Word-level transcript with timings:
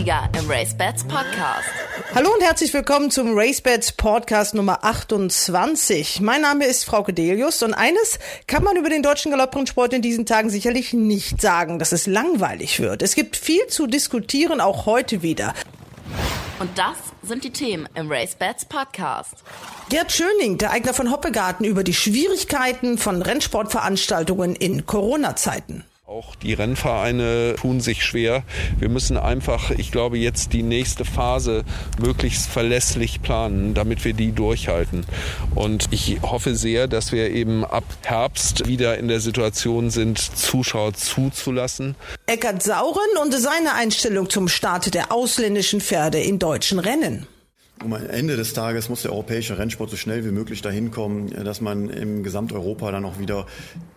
Sieger 0.00 0.30
im 0.38 0.50
RaceBets 0.50 1.04
Podcast. 1.04 1.68
Hallo 2.14 2.32
und 2.32 2.42
herzlich 2.42 2.72
willkommen 2.72 3.10
zum 3.10 3.38
RaceBets 3.38 3.92
Podcast 3.92 4.54
Nummer 4.54 4.82
28. 4.82 6.22
Mein 6.22 6.40
Name 6.40 6.64
ist 6.64 6.86
Frau 6.86 7.02
Kedelius 7.02 7.62
und 7.62 7.74
eines 7.74 8.18
kann 8.46 8.64
man 8.64 8.78
über 8.78 8.88
den 8.88 9.02
deutschen 9.02 9.30
Galopprennsport 9.30 9.92
in 9.92 10.00
diesen 10.00 10.24
Tagen 10.24 10.48
sicherlich 10.48 10.94
nicht 10.94 11.42
sagen, 11.42 11.78
dass 11.78 11.92
es 11.92 12.06
langweilig 12.06 12.80
wird. 12.80 13.02
Es 13.02 13.14
gibt 13.14 13.36
viel 13.36 13.66
zu 13.66 13.86
diskutieren, 13.86 14.62
auch 14.62 14.86
heute 14.86 15.20
wieder. 15.20 15.52
Und 16.60 16.78
das 16.78 16.96
sind 17.22 17.44
die 17.44 17.52
Themen 17.52 17.86
im 17.94 18.10
RaceBets 18.10 18.64
Podcast. 18.64 19.34
Gerd 19.90 20.12
Schöning, 20.12 20.56
der 20.56 20.70
Eigner 20.70 20.94
von 20.94 21.10
Hoppegarten, 21.10 21.66
über 21.66 21.84
die 21.84 21.92
Schwierigkeiten 21.92 22.96
von 22.96 23.20
Rennsportveranstaltungen 23.20 24.56
in 24.56 24.86
Corona-Zeiten. 24.86 25.84
Auch 26.10 26.34
die 26.34 26.54
Rennvereine 26.54 27.54
tun 27.60 27.80
sich 27.80 28.04
schwer. 28.04 28.42
Wir 28.80 28.88
müssen 28.88 29.16
einfach, 29.16 29.70
ich 29.70 29.92
glaube, 29.92 30.18
jetzt 30.18 30.52
die 30.52 30.64
nächste 30.64 31.04
Phase 31.04 31.62
möglichst 32.00 32.48
verlässlich 32.48 33.22
planen, 33.22 33.74
damit 33.74 34.04
wir 34.04 34.12
die 34.12 34.32
durchhalten. 34.32 35.06
Und 35.54 35.86
ich 35.92 36.20
hoffe 36.22 36.56
sehr, 36.56 36.88
dass 36.88 37.12
wir 37.12 37.30
eben 37.30 37.64
ab 37.64 37.84
Herbst 38.02 38.66
wieder 38.66 38.98
in 38.98 39.06
der 39.06 39.20
Situation 39.20 39.90
sind, 39.90 40.18
Zuschauer 40.18 40.94
zuzulassen. 40.94 41.94
Eckert 42.26 42.60
Sauren 42.60 43.16
und 43.22 43.32
seine 43.32 43.74
Einstellung 43.74 44.28
zum 44.28 44.48
Start 44.48 44.92
der 44.94 45.12
ausländischen 45.12 45.80
Pferde 45.80 46.18
in 46.18 46.40
deutschen 46.40 46.80
Rennen. 46.80 47.28
Um 47.82 47.94
am 47.94 48.06
Ende 48.10 48.36
des 48.36 48.52
Tages 48.52 48.90
muss 48.90 49.02
der 49.02 49.12
europäische 49.12 49.56
Rennsport 49.56 49.88
so 49.88 49.96
schnell 49.96 50.22
wie 50.26 50.32
möglich 50.32 50.60
dahin 50.60 50.90
kommen, 50.90 51.30
dass 51.30 51.62
man 51.62 51.88
im 51.88 52.22
Gesamteuropa 52.22 52.92
dann 52.92 53.06
auch 53.06 53.18
wieder 53.18 53.46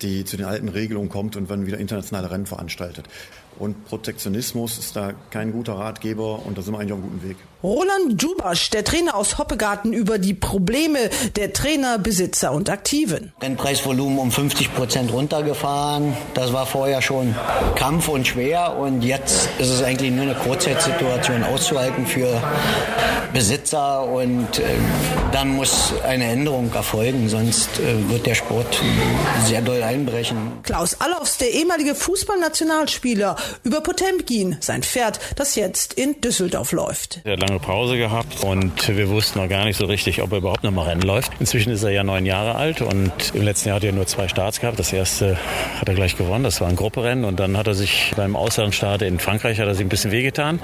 die, 0.02 0.24
zu 0.24 0.38
den 0.38 0.46
alten 0.46 0.70
Regelungen 0.70 1.10
kommt 1.10 1.36
und 1.36 1.52
dann 1.52 1.66
wieder 1.66 1.78
internationale 1.78 2.32
Rennen 2.32 2.46
veranstaltet. 2.46 3.10
Und 3.60 3.84
Protektionismus 3.86 4.80
ist 4.80 4.96
da 4.96 5.14
kein 5.32 5.52
guter 5.52 5.74
Ratgeber 5.74 6.46
und 6.46 6.58
da 6.58 6.62
sind 6.62 6.74
wir 6.74 6.80
eigentlich 6.80 6.94
auf 6.94 7.00
einem 7.00 7.10
guten 7.10 7.28
Weg. 7.28 7.38
Roland 7.64 8.22
Jubasch, 8.22 8.70
der 8.72 8.84
Trainer 8.84 9.16
aus 9.16 9.38
Hoppegarten, 9.38 9.94
über 9.94 10.18
die 10.18 10.34
Probleme 10.34 11.10
der 11.38 11.54
Trainer, 11.54 11.98
Besitzer 11.98 12.52
und 12.52 12.70
Aktiven. 12.70 13.32
Rennpreisvolumen 13.42 14.20
um 14.20 14.32
50 14.32 14.76
Prozent 14.76 15.14
runtergefahren. 15.14 16.14
Das 16.34 16.52
war 16.52 16.66
vorher 16.66 17.02
schon 17.02 17.34
Kampf 17.76 18.10
und 18.10 18.28
schwer 18.28 18.76
und 18.78 19.02
jetzt 19.02 19.48
ist 19.60 19.70
es 19.70 19.82
eigentlich 19.82 20.12
nur 20.12 20.24
eine 20.24 20.36
Kurzzeitsituation 20.36 21.44
auszuhalten 21.44 22.06
für 22.06 22.42
Besitzer 23.34 24.04
und 24.04 24.60
äh, 24.60 24.64
dann 25.32 25.50
muss 25.50 25.94
eine 26.04 26.26
Änderung 26.26 26.72
erfolgen, 26.74 27.30
sonst 27.30 27.80
äh, 27.80 28.10
wird 28.10 28.28
der 28.28 28.36
Sport 28.36 28.80
sehr 29.46 29.62
doll 29.62 29.82
einbrechen. 29.82 30.60
Klaus 30.62 31.02
Allofs, 31.02 31.38
der 31.38 31.52
ehemalige 31.52 31.96
Fußballnationalspieler, 31.96 33.36
über 33.64 33.82
Potemkin, 33.82 34.58
sein 34.60 34.84
Pferd, 34.84 35.20
das 35.36 35.56
jetzt 35.56 35.94
in 35.94 36.22
Düsseldorf 36.22 36.74
läuft. 36.74 37.22
Hat 37.26 37.42
lange 37.54 37.60
Pause 37.60 37.98
gehabt 37.98 38.44
und 38.44 38.88
wir 38.88 39.10
wussten 39.10 39.40
noch 39.40 39.48
gar 39.48 39.66
nicht 39.66 39.78
so 39.78 39.86
richtig, 39.86 40.22
ob 40.22 40.32
er 40.32 40.40
überhaupt 40.40 40.64
noch 40.64 40.72
mal 40.72 40.84
Rennen 40.84 41.02
läuft. 41.02 41.32
Inzwischen 41.40 41.72
ist 41.72 41.84
er 41.84 41.92
ja 41.92 42.04
neun 42.04 42.26
Jahre 42.26 42.56
alt 42.56 42.82
und 42.82 43.12
im 43.34 43.44
letzten 43.44 43.70
Jahr 43.70 43.76
hat 43.76 43.84
er 43.84 43.92
nur 43.92 44.08
zwei 44.08 44.28
Starts 44.28 44.60
gehabt. 44.60 44.80
Das 44.80 44.92
erste 44.92 45.38
hat 45.80 45.88
er 45.88 45.94
gleich 45.94 46.18
gewonnen, 46.18 46.44
das 46.44 46.62
war 46.62 46.68
ein 46.68 46.76
Grupperennen 46.76 47.26
und 47.26 47.40
dann 47.40 47.56
hat 47.58 47.68
er 47.68 47.76
sich 47.76 48.14
beim 48.16 48.36
Auslandsstart 48.36 49.04
in 49.04 49.20
Frankreich 49.20 49.60
hat 49.60 49.68
er 49.68 49.76
sich 49.76 49.86
ein 49.86 49.90
bisschen 49.90 50.12
wehgetan. 50.12 50.60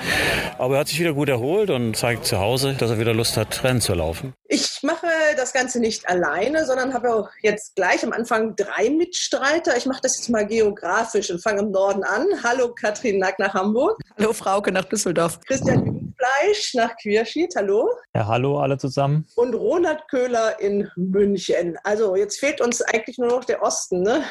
Aber 0.57 0.75
er 0.75 0.79
hat 0.81 0.87
sich 0.87 0.99
wieder 0.99 1.13
gut 1.13 1.29
erholt 1.29 1.69
und 1.69 1.95
zeigt 1.95 2.25
zu 2.25 2.39
Hause, 2.39 2.75
dass 2.77 2.89
er 2.89 2.99
wieder 2.99 3.13
Lust 3.13 3.37
hat, 3.37 3.63
Rennen 3.63 3.81
zu 3.81 3.93
laufen. 3.93 4.33
Ich 4.47 4.79
mache 4.81 5.07
das 5.37 5.53
Ganze 5.53 5.79
nicht 5.79 6.09
alleine, 6.09 6.65
sondern 6.65 6.93
habe 6.93 7.13
auch 7.13 7.29
jetzt 7.41 7.75
gleich 7.75 8.03
am 8.03 8.13
Anfang 8.13 8.55
drei 8.55 8.89
Mitstreiter. 8.89 9.77
Ich 9.77 9.85
mache 9.85 9.99
das 10.01 10.17
jetzt 10.17 10.29
mal 10.29 10.47
geografisch 10.47 11.29
und 11.29 11.41
fange 11.43 11.61
im 11.61 11.71
Norden 11.71 12.03
an. 12.03 12.25
Hallo 12.43 12.73
Katrin 12.73 13.19
Nack 13.19 13.37
nach 13.37 13.53
Hamburg. 13.53 13.99
Hallo 14.17 14.33
Frauke 14.33 14.71
nach 14.71 14.85
Düsseldorf. 14.85 15.39
Christian 15.45 15.98
Jungfleisch 16.19 16.73
nach 16.75 16.95
Quierschied. 16.97 17.53
Hallo. 17.55 17.89
Ja, 18.13 18.27
hallo 18.27 18.59
alle 18.59 18.77
zusammen. 18.77 19.25
Und 19.35 19.53
Ronald 19.53 20.01
Köhler 20.09 20.59
in 20.59 20.89
München. 20.95 21.77
Also 21.83 22.15
jetzt 22.15 22.39
fehlt 22.39 22.61
uns 22.61 22.81
eigentlich 22.81 23.17
nur 23.17 23.29
noch 23.29 23.45
der 23.45 23.61
Osten, 23.61 24.01
ne? 24.01 24.23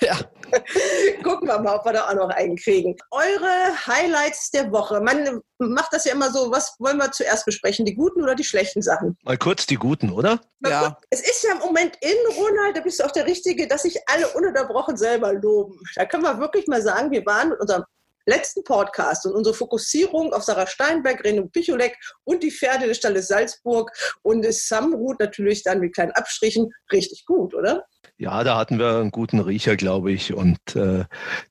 Ja. 0.00 0.16
Gucken 1.22 1.48
wir 1.48 1.58
mal, 1.58 1.76
ob 1.76 1.84
wir 1.84 1.92
da 1.92 2.08
auch 2.08 2.14
noch 2.14 2.28
einen 2.30 2.56
kriegen. 2.56 2.96
Eure 3.10 3.86
Highlights 3.86 4.50
der 4.50 4.70
Woche. 4.72 5.00
Man 5.00 5.40
macht 5.58 5.92
das 5.92 6.04
ja 6.04 6.12
immer 6.12 6.30
so, 6.30 6.50
was 6.50 6.76
wollen 6.78 6.98
wir 6.98 7.10
zuerst 7.12 7.44
besprechen? 7.44 7.84
Die 7.84 7.94
guten 7.94 8.22
oder 8.22 8.34
die 8.34 8.44
schlechten 8.44 8.82
Sachen? 8.82 9.16
Mal 9.24 9.36
kurz 9.36 9.66
die 9.66 9.76
guten, 9.76 10.10
oder? 10.10 10.40
Mal 10.60 10.70
Ja. 10.70 10.80
kurz. 10.82 10.94
Es 11.10 11.20
ist 11.20 11.42
ja 11.44 11.52
im 11.52 11.58
Moment 11.58 11.96
in, 12.00 12.36
Ronald, 12.36 12.76
da 12.76 12.80
bist 12.80 13.00
du 13.00 13.04
auch 13.04 13.10
der 13.10 13.26
Richtige, 13.26 13.66
dass 13.66 13.82
sich 13.82 13.98
alle 14.06 14.28
ununterbrochen 14.28 14.96
selber 14.96 15.32
loben. 15.32 15.78
Da 15.96 16.04
können 16.06 16.22
wir 16.22 16.38
wirklich 16.38 16.66
mal 16.66 16.82
sagen, 16.82 17.10
wir 17.10 17.24
waren 17.26 17.50
mit 17.50 17.60
unserem 17.60 17.84
letzten 18.26 18.64
Podcast 18.64 19.26
und 19.26 19.32
unsere 19.34 19.54
Fokussierung 19.54 20.32
auf 20.32 20.44
Sarah 20.44 20.66
Steinberg, 20.66 21.22
Reno 21.24 21.46
Picholek 21.46 21.96
und 22.24 22.42
die 22.42 22.50
Pferde 22.50 22.86
des 22.86 22.98
Stalles 22.98 23.28
Salzburg 23.28 23.90
und 24.22 24.44
Samrut 24.52 25.20
natürlich 25.20 25.62
dann 25.62 25.80
mit 25.80 25.94
kleinen 25.94 26.12
Abstrichen 26.12 26.72
richtig 26.92 27.24
gut, 27.26 27.54
oder? 27.54 27.86
Ja, 28.24 28.42
da 28.42 28.56
hatten 28.56 28.78
wir 28.78 29.00
einen 29.00 29.10
guten 29.10 29.38
Riecher, 29.38 29.76
glaube 29.76 30.10
ich. 30.10 30.32
Und 30.32 30.56
äh, 30.76 31.04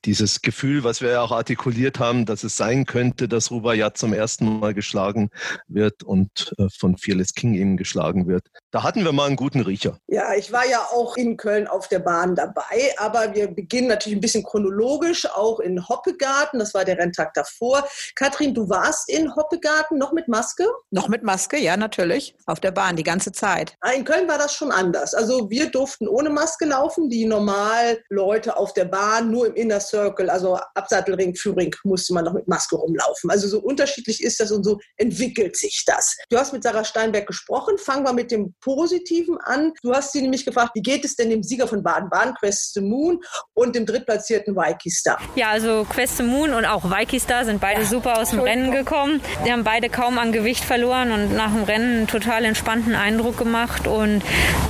dieses 0.06 0.42
Gefühl, 0.42 0.84
was 0.84 1.02
wir 1.02 1.12
ja 1.12 1.22
auch 1.22 1.32
artikuliert 1.32 2.00
haben, 2.00 2.26
dass 2.26 2.44
es 2.44 2.58
sein 2.58 2.88
könnte, 2.88 3.28
dass 3.28 3.52
Rubaiyat 3.52 3.96
zum 3.96 4.12
ersten 4.12 4.60
Mal 4.60 4.74
geschlagen 4.74 5.30
wird 5.68 6.02
und 6.02 6.52
äh, 6.58 6.70
von 6.76 6.98
Fearless 6.98 7.36
King 7.36 7.54
eben 7.54 7.78
geschlagen 7.78 8.28
wird. 8.28 8.48
Da 8.72 8.82
hatten 8.82 9.04
wir 9.04 9.12
mal 9.12 9.28
einen 9.28 9.36
guten 9.36 9.60
Riecher. 9.60 10.00
Ja, 10.08 10.34
ich 10.34 10.52
war 10.52 10.66
ja 10.68 10.80
auch 10.92 11.16
in 11.16 11.38
Köln 11.38 11.68
auf 11.68 11.90
der 11.90 12.00
Bahn 12.00 12.34
dabei, 12.34 12.96
aber 12.98 13.36
wir 13.36 13.50
beginnen 13.50 13.90
natürlich 13.90 14.18
ein 14.18 14.22
bisschen 14.22 14.44
chronologisch, 14.44 15.28
auch 15.30 15.60
in 15.60 15.88
Hoppegarten. 15.88 16.58
Das 16.58 16.74
war 16.74 16.86
der 16.86 16.98
Renntag 16.98 17.36
davor. 17.36 17.88
Katrin, 18.16 18.56
du 18.56 18.68
warst 18.68 19.12
in 19.12 19.36
Hoppegarten 19.36 20.00
noch 20.00 20.12
mit 20.12 20.28
Maske? 20.28 20.66
Noch 20.90 21.08
mit 21.08 21.22
Maske, 21.22 21.60
ja, 21.60 21.78
natürlich. 21.78 22.34
Auf 22.48 22.60
der 22.60 22.72
Bahn 22.72 22.96
die 22.96 23.04
ganze 23.04 23.32
Zeit. 23.32 23.76
Ah, 23.82 23.92
In 23.92 24.06
Köln 24.06 24.28
war 24.28 24.40
das 24.40 24.56
schon 24.56 24.72
anders. 24.72 25.14
Also 25.14 25.52
wir 25.52 25.70
durften 25.70 26.08
ohne 26.08 26.32
Maske 26.32 26.63
laufen, 26.66 27.10
die 27.10 27.26
normal 27.26 28.00
Leute 28.10 28.58
auf 28.58 28.74
der 28.74 28.86
Bahn, 28.86 29.32
nur 29.32 29.48
im 29.48 29.56
Inner 29.56 29.80
Circle, 29.80 30.30
also 30.30 30.58
Absattelring, 30.76 31.36
Führing, 31.36 31.76
musste 31.84 32.14
man 32.14 32.26
noch 32.26 32.34
mit 32.34 32.48
Maske 32.48 32.76
rumlaufen. 32.76 33.30
Also 33.30 33.48
so 33.48 33.60
unterschiedlich 33.60 34.24
ist 34.24 34.40
das 34.40 34.52
und 34.52 34.64
so 34.64 34.80
entwickelt 34.98 35.56
sich 35.56 35.84
das. 35.86 36.18
Du 36.30 36.38
hast 36.38 36.54
mit 36.54 36.64
Sarah 36.64 36.84
Steinberg 36.84 37.28
gesprochen. 37.28 37.78
Fangen 37.78 38.06
wir 38.06 38.14
mit 38.14 38.32
dem 38.32 38.54
Positiven 38.62 39.38
an. 39.40 39.74
Du 39.82 39.94
hast 39.94 40.12
sie 40.12 40.22
nämlich 40.22 40.46
gefragt, 40.46 40.72
wie 40.76 40.82
geht 40.82 41.06
es 41.06 41.16
denn 41.16 41.30
dem 41.30 41.44
Sieger 41.44 41.68
von 41.68 41.84
Baden-Baden, 41.84 42.36
Quest 42.36 42.74
the 42.74 42.82
Moon, 42.82 43.20
und 43.54 43.76
dem 43.76 43.86
drittplatzierten 43.86 44.56
Waiki 44.56 44.90
Star? 44.90 45.20
Ja, 45.36 45.50
also 45.50 45.86
Quest 45.90 46.18
the 46.18 46.24
Moon 46.24 46.54
und 46.54 46.66
auch 46.66 46.84
Vicky 46.84 47.20
Star 47.20 47.46
sind 47.46 47.62
beide 47.62 47.86
super 47.86 48.20
aus 48.20 48.32
dem 48.32 48.40
Rennen 48.40 48.72
gekommen. 48.72 49.22
Die 49.46 49.52
haben 49.52 49.64
beide 49.64 49.90
kaum 49.90 50.18
an 50.18 50.32
Gewicht 50.32 50.64
verloren 50.64 51.12
und 51.12 51.36
nach 51.36 51.52
dem 51.52 51.64
Rennen 51.64 51.98
einen 51.98 52.08
total 52.08 52.46
entspannten 52.46 52.96
Eindruck 52.96 53.38
gemacht. 53.38 53.88
Und 53.88 54.22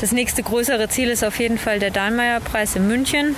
das 0.01 0.11
nächste 0.11 0.43
größere 0.43 0.89
Ziel 0.89 1.09
ist 1.09 1.23
auf 1.23 1.39
jeden 1.39 1.57
Fall 1.57 1.72
der 1.79 1.91
Dahlmeier-Preis 1.91 2.75
in 2.75 2.87
München. 2.87 3.35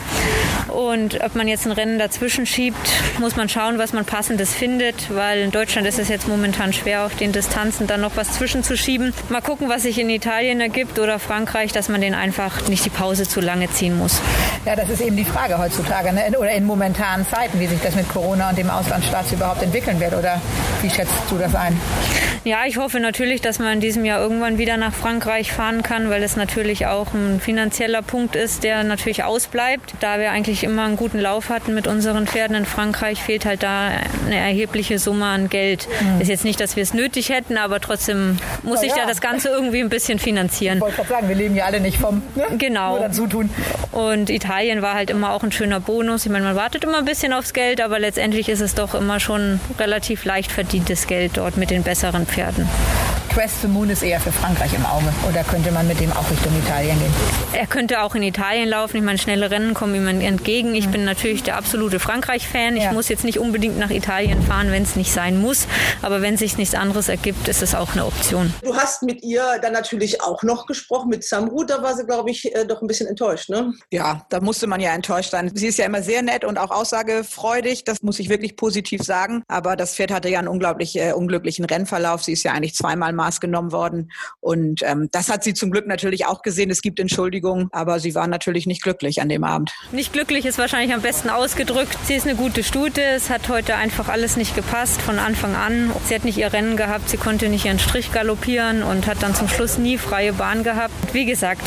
Und 0.68 1.24
ob 1.24 1.36
man 1.36 1.48
jetzt 1.48 1.66
ein 1.66 1.72
Rennen 1.72 2.00
dazwischen 2.00 2.46
schiebt, 2.46 2.78
muss 3.20 3.36
man 3.36 3.48
schauen, 3.50 3.78
was 3.78 3.94
man 3.94 4.04
passendes 4.04 4.54
findet, 4.54 5.14
weil 5.14 5.40
in 5.40 5.52
Deutschland 5.52 5.88
ist 5.88 6.00
es 6.00 6.10
jetzt 6.10 6.28
momentan 6.28 6.74
schwer, 6.74 7.06
auf 7.06 7.16
den 7.16 7.32
Distanzen 7.32 7.88
dann 7.88 8.02
noch 8.02 8.18
was 8.18 8.34
zwischenzuschieben. 8.34 9.14
Mal 9.30 9.42
gucken, 9.42 9.70
was 9.70 9.84
sich 9.84 10.00
in 10.00 10.10
Italien 10.10 10.60
ergibt 10.60 11.00
oder 11.00 11.20
Frankreich, 11.20 11.72
dass 11.72 11.88
man 11.88 12.02
den 12.02 12.14
einfach 12.14 12.68
nicht 12.68 12.84
die 12.84 12.90
Pause 12.90 13.28
zu 13.28 13.42
lange 13.42 13.70
ziehen 13.72 13.98
muss. 13.98 14.22
Ja, 14.66 14.76
das 14.76 14.90
ist 14.90 15.02
eben 15.02 15.16
die 15.16 15.26
Frage 15.26 15.58
heutzutage, 15.58 16.12
ne? 16.12 16.38
oder 16.38 16.52
in 16.52 16.66
momentanen 16.66 17.26
Zeiten, 17.26 17.60
wie 17.60 17.68
sich 17.68 17.80
das 17.82 17.96
mit 17.96 18.10
Corona 18.10 18.50
und 18.50 18.58
dem 18.58 18.70
Auslandsstaat 18.70 19.32
überhaupt 19.32 19.62
entwickeln 19.62 20.00
wird. 20.00 20.14
Oder 20.14 20.42
wie 20.82 20.90
schätzt 20.90 21.14
du 21.30 21.38
das 21.38 21.54
ein? 21.56 21.80
Ja, 22.44 22.66
ich 22.66 22.78
hoffe 22.78 23.00
natürlich, 23.00 23.42
dass 23.42 23.60
man 23.60 23.74
in 23.74 23.80
diesem 23.80 24.06
Jahr 24.06 24.20
irgendwann 24.20 24.58
wieder 24.58 24.78
nach 24.78 24.94
Frankreich 24.94 25.52
fahren 25.52 25.82
kann, 25.82 26.10
weil 26.10 26.22
es 26.22 26.36
natürlich 26.36 26.86
auch 26.86 27.14
ein 27.14 27.40
finanzieller 27.40 28.02
Punkt 28.02 28.25
ist, 28.34 28.64
der 28.64 28.84
natürlich 28.86 29.24
ausbleibt. 29.26 29.94
Da 30.00 30.20
wir 30.20 30.32
eigentlich 30.32 30.64
immer 30.64 30.86
einen 30.86 30.96
guten 30.96 31.20
Lauf 31.20 31.50
hatten 31.50 31.74
mit 31.74 31.86
unseren 31.86 32.26
Pferden 32.26 32.56
in 32.56 32.66
Frankreich, 32.66 33.22
fehlt 33.22 33.46
halt 33.46 33.62
da 33.62 33.90
eine 34.26 34.38
erhebliche 34.38 34.98
Summe 35.00 35.26
an 35.26 35.50
Geld. 35.50 35.88
Ist 36.20 36.30
jetzt 36.30 36.46
nicht, 36.46 36.62
dass 36.62 36.78
wir 36.78 36.84
es 36.84 36.94
nötig 36.94 37.30
hätten, 37.30 37.58
aber 37.58 37.82
trotzdem 37.82 38.38
muss 38.64 38.80
sich 38.80 38.92
ja. 38.92 39.04
da 39.04 39.06
das 39.06 39.20
Ganze 39.20 39.50
irgendwie 39.50 39.82
ein 39.82 39.90
bisschen 39.90 40.18
finanzieren. 40.18 40.78
Ich 40.78 40.82
wollte 40.82 40.96
gerade 40.96 41.10
sagen, 41.10 41.30
wir 41.30 41.36
leben 41.36 41.56
ja 41.56 41.66
alle 41.66 41.82
nicht 41.82 41.98
vom 41.98 42.24
ne? 42.36 42.46
Genau. 42.58 42.92
nur 42.92 43.08
dazu 43.08 43.28
tun. 43.28 43.50
Und 43.92 44.30
Italien 44.30 44.82
war 44.82 44.94
halt 44.94 45.10
immer 45.10 45.34
auch 45.34 45.44
ein 45.44 45.52
schöner 45.52 45.80
Bonus. 45.80 46.26
Ich 46.26 46.32
meine, 46.32 46.46
man 46.46 46.56
wartet 46.56 46.86
immer 46.86 47.00
ein 47.00 47.06
bisschen 47.06 47.34
aufs 47.34 47.54
Geld, 47.54 47.82
aber 47.82 48.00
letztendlich 48.00 48.50
ist 48.50 48.62
es 48.62 48.74
doch 48.74 48.96
immer 48.96 49.20
schon 49.20 49.60
relativ 49.78 50.26
leicht 50.26 50.52
verdientes 50.52 51.08
Geld 51.08 51.34
dort 51.36 51.58
mit 51.58 51.70
den 51.70 51.84
besseren 51.84 52.26
Pferden. 52.26 52.68
Quest 53.36 53.64
to 53.64 53.68
Moon 53.68 53.90
ist 53.90 54.02
eher 54.02 54.22
für 54.22 54.32
Frankreich 54.32 54.74
im 54.74 54.86
Auge. 54.86 55.14
Oder 55.28 55.44
könnte 55.44 55.70
man 55.70 55.86
mit 55.90 56.00
dem 56.00 56.10
auch 56.14 56.32
Richtung 56.32 56.58
Italien 56.58 56.98
gehen? 56.98 57.14
Er 57.52 57.68
könnte 57.68 58.02
auch 58.02 58.16
in 58.16 58.24
Italien 58.24 58.70
laufen. 58.70 58.96
Ich 58.96 59.04
meine, 59.04 59.18
schnelle 59.18 59.52
Rennen 59.52 59.74
kommen 59.74 59.94
ihm 59.94 60.08
entgegen. 60.08 60.74
Ich 60.74 60.88
bin 60.88 61.04
natürlich 61.04 61.44
der 61.44 61.58
absolute 61.58 62.00
Frankreich-Fan. 62.00 62.78
Ich 62.78 62.84
ja. 62.84 62.94
muss 62.94 63.10
jetzt 63.10 63.26
nicht 63.26 63.38
unbedingt 63.38 63.78
nach 63.78 63.90
Italien 63.90 64.42
fahren, 64.42 64.72
wenn 64.72 64.84
es 64.84 64.96
nicht 64.96 65.12
sein 65.12 65.42
muss. 65.42 65.68
Aber 66.02 66.22
wenn 66.22 66.38
sich 66.38 66.58
nichts 66.58 66.76
anderes 66.76 67.10
ergibt, 67.10 67.50
ist 67.50 67.62
es 67.62 67.76
auch 67.76 67.92
eine 67.92 68.06
Option. 68.06 68.54
Du 68.64 68.74
hast 68.74 69.04
mit 69.04 69.22
ihr 69.22 69.44
dann 69.62 69.74
natürlich 69.74 70.22
auch 70.22 70.42
noch 70.44 70.66
gesprochen, 70.66 71.10
mit 71.10 71.26
Samru. 71.26 71.66
Da 71.66 71.84
war 71.84 71.94
sie, 71.94 72.06
glaube 72.06 72.32
ich, 72.32 72.56
äh, 72.56 72.66
doch 72.66 72.82
ein 72.82 72.88
bisschen 72.88 73.08
enttäuscht, 73.08 73.50
ne? 73.50 73.74
Ja, 73.92 74.26
da 74.30 74.40
musste 74.40 74.66
man 74.66 74.80
ja 74.80 74.94
enttäuscht 74.94 75.32
sein. 75.32 75.52
Sie 75.54 75.68
ist 75.68 75.78
ja 75.78 75.86
immer 75.86 76.02
sehr 76.02 76.22
nett 76.22 76.46
und 76.46 76.58
auch 76.58 76.72
aussagefreudig. 76.72 77.84
Das 77.84 78.02
muss 78.02 78.18
ich 78.20 78.30
wirklich 78.30 78.56
positiv 78.56 79.02
sagen. 79.04 79.44
Aber 79.50 79.76
das 79.76 79.94
Pferd 79.96 80.12
hatte 80.12 80.30
ja 80.30 80.40
einen 80.40 80.48
unglaublich 80.48 80.98
äh, 80.98 81.12
unglücklichen 81.12 81.66
Rennverlauf. 81.66 82.24
Sie 82.24 82.32
ist 82.32 82.44
ja 82.44 82.54
eigentlich 82.54 82.76
zweimal 82.76 83.12
Maß 83.26 83.40
genommen 83.40 83.72
worden. 83.72 84.12
Und 84.40 84.82
ähm, 84.84 85.10
das 85.12 85.30
hat 85.30 85.44
sie 85.44 85.54
zum 85.54 85.72
Glück 85.72 85.88
natürlich 85.88 86.26
auch 86.26 86.42
gesehen. 86.42 86.70
Es 86.70 86.82
gibt 86.82 87.00
Entschuldigungen, 87.00 87.70
aber 87.72 88.00
sie 88.00 88.14
war 88.16 88.28
natürlich 88.28 88.68
nicht 88.68 88.84
glücklich 88.84 89.22
an 89.22 89.30
dem 89.30 89.44
Abend. 89.44 89.74
Nicht 89.92 90.14
glücklich 90.14 90.46
ist 90.46 90.58
wahrscheinlich 90.58 90.94
am 90.94 91.02
besten 91.02 91.30
ausgedrückt. 91.30 91.98
Sie 92.06 92.16
ist 92.16 92.28
eine 92.28 92.36
gute 92.36 92.64
Stute. 92.64 93.02
Es 93.02 93.30
hat 93.30 93.50
heute 93.50 93.76
einfach 93.76 94.10
alles 94.10 94.38
nicht 94.38 94.56
gepasst 94.56 95.02
von 95.02 95.20
Anfang 95.20 95.56
an. 95.56 95.92
Sie 96.06 96.16
hat 96.16 96.26
nicht 96.26 96.38
ihr 96.38 96.54
Rennen 96.54 96.78
gehabt. 96.78 97.10
Sie 97.10 97.18
konnte 97.18 97.50
nicht 97.50 97.66
ihren 97.66 97.80
Strich 97.80 98.12
galoppieren 98.12 98.84
und 98.84 99.08
hat 99.08 99.24
dann 99.24 99.34
zum 99.34 99.48
Schluss 99.48 99.78
nie 99.78 99.98
freie 99.98 100.34
Bahn 100.34 100.64
gehabt. 100.64 100.94
Wie 101.14 101.26
gesagt, 101.26 101.62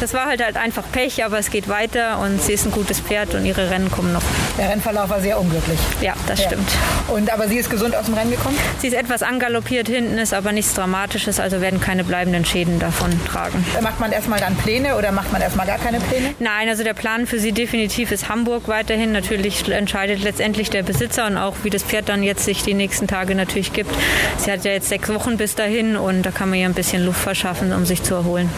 das 0.00 0.14
war 0.14 0.26
halt, 0.26 0.42
halt 0.42 0.56
einfach 0.56 0.84
Pech, 0.92 1.24
aber 1.24 1.38
es 1.38 1.50
geht 1.50 1.68
weiter 1.68 2.20
und 2.20 2.42
sie 2.42 2.52
ist 2.52 2.64
ein 2.64 2.72
gutes 2.72 3.00
Pferd 3.00 3.34
und 3.34 3.44
ihre 3.44 3.70
Rennen 3.70 3.90
kommen 3.90 4.12
noch. 4.12 4.22
Der 4.58 4.70
Rennverlauf 4.70 5.10
war 5.10 5.20
sehr 5.20 5.38
unglücklich. 5.38 5.78
Ja, 6.00 6.14
das 6.26 6.40
ja. 6.40 6.46
stimmt. 6.46 6.68
Und 7.08 7.32
aber 7.32 7.48
sie 7.48 7.56
ist 7.56 7.70
gesund 7.70 7.94
aus 7.94 8.06
dem 8.06 8.14
Rennen 8.14 8.30
gekommen? 8.30 8.56
Sie 8.78 8.88
ist 8.88 8.94
etwas 8.94 9.22
angaloppiert 9.22 9.88
hinten, 9.88 10.18
ist 10.18 10.32
aber 10.32 10.52
nichts 10.52 10.74
Dramatisches, 10.74 11.01
also 11.40 11.60
werden 11.60 11.80
keine 11.80 12.04
bleibenden 12.04 12.44
Schäden 12.44 12.78
davon 12.78 13.10
tragen. 13.24 13.64
Macht 13.80 14.00
man 14.00 14.12
erstmal 14.12 14.40
dann 14.40 14.56
Pläne 14.56 14.96
oder 14.96 15.12
macht 15.12 15.32
man 15.32 15.42
erstmal 15.42 15.66
gar 15.66 15.78
keine 15.78 16.00
Pläne? 16.00 16.34
Nein, 16.38 16.68
also 16.68 16.84
der 16.84 16.94
Plan 16.94 17.26
für 17.26 17.38
sie 17.38 17.52
definitiv 17.52 18.12
ist 18.12 18.28
Hamburg 18.28 18.68
weiterhin. 18.68 19.12
Natürlich 19.12 19.68
entscheidet 19.68 20.22
letztendlich 20.22 20.70
der 20.70 20.82
Besitzer 20.82 21.26
und 21.26 21.36
auch 21.36 21.56
wie 21.62 21.70
das 21.70 21.82
Pferd 21.82 22.08
dann 22.08 22.22
jetzt 22.22 22.44
sich 22.44 22.62
die 22.62 22.74
nächsten 22.74 23.06
Tage 23.06 23.34
natürlich 23.34 23.72
gibt. 23.72 23.90
Sie 24.38 24.50
hat 24.50 24.64
ja 24.64 24.72
jetzt 24.72 24.88
sechs 24.88 25.08
Wochen 25.08 25.36
bis 25.36 25.54
dahin 25.54 25.96
und 25.96 26.22
da 26.22 26.30
kann 26.30 26.50
man 26.50 26.58
ja 26.58 26.66
ein 26.66 26.74
bisschen 26.74 27.04
Luft 27.04 27.20
verschaffen, 27.20 27.72
um 27.72 27.84
sich 27.86 28.02
zu 28.02 28.14
erholen. 28.14 28.50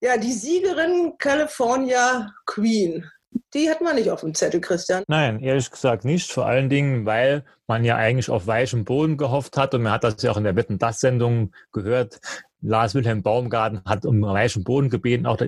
Ja, 0.00 0.16
die 0.16 0.32
Siegerin 0.32 1.12
California 1.18 2.32
Queen. 2.46 3.10
Die 3.54 3.68
hat 3.68 3.80
man 3.80 3.96
nicht 3.96 4.10
auf 4.10 4.20
dem 4.20 4.34
Zettel, 4.34 4.60
Christian. 4.60 5.02
Nein, 5.08 5.40
ehrlich 5.40 5.70
gesagt 5.70 6.04
nicht. 6.04 6.30
Vor 6.30 6.46
allen 6.46 6.68
Dingen, 6.68 7.04
weil 7.04 7.44
man 7.66 7.84
ja 7.84 7.96
eigentlich 7.96 8.30
auf 8.30 8.46
weichem 8.46 8.84
Boden 8.84 9.16
gehofft 9.16 9.56
hat. 9.56 9.74
Und 9.74 9.82
man 9.82 9.92
hat 9.92 10.04
das 10.04 10.22
ja 10.22 10.30
auch 10.30 10.36
in 10.36 10.44
der 10.44 10.56
Wetten 10.56 10.78
das 10.78 11.00
Sendung 11.00 11.52
gehört. 11.72 12.20
Lars 12.62 12.94
Wilhelm 12.94 13.22
Baumgarten 13.22 13.82
hat 13.84 14.06
um 14.06 14.22
weichen 14.22 14.62
Boden 14.62 14.90
gebeten. 14.90 15.26
Auch, 15.26 15.38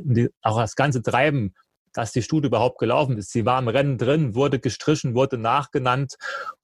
auch 0.43 0.58
das 0.58 0.75
ganze 0.75 1.02
Treiben 1.02 1.54
dass 1.92 2.12
die 2.12 2.22
Studie 2.22 2.48
überhaupt 2.48 2.78
gelaufen 2.78 3.18
ist. 3.18 3.32
Sie 3.32 3.44
war 3.44 3.58
im 3.58 3.68
Rennen 3.68 3.98
drin, 3.98 4.34
wurde 4.34 4.58
gestrichen, 4.58 5.14
wurde 5.14 5.38
nachgenannt 5.38 6.16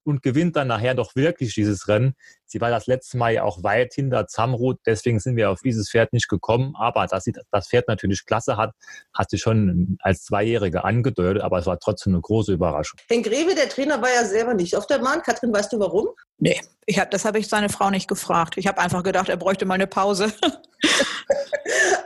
und 0.03 0.23
gewinnt 0.23 0.55
dann 0.55 0.67
nachher 0.67 0.95
doch 0.95 1.15
wirklich 1.15 1.53
dieses 1.53 1.87
Rennen. 1.87 2.15
Sie 2.45 2.59
war 2.61 2.69
das 2.69 2.87
letzte 2.87 3.17
Mal 3.17 3.33
ja 3.33 3.43
auch 3.43 3.63
weit 3.63 3.93
hinter 3.93 4.27
Zamrut, 4.27 4.79
deswegen 4.85 5.19
sind 5.19 5.35
wir 5.35 5.51
auf 5.51 5.61
dieses 5.61 5.91
Pferd 5.91 6.13
nicht 6.13 6.27
gekommen. 6.27 6.73
Aber 6.75 7.05
dass 7.05 7.23
sie 7.23 7.33
das 7.51 7.67
Pferd 7.67 7.87
natürlich 7.87 8.25
klasse 8.25 8.57
hat, 8.57 8.71
hat 9.13 9.29
sie 9.29 9.37
schon 9.37 9.97
als 10.01 10.23
Zweijährige 10.23 10.83
angedeutet, 10.83 11.43
aber 11.43 11.59
es 11.59 11.65
war 11.65 11.79
trotzdem 11.79 12.13
eine 12.13 12.21
große 12.21 12.53
Überraschung. 12.53 12.99
Herr 13.07 13.21
Greve, 13.21 13.55
der 13.55 13.69
Trainer, 13.69 14.01
war 14.01 14.09
ja 14.09 14.25
selber 14.25 14.53
nicht 14.53 14.75
auf 14.75 14.87
der 14.87 14.99
Bahn. 14.99 15.21
Katrin, 15.21 15.53
weißt 15.53 15.73
du 15.73 15.79
warum? 15.79 16.07
Nee, 16.37 16.59
ich 16.89 16.97
hab, 16.99 17.11
das 17.11 17.23
habe 17.23 17.37
ich 17.37 17.47
seine 17.47 17.69
Frau 17.69 17.91
nicht 17.91 18.07
gefragt. 18.07 18.57
Ich 18.57 18.65
habe 18.65 18.79
einfach 18.79 19.03
gedacht, 19.03 19.29
er 19.29 19.37
bräuchte 19.37 19.65
mal 19.65 19.75
eine 19.75 19.85
Pause. 19.85 20.33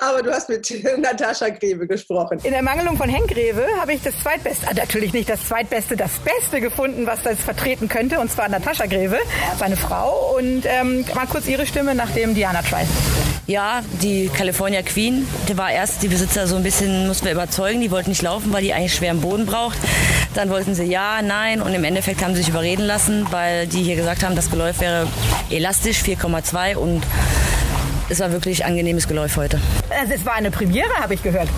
Aber 0.02 0.22
du 0.22 0.32
hast 0.32 0.50
mit 0.50 0.70
Natascha 0.98 1.48
Greve 1.50 1.88
gesprochen. 1.88 2.40
In 2.44 2.52
der 2.52 2.62
Mangelung 2.62 2.98
von 2.98 3.08
Henk 3.08 3.30
Greve 3.30 3.66
habe 3.80 3.94
ich 3.94 4.02
das 4.02 4.20
zweitbeste, 4.20 4.68
ah, 4.68 4.74
natürlich 4.74 5.14
nicht 5.14 5.30
das 5.30 5.48
zweitbeste, 5.48 5.96
das 5.96 6.12
Beste 6.20 6.60
gefunden, 6.60 7.08
was 7.08 7.24
das 7.24 7.40
vertreten 7.40 7.88
könnte, 7.88 8.20
und 8.20 8.30
zwar 8.30 8.50
Natascha 8.50 8.86
Greve, 8.86 9.20
seine 9.58 9.78
Frau. 9.78 10.36
Und 10.38 10.64
ähm, 10.66 11.06
mal 11.16 11.28
kurz 11.28 11.48
ihre 11.48 11.66
Stimme 11.66 11.96
nach 11.96 12.12
dem 12.12 12.36
Diana 12.36 12.62
Trial. 12.62 12.86
Ja, 13.48 13.84
die 14.02 14.30
California 14.30 14.82
Queen, 14.82 15.28
die 15.48 15.58
war 15.58 15.72
erst 15.72 16.02
die 16.02 16.08
Besitzer 16.08 16.48
so 16.48 16.56
ein 16.56 16.64
bisschen, 16.64 17.08
mussten 17.08 17.26
wir 17.26 17.34
überzeugen, 17.34 17.82
die 17.82 17.92
wollten 17.92 18.10
nicht 18.10 18.22
laufen, 18.22 18.52
weil 18.52 18.64
die 18.64 18.74
eigentlich 18.74 18.96
schwer 18.96 19.12
am 19.12 19.22
Boden 19.22 19.46
braucht. 19.46 19.78
Dann 20.34 20.50
wollten 20.50 20.76
sie 20.76 20.86
ja, 20.86 21.22
nein 21.22 21.62
und 21.62 21.74
im 21.74 21.84
Endeffekt 21.84 22.24
haben 22.24 22.34
sie 22.34 22.42
sich 22.42 22.50
überreden 22.50 22.84
lassen, 22.84 23.28
weil 23.32 23.68
die 23.68 23.84
hier 23.84 23.96
gesagt 23.96 24.24
haben, 24.24 24.36
das 24.36 24.50
Geläuf 24.50 24.73
wäre 24.80 25.08
elastisch, 25.50 26.02
4,2 26.02 26.76
und 26.76 27.04
es 28.10 28.20
war 28.20 28.32
wirklich 28.32 28.66
angenehmes 28.66 29.08
Geläuf 29.08 29.38
heute. 29.38 29.60
Also 29.90 30.14
es 30.14 30.26
war 30.26 30.34
eine 30.34 30.52
Premiere, 30.52 30.94
habe 31.00 31.14
ich 31.14 31.24
gehört. 31.24 31.50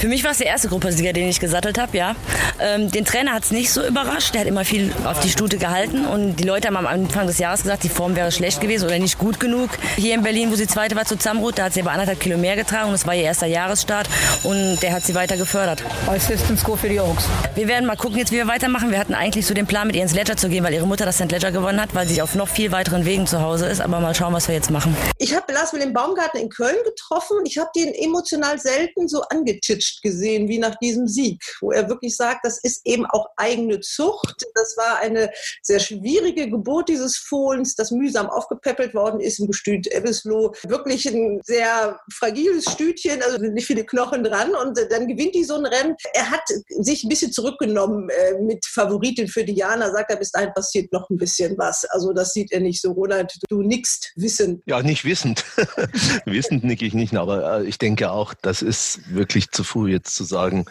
Für 0.00 0.08
mich 0.08 0.24
war 0.24 0.30
es 0.30 0.38
der 0.38 0.46
erste 0.46 0.68
Gruppensieger, 0.68 1.12
den 1.12 1.28
ich 1.28 1.40
gesattelt 1.40 1.78
habe, 1.78 1.94
ja. 1.94 2.16
Ähm, 2.58 2.90
den 2.90 3.04
Trainer 3.04 3.32
hat 3.32 3.44
es 3.44 3.50
nicht 3.50 3.70
so 3.70 3.86
überrascht. 3.86 4.32
Der 4.32 4.40
hat 4.40 4.48
immer 4.48 4.64
viel 4.64 4.90
auf 5.04 5.20
die 5.20 5.28
Stute 5.28 5.58
gehalten 5.58 6.06
und 6.06 6.36
die 6.36 6.44
Leute 6.44 6.68
haben 6.68 6.78
am 6.78 6.86
Anfang 6.86 7.26
des 7.26 7.38
Jahres 7.38 7.62
gesagt, 7.62 7.84
die 7.84 7.90
Form 7.90 8.16
wäre 8.16 8.32
schlecht 8.32 8.62
gewesen 8.62 8.86
oder 8.86 8.98
nicht 8.98 9.18
gut 9.18 9.38
genug. 9.38 9.68
Hier 9.96 10.14
in 10.14 10.22
Berlin, 10.22 10.50
wo 10.50 10.54
sie 10.54 10.66
zweite 10.66 10.96
war 10.96 11.04
zu 11.04 11.18
Zamrut, 11.18 11.58
da 11.58 11.64
hat 11.64 11.74
sie 11.74 11.82
aber 11.82 11.90
anderthalb 11.90 12.18
Kilo 12.18 12.38
mehr 12.38 12.56
getragen 12.56 12.88
und 12.88 12.94
es 12.94 13.06
war 13.06 13.14
ihr 13.14 13.24
erster 13.24 13.46
Jahresstart 13.46 14.08
und 14.44 14.78
der 14.82 14.92
hat 14.92 15.02
sie 15.02 15.14
weiter 15.14 15.36
gefördert. 15.36 15.84
Assistant 16.06 16.58
Score 16.58 16.78
für 16.78 16.88
die 16.88 16.98
Oaks. 16.98 17.24
Wir 17.54 17.68
werden 17.68 17.84
mal 17.84 17.96
gucken 17.96 18.16
jetzt, 18.16 18.32
wie 18.32 18.36
wir 18.36 18.46
weitermachen. 18.46 18.90
Wir 18.90 18.98
hatten 18.98 19.14
eigentlich 19.14 19.46
so 19.46 19.52
den 19.52 19.66
Plan, 19.66 19.86
mit 19.86 19.96
ihr 19.96 20.02
ins 20.02 20.14
Ledger 20.14 20.36
zu 20.36 20.48
gehen, 20.48 20.64
weil 20.64 20.72
ihre 20.72 20.86
Mutter 20.86 21.04
das 21.04 21.16
St. 21.16 21.30
Ledger 21.30 21.52
gewonnen 21.52 21.80
hat, 21.80 21.94
weil 21.94 22.06
sie 22.08 22.22
auf 22.22 22.34
noch 22.34 22.48
viel 22.48 22.72
weiteren 22.72 23.04
Wegen 23.04 23.26
zu 23.26 23.42
Hause 23.42 23.66
ist. 23.66 23.82
Aber 23.82 24.00
mal 24.00 24.14
schauen, 24.14 24.32
was 24.32 24.48
wir 24.48 24.54
jetzt 24.54 24.70
machen. 24.70 24.96
Ich 25.18 25.34
habe 25.34 25.52
Lars 25.52 25.74
mit 25.80 25.88
dem 25.88 25.92
Baumgarten 25.94 26.40
in 26.40 26.48
Köln 26.48 26.76
getroffen. 26.84 27.38
Ich 27.44 27.58
habe 27.58 27.70
den 27.74 27.94
emotional 27.94 28.58
selten 28.58 29.08
so 29.08 29.22
angetitscht 29.22 30.02
gesehen 30.02 30.48
wie 30.48 30.58
nach 30.58 30.76
diesem 30.76 31.08
Sieg, 31.08 31.42
wo 31.60 31.72
er 31.72 31.88
wirklich 31.88 32.16
sagt, 32.16 32.44
das 32.44 32.58
ist 32.62 32.82
eben 32.84 33.06
auch 33.06 33.28
eigene 33.36 33.80
Zucht. 33.80 34.44
Das 34.54 34.76
war 34.76 34.98
eine 34.98 35.30
sehr 35.62 35.80
schwierige 35.80 36.50
Geburt 36.50 36.88
dieses 36.88 37.16
Fohlens, 37.16 37.74
das 37.74 37.90
mühsam 37.90 38.28
aufgepäppelt 38.28 38.94
worden 38.94 39.20
ist 39.20 39.38
im 39.38 39.46
Gestüt 39.46 39.86
Ebbesloh. 39.86 40.52
Wirklich 40.64 41.06
ein 41.06 41.40
sehr 41.44 41.98
fragiles 42.12 42.64
Stütchen, 42.70 43.22
also 43.22 43.38
nicht 43.38 43.66
viele 43.66 43.84
Knochen 43.84 44.22
dran 44.22 44.54
und 44.54 44.78
dann 44.90 45.08
gewinnt 45.08 45.34
die 45.34 45.44
so 45.44 45.54
ein 45.54 45.66
Rennen. 45.66 45.96
Er 46.12 46.30
hat 46.30 46.42
sich 46.68 47.04
ein 47.04 47.08
bisschen 47.08 47.32
zurückgenommen 47.32 48.10
äh, 48.10 48.34
mit 48.40 48.66
Favoritin 48.66 49.28
für 49.28 49.44
Diana, 49.44 49.90
sagt 49.90 50.10
er, 50.10 50.16
bis 50.16 50.30
dahin 50.30 50.52
passiert 50.52 50.92
noch 50.92 51.08
ein 51.08 51.16
bisschen 51.16 51.56
was. 51.56 51.84
Also 51.86 52.12
das 52.12 52.32
sieht 52.32 52.52
er 52.52 52.60
nicht 52.60 52.80
so. 52.80 52.92
Ronald, 52.92 53.32
du 53.48 53.62
nickst 53.62 54.12
wissend. 54.16 54.62
Ja, 54.66 54.82
nicht 54.82 55.04
wissend. 55.04 55.44
wissend 56.24 56.64
nicke 56.64 56.84
ich 56.84 56.94
nicht, 56.94 57.14
aber 57.16 57.60
äh, 57.60 57.66
ich 57.66 57.78
denke 57.78 58.10
auch, 58.10 58.34
das 58.34 58.62
ist 58.62 59.14
wirklich 59.14 59.50
zu 59.50 59.64
früh 59.64 59.90
jetzt 59.90 60.14
zu 60.14 60.24
sagen, 60.24 60.64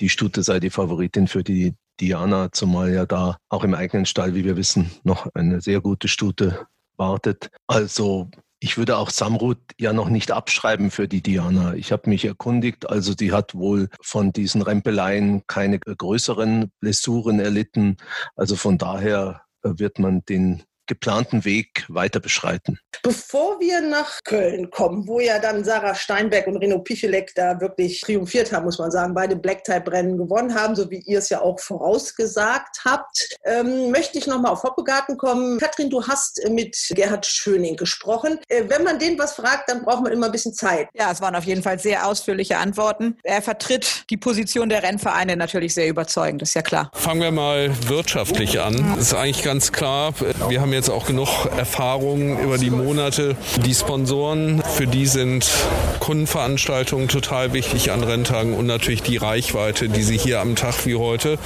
die 0.00 0.08
Stute 0.08 0.42
sei 0.42 0.60
die 0.60 0.70
Favoritin 0.70 1.28
für 1.28 1.42
die 1.42 1.74
Diana, 2.00 2.50
zumal 2.52 2.92
ja 2.92 3.06
da 3.06 3.36
auch 3.48 3.64
im 3.64 3.74
eigenen 3.74 4.06
Stall, 4.06 4.34
wie 4.34 4.44
wir 4.44 4.56
wissen, 4.56 4.90
noch 5.04 5.26
eine 5.34 5.60
sehr 5.60 5.80
gute 5.80 6.08
Stute 6.08 6.66
wartet. 6.96 7.50
Also 7.66 8.30
ich 8.60 8.76
würde 8.76 8.98
auch 8.98 9.10
Samrut 9.10 9.58
ja 9.78 9.92
noch 9.92 10.10
nicht 10.10 10.32
abschreiben 10.32 10.90
für 10.90 11.08
die 11.08 11.22
Diana. 11.22 11.74
Ich 11.74 11.92
habe 11.92 12.10
mich 12.10 12.26
erkundigt, 12.26 12.88
also 12.88 13.14
die 13.14 13.32
hat 13.32 13.54
wohl 13.54 13.88
von 14.02 14.32
diesen 14.32 14.60
Rempeleien 14.60 15.42
keine 15.46 15.78
größeren 15.78 16.70
Blessuren 16.80 17.40
erlitten. 17.40 17.96
Also 18.36 18.56
von 18.56 18.76
daher 18.76 19.42
wird 19.62 19.98
man 19.98 20.24
den 20.26 20.62
geplanten 20.90 21.44
Weg 21.44 21.84
weiter 21.88 22.18
beschreiten. 22.18 22.80
Bevor 23.04 23.60
wir 23.60 23.80
nach 23.80 24.18
Köln 24.24 24.70
kommen, 24.70 25.06
wo 25.06 25.20
ja 25.20 25.38
dann 25.38 25.62
Sarah 25.64 25.94
Steinberg 25.94 26.48
und 26.48 26.56
Reno 26.56 26.80
Pichelek 26.80 27.32
da 27.36 27.60
wirklich 27.60 28.00
triumphiert 28.00 28.52
haben, 28.52 28.64
muss 28.64 28.80
man 28.80 28.90
sagen, 28.90 29.14
beide 29.14 29.36
Black-Type-Rennen 29.36 30.18
gewonnen 30.18 30.52
haben, 30.52 30.74
so 30.74 30.90
wie 30.90 30.98
ihr 31.06 31.20
es 31.20 31.28
ja 31.28 31.42
auch 31.42 31.60
vorausgesagt 31.60 32.80
habt, 32.84 33.36
ähm, 33.44 33.92
möchte 33.92 34.18
ich 34.18 34.26
nochmal 34.26 34.50
auf 34.50 34.64
Hoppegarten 34.64 35.16
kommen. 35.16 35.60
Katrin, 35.60 35.90
du 35.90 36.04
hast 36.08 36.40
mit 36.50 36.76
Gerhard 36.90 37.24
Schöning 37.24 37.76
gesprochen. 37.76 38.40
Äh, 38.48 38.64
wenn 38.66 38.82
man 38.82 38.98
den 38.98 39.16
was 39.16 39.34
fragt, 39.34 39.70
dann 39.70 39.84
braucht 39.84 40.02
man 40.02 40.10
immer 40.10 40.26
ein 40.26 40.32
bisschen 40.32 40.54
Zeit. 40.54 40.88
Ja, 40.94 41.12
es 41.12 41.20
waren 41.20 41.36
auf 41.36 41.44
jeden 41.44 41.62
Fall 41.62 41.78
sehr 41.78 42.04
ausführliche 42.04 42.58
Antworten. 42.58 43.16
Er 43.22 43.42
vertritt 43.42 44.10
die 44.10 44.16
Position 44.16 44.68
der 44.68 44.82
Rennvereine 44.82 45.36
natürlich 45.36 45.72
sehr 45.72 45.86
überzeugend, 45.86 46.42
ist 46.42 46.54
ja 46.54 46.62
klar. 46.62 46.90
Fangen 46.94 47.20
wir 47.20 47.30
mal 47.30 47.70
wirtschaftlich 47.86 48.58
an. 48.58 48.94
Das 48.96 49.06
ist 49.06 49.14
eigentlich 49.14 49.44
ganz 49.44 49.70
klar. 49.70 50.12
Wir 50.48 50.60
haben 50.60 50.72
jetzt 50.80 50.88
auch 50.88 51.04
genug 51.04 51.28
Erfahrung 51.58 52.40
über 52.40 52.56
die 52.56 52.70
Monate. 52.70 53.36
Die 53.66 53.74
Sponsoren, 53.74 54.62
für 54.62 54.86
die 54.86 55.06
sind 55.06 55.46
Kundenveranstaltungen 56.00 57.06
total 57.06 57.52
wichtig 57.52 57.92
an 57.92 58.02
Renntagen 58.02 58.54
und 58.54 58.64
natürlich 58.64 59.02
die 59.02 59.18
Reichweite, 59.18 59.90
die 59.90 60.02
sie 60.02 60.16
hier 60.16 60.40
am 60.40 60.56
Tag 60.56 60.86
wie 60.86 60.94
heute 60.94 61.38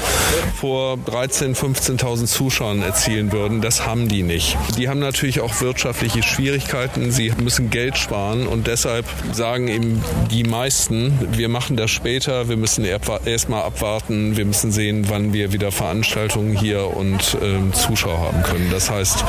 vor 0.61 0.99
13.000, 0.99 1.57
15.000 1.99 2.27
Zuschauern 2.27 2.83
erzielen 2.83 3.33
würden. 3.33 3.61
Das 3.61 3.85
haben 3.85 4.09
die 4.09 4.23
nicht. 4.23 4.57
Die 4.79 4.89
haben 4.89 5.01
natürlich 5.01 5.41
auch 5.41 5.61
wirtschaftliche 5.61 6.23
Schwierigkeiten. 6.23 7.11
Sie 7.11 7.33
müssen 7.43 7.71
Geld 7.71 7.99
sparen 7.99 8.47
und 8.47 8.69
deshalb 8.69 9.05
sagen 9.33 9.67
eben 9.67 10.01
die 10.31 10.45
meisten, 10.45 11.19
wir 11.33 11.49
machen 11.49 11.77
das 11.77 11.91
später, 11.91 12.49
wir 12.49 12.57
müssen 12.57 12.85
erst 12.85 13.49
mal 13.49 13.63
abwarten, 13.63 14.37
wir 14.37 14.45
müssen 14.45 14.71
sehen, 14.71 15.07
wann 15.09 15.33
wir 15.33 15.53
wieder 15.53 15.73
Veranstaltungen 15.73 16.57
hier 16.57 16.97
und 16.97 17.37
äh, 17.43 17.73
Zuschauer 17.73 18.21
haben 18.21 18.43
können. 18.45 18.69
Das 18.71 18.91
heißt, 18.91 19.24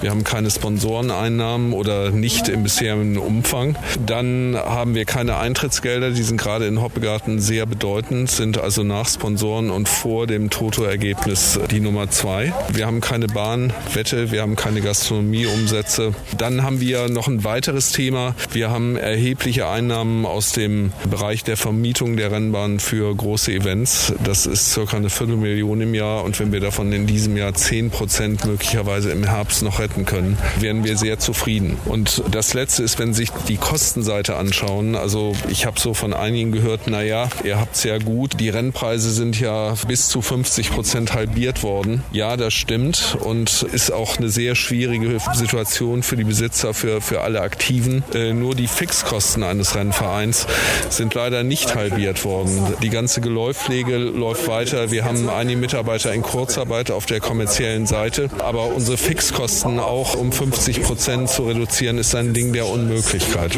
wir 0.00 0.10
haben 0.10 0.24
keine 0.24 0.50
Sponsoren 0.50 1.10
Einnahmen 1.10 1.74
oder 1.74 2.10
nicht 2.10 2.48
im 2.48 2.62
bisherigen 2.62 3.18
Umfang. 3.18 3.76
Dann 4.06 4.56
haben 4.56 4.94
wir 4.94 5.04
keine 5.04 5.36
Eintrittsgelder, 5.36 6.10
die 6.10 6.22
sind 6.22 6.38
gerade 6.40 6.66
in 6.66 6.80
Hoppegarten 6.80 7.38
sehr 7.38 7.66
bedeutend, 7.66 8.30
sind 8.30 8.58
also 8.58 8.82
nach 8.82 9.08
Sponsoren 9.08 9.70
und 9.70 9.88
vor 9.88 10.26
dem 10.26 10.48
Toto-Ergebnis 10.48 11.60
die 11.70 11.80
Nummer 11.80 12.08
zwei. 12.10 12.52
Wir 12.72 12.86
haben 12.86 13.02
keine 13.02 13.26
Bahnwette, 13.26 14.30
wir 14.30 14.40
haben 14.40 14.56
keine 14.56 14.80
Gastronomieumsätze. 14.80 16.14
Dann 16.38 16.62
haben 16.62 16.80
wir 16.80 17.10
noch 17.10 17.28
ein 17.28 17.44
weiteres 17.44 17.92
Thema. 17.92 18.34
Wir 18.52 18.70
haben 18.70 18.96
erhebliche 18.96 19.68
Einnahmen 19.68 20.24
aus 20.24 20.52
dem 20.52 20.92
Bereich 21.10 21.44
der 21.44 21.58
Vermietung 21.58 22.16
der 22.16 22.32
Rennbahn 22.32 22.80
für 22.80 23.14
große 23.14 23.52
Events. 23.52 24.14
Das 24.24 24.46
ist 24.46 24.72
circa 24.72 24.96
eine 24.96 25.10
Viertelmillion 25.10 25.82
im 25.82 25.94
Jahr 25.94 26.24
und 26.24 26.40
wenn 26.40 26.52
wir 26.52 26.60
davon 26.60 26.90
in 26.92 27.06
diesem 27.06 27.36
Jahr 27.36 27.52
zehn 27.52 27.90
Prozent 27.90 28.46
möglicherweise 28.46 28.99
im 29.08 29.24
Herbst 29.24 29.62
noch 29.62 29.78
retten 29.78 30.04
können, 30.04 30.36
werden 30.58 30.84
wir 30.84 30.96
sehr 30.96 31.18
zufrieden. 31.18 31.78
Und 31.86 32.22
das 32.30 32.54
Letzte 32.54 32.82
ist, 32.82 32.98
wenn 32.98 33.14
Sie 33.14 33.20
sich 33.20 33.30
die 33.48 33.56
Kostenseite 33.56 34.36
anschauen. 34.36 34.96
Also 34.96 35.34
ich 35.48 35.66
habe 35.66 35.78
so 35.78 35.92
von 35.92 36.14
einigen 36.14 36.52
gehört, 36.52 36.86
naja, 36.86 37.28
ihr 37.44 37.60
habt 37.60 37.76
es 37.76 37.84
ja 37.84 37.98
gut. 37.98 38.40
Die 38.40 38.48
Rennpreise 38.48 39.10
sind 39.10 39.38
ja 39.38 39.74
bis 39.86 40.08
zu 40.08 40.22
50 40.22 40.70
Prozent 40.70 41.12
halbiert 41.12 41.62
worden. 41.62 42.02
Ja, 42.12 42.36
das 42.36 42.54
stimmt 42.54 43.18
und 43.20 43.62
ist 43.72 43.92
auch 43.92 44.16
eine 44.16 44.30
sehr 44.30 44.54
schwierige 44.54 45.18
Situation 45.34 46.02
für 46.02 46.16
die 46.16 46.24
Besitzer, 46.24 46.72
für, 46.72 47.00
für 47.02 47.20
alle 47.20 47.42
Aktiven. 47.42 48.02
Äh, 48.14 48.32
nur 48.32 48.54
die 48.54 48.66
Fixkosten 48.66 49.42
eines 49.42 49.74
Rennvereins 49.74 50.46
sind 50.88 51.14
leider 51.14 51.42
nicht 51.42 51.74
halbiert 51.74 52.24
worden. 52.24 52.74
Die 52.82 52.90
ganze 52.90 53.20
Geläufpflege 53.20 53.98
läuft 53.98 54.48
weiter. 54.48 54.90
Wir 54.90 55.04
haben 55.04 55.28
einige 55.28 55.60
Mitarbeiter 55.60 56.14
in 56.14 56.22
Kurzarbeit 56.22 56.90
auf 56.90 57.04
der 57.04 57.20
kommerziellen 57.20 57.86
Seite. 57.86 58.30
Aber 58.38 58.74
unsere 58.80 58.96
Fixkosten 58.96 59.78
auch 59.78 60.14
um 60.14 60.32
50 60.32 60.82
Prozent 60.82 61.28
zu 61.28 61.42
reduzieren, 61.42 61.98
ist 61.98 62.14
ein 62.14 62.32
Ding 62.32 62.54
der 62.54 62.66
Unmöglichkeit. 62.66 63.54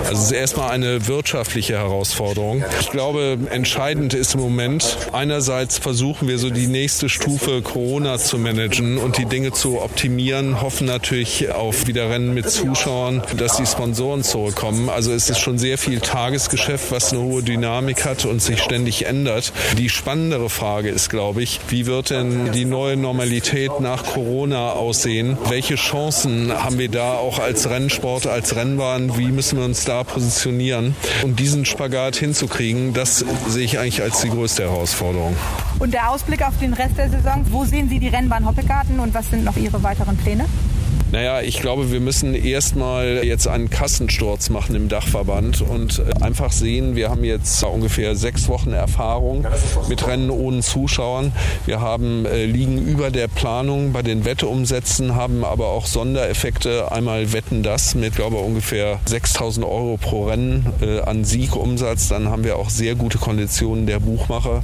Also 0.00 0.14
es 0.14 0.24
ist 0.24 0.32
erstmal 0.32 0.72
eine 0.72 1.06
wirtschaftliche 1.06 1.74
Herausforderung. 1.74 2.64
Ich 2.80 2.90
glaube, 2.90 3.38
entscheidend 3.50 4.14
ist 4.14 4.34
im 4.34 4.40
Moment, 4.40 4.98
einerseits 5.12 5.78
versuchen 5.78 6.26
wir 6.26 6.38
so 6.38 6.50
die 6.50 6.66
nächste 6.66 7.08
Stufe 7.08 7.62
Corona 7.62 8.18
zu 8.18 8.36
managen 8.36 8.98
und 8.98 9.16
die 9.16 9.26
Dinge 9.26 9.52
zu 9.52 9.80
optimieren, 9.80 10.60
hoffen 10.60 10.88
natürlich 10.88 11.52
auf 11.52 11.86
wieder 11.86 12.10
Rennen 12.10 12.34
mit 12.34 12.50
Zuschauern, 12.50 13.22
dass 13.36 13.58
die 13.58 13.66
Sponsoren 13.66 14.24
zurückkommen. 14.24 14.88
Also 14.88 15.12
es 15.12 15.30
ist 15.30 15.38
schon 15.38 15.56
sehr 15.56 15.78
viel 15.78 16.00
Tagesgeschäft, 16.00 16.90
was 16.90 17.12
eine 17.12 17.22
hohe 17.22 17.44
Dynamik 17.44 18.04
hat 18.04 18.24
und 18.24 18.42
sich 18.42 18.60
ständig 18.60 19.06
ändert. 19.06 19.52
Die 19.78 19.88
spannendere 19.88 20.50
Frage 20.50 20.88
ist, 20.88 21.10
glaube 21.10 21.44
ich, 21.44 21.60
wie 21.68 21.86
wird 21.86 22.10
denn 22.10 22.50
die 22.50 22.64
neue 22.64 22.96
Normalität 22.96 23.78
nach 23.78 24.02
Corona 24.02 24.63
aussehen? 24.72 25.36
Welche 25.48 25.76
Chancen 25.76 26.52
haben 26.52 26.78
wir 26.78 26.88
da 26.88 27.14
auch 27.14 27.38
als 27.38 27.68
Rennsport, 27.68 28.26
als 28.26 28.56
Rennbahn? 28.56 29.16
Wie 29.18 29.30
müssen 29.30 29.58
wir 29.58 29.64
uns 29.64 29.84
da 29.84 30.04
positionieren? 30.04 30.96
Um 31.22 31.36
diesen 31.36 31.64
Spagat 31.64 32.16
hinzukriegen, 32.16 32.94
das 32.94 33.24
sehe 33.48 33.64
ich 33.64 33.78
eigentlich 33.78 34.02
als 34.02 34.20
die 34.22 34.30
größte 34.30 34.64
Herausforderung. 34.64 35.36
Und 35.78 35.94
der 35.94 36.10
Ausblick 36.10 36.42
auf 36.42 36.58
den 36.58 36.72
Rest 36.72 36.98
der 36.98 37.10
Saison, 37.10 37.44
wo 37.50 37.64
sehen 37.64 37.88
Sie 37.88 37.98
die 37.98 38.08
Rennbahn 38.08 38.46
Hoppegarten 38.46 39.00
und 39.00 39.14
was 39.14 39.30
sind 39.30 39.44
noch 39.44 39.56
Ihre 39.56 39.82
weiteren 39.82 40.16
Pläne? 40.16 40.46
Naja, 41.14 41.42
ich 41.42 41.60
glaube, 41.60 41.92
wir 41.92 42.00
müssen 42.00 42.34
erstmal 42.34 43.24
jetzt 43.24 43.46
einen 43.46 43.70
Kassensturz 43.70 44.50
machen 44.50 44.74
im 44.74 44.88
Dachverband 44.88 45.60
und 45.60 46.00
äh, 46.00 46.24
einfach 46.24 46.50
sehen, 46.50 46.96
wir 46.96 47.08
haben 47.08 47.22
jetzt 47.22 47.62
ungefähr 47.62 48.16
sechs 48.16 48.48
Wochen 48.48 48.72
Erfahrung 48.72 49.46
mit 49.88 50.04
Rennen 50.08 50.28
ohne 50.28 50.62
Zuschauern. 50.62 51.30
Wir 51.66 51.80
haben 51.80 52.26
äh, 52.26 52.46
liegen 52.46 52.84
über 52.84 53.12
der 53.12 53.28
Planung 53.28 53.92
bei 53.92 54.02
den 54.02 54.24
Wetteumsätzen, 54.24 55.14
haben 55.14 55.44
aber 55.44 55.68
auch 55.68 55.86
Sondereffekte. 55.86 56.90
Einmal 56.90 57.32
wetten 57.32 57.62
das 57.62 57.94
mit, 57.94 58.16
glaube 58.16 58.34
ich, 58.38 58.42
ungefähr 58.42 58.98
6000 59.06 59.64
Euro 59.64 59.98
pro 59.98 60.24
Rennen 60.24 60.66
äh, 60.82 60.98
an 60.98 61.24
Siegumsatz. 61.24 62.08
Dann 62.08 62.28
haben 62.28 62.42
wir 62.42 62.56
auch 62.56 62.70
sehr 62.70 62.96
gute 62.96 63.18
Konditionen 63.18 63.86
der 63.86 64.00
Buchmacher, 64.00 64.62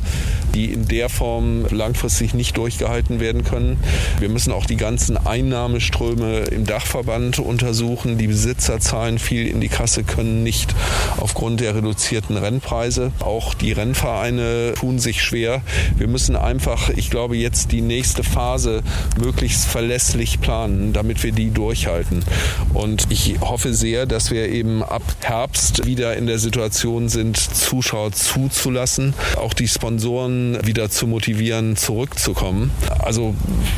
die 0.56 0.72
in 0.72 0.88
der 0.88 1.10
Form 1.10 1.66
langfristig 1.70 2.34
nicht 2.34 2.56
durchgehalten 2.56 3.20
werden 3.20 3.44
können. 3.44 3.78
Wir 4.18 4.28
müssen 4.28 4.52
auch 4.52 4.66
die 4.66 4.76
ganzen 4.76 5.16
Einnahmeströme 5.16 6.39
im 6.44 6.64
Dachverband 6.64 7.38
untersuchen. 7.38 8.18
Die 8.18 8.26
Besitzer 8.26 8.80
zahlen 8.80 9.18
viel 9.18 9.46
in 9.46 9.60
die 9.60 9.68
Kasse, 9.68 10.04
können 10.04 10.42
nicht 10.42 10.74
aufgrund 11.18 11.60
der 11.60 11.74
reduzierten 11.74 12.36
Rennpreise. 12.36 13.12
Auch 13.20 13.54
die 13.54 13.72
Rennvereine 13.72 14.74
tun 14.76 14.98
sich 14.98 15.22
schwer. 15.22 15.62
Wir 15.96 16.08
müssen 16.08 16.36
einfach, 16.36 16.88
ich 16.90 17.10
glaube, 17.10 17.36
jetzt 17.36 17.72
die 17.72 17.82
nächste 17.82 18.24
Phase 18.24 18.82
möglichst 19.18 19.66
verlässlich 19.66 20.40
planen, 20.40 20.92
damit 20.92 21.22
wir 21.22 21.32
die 21.32 21.50
durchhalten. 21.50 22.24
Und 22.72 23.06
ich 23.10 23.36
hoffe 23.40 23.74
sehr, 23.74 24.06
dass 24.06 24.30
wir 24.30 24.48
eben 24.48 24.82
ab 24.82 25.02
Herbst 25.22 25.86
wieder 25.86 26.16
in 26.16 26.26
der 26.26 26.38
Situation 26.38 27.08
sind, 27.08 27.36
Zuschauer 27.36 28.12
zuzulassen, 28.12 29.14
auch 29.36 29.54
die 29.54 29.68
Sponsoren 29.68 30.58
wieder 30.66 30.90
zu 30.90 31.06
motivieren, 31.06 31.76
zurückzukommen. 31.76 32.70
Also 32.98 33.34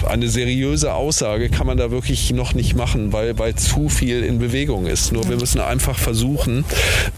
eine 0.08 0.28
seriöse 0.28 0.94
Aussage 0.94 1.48
kann 1.48 1.66
man 1.66 1.76
da 1.76 1.90
wirklich 1.90 2.32
noch 2.32 2.51
nicht 2.54 2.76
machen, 2.76 3.12
weil, 3.12 3.38
weil 3.38 3.54
zu 3.54 3.88
viel 3.88 4.24
in 4.24 4.38
Bewegung 4.38 4.86
ist. 4.86 5.12
Nur 5.12 5.28
wir 5.28 5.36
müssen 5.36 5.60
einfach 5.60 5.98
versuchen, 5.98 6.64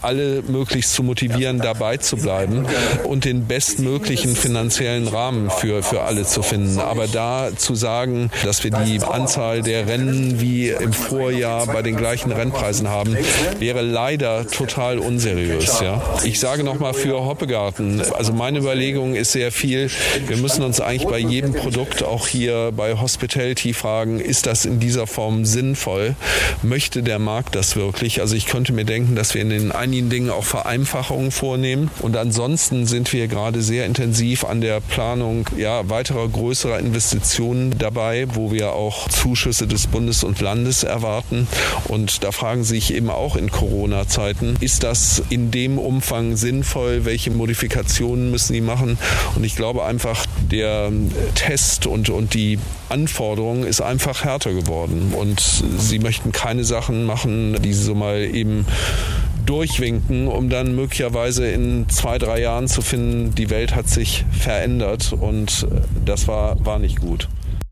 alle 0.01 0.43
möglichst 0.47 0.93
zu 0.93 1.03
motivieren, 1.03 1.59
dabei 1.59 1.97
zu 1.97 2.17
bleiben 2.17 2.65
und 3.03 3.25
den 3.25 3.45
bestmöglichen 3.45 4.35
finanziellen 4.35 5.07
Rahmen 5.07 5.49
für, 5.49 5.83
für 5.83 6.01
alle 6.01 6.25
zu 6.25 6.41
finden. 6.41 6.79
Aber 6.79 7.07
da 7.07 7.49
zu 7.55 7.75
sagen, 7.75 8.31
dass 8.43 8.63
wir 8.63 8.71
die 8.71 9.01
Anzahl 9.01 9.61
der 9.61 9.87
Rennen 9.87 10.41
wie 10.41 10.69
im 10.69 10.93
Vorjahr 10.93 11.67
bei 11.67 11.81
den 11.81 11.95
gleichen 11.95 12.31
Rennpreisen 12.31 12.89
haben, 12.89 13.17
wäre 13.59 13.81
leider 13.81 14.47
total 14.47 14.99
unseriös. 14.99 15.79
Ja. 15.81 16.01
Ich 16.23 16.39
sage 16.39 16.63
nochmal 16.63 16.93
für 16.93 17.25
Hoppegarten, 17.25 18.01
also 18.13 18.33
meine 18.33 18.59
Überlegung 18.59 19.15
ist 19.15 19.31
sehr 19.31 19.51
viel, 19.51 19.89
wir 20.27 20.37
müssen 20.37 20.63
uns 20.63 20.79
eigentlich 20.81 21.07
bei 21.07 21.19
jedem 21.19 21.53
Produkt 21.53 22.03
auch 22.03 22.27
hier 22.27 22.71
bei 22.75 22.99
Hospitality 22.99 23.73
fragen, 23.73 24.19
ist 24.19 24.45
das 24.45 24.65
in 24.65 24.79
dieser 24.79 25.07
Form 25.15 25.45
sinnvoll? 25.45 26.13
Möchte 26.61 27.01
der 27.01 27.19
Markt 27.19 27.55
das 27.55 27.77
wirklich? 27.77 28.19
Also 28.19 28.35
ich 28.35 28.47
könnte 28.47 28.73
mir 28.73 28.83
denken, 28.83 29.15
dass 29.15 29.33
wir 29.33 29.41
in 29.41 29.49
den 29.49 29.71
einigen 29.71 30.09
Dingen 30.09 30.29
auch 30.29 30.43
Vereinfachungen 30.43 31.31
vornehmen. 31.31 31.89
Und 31.99 32.17
ansonsten 32.17 32.85
sind 32.85 33.13
wir 33.13 33.29
gerade 33.29 33.61
sehr 33.61 33.85
intensiv 33.85 34.43
an 34.43 34.59
der 34.59 34.81
Planung 34.81 35.47
ja, 35.55 35.89
weiterer 35.89 36.27
größerer 36.27 36.79
Investitionen 36.79 37.77
dabei, 37.77 38.27
wo 38.33 38.51
wir 38.51 38.73
auch 38.73 39.07
Zuschüsse 39.07 39.67
des 39.67 39.87
Bundes 39.87 40.25
und 40.25 40.41
Landes 40.41 40.83
erwarten. 40.83 41.47
Und 41.87 42.25
da 42.25 42.33
fragen 42.33 42.65
sich 42.65 42.93
eben 42.93 43.09
auch 43.09 43.37
in 43.37 43.49
Corona-Zeiten, 43.49 44.57
ist 44.59 44.83
das 44.83 45.23
in 45.29 45.49
dem 45.49 45.77
Umfang 45.77 46.35
sinnvoll? 46.35 47.05
Welche 47.05 47.31
Modifikationen 47.31 48.31
müssen 48.31 48.51
die 48.51 48.59
machen? 48.59 48.97
Und 49.35 49.45
ich 49.45 49.55
glaube 49.55 49.85
einfach, 49.85 50.25
der 50.51 50.91
Test 51.35 51.87
und, 51.87 52.09
und 52.09 52.33
die 52.33 52.59
Anforderung 52.89 53.63
ist 53.63 53.81
einfach 53.81 54.23
härter 54.23 54.53
geworden. 54.53 55.13
Und 55.15 55.41
sie 55.77 55.99
möchten 55.99 56.31
keine 56.31 56.63
Sachen 56.63 57.05
machen, 57.05 57.61
die 57.61 57.73
sie 57.73 57.83
so 57.83 57.95
mal 57.95 58.19
eben 58.21 58.65
durchwinken, 59.45 60.27
um 60.27 60.49
dann 60.49 60.75
möglicherweise 60.75 61.47
in 61.47 61.87
zwei, 61.89 62.17
drei 62.17 62.41
Jahren 62.41 62.67
zu 62.67 62.81
finden, 62.81 63.35
die 63.35 63.49
Welt 63.49 63.75
hat 63.75 63.87
sich 63.87 64.25
verändert 64.31 65.13
und 65.13 65.67
das 66.03 66.27
war, 66.27 66.63
war 66.65 66.79
nicht 66.79 66.99
gut. 66.99 67.27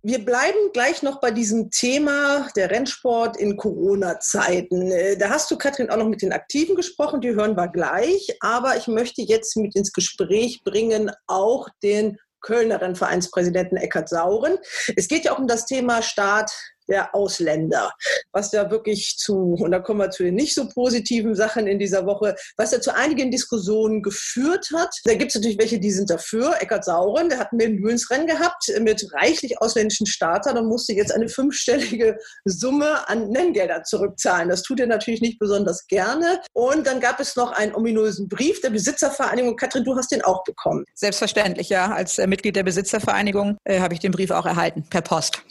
Wir 0.06 0.20
bleiben 0.20 0.58
gleich 0.74 1.01
noch 1.01 1.22
bei 1.22 1.32
diesem 1.32 1.72
Thema 1.72 2.50
der 2.58 2.70
Rennsport 2.70 3.38
in 3.38 3.56
Corona-Zeiten. 3.56 4.92
Da 5.18 5.30
hast 5.30 5.50
du, 5.50 5.58
Katrin, 5.58 5.89
auch 5.89 5.96
noch 5.96 6.10
mit 6.10 6.22
den 6.22 6.34
Aktiven 6.34 6.75
gesprochen, 6.75 7.22
die 7.22 7.30
hören 7.30 7.56
wir 7.56 7.70
gleich. 7.70 8.36
Aber 8.42 8.75
ich 8.75 8.88
möchte 8.88 9.22
jetzt 9.22 9.56
mit 9.56 9.77
ins 9.77 9.94
Gespräch 9.94 10.62
bringen 10.65 11.10
auch 11.25 11.70
den 11.84 12.20
Kölner 12.43 12.79
Rennvereinspräsidenten 12.79 13.77
Eckhard 13.77 14.09
Sauren. 14.09 14.57
Es 14.95 15.07
geht 15.07 15.25
ja 15.25 15.33
auch 15.33 15.39
um 15.39 15.47
das 15.47 15.65
Thema 15.65 16.03
Staat 16.03 16.51
der 16.87 17.15
Ausländer, 17.15 17.91
was 18.31 18.51
ja 18.51 18.69
wirklich 18.69 19.17
zu, 19.17 19.55
und 19.59 19.71
da 19.71 19.79
kommen 19.79 19.99
wir 19.99 20.09
zu 20.09 20.23
den 20.23 20.35
nicht 20.35 20.55
so 20.55 20.67
positiven 20.67 21.35
Sachen 21.35 21.67
in 21.67 21.79
dieser 21.79 22.05
Woche, 22.05 22.35
was 22.57 22.71
ja 22.71 22.81
zu 22.81 22.95
einigen 22.95 23.31
Diskussionen 23.31 24.01
geführt 24.01 24.69
hat. 24.75 24.93
Da 25.05 25.15
gibt 25.15 25.29
es 25.29 25.35
natürlich 25.35 25.59
welche, 25.59 25.79
die 25.79 25.91
sind 25.91 26.09
dafür. 26.09 26.55
Eckart 26.59 26.85
Sauren, 26.85 27.29
der 27.29 27.39
hat 27.39 27.51
ein 27.51 27.57
Mühlensrennen 27.57 28.27
gehabt 28.27 28.71
mit 28.81 29.07
reichlich 29.13 29.61
ausländischen 29.61 30.07
Startern 30.07 30.57
und 30.57 30.67
musste 30.67 30.93
jetzt 30.93 31.13
eine 31.13 31.29
fünfstellige 31.29 32.17
Summe 32.45 33.07
an 33.07 33.29
Nenngeldern 33.29 33.85
zurückzahlen. 33.85 34.49
Das 34.49 34.63
tut 34.63 34.79
er 34.79 34.87
natürlich 34.87 35.21
nicht 35.21 35.39
besonders 35.39 35.87
gerne. 35.87 36.41
Und 36.53 36.87
dann 36.87 36.99
gab 36.99 37.19
es 37.19 37.35
noch 37.35 37.51
einen 37.51 37.73
ominösen 37.75 38.27
Brief 38.27 38.61
der 38.61 38.69
Besitzervereinigung. 38.69 39.55
Katrin, 39.55 39.83
du 39.83 39.95
hast 39.95 40.11
den 40.11 40.21
auch 40.23 40.43
bekommen. 40.43 40.85
Selbstverständlich, 40.93 41.69
ja. 41.69 41.91
Als 41.91 42.17
äh, 42.19 42.27
Mitglied 42.27 42.55
der 42.55 42.63
Besitzervereinigung 42.63 43.57
äh, 43.63 43.79
habe 43.79 43.93
ich 43.93 43.99
den 43.99 44.11
Brief 44.11 44.31
auch 44.31 44.45
erhalten, 44.45 44.83
per 44.89 45.01
Post. 45.01 45.43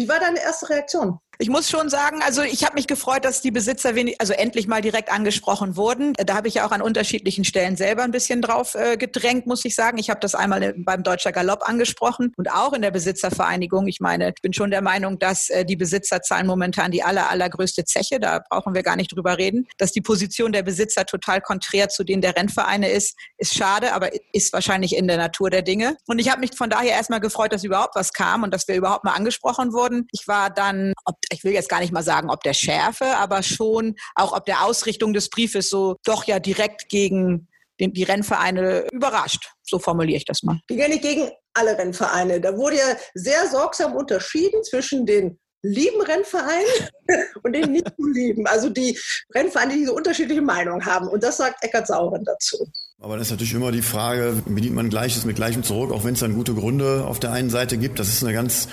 Wie 0.00 0.08
war 0.08 0.18
deine 0.18 0.40
erste 0.40 0.70
Reaktion? 0.70 1.20
Ich 1.42 1.48
muss 1.48 1.70
schon 1.70 1.88
sagen, 1.88 2.20
also 2.22 2.42
ich 2.42 2.64
habe 2.64 2.74
mich 2.74 2.86
gefreut, 2.86 3.24
dass 3.24 3.40
die 3.40 3.50
Besitzer 3.50 3.94
wenig, 3.94 4.20
also 4.20 4.34
endlich 4.34 4.68
mal 4.68 4.82
direkt 4.82 5.10
angesprochen 5.10 5.74
wurden. 5.74 6.12
Da 6.12 6.34
habe 6.34 6.48
ich 6.48 6.54
ja 6.54 6.66
auch 6.66 6.70
an 6.70 6.82
unterschiedlichen 6.82 7.44
Stellen 7.44 7.76
selber 7.76 8.02
ein 8.02 8.10
bisschen 8.10 8.42
drauf 8.42 8.74
äh, 8.74 8.98
gedrängt, 8.98 9.46
muss 9.46 9.64
ich 9.64 9.74
sagen. 9.74 9.96
Ich 9.96 10.10
habe 10.10 10.20
das 10.20 10.34
einmal 10.34 10.74
beim 10.76 11.02
Deutscher 11.02 11.32
Galopp 11.32 11.66
angesprochen 11.66 12.34
und 12.36 12.52
auch 12.52 12.74
in 12.74 12.82
der 12.82 12.90
Besitzervereinigung. 12.90 13.86
Ich 13.86 14.00
meine, 14.00 14.28
ich 14.28 14.42
bin 14.42 14.52
schon 14.52 14.70
der 14.70 14.82
Meinung, 14.82 15.18
dass 15.18 15.48
äh, 15.48 15.64
die 15.64 15.76
Besitzer 15.76 16.20
zahlen 16.20 16.46
momentan 16.46 16.90
die 16.90 17.02
aller, 17.02 17.30
allergrößte 17.30 17.86
Zeche. 17.86 18.20
Da 18.20 18.40
brauchen 18.46 18.74
wir 18.74 18.82
gar 18.82 18.96
nicht 18.96 19.16
drüber 19.16 19.38
reden. 19.38 19.66
Dass 19.78 19.92
die 19.92 20.02
Position 20.02 20.52
der 20.52 20.62
Besitzer 20.62 21.06
total 21.06 21.40
konträr 21.40 21.88
zu 21.88 22.04
denen 22.04 22.20
der 22.20 22.36
Rennvereine 22.36 22.90
ist, 22.90 23.16
ist 23.38 23.54
schade, 23.54 23.94
aber 23.94 24.10
ist 24.34 24.52
wahrscheinlich 24.52 24.94
in 24.94 25.08
der 25.08 25.16
Natur 25.16 25.48
der 25.48 25.62
Dinge. 25.62 25.96
Und 26.06 26.18
ich 26.18 26.30
habe 26.30 26.40
mich 26.40 26.50
von 26.54 26.68
daher 26.68 26.92
erstmal 26.92 27.20
gefreut, 27.20 27.54
dass 27.54 27.64
überhaupt 27.64 27.94
was 27.94 28.12
kam 28.12 28.42
und 28.42 28.52
dass 28.52 28.68
wir 28.68 28.74
überhaupt 28.74 29.04
mal 29.04 29.14
angesprochen 29.14 29.72
wurden. 29.72 30.06
Ich 30.12 30.28
war 30.28 30.50
dann, 30.50 30.92
ob, 31.06 31.16
ich 31.32 31.44
will 31.44 31.52
jetzt 31.52 31.68
gar 31.68 31.80
nicht 31.80 31.92
mal 31.92 32.02
sagen, 32.02 32.30
ob 32.30 32.42
der 32.42 32.54
Schärfe, 32.54 33.16
aber 33.16 33.42
schon 33.42 33.94
auch 34.14 34.36
ob 34.36 34.44
der 34.44 34.64
Ausrichtung 34.64 35.12
des 35.12 35.30
Briefes 35.30 35.70
so 35.70 35.96
doch 36.04 36.24
ja 36.24 36.38
direkt 36.38 36.88
gegen 36.88 37.48
den, 37.78 37.92
die 37.92 38.02
Rennvereine 38.02 38.86
überrascht. 38.92 39.50
So 39.62 39.78
formuliere 39.78 40.18
ich 40.18 40.24
das 40.24 40.42
mal. 40.42 40.60
Die 40.68 40.76
gehen 40.76 40.90
nicht 40.90 41.02
gegen 41.02 41.30
alle 41.54 41.76
Rennvereine. 41.76 42.40
Da 42.40 42.56
wurde 42.56 42.76
ja 42.76 42.96
sehr 43.14 43.48
sorgsam 43.48 43.96
unterschieden 43.96 44.62
zwischen 44.64 45.06
den 45.06 45.38
lieben 45.62 46.00
Rennvereinen 46.00 46.88
und 47.42 47.52
den 47.52 47.72
nicht 47.72 47.86
so 47.96 48.06
lieben. 48.06 48.46
Also 48.46 48.68
die 48.68 48.98
Rennvereine, 49.34 49.72
die 49.72 49.80
diese 49.80 49.92
unterschiedliche 49.92 50.42
Meinung 50.42 50.84
haben. 50.84 51.08
Und 51.08 51.22
das 51.22 51.38
sagt 51.38 51.62
Eckert 51.64 51.86
Sauren 51.86 52.24
dazu. 52.24 52.66
Aber 53.02 53.14
dann 53.14 53.22
ist 53.22 53.30
natürlich 53.30 53.54
immer 53.54 53.72
die 53.72 53.80
Frage, 53.80 54.42
bedient 54.44 54.74
man 54.74 54.90
Gleiches 54.90 55.24
mit 55.24 55.36
Gleichem 55.36 55.62
zurück, 55.62 55.90
auch 55.90 56.04
wenn 56.04 56.12
es 56.12 56.20
dann 56.20 56.34
gute 56.34 56.52
Gründe 56.52 57.06
auf 57.06 57.18
der 57.18 57.32
einen 57.32 57.48
Seite 57.48 57.78
gibt. 57.78 57.98
Das 57.98 58.08
ist 58.08 58.22
eine 58.22 58.34
ganz 58.34 58.68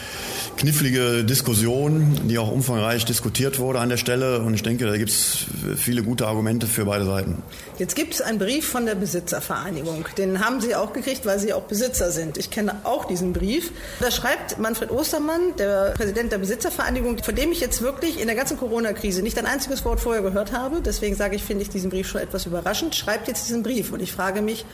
knifflige 0.58 1.24
Diskussion, 1.24 2.28
die 2.28 2.38
auch 2.38 2.52
umfangreich 2.52 3.06
diskutiert 3.06 3.58
wurde 3.58 3.80
an 3.80 3.88
der 3.88 3.96
Stelle. 3.96 4.42
Und 4.42 4.54
ich 4.54 4.64
denke, 4.64 4.86
da 4.86 4.98
gibt 4.98 5.12
es 5.12 5.46
viele 5.78 6.04
gute 6.04 6.28
Argumente 6.28 6.68
für 6.68 6.84
beide 6.84 7.06
Seiten. 7.06 7.42
Jetzt 7.80 7.96
gibt 7.96 8.16
es 8.16 8.22
einen 8.22 8.40
Brief 8.40 8.68
von 8.68 8.88
der 8.88 8.96
Besitzervereinigung. 8.96 10.06
Den 10.18 10.44
haben 10.44 10.62
Sie 10.62 10.76
auch 10.76 10.94
gekriegt, 10.94 11.28
weil 11.28 11.38
Sie 11.38 11.54
auch 11.54 11.64
Besitzer 11.64 12.12
sind. 12.12 12.38
Ich 12.38 12.50
kenne 12.50 12.78
auch 12.84 13.06
diesen 13.06 13.34
Brief. 13.34 13.72
Da 14.00 14.10
schreibt 14.10 14.58
Manfred 14.58 14.90
Ostermann, 14.90 15.56
der 15.60 15.92
Präsident 15.92 16.32
der 16.32 16.40
Besitzervereinigung, 16.40 17.20
von 17.24 17.36
dem 17.36 17.52
ich 17.52 17.60
jetzt 17.60 17.84
wirklich 17.84 18.20
in 18.20 18.26
der 18.26 18.36
ganzen 18.36 18.58
Corona-Krise 18.58 19.22
nicht 19.22 19.38
ein 19.38 19.46
einziges 19.46 19.86
Wort 19.86 20.00
vorher 20.00 20.24
gehört 20.24 20.54
habe. 20.54 20.82
Deswegen 20.82 21.16
sage 21.16 21.36
ich, 21.36 21.44
finde 21.44 21.62
ich 21.62 21.70
diesen 21.70 21.92
Brief 21.92 22.08
schon 22.08 22.22
etwas 22.22 22.48
überraschend. 22.48 22.96
Schreibt 22.96 23.28
jetzt 23.28 23.48
diesen 23.48 23.62
Brief. 23.62 23.92
Und 23.92 24.02
ich 24.02 24.12
frage 24.12 24.42
mich, 24.42 24.66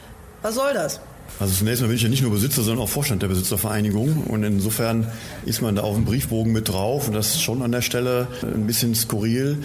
was 0.41 0.55
soll 0.55 0.73
das? 0.73 1.01
Also 1.39 1.53
zunächst 1.53 1.81
mal 1.81 1.87
bin 1.87 1.97
ich 1.97 2.03
ja 2.03 2.09
nicht 2.09 2.21
nur 2.21 2.31
Besitzer, 2.31 2.63
sondern 2.63 2.85
auch 2.85 2.89
Vorstand 2.89 3.21
der 3.21 3.27
Besitzervereinigung. 3.27 4.23
Und 4.27 4.43
insofern 4.43 5.11
ist 5.45 5.61
man 5.61 5.75
da 5.75 5.81
auf 5.81 5.95
dem 5.95 6.05
Briefbogen 6.05 6.53
mit 6.53 6.69
drauf. 6.69 7.07
Und 7.07 7.15
das 7.15 7.29
ist 7.29 7.41
schon 7.41 7.61
an 7.63 7.71
der 7.73 7.81
Stelle 7.81 8.27
ein 8.43 8.65
bisschen 8.65 8.95
skurril. 8.95 9.63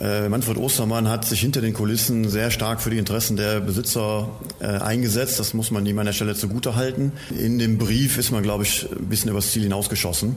Äh, 0.00 0.28
Manfred 0.28 0.56
Ostermann 0.56 1.08
hat 1.08 1.24
sich 1.24 1.40
hinter 1.40 1.60
den 1.60 1.74
Kulissen 1.74 2.28
sehr 2.28 2.50
stark 2.50 2.80
für 2.80 2.90
die 2.90 2.98
Interessen 2.98 3.36
der 3.36 3.60
Besitzer 3.60 4.28
äh, 4.60 4.66
eingesetzt. 4.66 5.38
Das 5.38 5.54
muss 5.54 5.70
man 5.70 5.84
ihm 5.86 5.98
an 5.98 6.06
der 6.06 6.12
Stelle 6.12 6.34
zugute 6.34 6.76
halten. 6.76 7.12
In 7.30 7.58
dem 7.58 7.78
Brief 7.78 8.18
ist 8.18 8.30
man, 8.30 8.42
glaube 8.42 8.64
ich, 8.64 8.88
ein 8.90 9.06
bisschen 9.06 9.30
übers 9.30 9.50
Ziel 9.50 9.62
hinausgeschossen. 9.62 10.36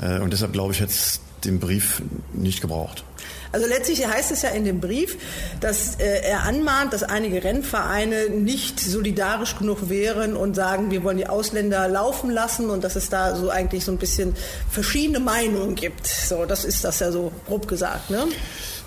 Äh, 0.00 0.20
und 0.20 0.32
deshalb, 0.32 0.52
glaube 0.52 0.72
ich, 0.72 0.80
hätte 0.80 0.92
es 0.92 1.20
den 1.44 1.58
Brief 1.58 2.02
nicht 2.32 2.60
gebraucht. 2.60 3.04
Also 3.52 3.66
letztlich 3.66 4.06
heißt 4.06 4.32
es 4.32 4.42
ja 4.42 4.48
in 4.50 4.64
dem 4.64 4.80
Brief, 4.80 5.18
dass 5.60 5.96
äh, 5.96 6.22
er 6.22 6.44
anmahnt, 6.44 6.94
dass 6.94 7.02
einige 7.02 7.44
Rennvereine 7.44 8.30
nicht 8.30 8.80
solidarisch 8.80 9.58
genug 9.58 9.90
wären 9.90 10.36
und 10.36 10.54
sagen, 10.54 10.90
wir 10.90 11.04
wollen 11.04 11.18
die 11.18 11.26
Ausländer 11.26 11.86
laufen 11.86 12.30
lassen 12.30 12.70
und 12.70 12.82
dass 12.82 12.96
es 12.96 13.10
da 13.10 13.36
so 13.36 13.50
eigentlich 13.50 13.84
so 13.84 13.92
ein 13.92 13.98
bisschen 13.98 14.34
verschiedene 14.70 15.20
Meinungen 15.20 15.74
gibt. 15.74 16.06
So, 16.06 16.46
das 16.46 16.64
ist 16.64 16.82
das 16.84 17.00
ja 17.00 17.12
so 17.12 17.30
grob 17.46 17.68
gesagt, 17.68 18.08
ne? 18.08 18.26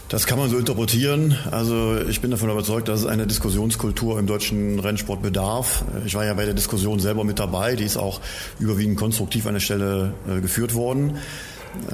Das 0.08 0.28
kann 0.28 0.38
man 0.38 0.52
so 0.52 0.58
interpretieren. 0.60 1.36
Also 1.50 1.98
ich 2.08 2.22
bin 2.22 2.30
davon 2.30 2.52
überzeugt, 2.52 2.88
dass 2.88 3.00
es 3.00 3.06
eine 3.08 3.26
Diskussionskultur 3.26 4.20
im 4.20 4.28
deutschen 4.28 4.80
Rennsport 4.80 5.24
bedarf. 5.24 5.84
Ich 6.06 6.14
war 6.14 6.24
ja 6.24 6.36
bei 6.36 6.46
der 6.46 6.54
Diskussion 6.54 7.00
selber 7.00 7.24
mit 7.24 7.40
dabei. 7.40 7.76
Die 7.76 7.86
ist 7.86 7.98
auch 7.98 8.22
überwiegend 8.60 8.98
konstruktiv 8.98 9.48
an 9.48 9.56
der 9.56 9.62
Stelle 9.62 10.14
äh, 10.30 10.42
geführt 10.42 10.76
worden. 10.76 11.18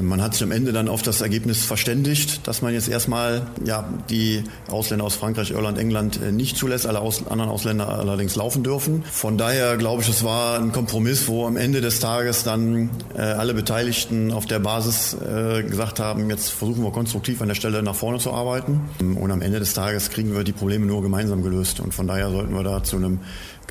Man 0.02 0.22
hat 0.22 0.34
sich 0.34 0.44
am 0.44 0.52
Ende 0.52 0.72
dann 0.72 0.88
auf 0.88 1.02
das 1.02 1.22
Ergebnis 1.22 1.64
verständigt, 1.64 2.48
dass 2.48 2.62
man 2.62 2.74
jetzt 2.74 2.88
erstmal 2.88 3.48
ja, 3.66 3.88
die 4.10 4.44
Ausländer 4.68 5.06
aus 5.06 5.16
Frankreich, 5.16 5.52
Irland, 5.52 5.78
England 5.78 6.20
äh, 6.22 6.32
nicht 6.32 6.58
zulässt, 6.58 6.88
alle 6.88 7.00
aus, 7.00 7.28
anderen 7.28 7.52
Ausländer 7.52 7.90
allerdings 7.90 8.36
laufen 8.36 8.64
dürfen. 8.64 9.04
Von 9.12 9.38
daher 9.38 9.78
glaube 9.78 10.02
ich, 10.02 10.10
es 10.10 10.24
war 10.24 10.60
ein 10.60 10.72
Kompromiss, 10.72 11.28
wo 11.28 11.46
am 11.46 11.58
Ende 11.58 11.82
des 11.82 12.00
Tages 12.00 12.44
dann 12.44 12.90
äh, 13.16 13.22
alle 13.22 13.54
Beteiligten 13.54 14.32
auf 14.32 14.46
der 14.46 14.60
Basis 14.60 15.14
äh, 15.14 15.64
gesagt 15.64 16.00
haben, 16.00 16.30
jetzt 16.30 16.50
versuchen 16.50 16.84
wir 16.84 16.92
konstruktiv 16.92 17.42
an 17.42 17.48
der 17.48 17.56
Stelle 17.56 17.84
nach 17.84 17.96
vorne 17.96 18.20
zu 18.20 18.32
arbeiten. 18.34 18.82
Und 19.00 19.32
am 19.32 19.42
Ende 19.42 19.60
des 19.60 19.74
Tages 19.74 20.10
kriegen 20.10 20.34
wir 20.34 20.44
die 20.44 20.54
Probleme 20.54 20.86
nur 20.86 21.02
gemeinsam 21.02 21.44
gelöst. 21.44 21.80
Und 21.80 21.94
von 21.94 22.08
daher 22.08 22.30
sollten 22.32 22.54
wir 22.54 22.64
da 22.64 22.84
zu 22.84 22.98
einem 22.98 23.20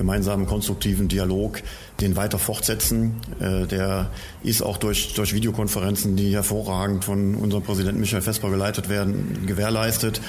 gemeinsamen 0.01 0.47
konstruktiven 0.47 1.09
Dialog 1.09 1.63
den 2.01 2.17
weiter 2.17 2.39
fortsetzen. 2.39 3.21
Äh, 3.39 3.67
der 3.67 4.11
ist 4.43 4.63
auch 4.63 4.79
durch, 4.79 5.13
durch 5.13 5.35
Videokonferenzen, 5.35 6.17
die 6.17 6.33
hervorragend 6.33 7.05
von 7.05 7.35
unserem 7.35 7.63
Präsidenten 7.63 8.01
Michael 8.01 8.23
Vesper 8.23 8.49
geleitet 8.49 8.89
werden, 8.89 9.45
gewährleistet. 9.47 10.23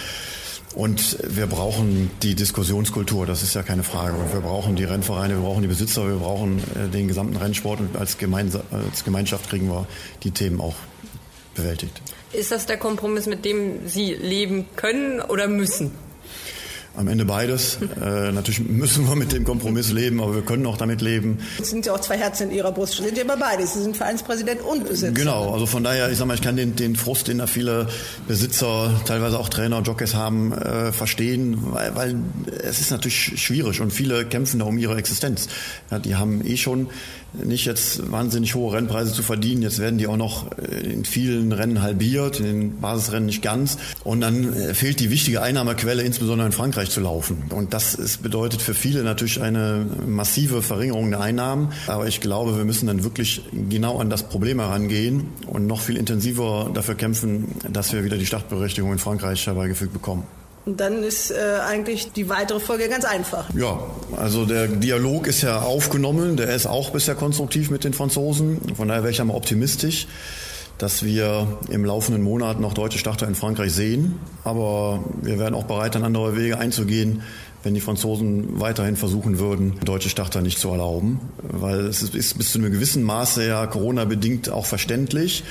Und 0.76 1.18
wir 1.24 1.48
brauchen 1.48 2.12
die 2.22 2.36
Diskussionskultur, 2.36 3.26
das 3.26 3.44
ist 3.44 3.56
ja 3.56 3.64
keine 3.64 3.84
Frage. 3.84 4.18
Und 4.18 4.34
wir 4.34 4.42
brauchen 4.42 4.76
die 4.76 4.84
Rennvereine, 4.84 5.36
wir 5.36 5.42
brauchen 5.42 5.62
die 5.62 5.70
Besitzer, 5.70 6.06
wir 6.06 6.18
brauchen 6.18 6.60
äh, 6.60 6.90
den 6.90 7.08
gesamten 7.08 7.38
Rennsport 7.38 7.80
und 7.80 7.96
als, 7.98 8.18
als 8.72 9.06
Gemeinschaft 9.06 9.50
kriegen 9.50 9.70
wir 9.70 9.88
die 10.24 10.32
Themen 10.32 10.60
auch 10.60 10.76
bewältigt. 11.56 12.02
Ist 12.34 12.52
das 12.52 12.66
der 12.66 12.78
Kompromiss, 12.78 13.26
mit 13.26 13.46
dem 13.46 13.88
Sie 13.88 14.14
leben 14.14 14.66
können 14.76 15.22
oder 15.22 15.48
müssen? 15.48 15.92
Am 16.96 17.08
Ende 17.08 17.26
beides. 17.26 17.78
Äh, 18.02 18.32
natürlich 18.32 18.60
müssen 18.60 19.08
wir 19.08 19.16
mit 19.16 19.32
dem 19.32 19.46
Kompromiss 19.46 19.92
leben, 19.92 20.22
aber 20.22 20.36
wir 20.36 20.42
können 20.42 20.66
auch 20.66 20.78
damit 20.78 21.02
leben. 21.02 21.40
Es 21.62 21.70
sind 21.70 21.86
ja 21.86 21.94
auch 21.94 22.02
zwei 22.02 22.18
Herzen 22.18 22.50
in 22.50 22.58
Ihrer 22.58 22.72
Brust. 22.72 22.98
Sind 22.98 23.18
ja 23.18 23.24
immer 23.24 23.38
beides. 23.38 23.74
Sie 23.74 23.82
sind 23.82 23.96
Vereinspräsident 23.96 24.62
und 24.62 24.88
Besitzer. 24.88 25.12
Genau. 25.14 25.54
Also 25.54 25.66
von 25.66 25.84
daher, 25.84 26.12
ich 26.12 26.18
sag 26.18 26.28
mal, 26.28 26.34
ich 26.34 26.42
kann 26.42 26.56
den, 26.56 26.76
den 26.76 26.96
Frust, 26.96 27.28
den 27.28 27.38
da 27.38 27.48
viele 27.48 27.88
Besitzer, 28.28 28.92
teilweise 29.06 29.40
auch 29.40 29.50
Trainer, 29.50 29.82
Jockeys 29.82 30.16
haben, 30.16 30.52
äh, 30.52 30.92
verstehen, 30.92 31.58
weil, 31.72 31.96
weil 31.96 32.16
es 32.64 32.82
ist 32.82 32.92
natürlich 32.92 33.40
schwierig 33.42 33.82
und 33.82 33.92
viele 33.92 34.26
kämpfen 34.26 34.60
da 34.60 34.66
um 34.66 34.78
ihre 34.78 34.98
Existenz. 34.98 35.48
Ja, 35.90 36.00
die 36.00 36.16
haben 36.16 36.46
eh 36.46 36.58
schon 36.58 36.88
nicht 37.34 37.66
jetzt 37.66 38.12
wahnsinnig 38.12 38.56
hohe 38.56 38.74
Rennpreise 38.74 39.14
zu 39.14 39.24
verdienen. 39.24 39.62
Jetzt 39.62 39.80
werden 39.80 39.98
die 39.98 40.08
auch 40.08 40.18
noch 40.18 40.58
äh, 40.58 40.92
in 40.92 41.06
vielen 41.06 41.52
Rennen 41.52 41.82
halbiert, 41.82 42.40
in 42.40 42.46
den 42.46 42.82
Basisrennen 42.82 43.26
nicht 43.26 43.42
ganz. 43.42 43.78
Und 44.04 44.22
dann 44.22 44.54
äh, 44.54 44.74
fehlt 44.74 45.00
die 45.00 45.10
wichtige 45.10 45.42
Einnahmequelle, 45.42 46.04
insbesondere 46.04 46.48
in 46.48 46.54
Frankreich 46.54 46.90
zu 46.90 47.00
laufen. 47.02 47.44
Und 47.50 47.74
das 47.74 47.96
ist, 47.96 48.22
bedeutet 48.24 48.62
für 48.62 48.74
viele 48.74 49.04
natürlich 49.04 49.42
eine 49.42 49.86
massive 50.06 50.62
Verringerung 50.62 51.10
der 51.10 51.22
Einnahmen. 51.22 51.72
Aber 51.88 52.08
ich 52.08 52.22
glaube, 52.22 52.58
wir 52.58 52.66
müssen 52.66 52.88
dann 52.88 53.04
wirklich 53.04 53.42
genau 53.70 54.00
an 54.00 54.10
das 54.10 54.24
Problem 54.24 54.60
herangehen 54.60 55.28
und 55.48 55.68
noch 55.68 55.82
viel 55.82 55.98
intensiver 55.98 56.72
dafür 56.74 56.96
kämpfen, 56.96 57.56
dass 57.72 57.94
wir 57.94 58.04
wieder 58.04 58.18
die 58.18 58.26
Startberechtigung 58.26 58.92
in 58.92 59.00
Frankreich 59.00 59.46
herbeigefügt 59.48 59.94
bekommen. 59.94 60.24
Und 60.66 60.80
dann 60.80 61.04
ist 61.04 61.32
äh, 61.32 61.60
eigentlich 61.68 62.12
die 62.12 62.30
weitere 62.30 62.60
Folge 62.60 62.88
ganz 62.88 63.04
einfach. 63.04 63.50
Ja, 63.56 63.80
also 64.16 64.46
der 64.46 64.68
Dialog 64.68 65.28
ist 65.28 65.42
ja 65.42 65.60
aufgenommen, 65.60 66.38
der 66.38 66.54
ist 66.54 66.68
auch 66.68 66.92
bisher 66.92 67.16
konstruktiv 67.16 67.72
mit 67.72 67.84
den 67.84 67.94
Franzosen. 67.94 68.60
Von 68.76 68.88
daher 68.88 69.04
wäre 69.04 69.12
ich 69.12 69.20
einmal 69.20 69.38
optimistisch, 69.38 70.08
dass 70.82 71.04
wir 71.04 71.60
im 71.70 71.86
laufenden 71.86 72.24
Monat 72.24 72.60
noch 72.60 72.74
deutsche 72.74 72.98
Starter 72.98 73.28
in 73.28 73.36
Frankreich 73.36 73.72
sehen. 73.72 74.16
Aber 74.44 75.04
wir 75.22 75.38
wären 75.38 75.54
auch 75.54 75.66
bereit, 75.66 75.94
dann 75.94 76.04
andere 76.04 76.36
Wege 76.36 76.58
einzugehen, 76.58 77.22
wenn 77.62 77.76
die 77.76 77.82
Franzosen 77.82 78.60
weiterhin 78.60 78.96
versuchen 78.96 79.38
würden, 79.38 79.76
deutsche 79.86 80.10
Starter 80.10 80.42
nicht 80.42 80.58
zu 80.58 80.70
erlauben. 80.70 81.20
Weil 81.44 81.82
es 81.82 82.02
ist 82.02 82.36
bis 82.36 82.52
zu 82.52 82.58
einem 82.58 82.72
gewissen 82.72 83.04
Maße 83.04 83.46
ja 83.48 83.68
Corona-bedingt 83.68 84.50
auch 84.50 84.66
verständlich. 84.66 85.44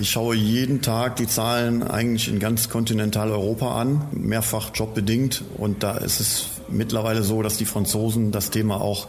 Ich 0.00 0.10
schaue 0.10 0.36
jeden 0.36 0.80
Tag 0.80 1.16
die 1.16 1.26
Zahlen 1.26 1.82
eigentlich 1.82 2.28
in 2.28 2.38
ganz 2.38 2.68
Kontinentaleuropa 2.68 3.80
an, 3.80 4.04
mehrfach 4.12 4.70
jobbedingt. 4.72 5.42
Und 5.58 5.82
da 5.82 5.96
ist 5.96 6.20
es 6.20 6.46
mittlerweile 6.68 7.24
so, 7.24 7.42
dass 7.42 7.56
die 7.56 7.66
Franzosen 7.66 8.30
das 8.30 8.50
Thema 8.50 8.80
auch 8.80 9.08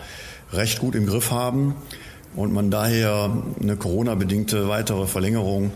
recht 0.52 0.80
gut 0.80 0.96
im 0.96 1.06
Griff 1.06 1.30
haben 1.30 1.76
und 2.36 2.54
man 2.54 2.72
daher 2.72 3.32
eine 3.62 3.76
Corona-bedingte 3.76 4.68
weitere 4.68 5.06
Verlängerung 5.08 5.72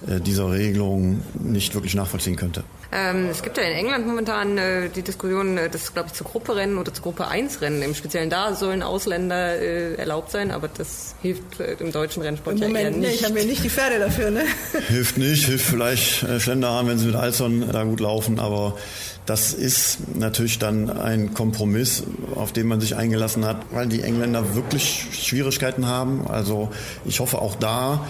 dieser 0.00 0.50
Regelung 0.50 1.22
nicht 1.34 1.74
wirklich 1.74 1.94
nachvollziehen 1.94 2.36
könnte. 2.36 2.64
Ähm, 2.90 3.28
es 3.30 3.42
gibt 3.42 3.58
ja 3.58 3.64
in 3.64 3.72
England 3.72 4.06
momentan 4.06 4.56
äh, 4.56 4.88
die 4.88 5.02
Diskussion, 5.02 5.58
äh, 5.58 5.68
das 5.68 5.92
glaube 5.92 6.08
ich 6.08 6.14
zu 6.14 6.24
Gruppe 6.24 6.56
Rennen 6.56 6.78
oder 6.78 6.92
zu 6.94 7.02
Gruppe 7.02 7.28
1 7.28 7.60
Rennen. 7.60 7.82
Im 7.82 7.94
Speziellen 7.94 8.30
da 8.30 8.54
sollen 8.54 8.82
Ausländer 8.82 9.56
äh, 9.56 9.94
erlaubt 9.96 10.30
sein, 10.30 10.50
aber 10.50 10.68
das 10.68 11.14
hilft 11.20 11.60
äh, 11.60 11.74
im 11.80 11.92
deutschen 11.92 12.22
Rennsport 12.22 12.56
Im 12.56 12.62
ja 12.62 12.68
Moment 12.68 12.84
eher 12.84 12.90
nicht. 12.92 13.10
nicht. 13.10 13.24
haben 13.26 13.34
wir 13.34 13.44
nicht 13.44 13.62
die 13.62 13.68
Pferde 13.68 13.98
dafür, 13.98 14.30
ne? 14.30 14.42
Hilft 14.88 15.18
nicht, 15.18 15.44
hilft 15.44 15.66
vielleicht 15.66 16.22
äh, 16.22 16.40
Schlenderhahn, 16.40 16.88
wenn 16.88 16.96
sie 16.96 17.06
mit 17.06 17.16
Alzon 17.16 17.68
da 17.70 17.84
gut 17.84 18.00
laufen, 18.00 18.38
aber 18.40 18.78
das 19.26 19.52
ist 19.52 20.16
natürlich 20.16 20.58
dann 20.58 20.88
ein 20.88 21.34
Kompromiss, 21.34 22.04
auf 22.34 22.52
den 22.52 22.66
man 22.66 22.80
sich 22.80 22.96
eingelassen 22.96 23.44
hat, 23.44 23.58
weil 23.70 23.86
die 23.86 24.00
Engländer 24.00 24.54
wirklich 24.54 25.08
Schwierigkeiten 25.12 25.86
haben. 25.86 26.26
Also 26.26 26.70
ich 27.04 27.20
hoffe 27.20 27.38
auch 27.42 27.54
da, 27.56 28.06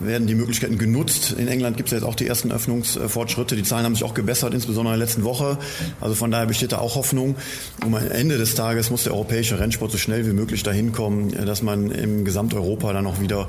werden 0.00 0.26
die 0.26 0.34
Möglichkeiten 0.34 0.78
genutzt. 0.78 1.34
In 1.36 1.48
England 1.48 1.76
gibt 1.76 1.88
es 1.88 1.92
jetzt 1.92 2.04
auch 2.04 2.14
die 2.14 2.26
ersten 2.26 2.52
Öffnungsfortschritte. 2.52 3.56
Die 3.56 3.62
Zahlen 3.62 3.84
haben 3.84 3.94
sich 3.94 4.04
auch 4.04 4.14
gebessert, 4.14 4.54
insbesondere 4.54 4.94
in 4.94 5.00
der 5.00 5.06
letzten 5.06 5.24
Woche. 5.24 5.58
Also 6.00 6.14
von 6.14 6.30
daher 6.30 6.46
besteht 6.46 6.72
da 6.72 6.78
auch 6.78 6.96
Hoffnung. 6.96 7.36
Um 7.84 7.94
am 7.94 8.10
Ende 8.10 8.38
des 8.38 8.54
Tages 8.54 8.90
muss 8.90 9.04
der 9.04 9.14
europäische 9.14 9.58
Rennsport 9.58 9.92
so 9.92 9.98
schnell 9.98 10.26
wie 10.26 10.32
möglich 10.32 10.62
dahin 10.62 10.92
kommen, 10.92 11.30
dass 11.30 11.62
man 11.62 11.90
im 11.90 12.24
Gesamteuropa 12.24 12.92
dann 12.92 13.06
auch 13.06 13.20
wieder 13.20 13.48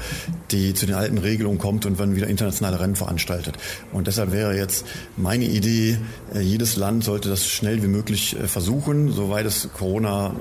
die, 0.52 0.74
zu 0.74 0.86
den 0.86 0.96
alten 0.96 1.18
Regelungen 1.18 1.58
kommt 1.58 1.86
und 1.86 2.00
man 2.00 2.16
wieder 2.16 2.28
internationale 2.28 2.80
Rennen 2.80 2.96
veranstaltet. 2.96 3.58
Und 3.92 4.08
deshalb 4.08 4.32
wäre 4.32 4.56
jetzt 4.56 4.86
meine 5.16 5.46
Idee, 5.46 5.98
äh, 6.34 6.42
jedes 6.42 6.76
Land 6.76 7.04
sollte 7.04 7.30
das 7.30 7.48
schnell 7.48 7.84
wie 7.84 7.88
möglich 7.88 8.36
äh, 8.36 8.48
versuchen, 8.48 9.12
soweit 9.12 9.46
es 9.46 9.70
Corona 9.74 10.34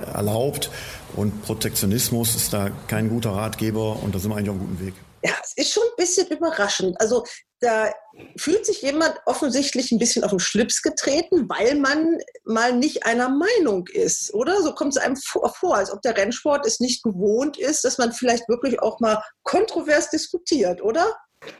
äh, 0.00 0.16
erlaubt. 0.16 0.70
Und 1.16 1.42
Protektionismus 1.42 2.34
ist 2.34 2.52
da 2.52 2.70
kein 2.88 3.08
guter 3.08 3.30
Ratgeber 3.30 4.02
und 4.02 4.14
da 4.14 4.18
sind 4.18 4.30
wir 4.30 4.36
eigentlich 4.36 4.50
auf 4.50 4.56
einem 4.56 4.66
guten 4.66 4.86
Weg. 4.86 4.94
Ja, 5.24 5.32
es 5.42 5.56
ist 5.56 5.72
schon 5.72 5.82
ein 5.84 5.96
bisschen 5.96 6.26
überraschend. 6.28 7.00
Also 7.00 7.24
da 7.60 7.90
fühlt 8.36 8.66
sich 8.66 8.82
jemand 8.82 9.18
offensichtlich 9.24 9.90
ein 9.90 9.98
bisschen 9.98 10.22
auf 10.22 10.30
den 10.30 10.38
Schlips 10.38 10.82
getreten, 10.82 11.48
weil 11.48 11.76
man 11.76 12.18
mal 12.44 12.74
nicht 12.74 13.06
einer 13.06 13.30
Meinung 13.30 13.88
ist, 13.88 14.34
oder? 14.34 14.60
So 14.60 14.74
kommt 14.74 14.94
es 14.94 15.02
einem 15.02 15.16
vor, 15.16 15.74
als 15.74 15.90
ob 15.90 16.02
der 16.02 16.14
Rennsport 16.14 16.66
es 16.66 16.78
nicht 16.78 17.02
gewohnt 17.02 17.56
ist, 17.56 17.84
dass 17.84 17.96
man 17.96 18.12
vielleicht 18.12 18.46
wirklich 18.50 18.82
auch 18.82 19.00
mal 19.00 19.22
kontrovers 19.44 20.10
diskutiert, 20.10 20.82
oder? 20.82 21.16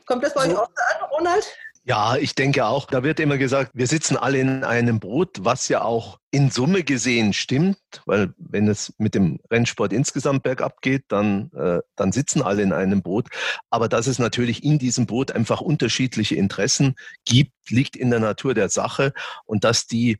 Kommt 0.06 0.22
das 0.24 0.34
bei 0.34 0.46
euch 0.46 0.56
auch 0.56 0.68
an, 0.68 1.08
Ronald? 1.10 1.46
Ja, 1.86 2.16
ich 2.16 2.34
denke 2.34 2.64
auch. 2.64 2.86
Da 2.86 3.02
wird 3.02 3.20
immer 3.20 3.36
gesagt, 3.36 3.72
wir 3.74 3.86
sitzen 3.86 4.16
alle 4.16 4.38
in 4.38 4.64
einem 4.64 5.00
Boot, 5.00 5.44
was 5.44 5.68
ja 5.68 5.82
auch 5.82 6.18
in 6.30 6.50
Summe 6.50 6.82
gesehen 6.82 7.34
stimmt, 7.34 7.76
weil 8.06 8.32
wenn 8.38 8.68
es 8.68 8.94
mit 8.96 9.14
dem 9.14 9.38
Rennsport 9.50 9.92
insgesamt 9.92 10.44
bergab 10.44 10.80
geht, 10.80 11.04
dann, 11.08 11.50
äh, 11.52 11.80
dann 11.94 12.10
sitzen 12.10 12.40
alle 12.40 12.62
in 12.62 12.72
einem 12.72 13.02
Boot. 13.02 13.28
Aber 13.68 13.90
dass 13.90 14.06
es 14.06 14.18
natürlich 14.18 14.64
in 14.64 14.78
diesem 14.78 15.04
Boot 15.04 15.32
einfach 15.32 15.60
unterschiedliche 15.60 16.36
Interessen 16.36 16.94
gibt, 17.26 17.52
liegt 17.68 17.96
in 17.96 18.08
der 18.08 18.20
Natur 18.20 18.54
der 18.54 18.70
Sache 18.70 19.12
und 19.44 19.64
dass 19.64 19.86
die 19.86 20.18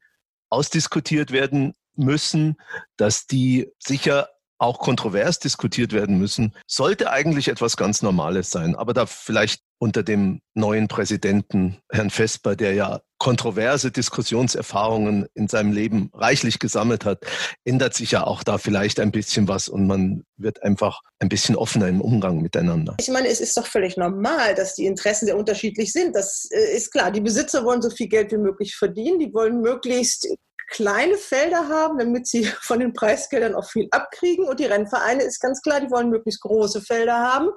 ausdiskutiert 0.51 1.33
werden 1.33 1.73
müssen, 1.97 2.57
dass 2.99 3.27
die 3.27 3.71
sicher 3.79 4.29
auch 4.59 4.79
kontrovers 4.79 5.39
diskutiert 5.39 5.93
werden 5.93 6.19
müssen, 6.19 6.55
sollte 6.67 7.11
eigentlich 7.11 7.49
etwas 7.49 7.77
ganz 7.77 8.03
Normales 8.03 8.51
sein. 8.51 8.77
Aber 8.77 8.93
da 8.93 9.07
vielleicht 9.07 9.63
unter 9.85 10.03
dem 10.03 10.41
neuen 10.55 10.89
Präsidenten, 10.89 11.77
Herrn 11.93 12.09
Vesper, 12.09 12.57
der 12.57 12.73
ja 12.73 13.03
kontroverse 13.19 13.91
Diskussionserfahrungen 13.91 15.27
in 15.35 15.49
seinem 15.49 15.73
Leben 15.73 16.11
reichlich 16.15 16.59
gesammelt 16.59 17.05
hat, 17.05 17.25
ändert 17.65 17.95
sich 17.95 18.11
ja 18.11 18.27
auch 18.27 18.43
da 18.43 18.59
vielleicht 18.59 19.01
ein 19.01 19.13
bisschen 19.13 19.49
was 19.49 19.69
und 19.69 19.87
man 19.87 20.25
wird 20.37 20.63
einfach 20.63 21.01
ein 21.21 21.29
bisschen 21.29 21.57
offener 21.57 21.89
im 21.89 22.01
Umgang 22.01 22.43
miteinander. 22.43 22.97
Ich 22.99 23.09
meine, 23.09 23.29
es 23.29 23.41
ist 23.41 23.57
doch 23.57 23.67
völlig 23.67 23.97
normal, 23.97 24.55
dass 24.55 24.75
die 24.75 24.87
Interessen 24.87 25.27
sehr 25.27 25.37
unterschiedlich 25.37 25.93
sind. 25.93 26.15
Das 26.15 26.49
äh, 26.51 26.77
ist 26.77 26.91
klar. 26.93 27.11
Die 27.11 27.21
Besitzer 27.21 27.65
wollen 27.65 27.83
so 27.83 27.91
viel 27.91 28.09
Geld 28.09 28.33
wie 28.33 28.39
möglich 28.39 28.75
verdienen. 28.77 29.19
Die 29.19 29.33
wollen 29.33 29.61
möglichst 29.61 30.27
kleine 30.69 31.17
Felder 31.17 31.69
haben, 31.69 31.99
damit 31.99 32.27
sie 32.27 32.45
von 32.63 32.81
den 32.81 32.93
Preisgeldern 32.93 33.55
auch 33.55 33.69
viel 33.69 33.89
abkriegen. 33.91 34.47
Und 34.47 34.61
die 34.61 34.67
Rennvereine 34.67 35.23
ist 35.23 35.41
ganz 35.41 35.61
klar, 35.63 35.81
die 35.81 35.91
wollen 35.91 36.11
möglichst 36.11 36.41
große 36.43 36.81
Felder 36.83 37.19
haben, 37.19 37.51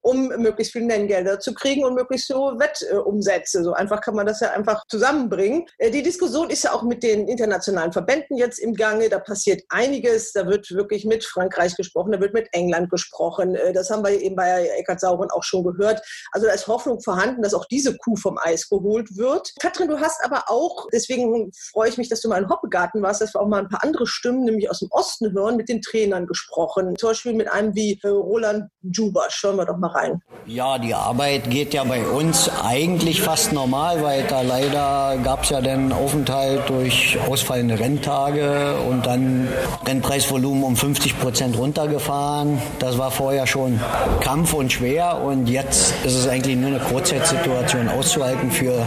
um 0.00 0.28
möglichst 0.28 0.72
viel 0.72 0.84
Nenngelder 0.84 1.40
zu 1.40 1.54
kriegen 1.54 1.84
und 1.84 1.94
möglichst 1.94 2.32
hohe 2.32 2.58
Wettumsätze. 2.58 3.62
So 3.64 3.72
einfach 3.72 4.00
kann 4.00 4.14
man 4.14 4.26
das 4.26 4.40
ja 4.40 4.50
einfach 4.50 4.84
zusammenbringen. 5.08 5.66
Äh, 5.78 5.90
die 5.90 6.02
Diskussion 6.02 6.50
ist 6.50 6.64
ja 6.64 6.72
auch 6.72 6.82
mit 6.82 7.02
den 7.02 7.28
internationalen 7.28 7.92
Verbänden 7.92 8.36
jetzt 8.36 8.58
im 8.58 8.74
Gange. 8.74 9.08
Da 9.08 9.18
passiert 9.18 9.62
einiges. 9.68 10.32
Da 10.32 10.46
wird 10.46 10.70
wirklich 10.70 11.04
mit 11.04 11.24
Frankreich 11.24 11.76
gesprochen, 11.76 12.12
da 12.12 12.20
wird 12.20 12.34
mit 12.34 12.48
England 12.52 12.90
gesprochen. 12.90 13.54
Äh, 13.54 13.72
das 13.72 13.90
haben 13.90 14.04
wir 14.04 14.20
eben 14.20 14.36
bei 14.36 14.68
Eckart 14.78 15.00
Sauren 15.00 15.30
auch 15.30 15.42
schon 15.42 15.64
gehört. 15.64 16.00
Also 16.32 16.46
da 16.46 16.52
ist 16.52 16.66
Hoffnung 16.66 17.00
vorhanden, 17.00 17.42
dass 17.42 17.54
auch 17.54 17.66
diese 17.66 17.96
Kuh 17.96 18.16
vom 18.16 18.38
Eis 18.42 18.68
geholt 18.68 19.16
wird. 19.16 19.52
Katrin, 19.60 19.88
du 19.88 19.98
hast 19.98 20.24
aber 20.24 20.44
auch, 20.48 20.86
deswegen 20.92 21.50
freue 21.72 21.88
ich 21.88 21.98
mich, 21.98 22.08
dass 22.08 22.20
du 22.20 22.28
mal 22.28 22.42
in 22.42 22.48
Hoppegarten 22.48 23.02
warst, 23.02 23.20
dass 23.20 23.34
wir 23.34 23.40
auch 23.40 23.48
mal 23.48 23.60
ein 23.60 23.68
paar 23.68 23.82
andere 23.82 24.06
Stimmen, 24.06 24.44
nämlich 24.44 24.70
aus 24.70 24.80
dem 24.80 24.88
Osten 24.90 25.32
hören, 25.32 25.56
mit 25.56 25.68
den 25.68 25.82
Trainern 25.82 26.26
gesprochen. 26.26 26.96
Zum 26.96 27.10
Beispiel 27.10 27.34
mit 27.34 27.50
einem 27.50 27.74
wie 27.74 27.98
äh, 28.02 28.08
Roland 28.08 28.70
Juba. 28.82 29.26
Schauen 29.28 29.56
wir 29.56 29.66
doch 29.66 29.76
mal 29.76 29.90
rein. 29.90 30.22
Ja, 30.46 30.78
die 30.78 30.94
Arbeit 30.94 31.50
geht 31.50 31.74
ja 31.74 31.84
bei 31.84 32.06
uns 32.06 32.50
eigentlich 32.62 33.22
fast 33.22 33.52
normal 33.52 34.02
weiter. 34.02 34.42
Leider 34.42 34.87
gab 35.22 35.44
es 35.44 35.50
ja 35.50 35.60
den 35.60 35.92
Aufenthalt 35.92 36.68
durch 36.68 37.18
ausfallende 37.28 37.78
Renntage 37.78 38.76
und 38.88 39.06
dann 39.06 39.48
Rennpreisvolumen 39.86 40.62
um 40.64 40.76
50 40.76 41.18
Prozent 41.18 41.56
runtergefahren. 41.58 42.60
Das 42.78 42.98
war 42.98 43.10
vorher 43.10 43.46
schon 43.46 43.80
Kampf 44.20 44.52
und 44.52 44.72
schwer 44.72 45.20
und 45.22 45.48
jetzt 45.48 45.94
ist 46.04 46.14
es 46.14 46.28
eigentlich 46.28 46.56
nur 46.56 46.70
eine 46.70 46.80
Kurzzeit-Situation 46.80 47.88
auszuhalten 47.88 48.50
für 48.50 48.86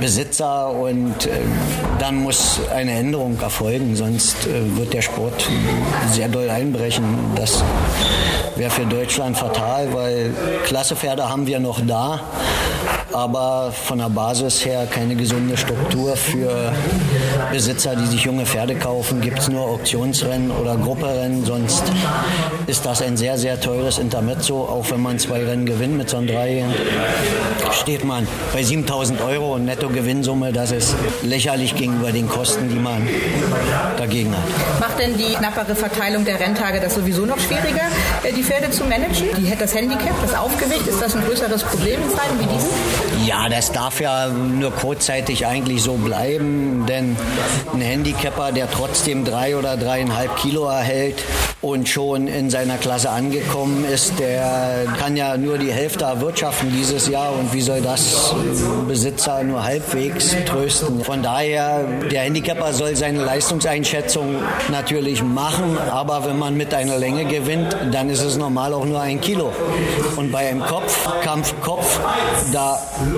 Besitzer 0.00 0.70
und 0.70 1.26
äh, 1.26 1.30
dann 1.98 2.16
muss 2.16 2.60
eine 2.74 2.92
Änderung 2.92 3.38
erfolgen, 3.40 3.94
sonst 3.96 4.46
äh, 4.46 4.76
wird 4.78 4.94
der 4.94 5.02
Sport 5.02 5.46
sehr 6.10 6.28
doll 6.28 6.48
einbrechen. 6.48 7.04
Das 7.36 7.62
wäre 8.56 8.70
für 8.70 8.86
Deutschland 8.86 9.36
fatal, 9.36 9.92
weil 9.92 10.34
Klassepferde 10.64 11.28
haben 11.28 11.46
wir 11.46 11.60
noch 11.60 11.80
da, 11.86 12.20
aber 13.12 13.72
von 13.72 13.98
der 13.98 14.08
Basis 14.08 14.64
her 14.64 14.86
keine 14.90 15.16
gesunde 15.16 15.56
Struktur 15.56 16.16
für 16.16 16.72
Besitzer, 17.52 17.96
die 17.96 18.06
sich 18.06 18.22
junge 18.22 18.46
Pferde 18.46 18.76
kaufen. 18.76 19.20
Gibt 19.20 19.40
es 19.40 19.48
nur 19.48 19.62
Auktionsrennen 19.62 20.50
oder 20.50 20.76
Grupperennen, 20.76 21.44
sonst 21.44 21.82
ist 22.66 22.86
das 22.86 23.02
ein 23.02 23.16
sehr, 23.16 23.36
sehr 23.38 23.60
teures 23.60 23.98
Intermezzo. 23.98 24.62
Auch 24.62 24.90
wenn 24.90 25.00
man 25.00 25.18
zwei 25.18 25.44
Rennen 25.44 25.66
gewinnt 25.66 25.96
mit 25.96 26.08
so 26.08 26.18
einem 26.18 26.28
Dreijährigen, 26.28 26.72
steht 27.72 28.04
man 28.04 28.26
bei 28.52 28.62
7000 28.62 29.20
Euro 29.20 29.54
und 29.54 29.64
Nettogewinnsumme. 29.64 30.52
Das 30.52 30.70
ist 30.70 30.94
lächerlich 31.22 31.74
gegenüber 31.74 32.12
den 32.12 32.28
Kosten, 32.28 32.68
die 32.68 32.78
man 32.78 33.08
dagegen 33.96 34.32
hat. 34.32 34.80
Macht 34.80 34.98
denn 34.98 35.16
die 35.16 35.34
knappere 35.34 35.74
Verteilung 35.74 36.24
der 36.24 36.38
Renntage 36.38 36.80
das 36.80 36.94
sowieso 36.94 37.26
noch 37.26 37.38
schwieriger, 37.38 37.88
äh, 38.22 38.32
die 38.32 38.42
Pferde 38.42 38.70
zu 38.70 38.84
managen? 38.84 39.28
Die, 39.36 39.54
das 39.58 39.74
Handicap, 39.74 40.14
das 40.22 40.34
Aufgewicht, 40.34 40.86
ist 40.86 41.00
das 41.02 41.14
ein 41.14 41.24
größeres 41.24 41.62
Problem 41.64 42.00
in 42.02 42.10
Zeiten 42.10 42.38
wie 42.38 42.46
diesen? 42.46 42.70
Ja, 43.26 43.48
das 43.48 43.72
darf 43.72 44.00
ja 44.00 44.28
nur 44.28 44.72
kurzzeitig 44.72 45.46
eigentlich 45.46 45.82
so 45.82 45.94
bleiben, 45.94 46.86
denn 46.88 47.16
ein 47.72 47.80
Handicapper, 47.80 48.50
der 48.52 48.70
trotzdem 48.70 49.24
drei 49.24 49.56
oder 49.56 49.76
dreieinhalb 49.76 50.36
Kilo 50.36 50.66
erhält 50.66 51.22
und 51.60 51.88
schon 51.88 52.26
in 52.26 52.48
seiner 52.48 52.78
Klasse 52.78 53.10
angekommen 53.10 53.84
ist, 53.84 54.18
der 54.18 54.86
kann 54.98 55.16
ja 55.16 55.36
nur 55.36 55.58
die 55.58 55.70
Hälfte 55.70 56.04
erwirtschaften 56.04 56.72
dieses 56.72 57.08
Jahr 57.08 57.32
und 57.32 57.52
wie 57.52 57.60
soll 57.60 57.82
das 57.82 58.34
Besitzer 58.88 59.42
nur 59.42 59.62
halbwegs 59.62 60.34
trösten? 60.46 61.04
Von 61.04 61.22
daher, 61.22 61.84
der 62.10 62.22
Handicapper 62.22 62.72
soll 62.72 62.96
seine 62.96 63.22
Leistungseinschätzung 63.22 64.36
natürlich 64.70 65.22
machen, 65.22 65.76
aber 65.90 66.24
wenn 66.24 66.38
man 66.38 66.56
mit 66.56 66.72
einer 66.72 66.96
Länge 66.96 67.26
gewinnt, 67.26 67.76
dann 67.92 68.08
ist 68.08 68.22
es 68.22 68.38
normal 68.38 68.72
auch 68.72 68.86
nur 68.86 69.00
ein 69.00 69.20
Kilo. 69.20 69.52
Und 70.16 70.32
bei 70.32 70.48
einem 70.48 70.64
Kopf, 70.64 71.08
Kampf 71.22 71.54
Kopf, 71.60 72.00
da 72.52 72.69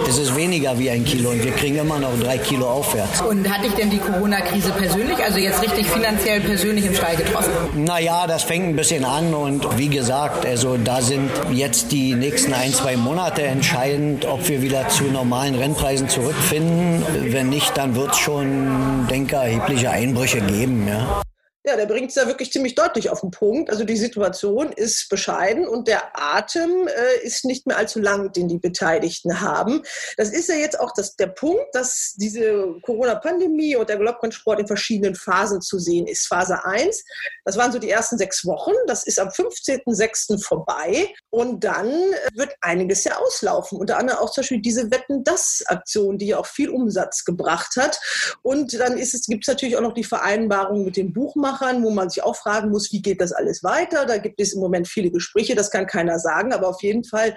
ist 0.09 0.19
es 0.19 0.35
weniger 0.37 0.79
wie 0.79 0.91
ein 0.91 1.05
Kilo 1.05 1.31
und 1.31 1.43
wir 1.43 1.53
kriegen 1.53 1.79
immer 1.79 1.99
noch 1.99 2.19
drei 2.21 2.39
Kilo 2.39 2.69
aufwärts. 2.69 3.21
Und 3.23 3.49
hat 3.53 3.65
dich 3.65 3.73
denn 3.73 3.91
die 3.91 3.99
Corona-Krise 3.99 4.73
persönlich, 4.73 5.19
also 5.23 5.39
jetzt 5.39 5.63
richtig 5.63 5.87
finanziell 5.87 6.41
persönlich 6.41 6.87
im 6.87 6.95
Stall 6.95 7.17
getroffen? 7.17 7.51
Naja, 7.75 8.27
das 8.27 8.43
fängt 8.43 8.69
ein 8.69 8.77
bisschen 8.77 9.05
an 9.05 9.35
und 9.35 9.79
wie 9.79 9.89
gesagt, 9.89 10.47
also 10.47 10.77
da 10.77 11.01
sind 11.01 11.31
jetzt 11.53 11.93
die 11.93 12.15
nächsten 12.15 12.53
ein, 12.53 12.73
zwei 12.73 12.97
Monate 12.97 13.43
entscheidend, 13.43 14.25
ob 14.25 14.49
wir 14.49 14.63
wieder 14.63 14.89
zu 14.89 15.05
normalen 15.05 15.55
Rennpreisen 15.55 16.09
zurückfinden. 16.09 17.05
Wenn 17.33 17.49
nicht, 17.49 17.77
dann 17.77 17.95
wird 17.95 18.13
es 18.13 18.19
schon, 18.19 19.07
denke 19.11 19.37
ich, 19.37 19.43
erhebliche 19.43 19.91
Einbrüche 19.91 20.41
geben. 20.41 20.87
Ja. 20.89 21.23
Ja, 21.65 21.77
der 21.77 21.87
bringt 21.87 22.11
es 22.11 22.17
ja 22.17 22.27
wirklich 22.27 22.51
ziemlich 22.51 22.75
deutlich 22.75 23.09
auf 23.09 23.21
den 23.21 23.31
Punkt. 23.31 23.71
Also 23.71 23.85
die 23.85 23.97
Situation 23.97 24.73
ist 24.73 25.09
bescheiden 25.09 25.69
und 25.69 25.87
der 25.87 26.11
Atem 26.13 26.89
äh, 26.89 27.25
ist 27.25 27.45
nicht 27.45 27.69
mehr 27.69 27.77
allzu 27.77 28.01
lang, 28.01 28.33
den 28.33 28.49
die 28.49 28.59
Beteiligten 28.59 29.41
haben. 29.41 29.83
Das 30.17 30.31
ist 30.31 30.49
ja 30.49 30.57
jetzt 30.57 30.81
auch 30.81 30.93
das, 30.93 31.15
der 31.15 31.29
Punkt, 31.29 31.67
dass 31.73 32.15
diese 32.17 32.75
Corona-Pandemie 32.83 33.77
und 33.77 33.89
der 33.89 33.99
Galopprennsport 33.99 34.59
in 34.59 34.67
verschiedenen 34.67 35.15
Phasen 35.15 35.61
zu 35.61 35.79
sehen 35.79 36.09
ist. 36.09 36.27
Phase 36.27 36.65
1, 36.65 37.05
das 37.45 37.57
waren 37.57 37.71
so 37.71 37.79
die 37.79 37.91
ersten 37.91 38.19
sechs 38.19 38.45
Wochen. 38.45 38.73
Das 38.89 39.05
ist 39.05 39.21
am 39.21 39.29
15.06. 39.29 40.43
vorbei. 40.45 41.15
Und 41.31 41.63
dann 41.63 41.91
äh, 41.91 42.29
wird 42.35 42.57
einiges 42.61 43.05
ja 43.05 43.19
auslaufen. 43.19 43.79
Unter 43.79 43.99
anderem 43.99 44.19
auch 44.19 44.33
zum 44.33 44.43
Beispiel 44.43 44.63
diese 44.63 44.91
Wetten-Das-Aktion, 44.91 46.19
die 46.19 46.27
ja 46.27 46.39
auch 46.39 46.47
viel 46.47 46.71
Umsatz 46.71 47.25
gebracht 47.25 47.77
hat. 47.79 48.01
Und 48.43 48.77
dann 48.81 48.97
gibt 48.97 49.07
es 49.15 49.29
natürlich 49.47 49.77
auch 49.77 49.81
noch 49.81 49.95
die 49.95 50.03
Vereinbarung 50.03 50.85
mit 50.85 50.97
den 50.97 51.13
Buchmachern 51.13 51.52
Filmemachern, 51.53 51.83
wo 51.83 51.91
man 51.91 52.11
sich 52.11 52.23
auch 52.23 52.37
fragen 52.37 52.71
muss, 52.71 52.93
wie 52.93 53.03
geht 53.03 53.21
das 53.21 53.33
alles 53.33 53.63
weiter? 53.63 54.07
Da 54.07 54.19
gibt 54.19 54.41
es 54.41 54.55
im 54.55 54.61
Moment 54.61 54.89
viele 54.89 55.11
Gespräche, 55.11 55.55
das 55.55 55.71
kann 55.71 55.87
keiner 55.87 56.19
sagen, 56.19 56.53
aber 56.53 56.69
auf 56.69 56.83
jeden 56.83 57.05
Fall 57.05 57.35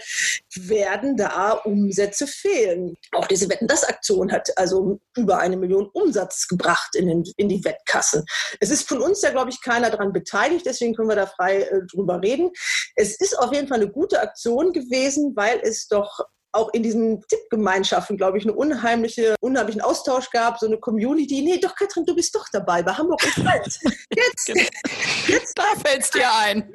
werden 0.55 1.17
da 1.17 1.51
Umsätze 1.51 2.27
fehlen. 2.27 2.95
Auch 3.11 3.27
diese 3.27 3.49
Wetten, 3.49 3.67
das 3.67 3.83
Aktion 3.83 4.31
hat 4.31 4.49
also 4.57 4.99
über 5.17 5.39
eine 5.39 5.57
Million 5.57 5.89
Umsatz 5.93 6.47
gebracht 6.47 6.95
in, 6.95 7.07
den, 7.07 7.23
in 7.37 7.49
die 7.49 7.63
Wettkassen. 7.63 8.23
Es 8.59 8.69
ist 8.69 8.87
von 8.87 9.01
uns 9.01 9.21
ja, 9.21 9.31
glaube 9.31 9.49
ich, 9.49 9.61
keiner 9.61 9.89
daran 9.89 10.13
beteiligt, 10.13 10.65
deswegen 10.65 10.95
können 10.95 11.09
wir 11.09 11.15
da 11.15 11.27
frei 11.27 11.61
äh, 11.61 11.81
drüber 11.91 12.21
reden. 12.21 12.51
Es 12.95 13.19
ist 13.19 13.37
auf 13.37 13.53
jeden 13.53 13.67
Fall 13.67 13.81
eine 13.81 13.91
gute 13.91 14.21
Aktion 14.21 14.73
gewesen, 14.73 15.33
weil 15.35 15.59
es 15.63 15.87
doch 15.87 16.19
auch 16.55 16.73
in 16.73 16.83
diesen 16.83 17.21
Tippgemeinschaften, 17.27 18.17
glaube 18.17 18.37
ich, 18.37 18.45
eine 18.45 18.53
unheimliche, 18.53 19.35
unheimlichen 19.41 19.81
Austausch 19.81 20.29
gab, 20.31 20.59
so 20.59 20.65
eine 20.65 20.77
Community. 20.77 21.41
Nee, 21.41 21.59
doch, 21.59 21.75
Katrin, 21.75 22.05
du 22.05 22.15
bist 22.15 22.33
doch 22.35 22.45
dabei 22.51 22.81
bei 22.81 22.93
Hamburg 22.93 23.21
und 23.23 23.47
Feld. 23.47 23.79
Jetzt, 24.15 24.45
genau. 24.47 24.61
jetzt 25.27 25.57
da 25.57 25.63
fällt's 25.85 26.09
dir 26.11 26.27
ein. 26.33 26.73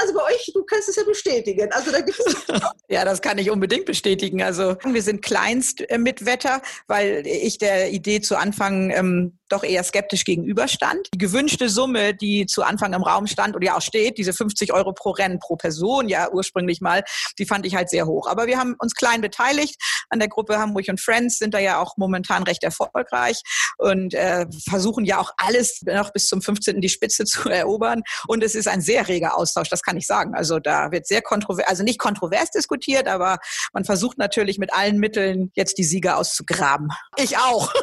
Also 0.00 0.14
bei 0.14 0.24
euch, 0.32 0.50
du 0.54 0.62
kannst 0.64 0.88
es 0.88 0.96
ja 0.96 1.04
bestätigen. 1.04 1.72
Also 1.72 1.90
da 1.90 2.00
gibt 2.00 2.18
es 2.18 2.46
ja, 2.88 3.04
das 3.04 3.22
kann 3.22 3.38
ich 3.38 3.50
unbedingt 3.50 3.86
bestätigen. 3.86 4.42
Also 4.42 4.76
wir 4.84 5.02
sind 5.02 5.22
kleinst 5.22 5.88
äh, 5.90 5.98
mit 5.98 6.26
Wetter, 6.26 6.60
weil 6.86 7.26
ich 7.26 7.58
der 7.58 7.90
Idee 7.90 8.20
zu 8.20 8.36
Anfang 8.36 8.90
ähm, 8.90 9.38
doch 9.50 9.64
eher 9.64 9.82
skeptisch 9.82 10.24
gegenüberstand. 10.24 11.08
Die 11.14 11.18
gewünschte 11.18 11.68
Summe, 11.68 12.14
die 12.14 12.46
zu 12.46 12.62
Anfang 12.62 12.92
im 12.92 13.02
Raum 13.02 13.26
stand 13.26 13.56
oder 13.56 13.66
ja 13.66 13.76
auch 13.76 13.82
steht, 13.82 14.18
diese 14.18 14.32
50 14.32 14.72
Euro 14.72 14.92
pro 14.92 15.10
Rennen 15.10 15.38
pro 15.38 15.56
Person, 15.56 16.08
ja 16.08 16.30
ursprünglich 16.30 16.80
mal, 16.80 17.02
die 17.38 17.46
fand 17.46 17.66
ich 17.66 17.74
halt 17.74 17.90
sehr 17.90 18.06
hoch. 18.06 18.26
Aber 18.26 18.46
wir 18.50 18.58
haben 18.58 18.74
uns 18.78 18.94
klein 18.94 19.20
beteiligt 19.20 19.76
an 20.10 20.18
der 20.18 20.28
Gruppe 20.28 20.58
Hamburg 20.58 20.86
und 20.88 21.00
Friends, 21.00 21.38
sind 21.38 21.54
da 21.54 21.58
ja 21.58 21.78
auch 21.78 21.96
momentan 21.96 22.42
recht 22.42 22.64
erfolgreich 22.64 23.40
und 23.78 24.14
äh, 24.14 24.46
versuchen 24.68 25.04
ja 25.04 25.18
auch 25.18 25.32
alles 25.36 25.80
noch 25.82 26.12
bis 26.12 26.26
zum 26.26 26.42
15. 26.42 26.80
die 26.80 26.88
Spitze 26.88 27.24
zu 27.30 27.48
erobern. 27.48 28.02
Und 28.26 28.42
es 28.42 28.54
ist 28.54 28.68
ein 28.68 28.80
sehr 28.80 29.08
reger 29.08 29.36
Austausch, 29.36 29.68
das 29.68 29.82
kann 29.82 29.96
ich 29.96 30.06
sagen. 30.06 30.34
Also 30.34 30.58
da 30.58 30.90
wird 30.90 31.06
sehr 31.06 31.22
kontrovers, 31.22 31.66
also 31.68 31.82
nicht 31.82 31.98
kontrovers 31.98 32.50
diskutiert, 32.50 33.08
aber 33.08 33.38
man 33.72 33.84
versucht 33.84 34.18
natürlich 34.18 34.58
mit 34.58 34.72
allen 34.72 34.98
Mitteln 34.98 35.50
jetzt 35.54 35.78
die 35.78 35.84
Sieger 35.84 36.18
auszugraben. 36.18 36.88
Ich 37.16 37.36
auch. 37.36 37.72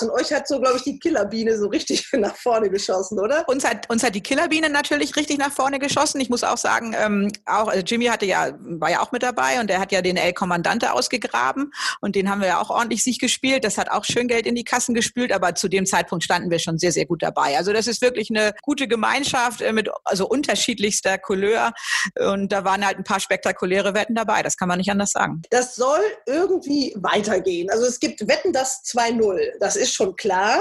Und 0.00 0.10
euch 0.10 0.32
hat 0.32 0.48
so 0.48 0.60
glaube 0.60 0.78
ich, 0.78 0.82
die 0.82 0.98
Killerbiene 0.98 1.56
so 1.58 1.68
richtig 1.68 2.08
nach 2.12 2.36
vorne 2.36 2.70
geschossen, 2.70 3.18
oder? 3.18 3.48
Uns 3.48 3.64
hat, 3.64 3.88
uns 3.90 4.02
hat 4.02 4.14
die 4.14 4.22
Killerbiene 4.22 4.68
natürlich 4.68 5.16
richtig 5.16 5.38
nach 5.38 5.52
vorne 5.52 5.78
geschossen. 5.78 6.20
Ich 6.20 6.30
muss 6.30 6.44
auch 6.44 6.58
sagen, 6.58 6.94
ähm, 6.98 7.32
auch 7.46 7.68
also 7.68 7.82
Jimmy 7.84 8.06
hatte 8.06 8.26
ja, 8.26 8.52
war 8.60 8.90
ja 8.90 9.00
auch 9.00 9.12
mit 9.12 9.22
dabei 9.22 9.59
und 9.60 9.68
der 9.68 9.80
hat 9.80 9.92
ja 9.92 10.02
den 10.02 10.16
El 10.16 10.32
Kommandante 10.32 10.92
ausgegraben 10.92 11.72
und 12.00 12.16
den 12.16 12.30
haben 12.30 12.40
wir 12.40 12.48
ja 12.48 12.60
auch 12.60 12.70
ordentlich 12.70 13.04
sich 13.04 13.18
gespielt. 13.18 13.64
Das 13.64 13.78
hat 13.78 13.90
auch 13.90 14.04
schön 14.04 14.28
Geld 14.28 14.46
in 14.46 14.54
die 14.54 14.64
Kassen 14.64 14.94
gespült, 14.94 15.32
aber 15.32 15.54
zu 15.54 15.68
dem 15.68 15.86
Zeitpunkt 15.86 16.24
standen 16.24 16.50
wir 16.50 16.58
schon 16.58 16.78
sehr, 16.78 16.92
sehr 16.92 17.06
gut 17.06 17.22
dabei. 17.22 17.56
Also 17.56 17.72
das 17.72 17.86
ist 17.86 18.02
wirklich 18.02 18.30
eine 18.30 18.54
gute 18.62 18.88
Gemeinschaft 18.88 19.60
äh, 19.60 19.72
mit 19.72 19.88
also 20.04 20.26
unterschiedlichster 20.28 21.18
Couleur 21.18 21.72
und 22.18 22.50
da 22.50 22.64
waren 22.64 22.84
halt 22.84 22.98
ein 22.98 23.04
paar 23.04 23.20
spektakuläre 23.20 23.94
Wetten 23.94 24.14
dabei. 24.14 24.42
Das 24.42 24.56
kann 24.56 24.68
man 24.68 24.78
nicht 24.78 24.90
anders 24.90 25.12
sagen. 25.12 25.42
Das 25.50 25.76
soll 25.76 26.00
irgendwie 26.26 26.94
weitergehen. 26.96 27.70
Also 27.70 27.86
es 27.86 28.00
gibt 28.00 28.26
Wetten 28.26 28.52
das 28.52 28.82
2-0. 28.84 29.58
Das 29.60 29.76
ist 29.76 29.94
schon 29.94 30.16
klar. 30.16 30.60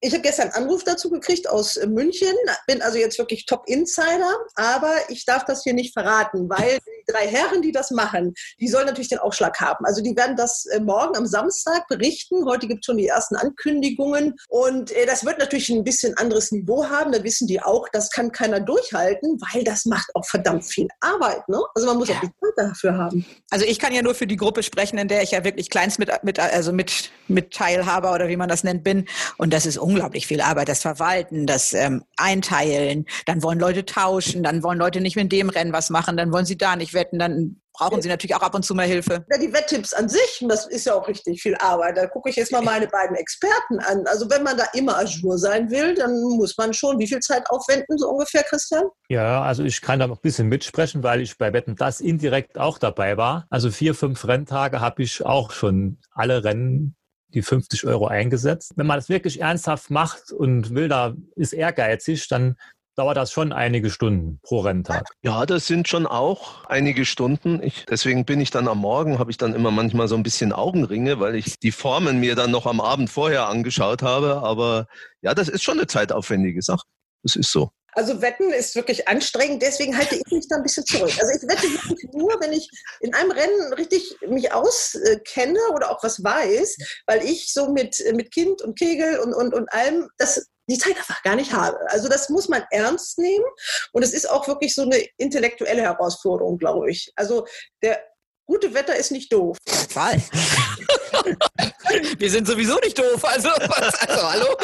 Ich 0.00 0.12
habe 0.12 0.22
gestern 0.22 0.50
einen 0.50 0.64
Anruf 0.64 0.84
dazu 0.84 1.10
gekriegt 1.10 1.48
aus 1.48 1.76
äh, 1.76 1.86
München, 1.86 2.34
bin 2.66 2.82
also 2.82 2.98
jetzt 2.98 3.18
wirklich 3.18 3.46
Top-Insider, 3.46 4.36
aber 4.54 4.94
ich 5.08 5.24
darf 5.24 5.44
das 5.44 5.62
hier 5.62 5.74
nicht 5.74 5.92
verraten, 5.92 6.48
weil 6.48 6.78
die 6.78 7.12
drei 7.12 7.26
Herren, 7.26 7.62
die 7.62 7.72
das 7.72 7.90
machen, 7.90 8.34
die 8.60 8.68
sollen 8.68 8.86
natürlich 8.86 9.08
den 9.08 9.18
Aufschlag 9.18 9.60
haben. 9.60 9.84
Also 9.84 10.02
die 10.02 10.16
werden 10.16 10.36
das 10.36 10.66
äh, 10.66 10.80
morgen 10.80 11.16
am 11.16 11.26
Samstag 11.26 11.86
berichten. 11.88 12.44
Heute 12.46 12.66
gibt 12.66 12.80
es 12.84 12.86
schon 12.86 12.96
die 12.96 13.06
ersten 13.06 13.36
Ankündigungen 13.36 14.34
und 14.48 14.90
äh, 14.92 15.06
das 15.06 15.24
wird 15.24 15.38
natürlich 15.38 15.68
ein 15.70 15.84
bisschen 15.84 16.16
anderes 16.16 16.52
Niveau 16.52 16.86
haben. 16.86 17.12
Da 17.12 17.22
wissen 17.22 17.46
die 17.46 17.62
auch, 17.62 17.88
das 17.92 18.10
kann 18.10 18.32
keiner 18.32 18.60
durchhalten, 18.60 19.38
weil 19.52 19.64
das 19.64 19.84
macht 19.84 20.10
auch 20.14 20.24
verdammt 20.24 20.64
viel 20.64 20.88
Arbeit. 21.00 21.48
Ne? 21.48 21.60
Also 21.74 21.86
man 21.86 21.98
muss 21.98 22.08
ja. 22.08 22.16
auch 22.16 22.20
die 22.20 22.26
Zeit 22.26 22.54
dafür 22.56 22.96
haben. 22.96 23.24
Also 23.50 23.64
ich 23.64 23.78
kann 23.78 23.92
ja 23.92 24.02
nur 24.02 24.14
für 24.14 24.26
die 24.26 24.36
Gruppe 24.36 24.62
sprechen, 24.62 24.98
in 24.98 25.08
der 25.08 25.22
ich 25.22 25.32
ja 25.32 25.44
wirklich 25.44 25.70
kleinst 25.70 25.98
mit, 25.98 26.10
mit 26.22 26.38
also 26.38 26.72
mit, 26.72 27.10
mit 27.28 27.52
Teilhaber 27.52 28.12
oder 28.12 28.28
wie 28.28 28.36
man 28.36 28.48
das 28.48 28.64
nennt 28.64 28.84
bin. 28.84 29.06
Und 29.36 29.52
das 29.52 29.66
ist 29.66 29.78
unglaublich 29.78 30.26
viel 30.26 30.40
Arbeit, 30.40 30.68
das 30.68 30.82
Verwalten, 30.82 31.46
das 31.46 31.72
ähm, 31.72 32.04
Einteilen. 32.16 33.06
Dann 33.26 33.42
wollen 33.42 33.58
Leute 33.58 33.84
tauschen, 33.84 34.42
dann 34.42 34.62
wollen 34.62 34.78
Leute 34.78 35.00
nicht 35.00 35.16
mit 35.16 35.32
dem 35.32 35.48
Rennen 35.48 35.72
was 35.72 35.90
machen, 35.90 36.16
dann 36.16 36.32
wollen 36.32 36.46
sie 36.46 36.56
da 36.56 36.76
nicht 36.76 36.94
wetten, 36.94 37.18
dann 37.18 37.60
brauchen 37.76 38.02
sie 38.02 38.08
natürlich 38.08 38.34
auch 38.34 38.42
ab 38.42 38.54
und 38.54 38.64
zu 38.64 38.74
mal 38.74 38.86
Hilfe. 38.86 39.24
Ja, 39.30 39.38
die 39.38 39.52
Wetttipps 39.52 39.92
an 39.92 40.08
sich, 40.08 40.44
das 40.48 40.66
ist 40.66 40.86
ja 40.86 40.94
auch 40.94 41.06
richtig 41.08 41.42
viel 41.42 41.54
Arbeit. 41.56 41.96
Da 41.96 42.06
gucke 42.06 42.30
ich 42.30 42.36
jetzt 42.36 42.52
mal 42.52 42.62
meine 42.62 42.86
beiden 42.86 43.16
Experten 43.16 43.78
an. 43.80 44.06
Also 44.06 44.28
wenn 44.30 44.42
man 44.42 44.56
da 44.56 44.64
immer 44.74 44.98
Azure 44.98 45.38
sein 45.38 45.70
will, 45.70 45.94
dann 45.94 46.20
muss 46.20 46.56
man 46.56 46.72
schon 46.72 46.98
wie 46.98 47.06
viel 47.06 47.20
Zeit 47.20 47.48
aufwenden, 47.50 47.98
so 47.98 48.08
ungefähr, 48.08 48.42
Christian? 48.42 48.84
Ja, 49.08 49.42
also 49.42 49.62
ich 49.62 49.80
kann 49.80 49.98
da 49.98 50.06
noch 50.06 50.18
ein 50.18 50.22
bisschen 50.22 50.48
mitsprechen, 50.48 51.02
weil 51.02 51.20
ich 51.20 51.38
bei 51.38 51.52
Wetten 51.52 51.76
das 51.76 52.00
indirekt 52.00 52.58
auch 52.58 52.78
dabei 52.78 53.16
war. 53.16 53.46
Also 53.50 53.70
vier, 53.70 53.94
fünf 53.94 54.26
Renntage 54.26 54.80
habe 54.80 55.02
ich 55.02 55.24
auch 55.24 55.52
schon 55.52 55.98
alle 56.12 56.44
Rennen 56.44 56.96
die 57.34 57.42
50 57.42 57.84
Euro 57.86 58.06
eingesetzt. 58.06 58.72
Wenn 58.76 58.86
man 58.86 58.96
das 58.96 59.08
wirklich 59.08 59.40
ernsthaft 59.40 59.90
macht 59.90 60.32
und 60.32 60.74
will 60.74 60.88
da, 60.88 61.14
ist 61.34 61.52
ehrgeizig, 61.52 62.28
dann 62.28 62.56
dauert 62.96 63.16
das 63.16 63.30
schon 63.30 63.52
einige 63.52 63.90
Stunden 63.90 64.40
pro 64.42 64.60
Renntag. 64.60 65.06
Ja, 65.22 65.46
das 65.46 65.66
sind 65.66 65.86
schon 65.86 66.06
auch 66.06 66.64
einige 66.64 67.04
Stunden. 67.04 67.62
Ich, 67.62 67.84
deswegen 67.86 68.24
bin 68.24 68.40
ich 68.40 68.50
dann 68.50 68.68
am 68.68 68.78
Morgen, 68.78 69.18
habe 69.18 69.30
ich 69.30 69.36
dann 69.36 69.54
immer 69.54 69.70
manchmal 69.70 70.08
so 70.08 70.16
ein 70.16 70.22
bisschen 70.22 70.52
Augenringe, 70.52 71.20
weil 71.20 71.36
ich 71.36 71.58
die 71.58 71.72
Formen 71.72 72.18
mir 72.18 72.34
dann 72.34 72.50
noch 72.50 72.66
am 72.66 72.80
Abend 72.80 73.10
vorher 73.10 73.48
angeschaut 73.48 74.02
habe. 74.02 74.42
Aber 74.42 74.86
ja, 75.20 75.34
das 75.34 75.48
ist 75.48 75.62
schon 75.62 75.78
eine 75.78 75.86
zeitaufwendige 75.86 76.62
Sache. 76.62 76.86
Das 77.22 77.36
ist 77.36 77.52
so. 77.52 77.70
Also 77.92 78.20
Wetten 78.20 78.52
ist 78.52 78.74
wirklich 78.76 79.08
anstrengend, 79.08 79.62
deswegen 79.62 79.96
halte 79.96 80.16
ich 80.16 80.30
mich 80.30 80.46
da 80.48 80.56
ein 80.56 80.62
bisschen 80.62 80.84
zurück. 80.84 81.12
Also 81.18 81.32
ich 81.34 81.42
wette 81.48 81.62
wirklich 81.62 82.10
nur, 82.12 82.28
wenn 82.40 82.52
ich 82.52 82.68
in 83.00 83.14
einem 83.14 83.30
Rennen 83.30 83.72
richtig 83.72 84.14
mich 84.28 84.52
auskenne 84.52 85.58
oder 85.74 85.90
auch 85.90 86.02
was 86.02 86.22
weiß, 86.22 86.76
weil 87.06 87.24
ich 87.24 87.54
so 87.54 87.72
mit, 87.72 87.96
mit 88.12 88.30
Kind 88.32 88.60
und 88.60 88.78
Kegel 88.78 89.18
und, 89.20 89.32
und, 89.32 89.54
und 89.54 89.72
allem 89.72 90.10
das 90.18 90.46
die 90.68 90.78
Zeit 90.78 90.96
einfach 90.96 91.22
gar 91.22 91.36
nicht 91.36 91.52
habe. 91.52 91.78
Also 91.90 92.08
das 92.08 92.28
muss 92.28 92.48
man 92.48 92.64
ernst 92.70 93.18
nehmen 93.18 93.44
und 93.92 94.02
es 94.02 94.12
ist 94.12 94.28
auch 94.28 94.48
wirklich 94.48 94.74
so 94.74 94.82
eine 94.82 95.04
intellektuelle 95.16 95.82
Herausforderung, 95.82 96.58
glaube 96.58 96.90
ich. 96.90 97.12
Also 97.16 97.46
der 97.82 98.02
gute 98.46 98.74
Wetter 98.74 98.96
ist 98.96 99.10
nicht 99.10 99.32
doof. 99.32 99.56
Fall. 99.88 100.20
Wir 102.18 102.30
sind 102.30 102.46
sowieso 102.46 102.78
nicht 102.80 102.98
doof, 102.98 103.24
also, 103.24 103.48
also 103.58 104.30
hallo? 104.30 104.56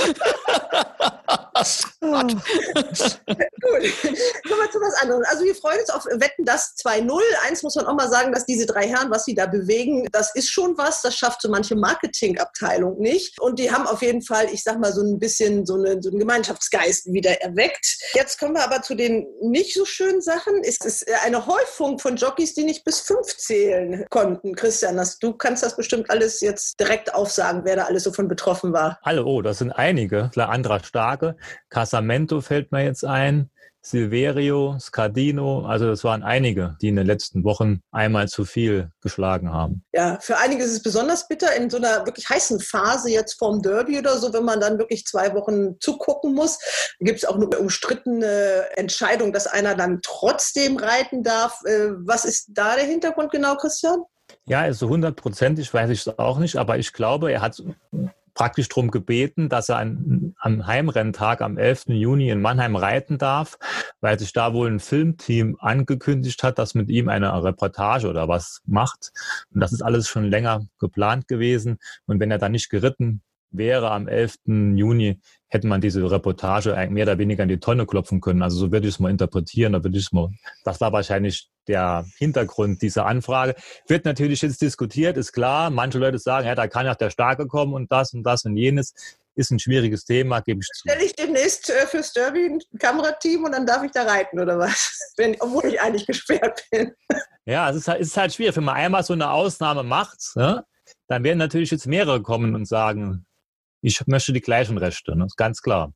Gut, 2.00 2.32
kommen 4.48 4.60
wir 4.60 4.70
zu 4.70 4.80
was 4.80 4.94
anderem. 5.00 5.22
Also 5.28 5.44
wir 5.44 5.54
freuen 5.54 5.80
uns 5.80 5.90
auf 5.90 6.04
Wetten 6.06 6.44
das 6.44 6.74
2.0. 6.82 7.20
Eins 7.46 7.62
muss 7.62 7.76
man 7.76 7.86
auch 7.86 7.94
mal 7.94 8.08
sagen, 8.08 8.32
dass 8.32 8.44
diese 8.46 8.66
drei 8.66 8.88
Herren, 8.88 9.10
was 9.10 9.24
sie 9.24 9.34
da 9.34 9.46
bewegen, 9.46 10.08
das 10.12 10.34
ist 10.34 10.50
schon 10.50 10.76
was. 10.76 11.02
Das 11.02 11.14
schafft 11.14 11.42
so 11.42 11.48
manche 11.48 11.76
Marketingabteilung 11.76 12.98
nicht. 12.98 13.40
Und 13.40 13.58
die 13.58 13.70
haben 13.70 13.86
auf 13.86 14.02
jeden 14.02 14.22
Fall, 14.22 14.46
ich 14.52 14.62
sag 14.62 14.78
mal, 14.78 14.92
so 14.92 15.02
ein 15.02 15.18
bisschen 15.18 15.64
so, 15.66 15.74
eine, 15.74 16.02
so 16.02 16.10
einen 16.10 16.18
Gemeinschaftsgeist 16.18 17.12
wieder 17.12 17.40
erweckt. 17.42 17.98
Jetzt 18.14 18.38
kommen 18.38 18.54
wir 18.54 18.64
aber 18.64 18.82
zu 18.82 18.94
den 18.94 19.26
nicht 19.40 19.74
so 19.74 19.84
schönen 19.84 20.20
Sachen. 20.20 20.62
Es 20.64 20.78
ist 20.78 21.06
eine 21.24 21.46
Häufung 21.46 21.98
von 21.98 22.16
Jockeys, 22.16 22.54
die 22.54 22.64
nicht 22.64 22.84
bis 22.84 23.00
fünf 23.00 23.36
zählen 23.36 24.04
konnten. 24.10 24.54
Christian, 24.54 24.96
das, 24.96 25.18
du 25.18 25.32
kannst 25.32 25.62
das 25.62 25.76
bestimmt 25.76 26.10
alles 26.10 26.40
jetzt 26.40 26.78
direkt 26.80 27.14
aufsagen, 27.14 27.62
wer 27.64 27.76
da 27.76 27.84
alles 27.84 28.04
so 28.04 28.12
von 28.12 28.28
betroffen 28.28 28.72
war. 28.72 28.98
Alle, 29.02 29.24
oh, 29.24 29.42
das 29.42 29.58
sind 29.58 29.72
einige. 29.72 30.30
Klar, 30.32 30.48
Andra 30.50 30.82
Starke, 30.82 31.36
Casamento 31.68 32.40
fällt 32.40 32.72
mir 32.72 32.84
jetzt 32.84 33.04
ein. 33.04 33.50
Silverio, 33.84 34.78
Scardino, 34.78 35.66
also 35.66 35.86
das 35.86 36.04
waren 36.04 36.22
einige, 36.22 36.76
die 36.80 36.88
in 36.88 36.96
den 36.96 37.06
letzten 37.06 37.42
Wochen 37.42 37.82
einmal 37.90 38.28
zu 38.28 38.44
viel 38.44 38.92
geschlagen 39.00 39.52
haben. 39.52 39.84
Ja, 39.92 40.18
für 40.20 40.38
einige 40.38 40.62
ist 40.62 40.70
es 40.70 40.82
besonders 40.82 41.26
bitter 41.26 41.52
in 41.56 41.68
so 41.68 41.78
einer 41.78 42.06
wirklich 42.06 42.28
heißen 42.28 42.60
Phase 42.60 43.10
jetzt 43.10 43.38
vorm 43.40 43.60
Derby 43.60 43.98
oder 43.98 44.16
so, 44.18 44.32
wenn 44.32 44.44
man 44.44 44.60
dann 44.60 44.78
wirklich 44.78 45.04
zwei 45.04 45.34
Wochen 45.34 45.80
zugucken 45.80 46.32
muss. 46.32 46.60
Gibt 47.00 47.18
es 47.18 47.24
auch 47.24 47.34
eine 47.34 47.46
umstrittene 47.46 48.68
Entscheidung, 48.76 49.32
dass 49.32 49.48
einer 49.48 49.74
dann 49.74 49.98
trotzdem 50.02 50.76
reiten 50.76 51.24
darf. 51.24 51.60
Äh, 51.64 51.88
was 52.06 52.24
ist 52.24 52.50
da 52.50 52.76
der 52.76 52.84
Hintergrund 52.84 53.32
genau, 53.32 53.56
Christian? 53.56 54.02
Ja, 54.46 54.60
also 54.60 54.88
hundertprozentig 54.88 55.74
weiß 55.74 55.90
ich 55.90 56.06
es 56.06 56.18
auch 56.18 56.38
nicht, 56.38 56.56
aber 56.56 56.78
ich 56.78 56.92
glaube, 56.92 57.32
er 57.32 57.40
hat 57.40 57.60
praktisch 58.34 58.68
darum 58.68 58.90
gebeten, 58.90 59.48
dass 59.48 59.68
er 59.68 59.76
an, 59.76 60.34
am 60.38 60.66
Heimrenntag 60.66 61.40
am 61.40 61.58
11. 61.58 61.84
Juni 61.88 62.30
in 62.30 62.40
Mannheim 62.40 62.76
reiten 62.76 63.18
darf, 63.18 63.58
weil 64.00 64.18
sich 64.18 64.32
da 64.32 64.54
wohl 64.54 64.68
ein 64.68 64.80
Filmteam 64.80 65.56
angekündigt 65.60 66.42
hat, 66.42 66.58
das 66.58 66.74
mit 66.74 66.88
ihm 66.88 67.08
eine 67.08 67.42
Reportage 67.42 68.08
oder 68.08 68.28
was 68.28 68.62
macht. 68.66 69.12
Und 69.52 69.60
das 69.60 69.72
ist 69.72 69.82
alles 69.82 70.08
schon 70.08 70.24
länger 70.24 70.66
geplant 70.78 71.28
gewesen. 71.28 71.78
Und 72.06 72.20
wenn 72.20 72.30
er 72.30 72.38
dann 72.38 72.52
nicht 72.52 72.70
geritten 72.70 73.22
wäre 73.50 73.90
am 73.90 74.08
11. 74.08 74.38
Juni, 74.46 75.20
hätte 75.52 75.66
man 75.66 75.82
diese 75.82 76.10
Reportage 76.10 76.74
mehr 76.90 77.04
oder 77.04 77.18
weniger 77.18 77.42
in 77.42 77.50
die 77.50 77.60
Tonne 77.60 77.84
klopfen 77.84 78.22
können. 78.22 78.42
Also 78.42 78.56
so 78.56 78.72
würde 78.72 78.88
ich 78.88 78.94
es 78.94 79.00
mal 79.00 79.10
interpretieren. 79.10 79.74
Da 79.74 79.84
würde 79.84 79.98
ich 79.98 80.10
mal, 80.10 80.30
das 80.64 80.80
war 80.80 80.92
wahrscheinlich 80.92 81.50
der 81.68 82.06
Hintergrund 82.16 82.80
dieser 82.80 83.04
Anfrage. 83.04 83.54
Wird 83.86 84.06
natürlich 84.06 84.40
jetzt 84.40 84.62
diskutiert, 84.62 85.18
ist 85.18 85.32
klar. 85.32 85.68
Manche 85.68 85.98
Leute 85.98 86.18
sagen, 86.18 86.46
ja, 86.46 86.54
da 86.54 86.68
kann 86.68 86.86
ja 86.86 86.94
der 86.94 87.10
Starke 87.10 87.46
kommen 87.46 87.74
und 87.74 87.92
das 87.92 88.14
und 88.14 88.22
das 88.22 88.46
und 88.46 88.56
jenes. 88.56 88.94
ist 89.34 89.50
ein 89.50 89.58
schwieriges 89.58 90.06
Thema, 90.06 90.40
gebe 90.40 90.60
ich 90.60 90.68
zu. 90.68 90.88
Stelle 90.88 91.04
ich 91.04 91.14
demnächst 91.14 91.68
äh, 91.68 91.86
fürs 91.86 92.14
Derby 92.14 92.46
ein 92.46 92.78
Kamerateam 92.78 93.44
und 93.44 93.52
dann 93.52 93.66
darf 93.66 93.82
ich 93.84 93.90
da 93.90 94.04
reiten 94.04 94.40
oder 94.40 94.58
was? 94.58 95.12
Wenn, 95.18 95.36
obwohl 95.38 95.66
ich 95.66 95.78
eigentlich 95.80 96.06
gesperrt 96.06 96.64
bin. 96.70 96.92
Ja, 97.44 97.68
es 97.70 97.74
ist, 97.74 97.88
halt, 97.88 98.00
es 98.00 98.06
ist 98.06 98.16
halt 98.16 98.32
schwierig. 98.32 98.54
Wenn 98.56 98.62
man 98.62 98.76
einmal 98.76 99.02
so 99.02 99.14
eine 99.14 99.32
Ausnahme 99.32 99.82
macht, 99.82 100.36
ne, 100.36 100.64
dann 101.08 101.24
werden 101.24 101.38
natürlich 101.38 101.72
jetzt 101.72 101.88
mehrere 101.88 102.22
kommen 102.22 102.54
und 102.54 102.66
sagen, 102.66 103.26
ich 103.82 104.06
möchte 104.06 104.32
die 104.32 104.40
gleichen 104.40 104.78
Rechte. 104.78 105.16
Ne? 105.16 105.26
Ganz 105.36 105.60
klar. 105.60 105.92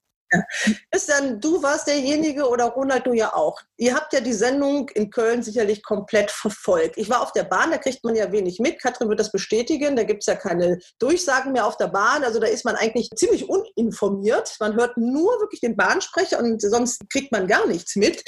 Ist 0.90 1.08
dann, 1.08 1.40
du 1.40 1.62
warst 1.62 1.86
derjenige 1.86 2.48
oder 2.48 2.64
Ronald, 2.64 3.06
du 3.06 3.12
ja 3.12 3.32
auch. 3.32 3.60
Ihr 3.78 3.94
habt 3.94 4.12
ja 4.12 4.20
die 4.20 4.32
Sendung 4.32 4.88
in 4.90 5.10
Köln 5.10 5.42
sicherlich 5.42 5.82
komplett 5.82 6.30
verfolgt. 6.30 6.96
Ich 6.96 7.10
war 7.10 7.20
auf 7.20 7.32
der 7.32 7.44
Bahn, 7.44 7.70
da 7.70 7.78
kriegt 7.78 8.04
man 8.04 8.14
ja 8.14 8.32
wenig 8.32 8.58
mit. 8.58 8.80
Katrin 8.80 9.08
wird 9.08 9.20
das 9.20 9.30
bestätigen. 9.30 9.96
Da 9.96 10.04
gibt 10.04 10.22
es 10.22 10.26
ja 10.26 10.34
keine 10.34 10.78
Durchsagen 10.98 11.52
mehr 11.52 11.66
auf 11.66 11.76
der 11.76 11.88
Bahn. 11.88 12.24
Also 12.24 12.40
da 12.40 12.46
ist 12.46 12.64
man 12.64 12.74
eigentlich 12.74 13.10
ziemlich 13.16 13.48
uninformiert. 13.48 14.56
Man 14.60 14.76
hört 14.76 14.96
nur 14.96 15.40
wirklich 15.40 15.60
den 15.60 15.76
Bahnsprecher 15.76 16.38
und 16.38 16.62
sonst 16.62 17.02
kriegt 17.10 17.32
man 17.32 17.46
gar 17.46 17.66
nichts 17.66 17.96
mit. 17.96 18.24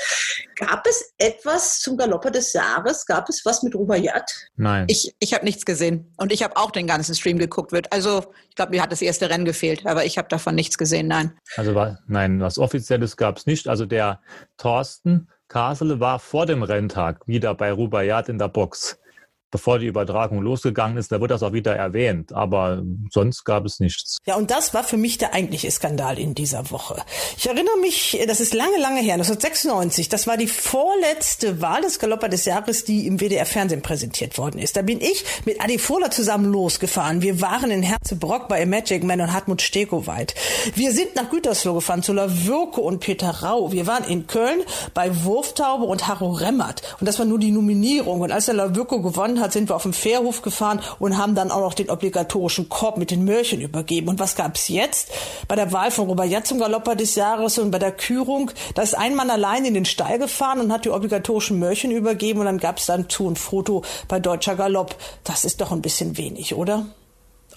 Gab 0.56 0.87
es 0.87 1.12
etwas 1.16 1.78
zum 1.80 1.96
Galopper 1.96 2.30
des 2.30 2.52
Jahres? 2.52 3.06
Gab 3.06 3.28
es 3.28 3.42
was 3.44 3.62
mit 3.62 3.74
Rubayat? 3.74 4.30
Nein. 4.56 4.84
Ich, 4.88 5.14
ich 5.18 5.32
habe 5.32 5.44
nichts 5.44 5.64
gesehen. 5.64 6.12
Und 6.18 6.30
ich 6.30 6.42
habe 6.42 6.56
auch 6.56 6.70
den 6.70 6.87
ganzen 6.87 7.14
Stream 7.14 7.38
geguckt. 7.38 7.72
Wird. 7.72 7.92
Also 7.92 8.24
ich 8.48 8.54
glaube, 8.54 8.70
mir 8.72 8.82
hat 8.82 8.92
das 8.92 9.02
erste 9.02 9.30
Rennen 9.30 9.44
gefehlt. 9.44 9.87
Aber 9.87 10.04
ich 10.04 10.18
habe 10.18 10.28
davon 10.28 10.54
nichts 10.54 10.76
gesehen, 10.76 11.08
nein. 11.08 11.38
Also 11.56 11.74
war 11.74 11.98
nein, 12.06 12.40
was 12.40 12.58
Offizielles 12.58 13.16
gab 13.16 13.38
es 13.38 13.46
nicht. 13.46 13.68
Also 13.68 13.87
der 13.87 14.20
Thorsten 14.56 15.28
Kasele 15.48 15.98
war 15.98 16.18
vor 16.18 16.44
dem 16.44 16.62
Renntag 16.62 17.26
wieder 17.26 17.54
bei 17.54 17.72
Rubayat 17.72 18.28
in 18.28 18.38
der 18.38 18.48
Box 18.48 19.00
bevor 19.50 19.78
die 19.78 19.87
Übertragung 19.87 20.40
losgegangen 20.42 20.96
ist, 20.96 21.12
da 21.12 21.20
wird 21.20 21.30
das 21.30 21.42
auch 21.42 21.52
wieder 21.52 21.74
erwähnt. 21.74 22.32
Aber 22.32 22.82
sonst 23.11 23.44
gab 23.44 23.64
es 23.64 23.80
nichts. 23.80 24.18
Ja, 24.26 24.37
und 24.37 24.50
das 24.50 24.74
war 24.74 24.84
für 24.84 24.96
mich 24.96 25.18
der 25.18 25.34
eigentliche 25.34 25.70
Skandal 25.70 26.18
in 26.18 26.34
dieser 26.34 26.70
Woche. 26.70 27.02
Ich 27.37 27.46
erinnere 27.46 27.78
mich, 27.80 28.18
das 28.26 28.40
ist 28.40 28.54
lange, 28.54 28.78
lange 28.78 29.00
her, 29.00 29.14
1996, 29.14 30.08
das 30.08 30.26
war 30.26 30.37
die 30.37 30.46
vorletzte 30.46 31.61
Wahl 31.61 31.82
des 31.82 31.98
Galopper 31.98 32.28
des 32.28 32.44
Jahres, 32.44 32.84
die 32.84 33.06
im 33.06 33.20
WDR-Fernsehen 33.20 33.82
präsentiert 33.82 34.38
worden 34.38 34.58
ist. 34.58 34.76
Da 34.76 34.82
bin 34.82 35.00
ich 35.00 35.24
mit 35.44 35.62
Adi 35.62 35.78
Fohler 35.78 36.11
zusammen 36.11 36.52
losgefahren. 36.52 37.22
Wir 37.22 37.40
waren 37.40 37.70
in 37.70 37.82
Herzebrock 37.82 38.48
bei 38.48 38.64
Magic 38.66 39.04
Man 39.04 39.20
und 39.20 39.32
Hartmut 39.32 39.62
Stekoweit. 39.62 40.34
Wir 40.74 40.92
sind 40.92 41.16
nach 41.16 41.30
Gütersloh 41.30 41.74
gefahren 41.74 42.02
zu 42.02 42.12
Lawürke 42.12 42.80
und 42.80 43.00
Peter 43.00 43.30
Rau. 43.30 43.72
Wir 43.72 43.87
waren 43.87 44.04
in 44.04 44.26
Köln 44.26 44.61
bei 44.94 45.24
Wurftaube 45.24 45.84
und 45.84 46.08
Harro 46.08 46.30
Remmert. 46.30 46.82
Und 47.00 47.06
das 47.08 47.18
war 47.18 47.26
nur 47.26 47.38
die 47.38 47.50
Nominierung. 47.50 48.20
Und 48.20 48.32
als 48.32 48.46
der 48.46 48.54
Lawürke 48.54 49.00
gewonnen 49.00 49.38
hat, 49.40 49.53
sind 49.53 49.68
wir 49.68 49.77
auf 49.77 49.83
den 49.83 49.92
Fährhof 49.92 50.42
gefahren 50.42 50.81
und 50.98 51.16
haben 51.18 51.35
dann 51.35 51.51
auch 51.51 51.61
noch 51.61 51.74
den 51.74 51.90
obligatorischen 51.90 52.68
Korb 52.68 52.96
mit 52.96 53.11
den 53.11 53.24
Mörchen 53.24 53.61
übergeben. 53.61 54.09
Und 54.09 54.18
was 54.18 54.37
gab's 54.37 54.68
jetzt? 54.68 55.11
Bei 55.46 55.57
der 55.57 55.72
Wahl 55.72 55.90
von 55.90 56.09
Robert 56.09 56.29
Jatz 56.29 56.48
zum 56.48 56.59
Galopper 56.59 56.96
des 56.96 57.14
Jahres 57.14 57.59
und 57.59 57.70
bei 57.70 57.79
der 57.79 57.92
Kürung, 57.92 58.51
da 58.74 58.83
ist 58.83 58.96
ein 58.96 59.14
Mann 59.14 59.31
allein 59.31 59.64
in 59.64 59.74
den 59.74 59.85
Stall 59.85 60.18
gefahren 60.18 60.61
und 60.61 60.72
hat 60.72 60.85
die 60.85 60.90
obligatorischen 60.90 61.59
Mörchen 61.59 61.90
übergeben 61.90 62.40
und 62.40 62.46
dann 62.46 62.59
gab's 62.59 62.87
dann 62.87 63.09
zu 63.09 63.29
ein 63.29 63.37
Foto 63.37 63.83
bei 64.09 64.20
Deutscher 64.20 64.57
Galopp. 64.57 64.96
Das 65.24 65.44
ist 65.44 65.61
doch 65.61 65.72
ein 65.72 65.83
bisschen 65.83 66.16
wenig, 66.16 66.55
oder? 66.55 66.87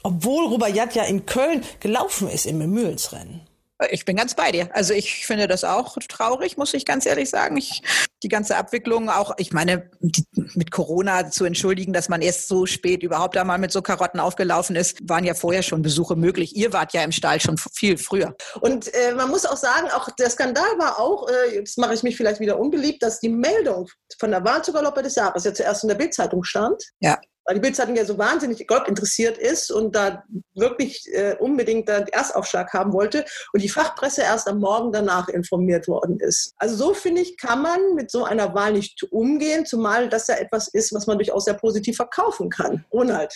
Obwohl 0.03 0.47
Rubaiyat 0.47 0.95
ja 0.95 1.03
in 1.03 1.25
Köln 1.25 1.63
gelaufen 1.79 2.29
ist 2.29 2.45
im 2.45 2.57
Mühlensrennen. 2.57 3.41
Ich 3.89 4.05
bin 4.05 4.15
ganz 4.15 4.35
bei 4.35 4.51
dir. 4.51 4.69
Also 4.73 4.93
ich 4.93 5.25
finde 5.25 5.47
das 5.47 5.63
auch 5.63 5.97
traurig, 6.07 6.57
muss 6.57 6.73
ich 6.73 6.85
ganz 6.85 7.05
ehrlich 7.05 7.29
sagen. 7.29 7.57
Ich, 7.57 7.81
die 8.21 8.27
ganze 8.27 8.55
Abwicklung 8.57 9.09
auch, 9.09 9.33
ich 9.37 9.53
meine, 9.53 9.89
die, 9.99 10.23
mit 10.33 10.71
Corona 10.71 11.31
zu 11.31 11.45
entschuldigen, 11.45 11.93
dass 11.93 12.09
man 12.09 12.21
erst 12.21 12.47
so 12.47 12.65
spät 12.65 13.01
überhaupt 13.03 13.37
einmal 13.37 13.57
mit 13.57 13.71
so 13.71 13.81
Karotten 13.81 14.19
aufgelaufen 14.19 14.75
ist, 14.75 14.99
waren 15.07 15.23
ja 15.23 15.33
vorher 15.33 15.63
schon 15.63 15.81
Besuche 15.81 16.15
möglich. 16.15 16.55
Ihr 16.55 16.73
wart 16.73 16.93
ja 16.93 17.03
im 17.03 17.11
Stall 17.11 17.41
schon 17.41 17.57
viel 17.57 17.97
früher. 17.97 18.35
Und 18.59 18.93
äh, 18.93 19.13
man 19.15 19.29
muss 19.29 19.45
auch 19.45 19.57
sagen, 19.57 19.87
auch 19.91 20.09
der 20.11 20.29
Skandal 20.29 20.77
war 20.77 20.99
auch, 20.99 21.27
äh, 21.29 21.55
jetzt 21.55 21.77
mache 21.77 21.93
ich 21.93 22.03
mich 22.03 22.17
vielleicht 22.17 22.39
wieder 22.39 22.59
unbeliebt, 22.59 23.01
dass 23.01 23.19
die 23.19 23.29
Meldung 23.29 23.89
von 24.19 24.31
der 24.31 24.43
Wahl 24.43 24.63
zur 24.63 24.73
Galoppe 24.73 25.01
des 25.01 25.15
Jahres 25.15 25.43
ja 25.43 25.53
zuerst 25.53 25.83
in 25.83 25.89
der 25.89 25.95
Bildzeitung 25.95 26.43
stand. 26.43 26.83
Ja 26.99 27.17
weil 27.51 27.55
die 27.55 27.67
Bildzeitung 27.67 27.97
ja 27.97 28.05
so 28.05 28.17
wahnsinnig 28.17 28.65
Golf 28.65 28.87
interessiert 28.87 29.37
ist 29.37 29.71
und 29.71 29.93
da 29.93 30.23
wirklich 30.55 31.03
äh, 31.11 31.35
unbedingt 31.37 31.89
den 31.89 32.07
Erstaufschlag 32.07 32.71
haben 32.71 32.93
wollte 32.93 33.25
und 33.51 33.61
die 33.61 33.67
Fachpresse 33.67 34.21
erst 34.21 34.47
am 34.47 34.59
Morgen 34.59 34.93
danach 34.93 35.27
informiert 35.27 35.89
worden 35.89 36.17
ist. 36.21 36.53
Also 36.55 36.77
so 36.77 36.93
finde 36.93 37.21
ich, 37.21 37.35
kann 37.35 37.61
man 37.61 37.95
mit 37.95 38.09
so 38.09 38.23
einer 38.23 38.53
Wahl 38.55 38.71
nicht 38.71 39.03
umgehen, 39.11 39.65
zumal 39.65 40.07
das 40.07 40.27
ja 40.27 40.35
etwas 40.35 40.69
ist, 40.69 40.93
was 40.93 41.07
man 41.07 41.17
durchaus 41.17 41.43
sehr 41.43 41.55
positiv 41.55 41.97
verkaufen 41.97 42.49
kann. 42.49 42.85
Ronald, 42.93 43.33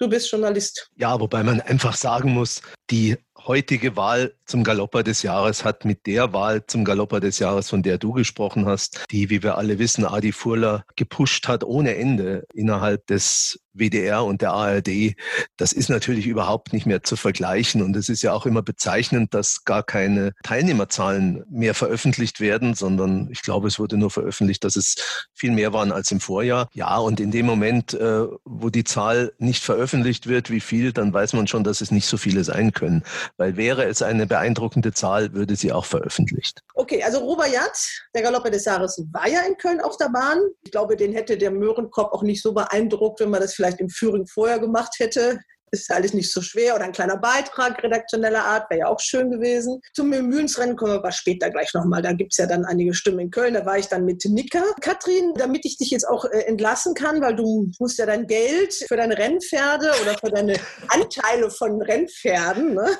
du 0.00 0.08
bist 0.08 0.32
Journalist. 0.32 0.90
Ja, 0.96 1.20
wobei 1.20 1.44
man 1.44 1.60
einfach 1.60 1.94
sagen 1.94 2.32
muss, 2.32 2.60
die 2.90 3.16
heutige 3.46 3.96
Wahl 3.96 4.34
zum 4.44 4.64
Galopper 4.64 5.02
des 5.02 5.22
Jahres 5.22 5.64
hat 5.64 5.84
mit 5.84 6.06
der 6.06 6.32
Wahl 6.32 6.66
zum 6.66 6.84
Galopper 6.84 7.20
des 7.20 7.38
Jahres, 7.38 7.68
von 7.68 7.82
der 7.82 7.98
du 7.98 8.12
gesprochen 8.12 8.66
hast, 8.66 9.04
die, 9.10 9.30
wie 9.30 9.42
wir 9.42 9.58
alle 9.58 9.78
wissen, 9.78 10.04
Adi 10.04 10.32
Furler 10.32 10.84
gepusht 10.96 11.48
hat 11.48 11.64
ohne 11.64 11.96
Ende 11.96 12.46
innerhalb 12.54 13.06
des 13.06 13.63
WDR 13.74 14.24
und 14.24 14.42
der 14.42 14.52
ARD, 14.52 15.14
das 15.56 15.72
ist 15.72 15.90
natürlich 15.90 16.26
überhaupt 16.26 16.72
nicht 16.72 16.86
mehr 16.86 17.02
zu 17.02 17.16
vergleichen. 17.16 17.82
Und 17.82 17.96
es 17.96 18.08
ist 18.08 18.22
ja 18.22 18.32
auch 18.32 18.46
immer 18.46 18.62
bezeichnend, 18.62 19.34
dass 19.34 19.64
gar 19.64 19.82
keine 19.82 20.32
Teilnehmerzahlen 20.42 21.44
mehr 21.50 21.74
veröffentlicht 21.74 22.40
werden, 22.40 22.74
sondern 22.74 23.28
ich 23.30 23.42
glaube, 23.42 23.68
es 23.68 23.78
wurde 23.78 23.96
nur 23.96 24.10
veröffentlicht, 24.10 24.64
dass 24.64 24.76
es 24.76 25.28
viel 25.34 25.50
mehr 25.50 25.72
waren 25.72 25.92
als 25.92 26.10
im 26.10 26.20
Vorjahr. 26.20 26.68
Ja, 26.72 26.98
und 26.98 27.20
in 27.20 27.30
dem 27.30 27.46
Moment, 27.46 27.94
äh, 27.94 28.26
wo 28.44 28.70
die 28.70 28.84
Zahl 28.84 29.32
nicht 29.38 29.62
veröffentlicht 29.62 30.28
wird, 30.28 30.50
wie 30.50 30.60
viel, 30.60 30.92
dann 30.92 31.12
weiß 31.12 31.32
man 31.32 31.46
schon, 31.46 31.64
dass 31.64 31.80
es 31.80 31.90
nicht 31.90 32.06
so 32.06 32.16
viele 32.16 32.44
sein 32.44 32.72
können. 32.72 33.02
Weil 33.36 33.56
wäre 33.56 33.84
es 33.84 34.02
eine 34.02 34.26
beeindruckende 34.26 34.92
Zahl, 34.92 35.34
würde 35.34 35.56
sie 35.56 35.72
auch 35.72 35.84
veröffentlicht. 35.84 36.60
Okay, 36.74 37.02
also 37.02 37.18
Robert 37.18 37.52
Jatz, 37.52 38.00
der 38.14 38.22
Galoppe 38.22 38.50
des 38.50 38.64
Jahres, 38.64 39.02
war 39.12 39.28
ja 39.28 39.40
in 39.40 39.56
Köln 39.56 39.80
auf 39.80 39.96
der 39.96 40.08
Bahn. 40.08 40.38
Ich 40.62 40.70
glaube, 40.70 40.96
den 40.96 41.12
hätte 41.12 41.36
der 41.36 41.50
Möhrenkopf 41.50 42.12
auch 42.12 42.22
nicht 42.22 42.42
so 42.42 42.52
beeindruckt, 42.52 43.20
wenn 43.20 43.30
man 43.30 43.40
das 43.40 43.54
vielleicht 43.54 43.63
im 43.80 43.88
Führing 43.88 44.26
vorher 44.26 44.58
gemacht 44.58 44.94
hätte 44.98 45.40
ist 45.80 45.90
alles 45.90 46.14
nicht 46.14 46.32
so 46.32 46.40
schwer 46.40 46.74
oder 46.74 46.84
ein 46.84 46.92
kleiner 46.92 47.16
Beitrag 47.16 47.82
redaktioneller 47.82 48.44
Art 48.44 48.70
wäre 48.70 48.80
ja 48.80 48.86
auch 48.88 49.00
schön 49.00 49.30
gewesen. 49.30 49.80
Zum 49.92 50.10
Mühlensrennen 50.10 50.76
kommen 50.76 50.92
wir 50.92 50.98
aber 50.98 51.12
später 51.12 51.50
gleich 51.50 51.72
nochmal. 51.74 52.02
Da 52.02 52.12
gibt 52.12 52.32
es 52.32 52.38
ja 52.38 52.46
dann 52.46 52.64
einige 52.64 52.94
Stimmen 52.94 53.20
in 53.20 53.30
Köln. 53.30 53.54
Da 53.54 53.66
war 53.66 53.78
ich 53.78 53.88
dann 53.88 54.04
mit 54.04 54.24
Nika. 54.24 54.62
Katrin, 54.80 55.34
damit 55.36 55.64
ich 55.64 55.76
dich 55.76 55.90
jetzt 55.90 56.08
auch 56.08 56.24
äh, 56.24 56.40
entlassen 56.46 56.94
kann, 56.94 57.20
weil 57.20 57.36
du 57.36 57.70
musst 57.78 57.98
ja 57.98 58.06
dein 58.06 58.26
Geld 58.26 58.74
für 58.88 58.96
deine 58.96 59.16
Rennpferde 59.18 59.90
oder 60.02 60.16
für 60.18 60.30
deine 60.30 60.54
Anteile 60.88 61.50
von 61.50 61.80
Rennpferden 61.82 62.74
ne? 62.74 62.90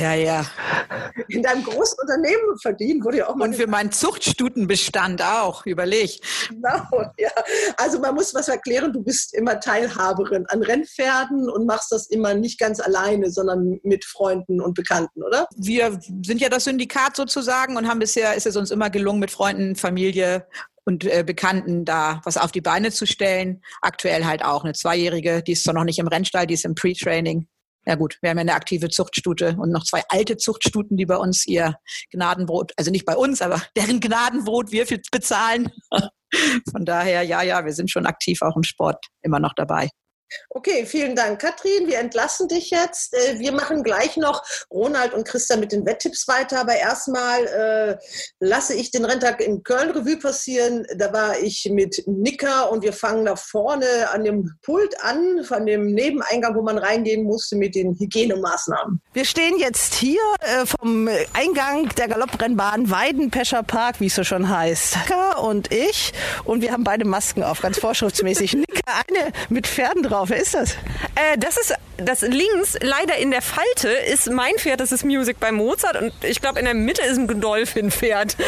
ja, 0.00 0.14
ja. 0.14 0.46
in 1.28 1.42
deinem 1.42 1.64
großen 1.64 1.98
Unternehmen 2.00 2.58
verdienen, 2.60 3.04
wurde 3.04 3.18
ja 3.18 3.28
auch 3.28 3.36
mal. 3.36 3.46
Und 3.46 3.56
für 3.56 3.66
meinen 3.66 3.92
Zuchtstutenbestand 3.92 5.22
auch, 5.22 5.66
überleg. 5.66 6.20
Genau, 6.48 6.86
ja. 7.18 7.30
Also 7.76 7.98
man 8.00 8.14
muss 8.14 8.34
was 8.34 8.48
erklären, 8.48 8.92
du 8.92 9.02
bist 9.02 9.34
immer 9.34 9.60
Teilhaberin 9.60 10.46
an 10.48 10.62
Rennpferden 10.62 11.48
und 11.48 11.66
machst 11.66 11.92
das 11.92 12.06
immer 12.06 12.15
nicht 12.16 12.58
ganz 12.58 12.80
alleine, 12.80 13.30
sondern 13.30 13.78
mit 13.82 14.04
Freunden 14.04 14.60
und 14.60 14.74
Bekannten, 14.74 15.22
oder? 15.22 15.46
Wir 15.56 15.98
sind 16.24 16.40
ja 16.40 16.48
das 16.48 16.64
Syndikat 16.64 17.16
sozusagen 17.16 17.76
und 17.76 17.88
haben 17.88 17.98
bisher, 17.98 18.34
ist 18.34 18.46
es 18.46 18.56
uns 18.56 18.70
immer 18.70 18.90
gelungen, 18.90 19.20
mit 19.20 19.30
Freunden, 19.30 19.76
Familie 19.76 20.46
und 20.84 21.04
äh, 21.04 21.24
Bekannten 21.26 21.84
da 21.84 22.20
was 22.24 22.36
auf 22.36 22.52
die 22.52 22.60
Beine 22.60 22.90
zu 22.90 23.06
stellen. 23.06 23.62
Aktuell 23.82 24.24
halt 24.24 24.44
auch 24.44 24.64
eine 24.64 24.72
Zweijährige, 24.72 25.42
die 25.42 25.52
ist 25.52 25.64
zwar 25.64 25.74
noch 25.74 25.84
nicht 25.84 25.98
im 25.98 26.08
Rennstall, 26.08 26.46
die 26.46 26.54
ist 26.54 26.64
im 26.64 26.74
Pre-Training. 26.74 27.46
Ja 27.88 27.94
gut, 27.94 28.18
wir 28.20 28.30
haben 28.30 28.38
ja 28.38 28.40
eine 28.40 28.54
aktive 28.54 28.88
Zuchtstute 28.88 29.56
und 29.58 29.70
noch 29.70 29.84
zwei 29.84 30.02
alte 30.08 30.36
Zuchtstuten, 30.36 30.96
die 30.96 31.06
bei 31.06 31.16
uns 31.16 31.46
ihr 31.46 31.76
Gnadenbrot, 32.10 32.72
also 32.76 32.90
nicht 32.90 33.06
bei 33.06 33.16
uns, 33.16 33.42
aber 33.42 33.62
deren 33.76 34.00
Gnadenbrot 34.00 34.72
wir 34.72 34.86
bezahlen. 35.12 35.70
Von 36.72 36.84
daher, 36.84 37.22
ja, 37.22 37.42
ja, 37.42 37.64
wir 37.64 37.72
sind 37.72 37.90
schon 37.90 38.06
aktiv 38.06 38.42
auch 38.42 38.56
im 38.56 38.64
Sport 38.64 39.06
immer 39.22 39.38
noch 39.38 39.54
dabei. 39.54 39.90
Okay, 40.50 40.86
vielen 40.86 41.14
Dank, 41.14 41.40
Katrin. 41.40 41.86
Wir 41.86 41.98
entlassen 41.98 42.48
dich 42.48 42.70
jetzt. 42.70 43.14
Äh, 43.14 43.38
wir 43.38 43.52
machen 43.52 43.82
gleich 43.82 44.16
noch 44.16 44.42
Ronald 44.70 45.14
und 45.14 45.26
Christa 45.26 45.56
mit 45.56 45.72
den 45.72 45.86
Wetttipps 45.86 46.26
weiter. 46.28 46.60
Aber 46.60 46.74
erstmal 46.74 47.46
äh, 47.46 47.96
lasse 48.40 48.74
ich 48.74 48.90
den 48.90 49.04
Renntag 49.04 49.40
in 49.40 49.62
Köln 49.62 49.90
Revue 49.90 50.18
passieren. 50.18 50.86
Da 50.96 51.12
war 51.12 51.38
ich 51.38 51.68
mit 51.70 52.02
Nika 52.06 52.62
und 52.62 52.82
wir 52.82 52.92
fangen 52.92 53.24
da 53.24 53.36
vorne 53.36 53.86
an 54.12 54.24
dem 54.24 54.52
Pult 54.62 54.94
an, 55.02 55.44
von 55.44 55.66
dem 55.66 55.92
Nebeneingang, 55.92 56.54
wo 56.56 56.62
man 56.62 56.78
reingehen 56.78 57.24
musste 57.24 57.56
mit 57.56 57.74
den 57.74 57.96
Hygienemaßnahmen. 57.98 59.00
Wir 59.12 59.24
stehen 59.24 59.58
jetzt 59.58 59.94
hier 59.94 60.20
äh, 60.40 60.66
vom 60.66 61.08
Eingang 61.34 61.88
der 61.96 62.08
Galopprennbahn 62.08 62.90
Weidenpescher 62.90 63.62
Park, 63.62 64.00
wie 64.00 64.06
es 64.06 64.14
so 64.14 64.24
schon 64.24 64.48
heißt. 64.48 64.96
Nika 64.96 65.38
und 65.38 65.72
ich 65.72 66.12
und 66.44 66.62
wir 66.62 66.72
haben 66.72 66.84
beide 66.84 67.04
Masken 67.04 67.42
auf, 67.42 67.60
ganz 67.60 67.78
vorschriftsmäßig. 67.78 68.54
Nika 68.54 69.02
eine 69.08 69.32
mit 69.48 69.66
Pferden 69.66 70.02
drauf 70.02 70.15
Wer 70.26 70.38
ist 70.38 70.54
das? 70.54 70.72
Äh, 71.14 71.36
das 71.38 71.56
ist 71.56 71.74
das 71.98 72.22
links 72.22 72.76
leider 72.80 73.16
in 73.16 73.30
der 73.30 73.42
Falte 73.42 73.88
ist 73.88 74.30
mein 74.30 74.54
Pferd, 74.58 74.80
das 74.80 74.92
ist 74.92 75.04
Music 75.04 75.40
bei 75.40 75.52
Mozart 75.52 76.00
und 76.00 76.12
ich 76.22 76.40
glaube 76.40 76.58
in 76.58 76.64
der 76.64 76.74
Mitte 76.74 77.02
ist 77.02 77.18
ein 77.18 77.26
Godolphin-Pferd. 77.26 78.36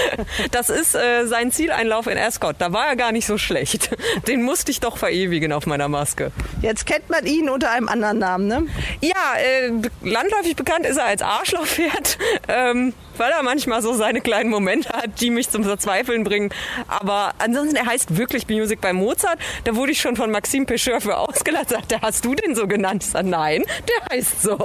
Das 0.51 0.69
ist 0.69 0.95
äh, 0.95 1.27
sein 1.27 1.53
Zieleinlauf 1.53 2.07
in 2.07 2.17
Ascot. 2.17 2.57
Da 2.59 2.73
war 2.73 2.87
er 2.87 2.97
gar 2.97 3.13
nicht 3.13 3.27
so 3.27 3.39
schlecht. 3.39 3.91
Den 4.27 4.43
musste 4.43 4.71
ich 4.71 4.81
doch 4.81 4.97
verewigen 4.97 5.53
auf 5.53 5.67
meiner 5.67 5.89
Maske. 5.89 6.33
Jetzt 6.63 6.87
kennt 6.87 7.09
man 7.11 7.27
ihn 7.27 7.49
unter 7.49 7.71
einem 7.71 7.89
anderen 7.89 8.19
Namen, 8.19 8.47
ne? 8.47 8.67
Ja, 9.01 9.35
äh, 9.39 9.73
landläufig 10.03 10.57
bekannt 10.57 10.87
ist 10.87 10.97
er 10.97 11.07
als 11.07 11.23
Arschlochpferd. 11.23 12.19
Ähm, 12.49 12.95
weil 13.19 13.31
er 13.33 13.43
manchmal 13.43 13.83
so 13.83 13.93
seine 13.95 14.21
kleinen 14.21 14.51
Momente 14.51 14.89
hat, 14.91 15.21
die 15.21 15.31
mich 15.31 15.51
zum 15.51 15.65
Verzweifeln 15.65 16.25
bringen. 16.25 16.51
Aber 16.87 17.35
ansonsten, 17.39 17.77
er 17.77 17.87
heißt 17.87 18.17
wirklich 18.17 18.49
Music 18.49 18.81
bei 18.81 18.93
Mozart. 18.93 19.39
Da 19.65 19.75
wurde 19.75 19.93
ich 19.93 20.01
schon 20.01 20.17
von 20.17 20.31
Maxime 20.31 20.67
Pecheur 20.67 21.01
für 21.01 21.19
ausgelacht. 21.19 21.71
Sagte, 21.71 22.01
hast 22.01 22.25
du 22.25 22.35
den 22.35 22.55
so 22.55 22.67
genannt? 22.67 23.03
Sag, 23.03 23.27
nein, 23.39 23.65
der 23.89 24.17
heißt 24.17 24.43
so. 24.43 24.59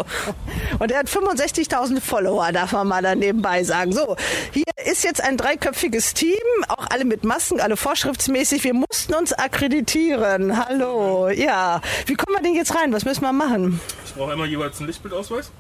Und 0.80 0.92
er 0.92 1.00
hat 1.00 1.08
65.000 1.08 2.02
Follower, 2.02 2.52
darf 2.52 2.72
man 2.72 2.88
mal 2.88 3.02
da 3.02 3.16
nebenbei 3.16 3.64
sagen. 3.64 3.92
So, 3.92 4.16
hier 4.52 4.64
ist 4.86 5.04
jetzt 5.04 5.22
ein 5.24 5.38
dreiköpfiges 5.38 6.14
Team, 6.14 6.34
auch 6.68 6.88
alle 6.90 7.06
mit 7.06 7.24
Masken, 7.24 7.62
alle 7.62 7.78
vorschriftsmäßig. 7.78 8.64
Wir 8.64 8.74
mussten 8.74 9.14
uns 9.14 9.32
akkreditieren. 9.34 10.58
Hallo, 10.58 11.30
ja. 11.30 11.82
Wie 12.08 12.16
kommen 12.16 12.36
wir 12.38 12.44
denn 12.44 12.56
jetzt 12.56 12.76
rein? 12.76 12.92
Was 12.94 13.06
müssen 13.06 13.22
wir 13.22 13.34
machen? 13.34 13.80
Ich 14.06 14.14
brauche 14.14 14.32
einmal 14.32 14.48
jeweils 14.48 14.80
einen 14.80 14.88
Lichtbildausweis. 14.88 15.52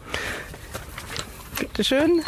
Bitte 1.60 1.84
schön. 1.84 2.24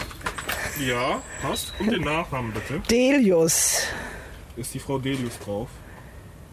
Ja, 0.80 1.22
passt. 1.42 1.74
Und 1.80 1.92
den 1.92 2.04
Nachnamen 2.04 2.54
bitte. 2.54 2.80
Delius. 2.90 3.88
Ist 4.56 4.74
die 4.74 4.80
Frau 4.80 5.00
Delius 5.00 5.40
drauf? 5.40 5.68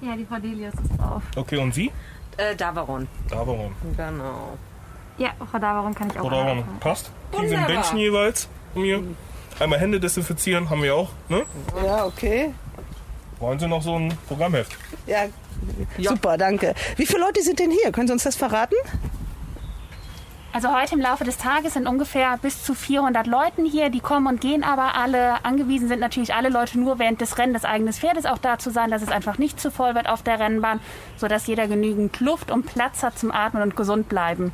Ja, 0.01 0.16
die 0.16 0.24
Frau 0.24 0.39
Delius 0.39 0.74
ist 0.74 0.99
drauf. 0.99 1.22
Okay, 1.37 1.59
und 1.59 1.74
Sie? 1.74 1.93
Äh, 2.37 2.57
Davaron. 2.57 3.09
Davaron. 3.28 3.74
Genau. 3.97 4.57
Ja, 5.18 5.30
Frau 5.51 5.59
Davaron 5.59 5.95
kann 5.95 6.09
ich 6.09 6.18
auch 6.18 6.22
Frau 6.22 6.30
Davaron, 6.30 6.64
passt. 6.80 7.11
Kriegen 7.30 7.49
Sie 7.49 7.57
ein. 7.57 7.66
Bändchen 7.66 7.99
jeweils 7.99 8.49
von 8.72 8.83
mir. 8.83 9.03
Einmal 9.61 9.78
Hände 9.78 10.01
desinfizieren, 10.01 10.70
haben 10.70 10.83
wir 10.83 10.95
auch. 10.95 11.11
Ne? 11.28 11.43
Ja, 11.85 12.07
okay. 12.07 12.55
Wollen 13.39 13.59
Sie 13.59 13.68
noch 13.68 13.83
so 13.83 13.97
ein 13.99 14.16
Programmheft? 14.28 14.76
Ja, 15.07 15.24
super, 15.99 16.39
danke. 16.39 16.74
Wie 16.97 17.07
viele 17.07 17.20
Leute 17.20 17.43
sind 17.43 17.59
denn 17.59 17.70
hier? 17.70 17.93
Können 17.93 18.07
Sie 18.07 18.12
uns 18.12 18.22
das 18.22 18.37
verraten? 18.37 18.76
Also 20.55 20.70
heute 20.70 20.96
im 20.96 21.00
Laufe 21.00 21.24
des 21.24 21.38
Tages 21.38 21.72
sind 21.72 21.88
ungefähr 21.88 22.36
bis 22.36 22.62
zu 22.62 22.74
400 22.74 23.26
Leuten 23.26 23.64
hier. 23.64 23.88
Die 23.88 24.00
kommen 24.00 24.26
und 24.26 24.42
gehen 24.42 24.64
aber 24.64 24.94
alle. 24.96 25.42
Angewiesen 25.46 25.88
sind 25.88 26.00
natürlich 26.00 26.34
alle 26.34 26.50
Leute 26.50 26.78
nur 26.78 26.98
während 26.98 27.22
des 27.22 27.38
Rennens 27.38 27.62
des 27.62 27.64
eigenen 27.64 27.94
Pferdes 27.94 28.26
auch 28.26 28.36
da 28.36 28.59
zu 28.59 28.70
sein, 28.70 28.90
dass 28.90 29.00
es 29.00 29.09
einfach 29.09 29.38
nicht 29.38 29.59
zu 29.59 29.70
voll 29.70 29.94
wird 29.94 30.11
auf 30.11 30.22
der 30.22 30.38
Rennbahn, 30.38 30.80
sodass 31.16 31.46
jeder 31.46 31.68
genügend 31.68 32.20
Luft 32.20 32.50
und 32.50 32.66
Platz 32.66 33.03
hat 33.03 33.18
zum 33.18 33.30
Atmen 33.30 33.62
und 33.62 33.76
gesund 33.76 34.11
bleiben. 34.11 34.53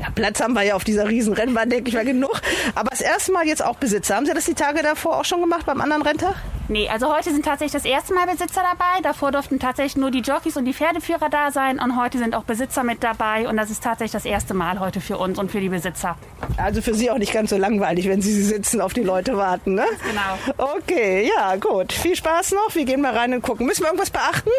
Ja, 0.00 0.08
Platz 0.14 0.40
haben 0.40 0.54
wir 0.54 0.62
ja 0.62 0.74
auf 0.74 0.84
dieser 0.84 1.08
riesen 1.08 1.34
Rennbahn, 1.34 1.68
denke 1.68 1.88
ich 1.88 1.94
mal, 1.94 2.04
genug. 2.04 2.40
Aber 2.74 2.90
das 2.90 3.02
erste 3.02 3.32
Mal 3.32 3.46
jetzt 3.46 3.62
auch 3.62 3.76
Besitzer. 3.76 4.16
Haben 4.16 4.24
Sie 4.24 4.32
das 4.32 4.46
die 4.46 4.54
Tage 4.54 4.82
davor 4.82 5.18
auch 5.18 5.24
schon 5.24 5.40
gemacht 5.42 5.66
beim 5.66 5.80
anderen 5.80 6.02
Renntag? 6.02 6.36
Nee, 6.68 6.88
also 6.88 7.12
heute 7.12 7.32
sind 7.32 7.44
tatsächlich 7.44 7.72
das 7.72 7.84
erste 7.84 8.14
Mal 8.14 8.26
Besitzer 8.26 8.62
dabei. 8.62 9.02
Davor 9.02 9.32
durften 9.32 9.58
tatsächlich 9.58 9.96
nur 9.96 10.12
die 10.12 10.20
Jockeys 10.20 10.56
und 10.56 10.64
die 10.64 10.72
Pferdeführer 10.72 11.28
da 11.28 11.50
sein. 11.50 11.80
Und 11.80 12.00
heute 12.00 12.18
sind 12.18 12.34
auch 12.34 12.44
Besitzer 12.44 12.84
mit 12.84 13.02
dabei. 13.02 13.48
Und 13.48 13.56
das 13.56 13.70
ist 13.70 13.82
tatsächlich 13.82 14.12
das 14.12 14.24
erste 14.24 14.54
Mal 14.54 14.78
heute 14.78 15.00
für 15.00 15.18
uns 15.18 15.38
und 15.38 15.50
für 15.50 15.60
die 15.60 15.68
Besitzer. 15.68 16.16
Also 16.56 16.80
für 16.80 16.94
Sie 16.94 17.10
auch 17.10 17.18
nicht 17.18 17.32
ganz 17.32 17.50
so 17.50 17.56
langweilig, 17.56 18.08
wenn 18.08 18.22
Sie 18.22 18.40
sitzen, 18.42 18.80
auf 18.80 18.92
die 18.94 19.02
Leute 19.02 19.36
warten, 19.36 19.74
ne? 19.74 19.84
Genau. 20.06 20.72
Okay, 20.76 21.28
ja, 21.36 21.56
gut. 21.56 21.92
Viel 21.92 22.14
Spaß 22.14 22.52
noch. 22.52 22.74
Wir 22.74 22.84
gehen 22.84 23.00
mal 23.00 23.16
rein 23.16 23.34
und 23.34 23.42
gucken. 23.42 23.66
Müssen 23.66 23.82
wir 23.82 23.88
irgendwas 23.88 24.10
beachten? 24.10 24.50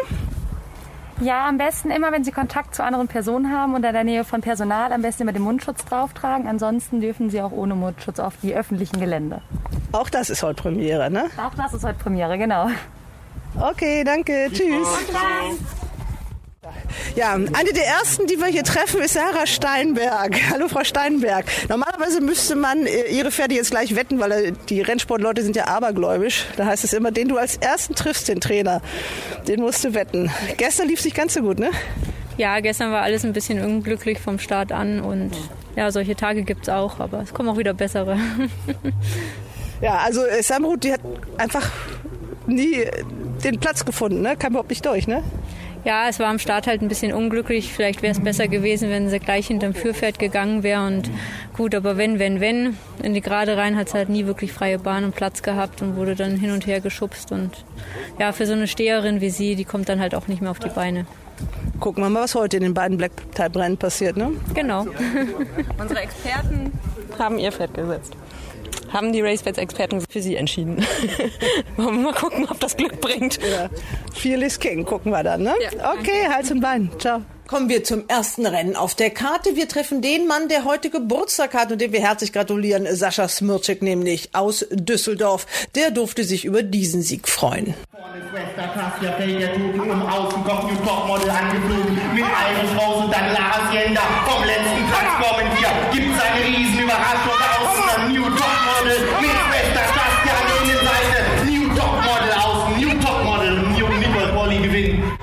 Ja, 1.20 1.46
am 1.48 1.58
besten 1.58 1.90
immer, 1.90 2.10
wenn 2.10 2.24
Sie 2.24 2.32
Kontakt 2.32 2.74
zu 2.74 2.82
anderen 2.82 3.06
Personen 3.06 3.52
haben 3.52 3.74
und 3.74 3.84
in 3.84 3.92
der 3.92 4.04
Nähe 4.04 4.24
von 4.24 4.40
Personal, 4.40 4.92
am 4.92 5.02
besten 5.02 5.22
immer 5.22 5.32
den 5.32 5.42
Mundschutz 5.42 5.84
drauftragen. 5.84 6.46
Ansonsten 6.48 7.00
dürfen 7.00 7.30
Sie 7.30 7.40
auch 7.40 7.52
ohne 7.52 7.74
Mundschutz 7.74 8.18
auf 8.18 8.34
die 8.42 8.54
öffentlichen 8.54 8.98
Gelände. 8.98 9.42
Auch 9.92 10.08
das 10.08 10.30
ist 10.30 10.42
heute 10.42 10.62
Premiere, 10.62 11.10
ne? 11.10 11.26
Auch 11.36 11.54
das 11.54 11.74
ist 11.74 11.84
heute 11.84 11.98
Premiere, 11.98 12.38
genau. 12.38 12.68
Okay, 13.60 14.02
danke. 14.04 14.48
Tschüss. 14.52 14.88
Ja, 17.16 17.32
eine 17.34 17.72
der 17.74 17.86
ersten, 17.86 18.28
die 18.28 18.38
wir 18.38 18.46
hier 18.46 18.62
treffen, 18.62 19.00
ist 19.00 19.14
Sarah 19.14 19.46
Steinberg. 19.46 20.36
Hallo, 20.50 20.68
Frau 20.68 20.84
Steinberg. 20.84 21.44
Normalerweise 21.68 22.20
müsste 22.20 22.54
man 22.54 22.86
äh, 22.86 23.10
Ihre 23.10 23.32
Pferde 23.32 23.56
jetzt 23.56 23.72
gleich 23.72 23.96
wetten, 23.96 24.20
weil 24.20 24.30
äh, 24.30 24.52
die 24.68 24.80
Rennsportleute 24.80 25.42
sind 25.42 25.56
ja 25.56 25.66
abergläubisch. 25.66 26.46
Da 26.56 26.66
heißt 26.66 26.84
es 26.84 26.92
immer, 26.92 27.10
den 27.10 27.26
du 27.26 27.36
als 27.36 27.56
ersten 27.56 27.96
triffst, 27.96 28.28
den 28.28 28.40
Trainer, 28.40 28.80
den 29.48 29.60
musst 29.60 29.82
du 29.82 29.92
wetten. 29.94 30.30
Gestern 30.56 30.86
lief 30.86 31.00
es 31.00 31.04
nicht 31.04 31.16
ganz 31.16 31.34
so 31.34 31.40
gut, 31.40 31.58
ne? 31.58 31.70
Ja, 32.38 32.60
gestern 32.60 32.92
war 32.92 33.02
alles 33.02 33.24
ein 33.24 33.32
bisschen 33.32 33.62
unglücklich 33.64 34.20
vom 34.20 34.38
Start 34.38 34.70
an 34.70 35.00
und 35.00 35.32
ja, 35.74 35.90
solche 35.90 36.14
Tage 36.14 36.44
gibt 36.44 36.62
es 36.62 36.68
auch, 36.68 37.00
aber 37.00 37.22
es 37.22 37.34
kommen 37.34 37.48
auch 37.48 37.58
wieder 37.58 37.74
bessere. 37.74 38.18
Ja, 39.80 39.96
also 39.96 40.24
äh, 40.24 40.44
Samrut, 40.44 40.84
die 40.84 40.92
hat 40.92 41.00
einfach 41.38 41.68
nie 42.46 42.84
den 43.42 43.58
Platz 43.58 43.84
gefunden, 43.84 44.22
ne? 44.22 44.36
Kam 44.36 44.52
überhaupt 44.52 44.70
nicht 44.70 44.86
durch, 44.86 45.08
ne? 45.08 45.24
Ja, 45.84 46.08
es 46.08 46.20
war 46.20 46.28
am 46.28 46.38
Start 46.38 46.68
halt 46.68 46.80
ein 46.80 46.88
bisschen 46.88 47.12
unglücklich. 47.12 47.72
Vielleicht 47.72 48.02
wäre 48.02 48.12
es 48.12 48.20
besser 48.20 48.46
gewesen, 48.46 48.90
wenn 48.90 49.08
sie 49.08 49.18
gleich 49.18 49.48
hinterm 49.48 49.74
Führpferd 49.74 50.18
gegangen 50.18 50.62
wäre. 50.62 50.86
Und 50.86 51.10
gut, 51.56 51.74
aber 51.74 51.96
wenn, 51.96 52.20
wenn, 52.20 52.40
wenn, 52.40 52.76
in 53.02 53.14
die 53.14 53.20
Gerade 53.20 53.56
rein 53.56 53.76
hat 53.76 53.88
es 53.88 53.94
halt 53.94 54.08
nie 54.08 54.26
wirklich 54.26 54.52
freie 54.52 54.78
Bahn 54.78 55.04
und 55.04 55.14
Platz 55.14 55.42
gehabt 55.42 55.82
und 55.82 55.96
wurde 55.96 56.14
dann 56.14 56.36
hin 56.36 56.52
und 56.52 56.66
her 56.66 56.80
geschubst. 56.80 57.32
Und 57.32 57.64
ja, 58.18 58.30
für 58.32 58.46
so 58.46 58.52
eine 58.52 58.68
Steherin 58.68 59.20
wie 59.20 59.30
sie, 59.30 59.56
die 59.56 59.64
kommt 59.64 59.88
dann 59.88 59.98
halt 59.98 60.14
auch 60.14 60.28
nicht 60.28 60.40
mehr 60.40 60.52
auf 60.52 60.60
die 60.60 60.68
Beine. 60.68 61.06
Gucken 61.80 62.04
wir 62.04 62.10
mal, 62.10 62.22
was 62.22 62.36
heute 62.36 62.58
in 62.58 62.62
den 62.62 62.74
beiden 62.74 62.96
Black 62.96 63.12
Type 63.34 63.58
Rennen 63.58 63.76
passiert, 63.76 64.16
ne? 64.16 64.30
Genau. 64.54 64.86
Unsere 65.78 66.00
Experten 66.00 66.70
haben 67.18 67.38
ihr 67.40 67.50
Pferd 67.50 67.74
gesetzt. 67.74 68.14
Haben 68.92 69.12
die 69.12 69.20
RaceBets-Experten 69.20 70.02
für 70.08 70.20
sie 70.20 70.36
entschieden. 70.36 70.84
Wollen 71.76 71.96
wir 71.96 72.02
mal 72.10 72.14
gucken, 72.14 72.46
ob 72.50 72.60
das 72.60 72.76
Glück 72.76 73.00
bringt. 73.00 73.38
Ja. 73.42 73.70
Fear 74.14 74.42
is 74.42 74.58
King, 74.58 74.84
gucken 74.84 75.12
wir 75.12 75.22
dann, 75.22 75.42
ne? 75.42 75.54
okay, 75.98 76.28
Hals 76.28 76.50
und 76.50 76.60
Bein. 76.60 76.90
Ciao. 76.98 77.22
Kommen 77.52 77.68
wir 77.68 77.84
zum 77.84 78.08
ersten 78.08 78.46
Rennen 78.46 78.76
auf 78.76 78.94
der 78.94 79.10
Karte. 79.10 79.56
Wir 79.56 79.68
treffen 79.68 80.00
den 80.00 80.26
Mann, 80.26 80.48
der 80.48 80.64
heute 80.64 80.88
Geburtstag 80.88 81.52
hat 81.52 81.70
und 81.70 81.82
dem 81.82 81.92
wir 81.92 82.00
herzlich 82.00 82.32
gratulieren, 82.32 82.86
Sascha 82.96 83.28
Smircek, 83.28 83.82
nämlich 83.82 84.30
aus 84.32 84.64
Düsseldorf. 84.70 85.46
Der 85.74 85.90
durfte 85.90 86.24
sich 86.24 86.46
über 86.46 86.62
diesen 86.62 87.02
Sieg 87.02 87.28
freuen. 87.28 87.74
Schwester 88.30 88.72
Tassia 88.72 89.12
fällt 89.18 89.38
der 89.38 89.52
Toten 89.52 89.80
um 89.80 90.02
außen, 90.02 90.42
kommt 90.44 90.72
New 90.72 90.78
Topmodel 90.82 91.28
angeflogen 91.28 91.94
mit 92.14 92.24
Iris 92.24 92.70
und 92.70 93.12
dann 93.12 93.34
Lara 93.34 93.70
Sienda. 93.70 94.00
Vom 94.24 94.44
letzten 94.44 94.88
Platz 94.88 95.12
kommen 95.20 95.46
wir, 95.60 95.92
gibt's 95.92 96.22
eine 96.22 96.56
Riesenüberraschung 96.56 97.36
außen. 97.60 98.14
New 98.14 98.30
Topmodel 98.30 98.98
mit 99.20 99.51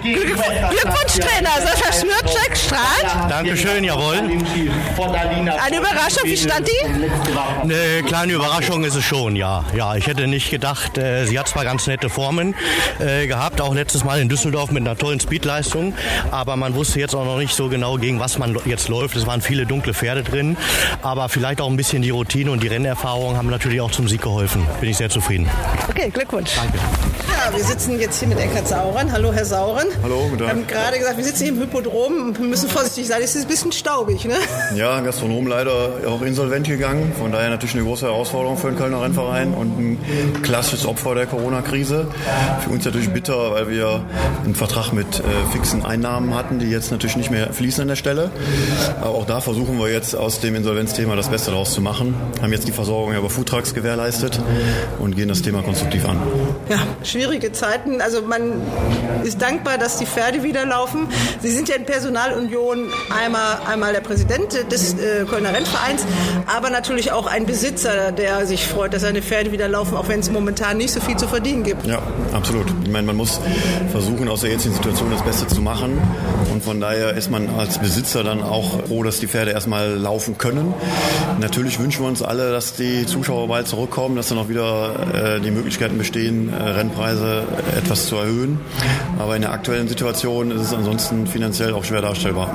Glückwunsch, 0.02 1.20
Trainer. 1.20 1.50
Sascha 1.62 1.91
Smircek 1.91 2.58
strahlt. 2.58 3.30
Dankeschön, 3.30 3.84
jawohl. 3.84 4.18
Eine 4.18 5.78
Überraschung, 5.78 6.24
wie 6.24 6.38
stand 6.38 6.68
die? 6.68 6.86
Eine 7.62 8.04
kleine 8.04 8.34
Überraschung 8.34 8.84
ist 8.84 8.95
es 8.95 9.04
schon, 9.04 9.36
ja. 9.36 9.66
Ja, 9.76 9.95
ich 9.95 10.08
hätte 10.08 10.28
nicht 10.28 10.50
gedacht, 10.50 10.97
äh, 10.97 11.26
sie 11.26 11.38
hat 11.38 11.47
zwar 11.47 11.66
ganz 11.66 11.88
nette 11.88 12.10
Formen 12.10 12.56
äh, 13.00 13.28
gehabt, 13.28 13.62
auch 13.62 13.74
letztes 13.74 14.04
Mal 14.04 14.22
in 14.22 14.30
Düsseldorf 14.30 14.72
mit 14.72 14.86
einer 14.88 14.97
tollen 14.97 15.20
Speedleistung, 15.20 15.93
aber 16.32 16.56
man 16.56 16.76
wusste 16.76 17.00
jetzt 17.00 17.16
auch 17.16 17.26
noch 17.26 17.38
nicht 17.38 17.56
so 17.56 17.68
genau, 17.70 17.95
gegen 17.97 18.20
was 18.20 18.38
man 18.38 18.58
jetzt 18.66 18.88
läuft. 18.88 19.16
Es 19.16 19.28
waren 19.28 19.41
viele 19.41 19.66
dunkle 19.66 19.93
Pferde 19.93 20.24
drin, 20.24 20.58
aber 21.02 21.30
vielleicht 21.30 21.62
auch 21.62 21.70
ein 21.70 21.78
bisschen 21.78 22.02
die 22.02 22.10
Routine 22.10 22.52
und 22.52 22.64
die 22.64 22.68
Rennerfahrung 22.68 23.38
haben 23.38 23.50
natürlich 23.50 23.82
auch 23.82 23.91
zum 23.91 24.08
Sieg 24.08 24.22
geholfen. 24.22 24.66
Bin 24.80 24.89
ich 24.89 24.97
sehr 24.97 25.10
zufrieden. 25.10 25.50
Okay, 25.89 26.10
Glückwunsch. 26.10 26.52
Danke. 26.56 26.78
Ja, 26.78 27.56
wir 27.56 27.64
sitzen 27.64 28.00
jetzt 28.00 28.20
hier 28.20 28.28
mit 28.28 28.39
Eckhard 28.39 28.68
Sauren. 28.68 29.12
Hallo, 29.12 29.32
Herr 29.32 29.45
Sauren. 29.45 29.89
Hallo, 30.04 30.28
guten 30.30 30.40
Wir 30.40 30.46
Tag. 30.48 30.50
haben 30.56 30.68
gerade 30.68 30.98
gesagt, 30.98 31.18
wir 31.18 31.24
sitzen 31.24 31.44
hier 31.44 31.54
im 31.54 31.60
Hypodrom. 31.60 32.38
Wir 32.38 32.46
müssen 32.46 32.70
vorsichtig 32.70 33.08
sein. 33.08 33.22
Es 33.24 33.36
ist 33.36 33.44
ein 33.44 33.48
bisschen 33.48 33.72
staubig, 33.72 34.24
ne? 34.26 34.36
Ja, 34.76 35.00
Gastronom 35.02 35.48
leider 35.48 35.72
auch 36.08 36.22
insolvent 36.22 36.68
gegangen. 36.68 37.12
Von 37.18 37.32
daher 37.32 37.50
natürlich 37.50 37.76
eine 37.76 37.84
große 37.84 38.06
Herausforderung 38.06 38.58
für 38.58 38.68
den 38.68 38.78
Kölner 38.78 39.02
Rennverein 39.02 39.54
und 39.54 39.78
ein 39.80 40.42
klassisches 40.44 40.86
Opfer 40.86 41.16
der 41.16 41.26
Corona-Krise. 41.26 42.08
Für 42.62 42.70
uns 42.70 42.86
natürlich 42.86 43.10
bitter, 43.10 43.52
weil 43.52 43.70
wir 43.70 44.04
einen 44.46 44.56
Vertrag 44.56 44.94
mit 44.94 45.20
äh, 45.20 45.24
fixen 45.52 45.84
Einnahmen 45.86 46.34
hatten, 46.36 46.60
die 46.60 46.68
jetzt 46.70 46.92
natürlich 46.92 47.18
nicht 47.18 47.32
mehr 47.32 47.52
fließen 47.52 47.82
an 47.82 47.88
der 47.90 47.96
Stelle. 47.96 48.32
Aber 49.02 49.10
auch 49.16 49.26
da 49.26 49.42
versuchen 49.42 49.80
wir 49.80 49.90
jetzt 49.92 50.16
aus 50.16 50.40
dem 50.40 50.56
Insolvenzthema 50.56 51.16
das 51.16 51.30
Beste 51.30 51.52
daraus 51.52 51.74
zu 51.74 51.82
machen. 51.82 52.16
Haben 52.42 52.54
jetzt 52.54 52.68
die 52.68 52.72
Versorgung 52.72 53.16
über 53.16 53.30
Foodtrucks 53.30 53.74
gewährleistet 53.74 54.40
und 55.00 55.16
gehen 55.16 55.30
das 55.30 55.42
Thema 55.42 55.62
konstruktiv 55.64 56.08
an. 56.08 56.20
Ja, 56.70 56.78
schwierige 57.04 57.52
Zeiten. 57.52 58.02
Also 58.02 58.22
man 58.22 58.62
ist 59.24 59.42
dankbar, 59.42 59.78
dass 59.80 59.98
die 59.98 60.06
Pferde 60.06 60.44
wieder 60.44 60.66
laufen. 60.66 61.08
Sie 61.42 61.52
sind 61.52 61.70
ja 61.70 61.76
in 61.76 61.86
Personalunion 61.86 62.92
einmal, 63.10 63.60
einmal 63.68 63.94
der 63.94 64.02
Präsident 64.02 64.72
des 64.72 64.94
äh, 64.94 65.26
Kölner 65.30 65.54
Rennvereins, 65.54 66.06
aber 66.46 66.70
natürlich 66.70 67.12
auch 67.12 67.28
ein 67.28 67.46
Besitzer, 67.46 68.12
der 68.12 68.46
sich 68.46 68.68
freut, 68.68 68.94
dass 68.94 69.02
seine 69.02 69.22
Pferde 69.22 69.52
wieder 69.52 69.68
laufen, 69.68 69.96
auch 69.96 70.08
wenn 70.08 70.20
es 70.20 70.30
momentan 70.30 70.78
nicht 70.78 70.92
so 70.92 71.00
viel 71.00 71.18
zu 71.18 71.28
verdienen 71.28 71.64
gibt. 71.64 71.86
Ja, 71.86 72.02
absolut. 72.34 72.68
Ich 72.84 72.92
meine, 72.92 73.08
man 73.08 73.16
muss 73.16 73.40
versuchen, 73.92 74.28
aus 74.28 74.42
der 74.42 74.52
jetzigen 74.52 74.76
Situation 74.76 75.12
das 75.12 75.24
Beste 75.24 75.48
zu 75.48 75.62
machen. 75.62 76.00
Und 76.52 76.64
von 76.64 76.80
daher 76.80 77.14
ist 77.14 77.30
man 77.30 77.48
als 77.58 77.78
Besitzer 77.78 78.24
dann 78.24 78.42
auch 78.42 78.86
froh, 78.88 79.04
dass 79.04 79.20
die 79.20 79.28
Pferde 79.28 79.52
erstmal 79.52 79.94
laufen 79.94 80.38
können. 80.38 80.74
Natürlich 81.40 81.80
wünschen 81.80 82.02
wir 82.04 82.08
uns 82.08 82.22
alle, 82.22 82.52
dass 82.52 82.74
die 82.74 83.06
Zuschauer 83.06 83.48
bald 83.48 83.68
zurückkommen, 83.68 84.16
dass 84.16 84.30
dann 84.30 84.38
auch 84.38 84.50
wieder 84.50 85.38
äh, 85.38 85.40
die 85.40 85.52
Möglichkeiten 85.52 85.98
bestehen, 85.98 86.52
äh, 86.52 86.62
Rennpreise 86.62 87.44
etwas 87.78 88.08
zu 88.08 88.18
erhöhen. 88.18 88.60
Aber 89.20 89.36
in 89.36 89.42
der 89.42 89.52
aktuellen 89.52 89.68
Situation 89.70 90.51
ist 90.51 90.61
es 90.61 90.74
ansonsten 90.74 91.28
finanziell 91.28 91.74
auch 91.74 91.84
schwer 91.84 92.01
darstellbar. 92.01 92.49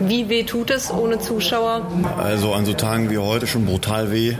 Wie 0.00 0.28
weh 0.28 0.42
tut 0.42 0.70
es 0.70 0.92
ohne 0.92 1.18
Zuschauer? 1.18 1.86
Also 2.18 2.52
an 2.52 2.66
so 2.66 2.74
Tagen 2.74 3.10
wie 3.10 3.18
heute 3.18 3.46
schon 3.46 3.64
brutal 3.64 4.12
weh. 4.12 4.34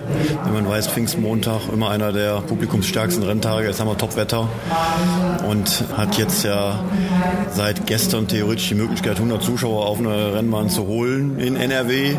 Wenn 0.45 0.53
man 0.53 0.69
weiß, 0.69 0.89
Pfingstmontag 0.89 1.73
immer 1.73 1.91
einer 1.91 2.13
der 2.13 2.43
publikumsstärksten 2.43 3.23
Renntage. 3.25 3.67
Jetzt 3.67 3.81
haben 3.81 3.89
wir 3.89 3.97
Topwetter 3.97 4.49
und 5.49 5.85
hat 5.97 6.19
jetzt 6.19 6.45
ja 6.45 6.85
seit 7.51 7.87
gestern 7.87 8.29
theoretisch 8.29 8.69
die 8.69 8.75
Möglichkeit, 8.75 9.17
100 9.17 9.43
Zuschauer 9.43 9.87
auf 9.87 9.99
eine 9.99 10.35
Rennbahn 10.35 10.69
zu 10.69 10.87
holen 10.87 11.39
in 11.39 11.57
NRW, 11.57 12.15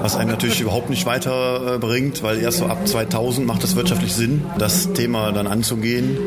was 0.00 0.16
einem 0.16 0.30
natürlich 0.30 0.60
überhaupt 0.62 0.90
nicht 0.90 1.06
weiterbringt, 1.06 2.22
weil 2.22 2.38
erst 2.40 2.58
so 2.58 2.66
ab 2.66 2.86
2000 2.86 3.46
macht 3.46 3.62
es 3.62 3.76
wirtschaftlich 3.76 4.12
Sinn, 4.12 4.44
das 4.58 4.92
Thema 4.92 5.30
dann 5.32 5.46
anzugehen. 5.46 6.18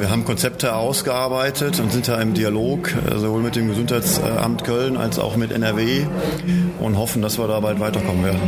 Wir 0.00 0.10
haben 0.10 0.24
Konzepte 0.24 0.74
ausgearbeitet 0.74 1.80
und 1.80 1.90
sind 1.92 2.06
da 2.06 2.20
im 2.20 2.32
Dialog, 2.32 2.92
äh, 2.92 3.18
sowohl 3.18 3.42
mit 3.42 3.56
dem 3.56 3.68
Gesundheitsamt 3.68 4.62
Köln 4.62 4.96
als 4.96 5.18
auch 5.18 5.36
mit 5.36 5.50
NRW 5.50 6.06
und 6.78 6.96
hoffen, 6.96 7.20
dass 7.20 7.38
wir 7.38 7.48
da 7.48 7.58
bald 7.58 7.80
weiterkommen 7.80 8.24
werden. 8.24 8.40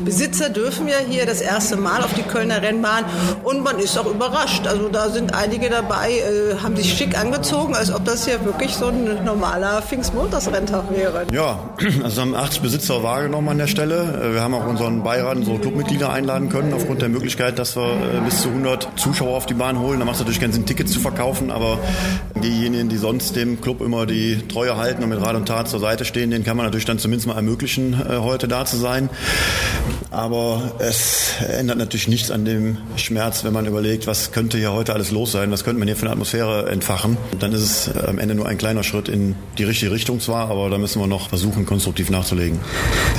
Besitzer 0.00 0.50
dürfen 0.50 0.88
ja 0.88 0.96
hier 0.98 1.26
das 1.26 1.40
erste 1.40 1.76
Mal 1.76 2.02
auf 2.02 2.14
die 2.14 2.22
Kölner 2.22 2.62
Rennbahn 2.62 3.04
und 3.42 3.62
man 3.62 3.78
ist 3.78 3.98
auch 3.98 4.06
überrascht. 4.06 4.66
Also 4.66 4.88
da 4.88 5.08
sind 5.10 5.34
einige 5.34 5.68
dabei, 5.70 6.10
äh, 6.10 6.56
haben 6.62 6.76
sich 6.76 6.96
schick 6.96 7.18
angezogen, 7.18 7.74
als 7.74 7.92
ob 7.92 8.04
das 8.04 8.26
hier 8.26 8.44
wirklich 8.44 8.74
so 8.74 8.86
ein 8.86 9.24
normaler 9.24 9.82
Pfingstmontagsrenntag 9.82 10.84
wäre. 10.90 11.26
Ja, 11.32 11.70
also 12.02 12.20
haben 12.20 12.34
80 12.34 12.62
Besitzer 12.62 13.02
wahrgenommen 13.02 13.48
an 13.48 13.58
der 13.58 13.66
Stelle. 13.66 14.20
Äh, 14.22 14.34
wir 14.34 14.42
haben 14.42 14.54
auch 14.54 14.66
unseren 14.66 15.02
Beirat, 15.02 15.36
unsere 15.36 15.58
Clubmitglieder 15.58 16.10
einladen 16.10 16.48
können, 16.48 16.72
aufgrund 16.74 17.02
der 17.02 17.08
Möglichkeit, 17.08 17.58
dass 17.58 17.76
wir 17.76 17.92
äh, 17.92 18.20
bis 18.24 18.42
zu 18.42 18.48
100 18.48 18.88
Zuschauer 18.96 19.36
auf 19.36 19.46
die 19.46 19.54
Bahn 19.54 19.78
holen. 19.78 19.98
Da 19.98 20.04
macht 20.04 20.14
es 20.14 20.20
natürlich 20.20 20.40
keinen 20.40 20.52
Sinn, 20.52 20.66
Tickets 20.66 20.92
zu 20.92 21.00
verkaufen, 21.00 21.50
aber 21.50 21.78
diejenigen, 22.42 22.88
die 22.88 22.96
sonst 22.96 23.36
dem 23.36 23.60
Club 23.60 23.80
immer 23.80 24.06
die 24.06 24.46
Treue 24.48 24.76
halten 24.76 25.02
und 25.02 25.08
mit 25.08 25.20
Rat 25.20 25.36
und 25.36 25.46
Tat 25.46 25.68
zur 25.68 25.80
Seite 25.80 26.04
stehen, 26.04 26.30
denen 26.30 26.44
kann 26.44 26.56
man 26.56 26.66
natürlich 26.66 26.84
dann 26.84 26.98
zumindest 26.98 27.26
mal 27.26 27.36
ermöglichen, 27.36 27.94
äh, 27.94 28.18
heute 28.18 28.48
da 28.48 28.64
zu 28.64 28.76
sein. 28.76 29.10
Aber 30.10 30.72
es 30.78 31.32
ändert 31.46 31.78
natürlich 31.78 32.08
nichts 32.08 32.30
an 32.30 32.44
dem 32.44 32.78
Schmerz, 32.96 33.44
wenn 33.44 33.52
man 33.52 33.66
überlegt, 33.66 34.06
was 34.06 34.32
könnte 34.32 34.58
hier 34.58 34.72
heute 34.72 34.94
alles 34.94 35.10
los 35.10 35.32
sein, 35.32 35.50
was 35.50 35.64
könnte 35.64 35.78
man 35.78 35.88
hier 35.88 35.96
für 35.96 36.02
eine 36.02 36.12
Atmosphäre 36.12 36.70
entfachen. 36.70 37.16
Dann 37.38 37.52
ist 37.52 37.60
es 37.60 37.88
äh, 37.88 38.06
am 38.06 38.18
Ende 38.18 38.34
nur 38.34 38.46
ein 38.46 38.58
kleiner 38.58 38.82
Schritt 38.82 39.08
in 39.08 39.36
die 39.58 39.64
richtige 39.64 39.92
Richtung 39.92 40.20
zwar, 40.20 40.50
aber 40.50 40.70
da 40.70 40.78
müssen 40.78 41.00
wir 41.00 41.06
noch 41.06 41.28
versuchen, 41.28 41.66
konstruktiv 41.66 42.10
nachzulegen. 42.10 42.58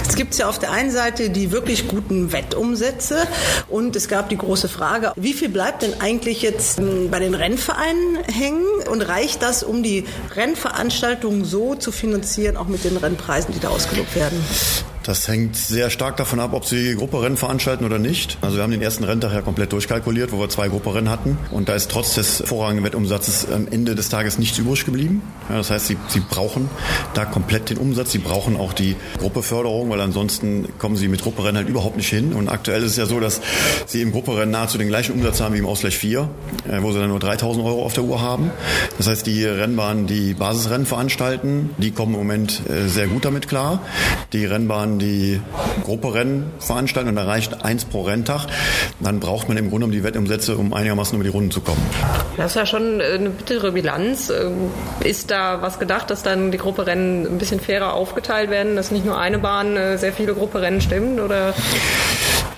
Es 0.07 0.15
gibt 0.15 0.35
ja 0.35 0.49
auf 0.49 0.59
der 0.59 0.71
einen 0.71 0.91
Seite 0.91 1.29
die 1.29 1.51
wirklich 1.51 1.87
guten 1.87 2.31
Wettumsätze 2.31 3.27
und 3.67 3.95
es 3.95 4.07
gab 4.07 4.29
die 4.29 4.37
große 4.37 4.67
Frage, 4.67 5.13
wie 5.15 5.33
viel 5.33 5.49
bleibt 5.49 5.83
denn 5.83 5.99
eigentlich 5.99 6.41
jetzt 6.41 6.79
ähm, 6.79 7.09
bei 7.11 7.19
den 7.19 7.35
Rennvereinen 7.35 8.17
hängen 8.27 8.65
und 8.89 9.01
reicht 9.01 9.41
das, 9.41 9.63
um 9.63 9.83
die 9.83 10.05
Rennveranstaltungen 10.35 11.45
so 11.45 11.75
zu 11.75 11.91
finanzieren, 11.91 12.57
auch 12.57 12.67
mit 12.67 12.83
den 12.83 12.97
Rennpreisen, 12.97 13.53
die 13.53 13.59
da 13.59 13.69
ausgelobt 13.69 14.15
werden? 14.15 14.39
Das 15.09 15.27
hängt 15.27 15.55
sehr 15.55 15.89
stark 15.89 16.17
davon 16.17 16.39
ab, 16.39 16.51
ob 16.53 16.65
sie 16.65 16.93
Grupperennen 16.93 17.35
veranstalten 17.35 17.83
oder 17.83 17.97
nicht. 17.97 18.37
Also 18.41 18.57
wir 18.57 18.63
haben 18.63 18.69
den 18.69 18.83
ersten 18.83 19.03
Renntag 19.03 19.33
ja 19.33 19.41
komplett 19.41 19.73
durchkalkuliert, 19.73 20.31
wo 20.31 20.39
wir 20.39 20.49
zwei 20.49 20.67
Grupperennen 20.67 21.09
hatten. 21.09 21.35
Und 21.49 21.67
da 21.67 21.73
ist 21.73 21.89
trotz 21.89 22.13
des 22.13 22.43
vorrangigen 22.45 22.85
Wettumsatzes 22.85 23.51
am 23.51 23.67
Ende 23.71 23.95
des 23.95 24.09
Tages 24.09 24.37
nichts 24.37 24.59
übrig 24.59 24.85
geblieben. 24.85 25.23
Ja, 25.49 25.57
das 25.57 25.71
heißt, 25.71 25.87
sie, 25.87 25.97
sie 26.09 26.19
brauchen 26.19 26.69
da 27.15 27.25
komplett 27.25 27.71
den 27.71 27.79
Umsatz. 27.79 28.11
Sie 28.11 28.19
brauchen 28.19 28.55
auch 28.55 28.71
die 28.71 28.95
Gruppeförderung, 29.17 29.89
weil 29.89 29.99
ansonsten 29.99 30.67
kommen 30.77 30.95
sie 30.95 31.07
mit 31.07 31.23
Grupperennen 31.23 31.57
halt 31.57 31.69
überhaupt 31.69 31.97
nicht 31.97 32.09
hin. 32.09 32.33
Und 32.33 32.47
aktuell 32.47 32.83
ist 32.83 32.91
es 32.91 32.97
ja 32.97 33.07
so, 33.07 33.19
dass 33.19 33.41
sie 33.87 34.03
im 34.03 34.11
Grupperennen 34.11 34.51
nahezu 34.51 34.77
den 34.77 34.89
gleichen 34.89 35.13
Umsatz 35.13 35.41
haben 35.41 35.55
wie 35.55 35.57
im 35.57 35.65
Ausgleich 35.65 35.97
4, 35.97 36.29
äh, 36.69 36.83
wo 36.83 36.91
sie 36.91 36.99
dann 36.99 37.09
nur 37.09 37.19
3000 37.19 37.65
Euro 37.65 37.83
auf 37.83 37.93
der 37.93 38.03
Uhr 38.03 38.21
haben. 38.21 38.51
Das 38.99 39.07
heißt, 39.07 39.25
die 39.25 39.43
Rennbahnen, 39.43 40.05
die 40.05 40.35
Basisrennen 40.35 40.85
veranstalten, 40.85 41.71
die 41.79 41.89
kommen 41.89 42.13
im 42.13 42.19
Moment 42.19 42.61
äh, 42.69 42.87
sehr 42.87 43.07
gut 43.07 43.25
damit 43.25 43.47
klar. 43.47 43.81
Die 44.33 44.45
Rennbahnen, 44.45 44.98
die 44.99 45.41
Grupperennen 45.83 46.51
veranstalten 46.59 47.09
und 47.09 47.15
da 47.15 47.23
reicht 47.23 47.65
eins 47.65 47.85
pro 47.85 48.03
Renntag, 48.03 48.47
dann 48.99 49.19
braucht 49.19 49.47
man 49.47 49.57
im 49.57 49.69
Grunde 49.69 49.85
um 49.85 49.91
die 49.91 50.03
Wettumsätze, 50.03 50.57
um 50.57 50.73
einigermaßen 50.73 51.15
über 51.15 51.23
die 51.23 51.29
Runden 51.29 51.51
zu 51.51 51.61
kommen. 51.61 51.81
Das 52.37 52.51
ist 52.51 52.55
ja 52.55 52.65
schon 52.65 53.01
eine 53.01 53.29
bittere 53.29 53.71
Bilanz. 53.71 54.29
Ähm, 54.29 54.71
Ist 54.99 55.31
da 55.31 55.61
was 55.61 55.79
gedacht, 55.79 56.09
dass 56.09 56.23
dann 56.23 56.51
die 56.51 56.57
Grupperennen 56.57 57.25
ein 57.25 57.37
bisschen 57.37 57.59
fairer 57.59 57.93
aufgeteilt 57.93 58.49
werden, 58.49 58.75
dass 58.75 58.91
nicht 58.91 59.05
nur 59.05 59.17
eine 59.17 59.39
Bahn 59.39 59.75
äh, 59.75 59.97
sehr 59.97 60.13
viele 60.13 60.33
Grupperennen 60.33 60.81
stimmt? 60.81 61.19
Oder? 61.19 61.53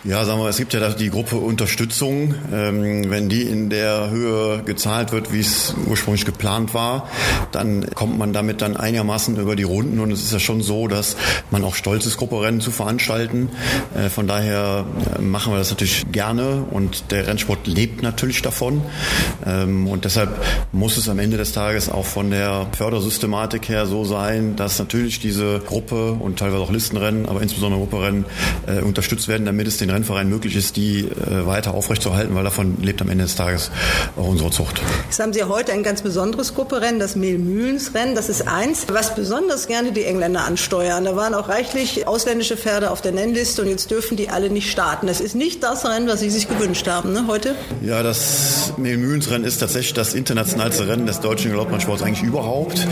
Ja, 0.04 0.26
sagen 0.26 0.40
wir, 0.42 0.50
es 0.50 0.58
gibt 0.58 0.74
ja 0.74 0.90
die 0.90 1.12
Gruppe 1.12 1.36
Unterstützung. 1.36 2.34
Ähm, 2.52 3.12
wenn 3.12 3.30
die 3.30 3.44
in 3.44 3.70
der 3.70 4.10
Höhe 4.10 4.64
gezahlt 4.64 5.12
wird, 5.12 5.32
wie 5.32 5.42
es 5.42 5.76
ursprünglich 5.86 6.26
geplant 6.26 6.74
war, 6.74 7.08
dann 7.52 7.88
kommt 7.94 8.18
man 8.18 8.34
damit 8.34 8.64
dann 8.64 8.78
einigermaßen 8.78 9.38
über 9.38 9.56
die 9.56 9.62
Runden. 9.62 10.00
Und 10.00 10.10
es 10.10 10.24
ist 10.24 10.34
ja 10.34 10.40
schon 10.40 10.64
so, 10.64 10.88
dass 10.88 11.18
man 11.52 11.64
auch 11.64 11.76
stolz 11.76 12.08
ist, 12.08 12.18
Grupperennen 12.18 12.62
zu 12.62 12.72
veranstalten. 12.72 13.50
Äh, 13.94 14.10
von 14.10 14.26
daher 14.26 14.86
äh, 15.20 15.22
machen 15.22 15.54
wir 15.54 15.60
das 15.60 15.70
natürlich 15.70 16.12
gerne 16.12 16.66
und 16.72 17.12
der 17.12 17.28
Rennsport 17.28 17.68
lebt 17.68 18.02
natürlich 18.02 18.42
davon. 18.42 18.82
Ähm, 19.46 19.86
und 19.86 20.06
deshalb 20.06 20.32
muss 20.72 20.98
es 20.98 21.10
am 21.10 21.20
Ende 21.20 21.38
des 21.38 21.52
Tages 21.52 21.90
auch 21.90 22.08
von 22.08 22.32
der 22.32 22.66
Fördersystematik 22.76 23.70
her 23.70 23.86
so 23.86 24.04
sein, 24.04 24.56
dass 24.56 24.80
natürlich 24.80 25.20
diese 25.20 25.60
Gruppe 25.60 26.14
und 26.14 26.40
teilweise 26.40 26.64
auch 26.64 26.72
Listenrennen, 26.72 27.30
aber 27.30 27.44
insbesondere 27.44 27.82
Grupperennen 27.82 28.26
äh, 28.66 28.82
unterstützt 28.82 29.28
werden, 29.28 29.46
damit 29.46 29.68
es 29.68 29.78
den 29.78 29.91
Rennverein 29.92 30.30
möglich 30.30 30.56
ist, 30.56 30.76
die 30.76 31.02
äh, 31.02 31.46
weiter 31.46 31.74
aufrechtzuerhalten, 31.74 32.36
weil 32.36 32.44
davon 32.44 32.82
lebt 32.82 33.02
am 33.02 33.10
Ende 33.10 33.26
des 33.26 33.36
Tages 33.36 33.72
auch 34.18 34.28
unsere 34.28 34.52
Zucht. 34.52 34.82
Jetzt 35.06 35.20
haben 35.20 35.34
Sie 35.34 35.44
heute 35.44 35.74
ein 35.74 35.84
ganz 35.84 36.02
besonderes 36.02 36.56
Grupperennen, 36.56 37.00
das 37.00 37.16
Mehlmühlensrennen. 37.16 38.16
Das 38.16 38.30
ist 38.30 38.48
eins, 38.48 38.86
was 38.92 39.16
besonders 39.16 39.68
gerne 39.68 39.92
die 39.92 40.06
Engländer 40.06 40.46
ansteuern. 40.46 41.06
Da 41.06 41.16
waren 41.16 41.34
auch 41.34 41.50
reichlich 41.50 42.08
ausländische 42.08 42.58
Pferde 42.58 42.92
auf 42.92 43.02
der 43.02 43.12
Nennliste 43.12 43.62
und 43.62 43.70
jetzt 43.70 43.92
dürfen 43.92 44.18
die 44.18 44.30
alle 44.30 44.50
nicht 44.50 44.72
starten. 44.72 45.08
Das 45.08 45.22
ist 45.22 45.36
nicht 45.36 45.64
das 45.64 45.86
Rennen, 45.86 46.08
was 46.08 46.20
Sie 46.20 46.30
sich 46.30 46.48
gewünscht 46.48 46.88
haben, 46.88 47.14
ne, 47.14 47.26
heute? 47.28 47.56
Ja, 47.82 48.04
das 48.04 48.74
Mehlmühlensrennen 48.78 49.46
ist 49.46 49.58
tatsächlich 49.58 49.94
das 49.94 50.14
internationalste 50.14 50.88
Rennen 50.88 51.06
des 51.06 51.20
deutschen 51.20 51.52
Galoppmannsports 51.52 52.04
eigentlich 52.04 52.24
überhaupt. 52.24 52.88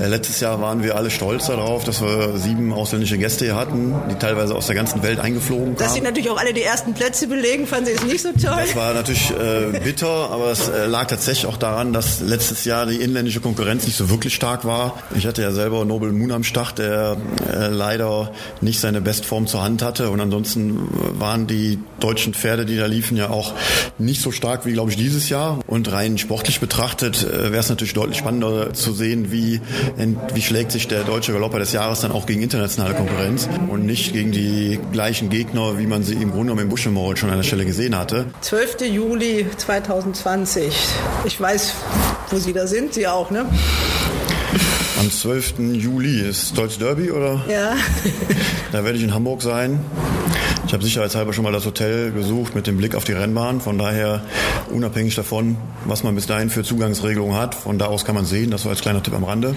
Äh, 0.00 0.08
letztes 0.08 0.40
Jahr 0.40 0.60
waren 0.60 0.82
wir 0.82 0.96
alle 0.96 1.10
stolz 1.10 1.46
darauf, 1.46 1.84
dass 1.84 2.02
wir 2.02 2.38
sieben 2.38 2.72
ausländische 2.72 3.18
Gäste 3.18 3.44
hier 3.46 3.56
hatten, 3.56 3.94
die 4.10 4.14
teilweise 4.14 4.54
aus 4.54 4.66
der 4.66 4.74
ganzen 4.74 5.02
Welt 5.02 5.18
eingeflogen 5.20 5.76
kamen. 5.76 5.78
Dass 5.78 5.94
Sie 5.94 6.00
natürlich 6.00 6.30
auch 6.30 6.35
alle 6.36 6.52
die 6.52 6.62
ersten 6.62 6.94
Plätze 6.94 7.26
belegen, 7.26 7.66
fanden 7.66 7.86
Sie 7.86 7.92
es 7.92 8.04
nicht 8.04 8.22
so 8.22 8.32
toll? 8.32 8.62
Das 8.62 8.76
war 8.76 8.94
natürlich 8.94 9.30
äh, 9.30 9.78
bitter, 9.80 10.30
aber 10.30 10.50
es 10.50 10.68
äh, 10.68 10.86
lag 10.86 11.06
tatsächlich 11.06 11.46
auch 11.46 11.56
daran, 11.56 11.92
dass 11.92 12.20
letztes 12.20 12.64
Jahr 12.64 12.86
die 12.86 12.96
inländische 12.96 13.40
Konkurrenz 13.40 13.86
nicht 13.86 13.96
so 13.96 14.10
wirklich 14.10 14.34
stark 14.34 14.64
war. 14.64 14.98
Ich 15.16 15.26
hatte 15.26 15.42
ja 15.42 15.52
selber 15.52 15.84
Nobel 15.84 16.12
Moon 16.12 16.32
am 16.32 16.44
Start, 16.44 16.78
der 16.78 17.16
äh, 17.52 17.68
leider 17.68 18.32
nicht 18.60 18.80
seine 18.80 19.00
Bestform 19.00 19.46
zur 19.46 19.62
Hand 19.62 19.82
hatte. 19.82 20.10
Und 20.10 20.20
ansonsten 20.20 20.88
waren 21.18 21.46
die 21.46 21.78
deutschen 22.00 22.34
Pferde, 22.34 22.66
die 22.66 22.76
da 22.76 22.86
liefen, 22.86 23.16
ja 23.16 23.30
auch 23.30 23.54
nicht 23.98 24.20
so 24.20 24.32
stark 24.32 24.66
wie, 24.66 24.72
glaube 24.72 24.90
ich, 24.90 24.96
dieses 24.96 25.28
Jahr. 25.28 25.60
Und 25.66 25.90
rein 25.92 26.18
sportlich 26.18 26.60
betrachtet 26.60 27.24
äh, 27.24 27.52
wäre 27.52 27.58
es 27.58 27.68
natürlich 27.68 27.94
deutlich 27.94 28.18
spannender 28.18 28.74
zu 28.74 28.92
sehen, 28.92 29.32
wie, 29.32 29.60
wie 30.34 30.42
schlägt 30.42 30.72
sich 30.72 30.88
der 30.88 31.04
deutsche 31.04 31.32
Galopper 31.32 31.58
des 31.58 31.72
Jahres 31.72 32.00
dann 32.00 32.12
auch 32.12 32.26
gegen 32.26 32.42
internationale 32.42 32.94
Konkurrenz 32.94 33.48
und 33.68 33.86
nicht 33.86 34.12
gegen 34.12 34.32
die 34.32 34.78
gleichen 34.92 35.30
Gegner, 35.30 35.78
wie 35.78 35.86
man 35.86 36.02
sie 36.02 36.14
im 36.26 36.32
Grunde 36.32 36.46
genommen 36.46 36.62
im 36.62 36.68
Buschelmoral 36.68 37.16
schon 37.16 37.30
an 37.30 37.36
der 37.36 37.44
Stelle 37.44 37.64
gesehen 37.64 37.96
hatte. 37.96 38.26
12. 38.40 38.80
Juli 38.82 39.46
2020. 39.56 40.76
Ich 41.24 41.40
weiß, 41.40 41.72
wo 42.30 42.38
Sie 42.38 42.52
da 42.52 42.66
sind, 42.66 42.94
Sie 42.94 43.06
auch, 43.06 43.30
ne? 43.30 43.46
Am 44.98 45.10
12. 45.10 45.54
Juli 45.74 46.20
ist 46.20 46.58
Deutsch 46.58 46.78
Derby, 46.78 47.12
oder? 47.12 47.44
Ja. 47.48 47.76
Da 48.72 48.82
werde 48.82 48.98
ich 48.98 49.04
in 49.04 49.14
Hamburg 49.14 49.40
sein. 49.42 49.78
Ich 50.66 50.72
habe 50.72 50.82
sicherheitshalber 50.82 51.32
schon 51.32 51.44
mal 51.44 51.52
das 51.52 51.64
Hotel 51.64 52.10
gesucht 52.10 52.56
mit 52.56 52.66
dem 52.66 52.76
Blick 52.76 52.96
auf 52.96 53.04
die 53.04 53.12
Rennbahn. 53.12 53.60
Von 53.60 53.78
daher, 53.78 54.22
unabhängig 54.68 55.14
davon, 55.14 55.56
was 55.84 56.02
man 56.02 56.16
bis 56.16 56.26
dahin 56.26 56.50
für 56.50 56.64
Zugangsregelungen 56.64 57.36
hat, 57.36 57.54
von 57.54 57.78
da 57.78 57.86
aus 57.86 58.04
kann 58.04 58.16
man 58.16 58.24
sehen, 58.24 58.50
das 58.50 58.62
so 58.62 58.68
als 58.68 58.80
kleiner 58.80 59.00
Tipp 59.00 59.14
am 59.14 59.22
Rande. 59.22 59.54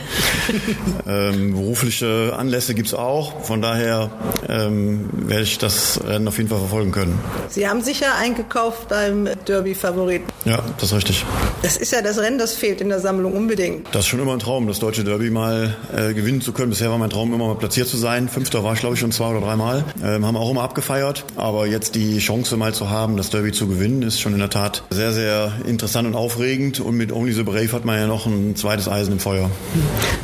ähm, 1.07 1.53
berufliche 1.53 2.35
Anlässe 2.37 2.75
gibt's 2.75 2.93
auch. 2.93 3.41
Von 3.41 3.63
daher 3.63 4.11
ähm, 4.47 5.09
werde 5.13 5.41
ich 5.41 5.57
das 5.57 5.99
Rennen 6.05 6.27
auf 6.27 6.37
jeden 6.37 6.47
Fall 6.47 6.59
verfolgen 6.59 6.91
können. 6.91 7.17
Sie 7.47 7.67
haben 7.67 7.81
sicher 7.81 8.15
eingekauft 8.15 8.89
beim 8.89 9.27
Derby-Favoriten. 9.47 10.27
Ja, 10.45 10.59
das 10.77 10.91
ist 10.91 10.95
richtig. 10.95 11.25
Das 11.63 11.75
ist 11.75 11.91
ja 11.91 12.03
das 12.03 12.19
Rennen, 12.19 12.37
das 12.37 12.53
fehlt 12.53 12.81
in 12.81 12.89
der 12.89 12.99
Sammlung 12.99 13.33
unbedingt. 13.33 13.87
Das 13.93 14.01
ist 14.01 14.09
schon 14.09 14.19
immer 14.19 14.33
ein 14.33 14.39
Traum, 14.39 14.67
das 14.67 14.77
deutsche 14.77 15.03
Derby 15.03 15.31
mal 15.31 15.75
äh, 15.91 16.13
gewinnen 16.13 16.41
zu 16.41 16.53
können. 16.53 16.69
Bisher 16.69 16.91
war 16.91 16.99
mein 16.99 17.09
Traum 17.09 17.33
immer 17.33 17.47
mal 17.47 17.55
platziert 17.55 17.87
zu 17.87 17.97
sein. 17.97 18.29
Fünfter 18.29 18.63
war 18.63 18.73
ich, 18.73 18.81
glaube 18.81 18.93
ich, 18.93 18.99
schon 18.99 19.11
zwei 19.11 19.31
oder 19.31 19.41
dreimal. 19.41 19.83
Ähm, 20.03 20.23
haben 20.23 20.37
auch 20.37 20.51
immer 20.51 20.61
abgefeiert. 20.61 20.98
Aber 21.35 21.65
jetzt 21.65 21.95
die 21.95 22.19
Chance 22.19 22.57
mal 22.57 22.73
zu 22.73 22.89
haben, 22.89 23.17
das 23.17 23.29
Derby 23.29 23.51
zu 23.51 23.67
gewinnen, 23.67 24.01
ist 24.01 24.19
schon 24.19 24.33
in 24.33 24.39
der 24.39 24.49
Tat 24.49 24.83
sehr, 24.89 25.11
sehr 25.11 25.53
interessant 25.65 26.07
und 26.07 26.15
aufregend. 26.15 26.79
Und 26.79 26.95
mit 26.95 27.11
Only 27.11 27.33
the 27.33 27.43
Brave 27.43 27.71
hat 27.71 27.85
man 27.85 27.99
ja 27.99 28.07
noch 28.07 28.25
ein 28.25 28.55
zweites 28.55 28.87
Eisen 28.87 29.13
im 29.13 29.19
Feuer. 29.19 29.49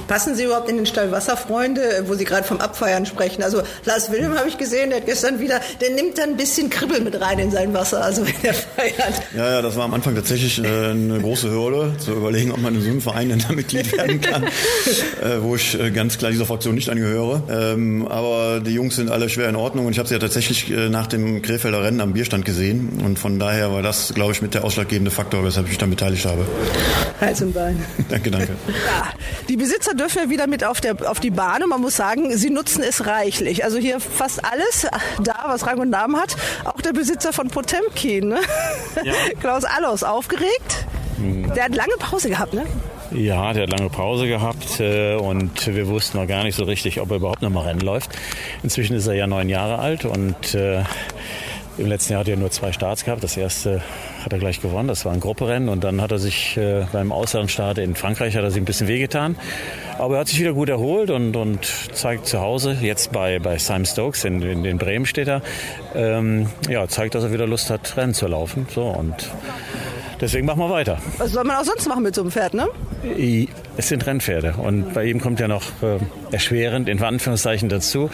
Passen 0.08 0.36
Sie 0.36 0.44
überhaupt 0.44 0.70
in 0.70 0.78
den 0.78 0.86
Stall 0.86 1.12
Wasserfreunde, 1.12 2.06
wo 2.08 2.14
Sie 2.14 2.26
gerade 2.26 2.44
vom 2.44 2.60
Abfeiern 2.60 3.06
sprechen? 3.06 3.42
Also 3.42 3.62
Lars 3.86 4.12
Wilhelm 4.12 4.38
habe 4.38 4.48
ich 4.50 4.58
gesehen, 4.58 4.90
der 4.90 5.00
hat 5.00 5.06
gestern 5.06 5.40
wieder, 5.40 5.60
der 5.82 5.92
nimmt 5.92 6.18
dann 6.18 6.32
ein 6.32 6.38
bisschen 6.38 6.70
Kribbel 6.70 7.02
mit 7.02 7.20
rein 7.20 7.40
in 7.40 7.52
sein 7.52 7.74
Wasser, 7.74 8.04
also 8.04 8.26
wenn 8.26 8.34
er 8.44 8.54
feiert. 8.54 9.22
Ja, 9.36 9.52
ja, 9.52 9.62
das 9.62 9.76
war 9.76 9.86
am 9.86 9.94
Anfang 9.94 10.16
tatsächlich 10.16 10.64
äh, 10.64 10.68
eine 10.68 11.20
große 11.20 11.50
Hürde, 11.50 11.94
zu 11.98 12.12
überlegen, 12.12 12.52
ob 12.52 12.62
man 12.62 12.76
in 12.76 12.82
so 12.82 12.90
einem 12.90 13.02
Verein 13.02 13.30
denn 13.30 13.44
da 13.48 13.54
Mitglied 13.54 13.92
werden 13.94 14.22
kann, 14.22 14.44
äh, 15.24 15.42
wo 15.42 15.56
ich 15.56 15.80
äh, 15.80 15.92
ganz 15.92 16.18
klar 16.18 16.32
dieser 16.32 16.46
Fraktion 16.46 16.76
nicht 16.76 16.90
angehöre. 16.90 17.44
Ähm, 17.50 18.08
aber 18.08 18.60
die 18.60 18.74
Jungs 18.74 18.96
sind 18.96 19.10
alle 19.10 19.30
schwer 19.30 19.50
in 19.50 19.56
Ordnung 19.56 19.86
und 19.86 19.92
ich 19.92 20.00
habe 20.00 20.08
sie 20.08 20.16
ja 20.16 20.20
tatsächlich 20.20 20.65
äh, 20.72 20.90
nach 20.90 21.08
dem 21.08 21.42
Krefelder 21.42 21.84
Rennen 21.84 22.02
am 22.02 22.14
Bierstand 22.14 22.46
gesehen 22.46 23.02
und 23.04 23.20
von 23.20 23.40
daher 23.40 23.72
war 23.72 23.82
das, 23.82 24.14
glaube 24.14 24.32
ich, 24.32 24.42
mit 24.42 24.54
der 24.54 24.64
ausschlaggebende 24.64 25.12
Faktor, 25.12 25.44
weshalb 25.44 25.66
ich 25.66 25.72
mich 25.72 25.78
dann 25.78 25.90
beteiligt 25.90 26.26
habe. 26.26 26.46
Hals 27.22 27.42
und 27.42 27.54
Bein. 27.54 27.84
danke, 28.10 28.32
danke. 28.32 28.50
Ja, 28.68 29.10
die 29.50 29.58
Besitzer 29.58 29.94
dürfen 29.94 30.22
ja 30.24 30.30
wieder 30.30 30.48
mit 30.48 30.64
auf, 30.64 30.82
der, 30.82 30.96
auf 31.10 31.20
die 31.20 31.32
Bahn 31.32 31.64
und 31.64 31.70
man 31.70 31.82
muss 31.82 31.96
sagen, 31.96 32.36
sie 32.38 32.50
nutzen 32.50 32.84
es 32.84 33.06
reichlich. 33.06 33.64
Also 33.64 33.78
hier 33.78 34.00
fast 34.00 34.44
alles 34.44 34.88
da, 35.24 35.46
was 35.48 35.66
Rang 35.66 35.80
und 35.80 35.90
Namen 35.90 36.18
hat. 36.18 36.36
Auch 36.64 36.82
der 36.82 36.94
Besitzer 36.94 37.34
von 37.34 37.48
Potemkin, 37.50 38.30
ne? 38.30 38.40
Ja. 39.04 39.14
Klaus 39.40 39.64
Allos, 39.64 40.04
aufgeregt? 40.04 40.86
Der 41.56 41.66
hat 41.66 41.76
lange 41.76 41.94
Pause 41.98 42.30
gehabt, 42.30 42.54
ne? 42.54 42.64
Ja, 43.16 43.54
der 43.54 43.64
hat 43.64 43.70
lange 43.70 43.90
Pause 43.90 44.28
gehabt 44.28 44.82
äh, 44.82 45.16
und 45.16 45.74
wir 45.74 45.88
wussten 45.88 46.18
noch 46.18 46.28
gar 46.28 46.44
nicht 46.44 46.56
so 46.56 46.66
richtig, 46.66 47.00
ob 47.00 47.12
er 47.12 47.18
überhaupt 47.18 47.42
noch 47.42 47.50
mal 47.50 47.62
Rennen 47.62 47.80
läuft. 47.80 48.10
Inzwischen 48.62 48.94
ist 48.94 49.08
er 49.08 49.14
ja 49.14 49.26
neun 49.26 49.48
Jahre 49.48 49.80
alt 49.80 50.04
und 50.04 50.54
äh, 50.54 50.84
im 51.78 51.86
letzten 51.88 52.12
Jahr 52.12 52.22
hat 52.22 52.28
er 52.28 52.36
nur 52.36 52.52
zwei 52.52 52.74
Starts 52.74 53.06
gehabt. 53.06 53.24
Das 53.24 53.38
erste 53.38 53.82
hat 54.22 54.34
er 54.34 54.40
gleich 54.40 54.62
gewonnen, 54.62 54.90
das 54.90 55.06
war 55.06 55.14
ein 55.14 55.22
Grupperennen 55.22 55.70
und 55.70 55.86
dann 55.86 56.02
hat 56.02 56.12
er 56.12 56.20
sich 56.20 56.58
äh, 56.58 56.88
beim 56.92 57.14
Auslandsstart 57.14 57.78
in 57.78 57.96
Frankreich 57.96 58.36
hat 58.36 58.44
er 58.44 58.52
sich 58.52 58.62
ein 58.62 58.66
bisschen 58.66 58.90
wehgetan. 58.90 59.38
Aber 59.98 60.16
er 60.16 60.20
hat 60.20 60.28
sich 60.28 60.42
wieder 60.42 60.52
gut 60.54 60.68
erholt 60.68 61.10
und, 61.10 61.38
und 61.38 61.64
zeigt 61.94 62.28
zu 62.28 62.42
Hause, 62.42 62.76
jetzt 62.82 63.14
bei, 63.14 63.40
bei 63.40 63.58
Simon 63.58 63.86
Stokes 63.86 64.26
in, 64.26 64.42
in, 64.42 64.66
in 64.66 64.78
Bremen 64.78 65.06
steht 65.06 65.30
er, 65.30 65.42
ähm, 65.96 66.48
ja, 66.70 66.86
zeigt, 66.90 67.16
dass 67.16 67.24
er 67.24 67.32
wieder 67.32 67.48
Lust 67.48 67.70
hat, 67.70 67.96
Rennen 67.96 68.14
zu 68.14 68.28
laufen. 68.28 68.68
So 68.70 68.84
und 68.88 69.32
deswegen 70.22 70.46
machen 70.46 70.60
wir 70.60 70.70
weiter. 70.70 70.98
Was 71.18 71.32
soll 71.32 71.44
man 71.44 71.58
auch 71.58 71.64
sonst 71.64 71.88
machen 71.88 72.04
mit 72.04 72.16
so 72.16 72.22
einem 72.22 72.32
Pferd, 72.32 72.54
ne? 72.54 72.68
Es 73.78 73.90
sind 73.90 74.06
Rennpferde 74.08 74.56
und 74.58 74.94
bei 74.94 75.06
ihm 75.06 75.20
kommt 75.20 75.40
ja 75.40 75.48
noch 75.48 75.64
äh, 75.82 75.98
erschwerend 76.32 76.88
in 76.88 77.02
Anführungszeichen 77.02 77.68
dazu, 77.68 78.10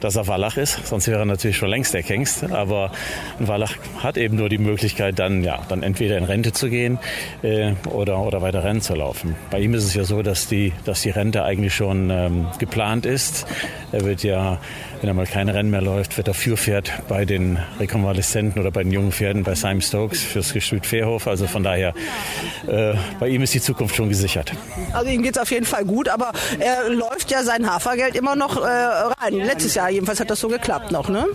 dass 0.00 0.16
er 0.16 0.26
Wallach 0.26 0.56
ist. 0.56 0.86
Sonst 0.86 1.06
wäre 1.06 1.20
er 1.20 1.24
natürlich 1.24 1.56
schon 1.56 1.68
längst 1.68 1.94
der 1.94 2.02
Hengst. 2.02 2.50
Aber 2.50 2.90
ein 3.38 3.46
Wallach 3.46 3.74
hat 4.02 4.16
eben 4.16 4.36
nur 4.36 4.48
die 4.48 4.58
Möglichkeit, 4.58 5.18
dann 5.18 5.44
ja, 5.44 5.62
dann 5.68 5.82
entweder 5.82 6.18
in 6.18 6.24
Rente 6.24 6.52
zu 6.52 6.68
gehen 6.68 6.98
äh, 7.42 7.72
oder 7.90 8.18
oder 8.20 8.42
weiter 8.42 8.64
Rennen 8.64 8.80
zu 8.80 8.94
laufen. 8.94 9.36
Bei 9.50 9.60
ihm 9.60 9.74
ist 9.74 9.84
es 9.84 9.94
ja 9.94 10.04
so, 10.04 10.22
dass 10.22 10.48
die 10.48 10.72
dass 10.84 11.02
die 11.02 11.10
Rente 11.10 11.44
eigentlich 11.44 11.74
schon 11.74 12.10
ähm, 12.10 12.46
geplant 12.58 13.06
ist. 13.06 13.46
Er 13.92 14.04
wird 14.04 14.24
ja, 14.24 14.58
wenn 15.00 15.08
er 15.08 15.14
mal 15.14 15.26
keine 15.26 15.54
Rennen 15.54 15.70
mehr 15.70 15.82
läuft, 15.82 16.16
wird 16.16 16.26
er 16.26 16.34
Führpferd 16.34 16.90
bei 17.08 17.24
den 17.24 17.58
Rekonvaleszenten 17.78 18.60
oder 18.60 18.72
bei 18.72 18.82
den 18.82 18.90
jungen 18.90 19.12
Pferden 19.12 19.44
bei 19.44 19.54
Simon 19.54 19.82
Stokes 19.82 20.22
fürs 20.22 20.52
Gestüt 20.52 20.86
Fairhof. 20.86 21.28
Also 21.28 21.46
von 21.46 21.62
daher, 21.62 21.94
äh, 22.66 22.94
bei 23.20 23.28
ihm 23.28 23.42
ist 23.42 23.54
die 23.54 23.60
Zukunft 23.60 23.94
schon 23.94 24.08
gesichert. 24.08 24.52
Also 24.92 25.03
ihm 25.08 25.22
geht's 25.22 25.38
auf 25.38 25.50
jeden 25.50 25.66
Fall 25.66 25.84
gut, 25.84 26.08
aber 26.08 26.32
er 26.58 26.88
läuft 26.90 27.30
ja 27.30 27.42
sein 27.42 27.70
Hafergeld 27.70 28.14
immer 28.16 28.36
noch 28.36 28.56
äh, 28.56 28.68
rein. 28.68 29.34
Letztes 29.34 29.74
Jahr 29.74 29.90
jedenfalls 29.90 30.20
hat 30.20 30.30
das 30.30 30.40
so 30.40 30.48
geklappt 30.48 30.90
noch, 30.92 31.08
ne? 31.08 31.26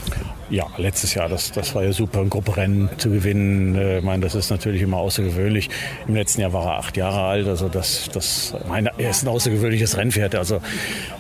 Ja, 0.52 0.66
letztes 0.78 1.14
Jahr, 1.14 1.30
das, 1.30 1.52
das 1.52 1.76
war 1.76 1.84
ja 1.84 1.92
super, 1.92 2.22
ein 2.22 2.30
Grupperennen 2.32 2.90
zu 2.98 3.12
gewinnen. 3.12 3.76
Äh, 3.76 4.00
Ich 4.00 4.04
meine, 4.04 4.24
das 4.24 4.34
ist 4.34 4.50
natürlich 4.50 4.82
immer 4.82 4.98
außergewöhnlich. 4.98 5.70
Im 6.08 6.16
letzten 6.16 6.42
Jahr 6.42 6.54
war 6.54 6.66
er 6.66 6.80
acht 6.80 6.98
Jahre 6.98 7.22
alt, 7.22 7.48
also 7.48 7.70
das, 7.70 8.10
das, 8.12 8.56
meine, 8.68 8.90
er 8.98 9.12
ist 9.12 9.22
ein 9.22 9.28
außergewöhnliches 9.28 9.96
Rennpferd. 9.98 10.34
Also, 10.34 10.60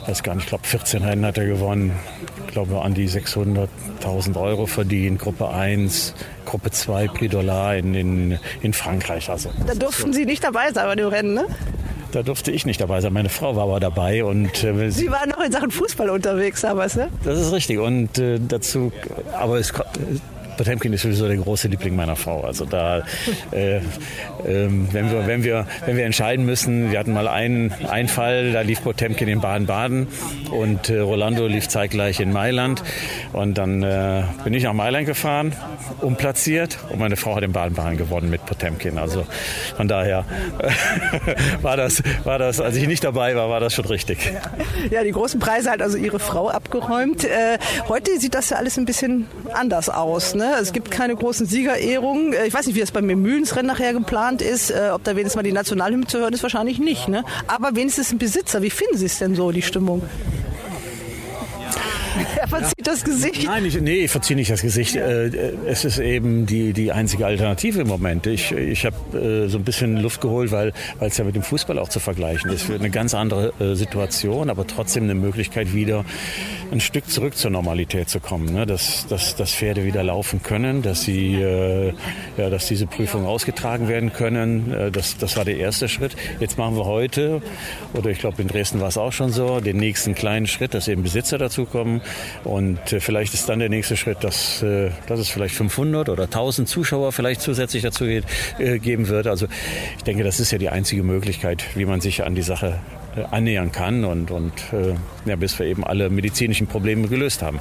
ich 0.01 0.07
weiß 0.07 0.23
gar 0.23 0.33
nicht, 0.33 0.45
ich 0.45 0.49
glaube 0.49 0.65
14 0.65 1.03
Rennen 1.03 1.25
hat 1.27 1.37
er 1.37 1.45
gewonnen. 1.45 1.91
Ich 2.47 2.53
glaube, 2.53 2.81
an 2.81 2.95
die 2.95 3.07
600.000 3.07 4.35
Euro 4.41 4.65
verdient. 4.65 5.19
Gruppe 5.19 5.49
1, 5.49 6.15
Gruppe 6.45 6.71
2, 6.71 7.07
Prix 7.09 7.31
Dollar 7.31 7.75
in, 7.75 7.93
in, 7.93 8.39
in 8.61 8.73
Frankreich. 8.73 9.29
Also, 9.29 9.51
Da 9.67 9.75
durften 9.75 10.11
Sie 10.11 10.25
nicht 10.25 10.43
dabei 10.43 10.71
sein 10.73 10.85
bei 10.87 10.95
dem 10.95 11.07
Rennen, 11.07 11.35
ne? 11.35 11.45
Da 12.11 12.23
durfte 12.23 12.51
ich 12.51 12.65
nicht 12.65 12.81
dabei 12.81 13.01
sein. 13.01 13.13
Meine 13.13 13.29
Frau 13.29 13.55
war 13.55 13.63
aber 13.63 13.79
dabei 13.79 14.23
und 14.23 14.63
äh, 14.63 14.89
Sie 14.91 15.09
waren 15.11 15.29
noch 15.29 15.39
in 15.43 15.51
Sachen 15.51 15.71
Fußball 15.71 16.09
unterwegs 16.09 16.61
damals, 16.61 16.95
ne? 16.95 17.09
Das 17.23 17.39
ist 17.39 17.51
richtig. 17.51 17.79
Und 17.79 18.17
äh, 18.17 18.39
dazu, 18.39 18.91
aber 19.37 19.57
es 19.59 19.73
ko- 19.73 19.83
Potemkin 20.59 20.91
ist 20.91 21.03
sowieso 21.03 21.25
der 21.25 21.37
große 21.37 21.69
Liebling 21.69 21.95
meiner 21.95 22.17
Frau. 22.17 22.41
Also 22.41 22.65
da, 22.65 23.01
äh, 23.51 23.77
ähm, 24.45 24.89
wenn, 24.91 25.09
wir, 25.09 25.25
wenn, 25.25 25.43
wir, 25.45 25.65
wenn 25.85 25.95
wir 25.95 26.03
entscheiden 26.03 26.45
müssen, 26.45 26.91
wir 26.91 26.99
hatten 26.99 27.13
mal 27.13 27.29
einen, 27.29 27.71
einen 27.87 28.09
Fall, 28.09 28.51
da 28.51 28.59
lief 28.59 28.83
Potemkin 28.83 29.29
in 29.29 29.39
Baden-Baden 29.39 30.09
und 30.51 30.89
äh, 30.89 30.99
Rolando 30.99 31.47
lief 31.47 31.69
zeitgleich 31.69 32.19
in 32.19 32.33
Mailand. 32.33 32.83
Und 33.31 33.57
dann 33.57 33.83
äh, 33.83 34.23
bin 34.43 34.53
ich 34.53 34.63
nach 34.63 34.73
Mailand 34.73 35.05
gefahren, 35.05 35.53
umplatziert 36.01 36.77
und 36.89 36.99
meine 36.99 37.15
Frau 37.15 37.37
hat 37.37 37.43
in 37.43 37.53
Baden-Baden 37.53 37.95
gewonnen 37.95 38.29
mit 38.29 38.45
Potemkin. 38.45 38.97
Also 38.97 39.25
von 39.77 39.87
daher 39.87 40.25
war, 41.61 41.77
das, 41.77 42.03
war 42.25 42.37
das, 42.37 42.59
als 42.59 42.75
ich 42.75 42.85
nicht 42.85 43.05
dabei 43.05 43.33
war, 43.37 43.49
war 43.49 43.61
das 43.61 43.73
schon 43.73 43.85
richtig. 43.85 44.29
Ja, 44.91 45.05
die 45.05 45.11
großen 45.11 45.39
Preise 45.39 45.71
hat 45.71 45.81
also 45.81 45.97
Ihre 45.97 46.19
Frau 46.19 46.49
abgeräumt. 46.49 47.23
Äh, 47.23 47.59
heute 47.87 48.19
sieht 48.19 48.33
das 48.35 48.49
ja 48.49 48.57
alles 48.57 48.77
ein 48.77 48.83
bisschen 48.83 49.25
anders 49.53 49.87
aus. 49.87 50.35
Ne? 50.35 50.48
Es 50.61 50.73
gibt 50.73 50.91
keine 50.91 51.15
großen 51.15 51.45
Siegerehrungen. 51.45 52.33
Äh, 52.33 52.47
ich 52.47 52.53
weiß 52.53 52.65
nicht, 52.67 52.75
wie 52.75 52.79
das 52.81 52.91
beim 52.91 53.05
Mühlensrennen 53.05 53.67
nachher 53.67 53.93
geplant 53.93 54.41
ist. 54.41 54.71
Äh, 54.71 54.89
ob 54.93 55.03
da 55.03 55.11
wenigstens 55.11 55.35
mal 55.35 55.43
die 55.43 55.51
Nationalhymne 55.51 56.07
zu 56.07 56.19
hören 56.19 56.33
ist, 56.33 56.43
wahrscheinlich 56.43 56.79
nicht. 56.79 57.07
Ne? 57.07 57.23
Aber 57.47 57.75
wenigstens 57.75 58.11
ein 58.11 58.17
Besitzer. 58.17 58.61
Wie 58.61 58.69
finden 58.69 58.97
Sie 58.97 59.05
es 59.05 59.19
denn 59.19 59.35
so, 59.35 59.51
die 59.51 59.61
Stimmung? 59.61 60.01
Er 62.41 62.47
verzieht 62.47 62.85
das 62.85 63.03
Gesicht. 63.03 63.45
Nein, 63.45 63.63
ich, 63.65 63.79
nee, 63.79 64.03
ich 64.03 64.11
verziehe 64.11 64.35
nicht 64.35 64.49
das 64.51 64.61
Gesicht. 64.61 64.95
Äh, 64.95 65.29
Es 65.67 65.85
ist 65.85 65.99
eben 65.99 66.45
die, 66.45 66.73
die 66.73 66.91
einzige 66.91 67.25
Alternative 67.25 67.81
im 67.81 67.87
Moment. 67.87 68.27
Ich, 68.27 68.51
ich 68.51 68.85
habe 68.85 69.47
so 69.47 69.57
ein 69.57 69.63
bisschen 69.63 69.97
Luft 69.97 70.19
geholt, 70.19 70.51
weil 70.51 70.73
weil 70.97 71.09
es 71.09 71.17
ja 71.17 71.23
mit 71.23 71.35
dem 71.35 71.43
Fußball 71.43 71.77
auch 71.79 71.87
zu 71.89 71.99
vergleichen 71.99 72.49
ist. 72.51 72.69
Eine 72.69 72.89
ganz 72.89 73.13
andere 73.13 73.53
Situation, 73.75 74.49
aber 74.49 74.65
trotzdem 74.67 75.03
eine 75.03 75.15
Möglichkeit, 75.15 75.73
wieder 75.73 76.03
ein 76.71 76.79
Stück 76.79 77.09
zurück 77.09 77.35
zur 77.35 77.51
Normalität 77.51 78.09
zu 78.09 78.19
kommen. 78.19 78.53
Ne? 78.53 78.65
Dass, 78.65 79.07
dass, 79.07 79.35
dass 79.35 79.53
Pferde 79.53 79.85
wieder 79.85 80.03
laufen 80.03 80.43
können, 80.43 80.81
dass, 80.81 81.01
sie, 81.01 81.35
äh, 81.35 81.93
ja, 82.37 82.49
dass 82.49 82.67
diese 82.67 82.85
Prüfungen 82.87 83.25
ausgetragen 83.25 83.87
werden 83.87 84.13
können. 84.13 84.71
Äh, 84.71 84.91
Das, 84.91 85.17
das 85.17 85.37
war 85.37 85.45
der 85.45 85.57
erste 85.57 85.89
Schritt. 85.89 86.15
Jetzt 86.39 86.57
machen 86.57 86.75
wir 86.75 86.85
heute, 86.85 87.41
oder 87.93 88.09
ich 88.09 88.19
glaube 88.19 88.41
in 88.41 88.47
Dresden 88.47 88.81
war 88.81 88.87
es 88.87 88.97
auch 88.97 89.11
schon 89.11 89.31
so, 89.31 89.59
den 89.59 89.77
nächsten 89.77 90.15
kleinen 90.15 90.47
Schritt, 90.47 90.73
dass 90.73 90.87
eben 90.87 91.03
Besitzer 91.03 91.37
dazukommen. 91.37 92.01
Und 92.43 92.93
äh, 92.93 92.99
vielleicht 92.99 93.33
ist 93.33 93.49
dann 93.49 93.59
der 93.59 93.69
nächste 93.69 93.97
Schritt, 93.97 94.23
dass, 94.23 94.61
äh, 94.61 94.91
dass 95.07 95.19
es 95.19 95.29
vielleicht 95.29 95.55
500 95.55 96.09
oder 96.09 96.23
1000 96.23 96.67
Zuschauer 96.67 97.11
vielleicht 97.11 97.41
zusätzlich 97.41 97.83
dazu 97.83 98.05
geht, 98.05 98.25
äh, 98.59 98.79
geben 98.79 99.07
wird. 99.07 99.27
Also 99.27 99.47
ich 99.97 100.03
denke, 100.03 100.23
das 100.23 100.39
ist 100.39 100.51
ja 100.51 100.57
die 100.57 100.69
einzige 100.69 101.03
Möglichkeit, 101.03 101.63
wie 101.75 101.85
man 101.85 102.01
sich 102.01 102.23
an 102.23 102.35
die 102.35 102.41
Sache 102.41 102.79
annähern 103.31 103.71
kann 103.71 104.05
und, 104.05 104.31
und 104.31 104.53
äh, 104.73 104.95
ja, 105.25 105.35
bis 105.35 105.57
wir 105.59 105.65
eben 105.65 105.83
alle 105.83 106.09
medizinischen 106.09 106.67
Probleme 106.67 107.07
gelöst 107.07 107.41
haben. 107.41 107.59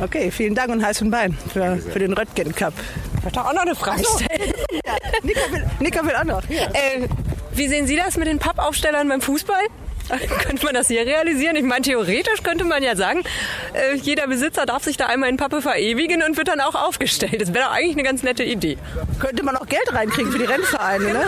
Okay, 0.00 0.30
vielen 0.30 0.54
Dank 0.54 0.70
und 0.70 0.82
heiß 0.82 1.02
und 1.02 1.10
Bein 1.10 1.36
für, 1.52 1.76
für 1.76 1.98
den 1.98 2.14
Röttgen 2.14 2.54
Cup. 2.54 2.72
Ich 3.18 3.24
möchte 3.24 3.44
auch 3.44 3.52
noch 3.52 3.62
eine 3.62 3.74
Frage 3.74 4.02
stellen. 4.16 4.52
Nika 5.22 5.40
will, 5.52 5.64
Nika 5.80 6.04
will 6.04 6.14
auch 6.14 6.24
noch. 6.24 6.42
Äh, 6.48 7.06
wie 7.52 7.68
sehen 7.68 7.86
Sie 7.86 7.96
das 7.96 8.16
mit 8.16 8.26
den 8.26 8.38
Pappaufstellern 8.38 9.08
beim 9.08 9.20
Fußball? 9.20 9.60
könnte 10.42 10.64
man 10.64 10.74
das 10.74 10.88
hier 10.88 11.06
realisieren? 11.06 11.56
Ich 11.56 11.62
meine, 11.62 11.82
theoretisch 11.82 12.42
könnte 12.42 12.64
man 12.64 12.82
ja 12.82 12.96
sagen, 12.96 13.22
äh, 13.74 13.96
jeder 13.96 14.26
Besitzer 14.26 14.66
darf 14.66 14.84
sich 14.84 14.96
da 14.96 15.06
einmal 15.06 15.28
in 15.28 15.36
Pappe 15.36 15.62
verewigen 15.62 16.22
und 16.22 16.36
wird 16.36 16.48
dann 16.48 16.60
auch 16.60 16.74
aufgestellt. 16.74 17.40
Das 17.40 17.54
wäre 17.54 17.64
doch 17.64 17.72
eigentlich 17.72 17.94
eine 17.94 18.02
ganz 18.02 18.22
nette 18.22 18.44
Idee. 18.44 18.76
Könnte 19.18 19.42
man 19.42 19.56
auch 19.56 19.66
Geld 19.66 19.92
reinkriegen 19.92 20.32
für 20.32 20.38
die 20.38 20.44
Rennvereine, 20.44 21.12
ne? 21.12 21.24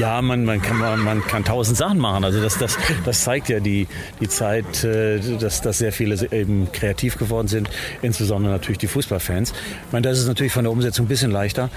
Ja, 0.00 0.22
man, 0.22 0.44
man, 0.46 0.62
kann, 0.62 0.78
man, 0.78 1.00
man 1.00 1.22
kann 1.26 1.44
tausend 1.44 1.76
Sachen 1.76 1.98
machen. 1.98 2.24
Also 2.24 2.40
das, 2.40 2.56
das, 2.56 2.78
das 3.04 3.22
zeigt 3.22 3.50
ja 3.50 3.60
die, 3.60 3.86
die 4.18 4.28
Zeit, 4.28 4.82
äh, 4.82 5.20
dass, 5.38 5.60
dass 5.60 5.78
sehr 5.78 5.92
viele 5.92 6.14
eben 6.32 6.72
kreativ 6.72 7.18
geworden 7.18 7.48
sind, 7.48 7.68
insbesondere 8.00 8.52
natürlich 8.52 8.78
die 8.78 8.86
Fußballfans. 8.86 9.50
Ich 9.50 9.92
meine, 9.92 10.08
das 10.08 10.18
ist 10.18 10.26
natürlich 10.26 10.52
von 10.52 10.64
der 10.64 10.72
Umsetzung 10.72 11.04
ein 11.04 11.08
bisschen 11.08 11.30
leichter. 11.30 11.68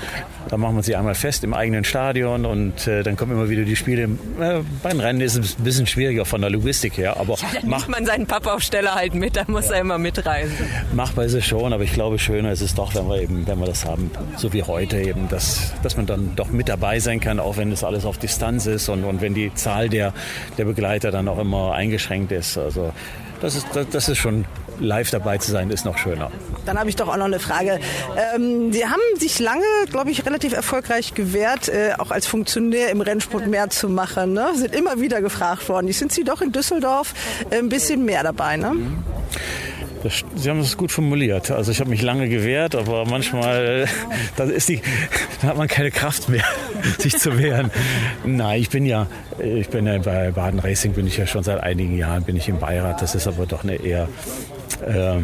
Da 0.47 0.55
machen 0.55 0.77
wir 0.77 0.83
sie 0.83 0.95
einmal 0.95 1.15
fest 1.15 1.43
im 1.43 1.53
eigenen 1.53 1.83
Stadion 1.83 2.45
und 2.45 2.87
äh, 2.87 3.03
dann 3.03 3.17
kommen 3.17 3.33
immer 3.33 3.49
wieder 3.49 3.63
die 3.63 3.75
Spiele. 3.75 4.03
Äh, 4.39 4.61
beim 4.81 4.99
Rennen 5.01 5.19
ist 5.19 5.35
es 5.35 5.59
ein 5.59 5.63
bisschen 5.65 5.85
schwieriger 6.07 6.25
von 6.25 6.41
der 6.41 6.49
Logistik 6.49 6.97
her, 6.97 7.17
aber 7.17 7.35
ja, 7.35 7.47
dann 7.53 7.69
macht 7.69 7.89
man 7.89 8.05
seinen 8.05 8.27
Pappaufsteller 8.27 8.95
halt 8.95 9.13
mit, 9.13 9.35
da 9.35 9.43
muss 9.47 9.65
ja. 9.65 9.75
er 9.75 9.81
immer 9.81 9.97
mitreisen. 9.97 10.55
Machbar 10.93 11.25
ist 11.25 11.33
es 11.33 11.45
schon, 11.45 11.73
aber 11.73 11.83
ich 11.83 11.93
glaube, 11.93 12.17
schöner 12.17 12.51
ist 12.51 12.61
es 12.61 12.73
doch, 12.73 12.95
wenn 12.95 13.07
wir 13.09 13.21
eben, 13.21 13.45
wenn 13.45 13.59
wir 13.59 13.65
das 13.65 13.85
haben, 13.85 14.09
so 14.37 14.53
wie 14.53 14.63
heute 14.63 15.01
eben, 15.01 15.27
dass, 15.27 15.73
dass 15.83 15.97
man 15.97 16.05
dann 16.05 16.35
doch 16.35 16.49
mit 16.49 16.69
dabei 16.69 16.99
sein 16.99 17.19
kann, 17.19 17.39
auch 17.39 17.57
wenn 17.57 17.71
das 17.71 17.83
alles 17.83 18.05
auf 18.05 18.17
Distanz 18.17 18.65
ist 18.67 18.87
und, 18.87 19.03
und 19.03 19.19
wenn 19.19 19.33
die 19.33 19.53
Zahl 19.53 19.89
der, 19.89 20.13
der 20.57 20.65
Begleiter 20.65 21.11
dann 21.11 21.27
auch 21.27 21.39
immer 21.39 21.73
eingeschränkt 21.73 22.31
ist. 22.31 22.57
Also 22.57 22.93
das 23.41 23.55
ist, 23.55 23.67
das, 23.73 23.89
das 23.89 24.09
ist 24.09 24.17
schon 24.17 24.45
live 24.79 25.09
dabei 25.11 25.37
zu 25.37 25.51
sein, 25.51 25.69
ist 25.69 25.85
noch 25.85 25.97
schöner. 25.97 26.31
Dann 26.65 26.77
habe 26.77 26.89
ich 26.89 26.95
doch 26.95 27.07
auch 27.07 27.17
noch 27.17 27.25
eine 27.25 27.39
Frage. 27.39 27.79
Ähm, 28.35 28.71
Sie 28.71 28.85
haben 28.85 29.01
sich 29.17 29.39
lange, 29.39 29.63
glaube 29.89 30.11
ich, 30.11 30.25
relativ 30.25 30.53
erfolgreich 30.53 31.13
gewehrt, 31.13 31.69
äh, 31.69 31.93
auch 31.97 32.11
als 32.11 32.27
Funktionär 32.27 32.89
im 32.89 33.01
Rennsport 33.01 33.47
mehr 33.47 33.69
zu 33.69 33.89
machen. 33.89 34.33
Ne? 34.33 34.49
Sind 34.55 34.75
immer 34.75 34.99
wieder 34.99 35.21
gefragt 35.21 35.67
worden. 35.69 35.87
Jetzt 35.87 35.99
sind 35.99 36.11
Sie 36.11 36.23
doch 36.23 36.41
in 36.41 36.51
Düsseldorf 36.51 37.13
äh, 37.49 37.57
ein 37.57 37.69
bisschen 37.69 38.05
mehr 38.05 38.23
dabei. 38.23 38.57
Ne? 38.57 38.73
Mhm. 38.73 39.03
Das, 40.03 40.23
Sie 40.35 40.49
haben 40.49 40.59
es 40.59 40.77
gut 40.77 40.91
formuliert. 40.91 41.49
Also 41.51 41.71
ich 41.71 41.79
habe 41.79 41.89
mich 41.89 42.01
lange 42.01 42.29
gewehrt, 42.29 42.75
aber 42.75 43.05
manchmal 43.05 43.87
da 44.35 44.43
ist 44.43 44.69
die, 44.69 44.81
da 45.41 45.49
hat 45.49 45.57
man 45.57 45.67
keine 45.67 45.91
Kraft 45.91 46.29
mehr, 46.29 46.45
sich 46.99 47.17
zu 47.17 47.37
wehren. 47.39 47.71
Nein, 48.23 48.61
ich 48.61 48.69
bin 48.69 48.85
ja, 48.85 49.07
ich 49.39 49.69
bin 49.69 49.87
ja 49.87 49.97
bei 49.97 50.31
Baden 50.31 50.59
Racing 50.59 50.93
bin 50.93 51.07
ich 51.07 51.17
ja 51.17 51.25
schon 51.25 51.43
seit 51.43 51.61
einigen 51.61 51.97
Jahren 51.97 52.23
bin 52.23 52.35
ich 52.35 52.47
im 52.47 52.59
Beirat. 52.59 53.01
Das 53.01 53.15
ist 53.15 53.27
aber 53.27 53.45
doch 53.45 53.63
eine 53.63 53.75
eher 53.75 54.07
äh, 54.85 55.21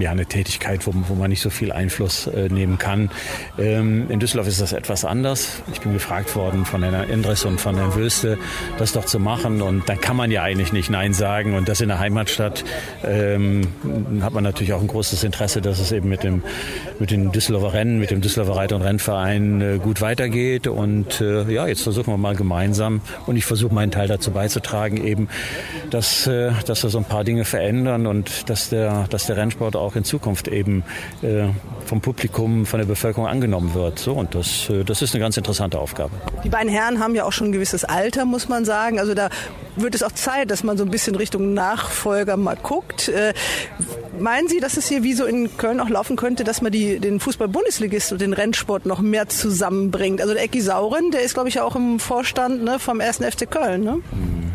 ja, 0.00 0.10
eine 0.10 0.26
Tätigkeit, 0.26 0.86
wo, 0.86 0.92
wo, 1.08 1.14
man 1.14 1.30
nicht 1.30 1.40
so 1.40 1.50
viel 1.50 1.72
Einfluss 1.72 2.26
äh, 2.26 2.48
nehmen 2.48 2.78
kann. 2.78 3.10
Ähm, 3.58 4.10
in 4.10 4.20
Düsseldorf 4.20 4.48
ist 4.48 4.60
das 4.60 4.72
etwas 4.72 5.04
anders. 5.04 5.62
Ich 5.72 5.80
bin 5.80 5.92
gefragt 5.92 6.34
worden 6.36 6.64
von 6.64 6.82
Herrn 6.82 7.08
Endres 7.08 7.44
und 7.44 7.60
von 7.60 7.76
Herrn 7.76 7.94
Wöste, 7.94 8.38
das 8.78 8.92
doch 8.92 9.04
zu 9.04 9.18
machen. 9.18 9.62
Und 9.62 9.88
dann 9.88 10.00
kann 10.00 10.16
man 10.16 10.30
ja 10.30 10.42
eigentlich 10.42 10.72
nicht 10.72 10.90
Nein 10.90 11.14
sagen. 11.14 11.54
Und 11.54 11.68
das 11.68 11.80
in 11.80 11.88
der 11.88 11.98
Heimatstadt 11.98 12.64
ähm, 13.04 13.68
hat 14.22 14.32
man 14.32 14.44
natürlich 14.44 14.72
auch 14.72 14.80
ein 14.80 14.88
großes 14.88 15.24
Interesse, 15.24 15.60
dass 15.60 15.78
es 15.78 15.92
eben 15.92 16.08
mit 16.08 16.22
dem, 16.22 16.42
mit 16.98 17.10
den 17.10 17.32
Düsseldorfer 17.32 17.72
Rennen, 17.72 17.98
mit 17.98 18.10
dem 18.10 18.20
Düsseldorfer 18.20 18.58
Reiter- 18.60 18.76
und 18.76 18.82
Rennverein 18.82 19.60
äh, 19.60 19.78
gut 19.78 20.00
weitergeht. 20.00 20.66
Und 20.66 21.20
äh, 21.20 21.50
ja, 21.52 21.66
jetzt 21.66 21.82
versuchen 21.82 22.12
wir 22.12 22.18
mal 22.18 22.36
gemeinsam. 22.36 23.00
Und 23.26 23.36
ich 23.36 23.44
versuche 23.44 23.74
meinen 23.74 23.90
Teil 23.90 24.08
dazu 24.08 24.30
beizutragen, 24.30 24.96
eben, 25.04 25.28
dass, 25.90 26.26
äh, 26.26 26.52
dass 26.66 26.82
wir 26.82 26.90
so 26.90 26.98
ein 26.98 27.04
paar 27.04 27.24
Dinge 27.24 27.44
verändern 27.44 28.06
und 28.06 28.48
dass 28.48 28.68
der, 28.68 28.95
dass 29.08 29.26
der 29.26 29.36
Rennsport 29.36 29.66
Sport 29.66 29.76
auch 29.76 29.96
in 29.96 30.04
Zukunft 30.04 30.48
eben 30.48 30.84
äh, 31.22 31.48
vom 31.86 32.00
Publikum, 32.00 32.66
von 32.66 32.78
der 32.78 32.86
Bevölkerung 32.86 33.26
angenommen 33.26 33.74
wird. 33.74 33.98
So, 33.98 34.12
und 34.12 34.34
das, 34.34 34.68
äh, 34.68 34.84
das 34.84 35.02
ist 35.02 35.14
eine 35.14 35.22
ganz 35.22 35.36
interessante 35.36 35.78
Aufgabe. 35.78 36.12
Die 36.44 36.48
beiden 36.48 36.70
Herren 36.70 37.00
haben 37.00 37.14
ja 37.14 37.24
auch 37.24 37.32
schon 37.32 37.48
ein 37.48 37.52
gewisses 37.52 37.84
Alter, 37.84 38.24
muss 38.24 38.48
man 38.48 38.64
sagen. 38.64 39.00
Also 39.00 39.14
da 39.14 39.30
wird 39.76 39.94
es 39.94 40.02
auch 40.02 40.12
Zeit, 40.12 40.50
dass 40.50 40.62
man 40.62 40.76
so 40.76 40.84
ein 40.84 40.90
bisschen 40.90 41.16
Richtung 41.16 41.54
Nachfolger 41.54 42.36
mal 42.36 42.56
guckt. 42.56 43.08
Äh, 43.08 43.34
meinen 44.20 44.48
Sie, 44.48 44.60
dass 44.60 44.76
es 44.76 44.86
hier 44.88 45.02
wie 45.02 45.14
so 45.14 45.24
in 45.24 45.56
Köln 45.56 45.80
auch 45.80 45.88
laufen 45.88 46.16
könnte, 46.16 46.44
dass 46.44 46.62
man 46.62 46.70
die, 46.70 47.00
den 47.00 47.18
Fußball-Bundesligist 47.18 48.12
und 48.12 48.20
den 48.20 48.32
Rennsport 48.32 48.86
noch 48.86 49.00
mehr 49.00 49.28
zusammenbringt? 49.28 50.20
Also 50.20 50.34
der 50.34 50.42
Ecki 50.42 50.60
Sauren, 50.60 51.10
der 51.10 51.22
ist, 51.22 51.34
glaube 51.34 51.48
ich, 51.48 51.60
auch 51.60 51.76
im 51.76 51.98
Vorstand 51.98 52.62
ne, 52.62 52.78
vom 52.78 53.00
1. 53.00 53.18
FC 53.18 53.50
Köln. 53.50 53.82
Ne? 53.84 53.96
Mhm. 53.96 54.52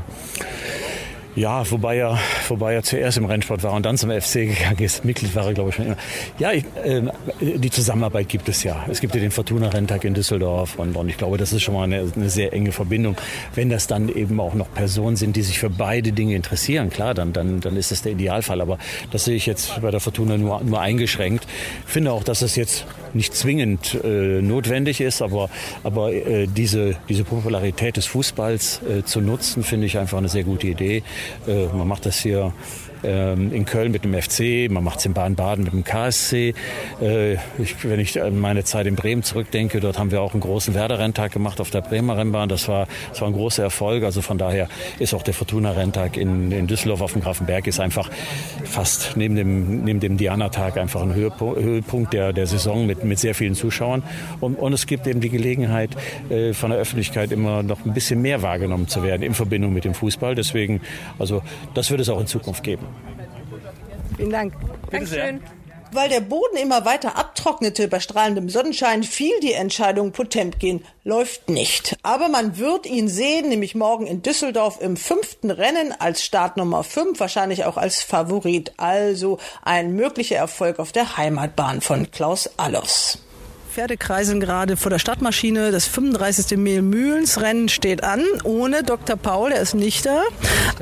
Ja, 1.36 1.69
wobei 1.71 1.97
er, 1.97 2.19
wobei 2.49 2.73
er 2.73 2.84
zuerst 2.84 3.17
im 3.17 3.23
Rennsport 3.23 3.63
war 3.63 3.71
und 3.71 3.86
dann 3.86 3.97
zum 3.97 4.09
FC 4.09 4.34
gegangen 4.34 4.79
ist. 4.79 5.05
Mitglied 5.05 5.34
war 5.34 5.45
er, 5.45 5.53
glaube 5.53 5.69
ich, 5.69 5.75
schon 5.75 5.86
immer. 5.86 5.97
Ja, 6.39 6.51
ich, 6.51 6.65
äh, 6.84 7.03
die 7.39 7.69
Zusammenarbeit 7.69 8.27
gibt 8.27 8.49
es 8.49 8.63
ja. 8.63 8.84
Es 8.89 8.99
gibt 8.99 9.15
ja 9.15 9.21
den 9.21 9.32
Fortuna-Renntag 9.32 10.03
in 10.03 10.13
Düsseldorf 10.13 10.77
und, 10.77 10.95
und 10.95 11.07
ich 11.07 11.17
glaube, 11.17 11.38
das 11.38 11.53
ist 11.53 11.61
schon 11.61 11.73
mal 11.73 11.84
eine, 11.84 12.11
eine, 12.13 12.29
sehr 12.29 12.51
enge 12.51 12.73
Verbindung. 12.73 13.15
Wenn 13.55 13.69
das 13.69 13.88
dann 13.88 14.09
eben 14.09 14.41
auch 14.41 14.55
noch 14.55 14.73
Personen 14.73 15.15
sind, 15.15 15.38
die 15.38 15.41
sich 15.41 15.57
für 15.57 15.69
beide 15.69 16.11
Dinge 16.11 16.36
interessieren, 16.36 16.89
klar, 16.89 17.13
dann, 17.13 17.32
dann, 17.32 17.61
dann 17.61 17.77
ist 17.77 17.91
das 17.91 18.01
der 18.01 18.11
Idealfall. 18.11 18.59
Aber 18.59 18.77
das 19.11 19.23
sehe 19.23 19.36
ich 19.36 19.45
jetzt 19.45 19.82
bei 19.82 19.89
der 19.89 20.01
Fortuna 20.01 20.38
nur, 20.38 20.61
nur 20.61 20.82
eingeschränkt. 20.82 21.47
Ich 21.86 21.93
finde 21.93 22.11
auch, 22.11 22.23
dass 22.23 22.41
es 22.41 22.57
jetzt 22.57 22.86
nicht 23.14 23.36
zwingend 23.36 23.97
äh, 24.03 24.41
notwendig 24.41 25.01
ist, 25.01 25.22
aber, 25.22 25.49
aber 25.84 26.14
äh, 26.14 26.47
diese, 26.47 26.95
diese 27.09 27.24
Popularität 27.24 27.97
des 27.97 28.05
Fußballs 28.05 28.82
äh, 28.84 29.03
zu 29.03 29.22
nutzen, 29.22 29.64
finde 29.64 29.88
ich 29.88 29.97
einfach 29.97 30.18
eine 30.18 30.30
sehr 30.30 30.43
gute 30.43 30.68
Idee. 30.68 31.03
Äh, 31.47 31.68
man 31.68 31.88
macht 31.88 32.05
das 32.05 32.20
hier 32.20 32.53
in 33.04 33.66
Köln 33.66 33.91
mit 33.91 34.04
dem 34.04 34.14
FC, 34.14 34.70
man 34.72 34.84
macht 34.84 34.99
es 34.99 35.06
in 35.06 35.14
Baden-Baden 35.14 35.64
mit 35.64 35.74
dem 35.74 35.84
KSC. 35.84 36.54
Äh, 37.02 37.34
ich, 37.58 37.84
wenn 37.84 37.99
ich 37.99 38.22
an 38.22 38.39
meine 38.39 38.64
Zeit 38.64 38.86
in 38.88 38.95
Bremen 38.95 39.24
zurückdenke, 39.24 39.80
dort 39.80 39.97
haben 39.97 40.12
wir 40.12 40.22
auch 40.22 40.34
einen 40.34 40.41
großen 40.41 40.74
Werder-Renntag 40.74 41.32
gemacht 41.32 41.60
auf 41.60 41.72
der 41.72 41.82
Bremer 41.82 42.18
Rennbahn. 42.18 42.49
Das 42.49 42.68
war, 42.68 42.88
das 43.10 43.22
war 43.22 43.28
ein 43.28 43.34
großer 43.34 43.64
Erfolg. 43.64 44.04
Also 44.04 44.22
von 44.22 44.38
daher 44.38 44.68
ist 44.99 45.14
auch 45.14 45.24
der 45.24 45.34
Fortuna-Renntag 45.34 46.18
in, 46.18 46.52
in 46.52 46.68
Düsseldorf 46.68 47.02
auf 47.02 47.14
dem 47.14 47.22
Grafenberg 47.22 47.68
ist 47.68 47.80
einfach 47.80 48.10
fast 48.64 49.18
neben 49.18 49.36
dem, 49.36 49.84
neben 49.84 49.99
dem 49.99 50.18
Diana-Tag 50.18 50.78
einfach 50.78 51.02
ein 51.02 51.14
Höhepunkt 51.14 52.14
der, 52.14 52.34
der 52.34 52.47
Saison 52.47 52.86
mit, 52.86 53.04
mit 53.04 53.20
sehr 53.20 53.36
vielen 53.36 53.56
Zuschauern. 53.56 54.04
Und, 54.39 54.56
und 54.56 54.74
es 54.74 54.86
gibt 54.86 55.08
eben 55.08 55.22
die 55.22 55.30
Gelegenheit, 55.30 55.91
äh, 56.30 56.54
von 56.54 56.72
der 56.72 56.80
Öffentlichkeit 56.80 57.32
immer 57.32 57.64
noch 57.64 57.86
ein 57.86 57.93
bisschen 57.93 58.22
mehr 58.22 58.41
wahrgenommen 58.41 58.88
zu 58.88 59.04
werden 59.04 59.24
in 59.24 59.34
Verbindung 59.34 59.74
mit 59.74 59.86
dem 59.86 59.93
Fußball. 59.93 60.36
Deswegen, 60.36 60.82
also 61.20 61.41
das 61.74 61.89
wird 61.89 62.02
es 62.02 62.10
auch 62.10 62.20
in 62.20 62.28
Zukunft 62.28 62.64
geben. 62.64 62.86
Vielen 64.22 64.32
Dank. 64.32 64.53
Dankeschön. 64.91 65.41
Weil 65.93 66.07
der 66.07 66.22
Boden 66.22 66.55
immer 66.55 66.86
weiter 66.86 67.17
abtrocknete 67.17 67.88
bei 67.88 67.99
strahlendem 67.99 68.49
Sonnenschein, 68.49 69.01
fiel 69.01 69.34
die 69.41 69.53
Entscheidung, 69.53 70.11
Potemkin 70.11 70.86
läuft 71.03 71.49
nicht. 71.49 71.97
Aber 72.03 72.30
man 72.30 72.59
wird 72.59 72.86
ihn 72.86 73.09
sehen, 73.09 73.49
nämlich 73.49 73.74
morgen 73.74 74.05
in 74.05 74.22
Düsseldorf 74.22 74.80
im 74.80 74.95
fünften 74.95 75.49
Rennen 75.49 75.91
als 75.97 76.24
Startnummer 76.24 76.84
5, 76.84 77.19
wahrscheinlich 77.19 77.65
auch 77.65 77.78
als 77.78 78.03
Favorit. 78.03 78.74
Also 78.78 79.39
ein 79.63 79.95
möglicher 79.95 80.38
Erfolg 80.38 80.78
auf 80.78 80.91
der 80.91 81.17
Heimatbahn 81.17 81.82
von 81.82 82.11
Klaus 82.11 82.51
Allos. 82.57 83.17
Pferde 83.72 83.95
kreisen 83.95 84.41
gerade 84.41 84.76
vor 84.76 84.89
der 84.89 84.99
Stadtmaschine. 84.99 85.72
Das 85.72 85.86
35. 85.86 86.57
Mehlmühlensrennen 86.57 87.69
steht 87.69 88.03
an, 88.03 88.22
ohne 88.43 88.84
Dr. 88.84 89.15
Paul, 89.15 89.51
der 89.51 89.61
ist 89.61 89.76
nicht 89.76 90.05
da, 90.05 90.24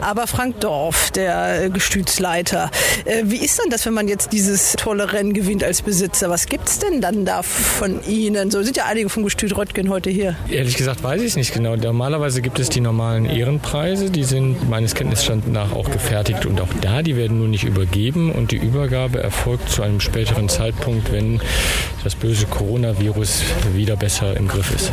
aber 0.01 0.25
Frank 0.25 0.59
Dorf, 0.59 1.11
der 1.11 1.69
Gestütsleiter. 1.69 2.71
Äh, 3.05 3.25
wie 3.25 3.37
ist 3.37 3.61
denn 3.61 3.69
das, 3.69 3.85
wenn 3.85 3.93
man 3.93 4.07
jetzt 4.07 4.33
dieses 4.33 4.73
tolle 4.73 5.13
Rennen 5.13 5.33
gewinnt 5.33 5.63
als 5.63 5.83
Besitzer? 5.83 6.31
Was 6.31 6.47
gibt's 6.47 6.79
denn 6.79 6.99
dann 6.99 7.25
da 7.25 7.43
von 7.43 8.03
Ihnen? 8.07 8.49
So 8.49 8.63
sind 8.63 8.75
ja 8.75 8.85
einige 8.85 9.09
vom 9.09 9.23
Gestüt 9.23 9.55
Röttgen 9.55 9.89
heute 9.91 10.09
hier. 10.09 10.35
Ehrlich 10.49 10.75
gesagt 10.75 11.03
weiß 11.03 11.21
ich 11.21 11.27
es 11.27 11.35
nicht 11.35 11.53
genau. 11.53 11.75
Normalerweise 11.75 12.41
gibt 12.41 12.57
es 12.57 12.69
die 12.69 12.81
normalen 12.81 13.25
Ehrenpreise, 13.25 14.09
die 14.09 14.23
sind 14.23 14.67
meines 14.67 14.95
Kenntnisstands 14.95 15.45
nach 15.47 15.73
auch 15.73 15.91
gefertigt 15.91 16.47
und 16.47 16.59
auch 16.59 16.73
da, 16.81 17.03
die 17.03 17.15
werden 17.15 17.37
nur 17.37 17.49
nicht 17.49 17.65
übergeben 17.65 18.31
und 18.31 18.49
die 18.49 18.57
Übergabe 18.57 19.21
erfolgt 19.21 19.69
zu 19.69 19.83
einem 19.83 19.99
späteren 19.99 20.49
Zeitpunkt, 20.49 21.11
wenn 21.11 21.39
das 22.03 22.15
böse 22.15 22.45
Corona 22.47 22.78
Coronavirus 22.80 23.43
wieder 23.73 23.97
besser 23.97 24.38
im 24.38 24.47
Griff 24.47 24.73
ist. 24.73 24.91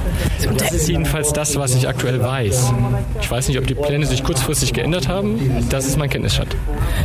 Das 0.59 0.73
ist 0.73 0.89
jedenfalls 0.89 1.33
das, 1.33 1.57
was 1.57 1.75
ich 1.75 1.87
aktuell 1.89 2.21
weiß. 2.21 2.73
Ich 3.21 3.31
weiß 3.31 3.49
nicht, 3.49 3.59
ob 3.59 3.67
die 3.67 3.75
Pläne 3.75 4.07
sich 4.07 4.25
kurzfristig 4.25 4.73
geändert 4.73 5.07
haben. 5.07 5.67
Das 5.71 5.87
ist 5.87 5.97
mein 5.97 6.11
Kenntnisstand. 6.11 6.57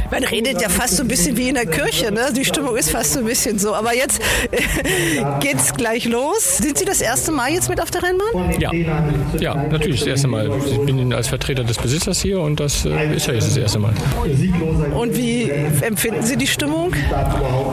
Man 0.09 0.23
redet 0.23 0.59
ja 0.59 0.69
fast 0.69 0.97
so 0.97 1.03
ein 1.03 1.07
bisschen 1.07 1.37
wie 1.37 1.49
in 1.49 1.55
der 1.55 1.67
Kirche. 1.67 2.11
Ne? 2.11 2.31
Die 2.35 2.45
Stimmung 2.45 2.75
ist 2.75 2.89
fast 2.89 3.13
so 3.13 3.19
ein 3.19 3.25
bisschen 3.25 3.59
so. 3.59 3.75
Aber 3.75 3.95
jetzt 3.95 4.21
geht's 5.39 5.73
gleich 5.73 6.05
los. 6.05 6.57
Sind 6.57 6.77
Sie 6.77 6.85
das 6.85 7.01
erste 7.01 7.31
Mal 7.31 7.51
jetzt 7.51 7.69
mit 7.69 7.79
auf 7.79 7.91
der 7.91 8.01
Rennbahn? 8.01 8.59
Ja, 8.59 8.71
ja 9.39 9.55
natürlich 9.55 9.99
das 9.99 10.07
erste 10.07 10.27
Mal. 10.27 10.49
Ich 10.65 10.79
bin 10.79 11.13
als 11.13 11.27
Vertreter 11.27 11.63
des 11.63 11.77
Besitzers 11.77 12.21
hier 12.21 12.39
und 12.39 12.59
das 12.59 12.85
äh, 12.85 13.15
ist 13.15 13.27
ja 13.27 13.33
jetzt 13.33 13.49
das 13.49 13.57
erste 13.57 13.79
Mal. 13.79 13.93
Und 14.97 15.15
wie 15.15 15.49
empfinden 15.49 16.23
Sie 16.23 16.37
die 16.37 16.47
Stimmung? 16.47 16.93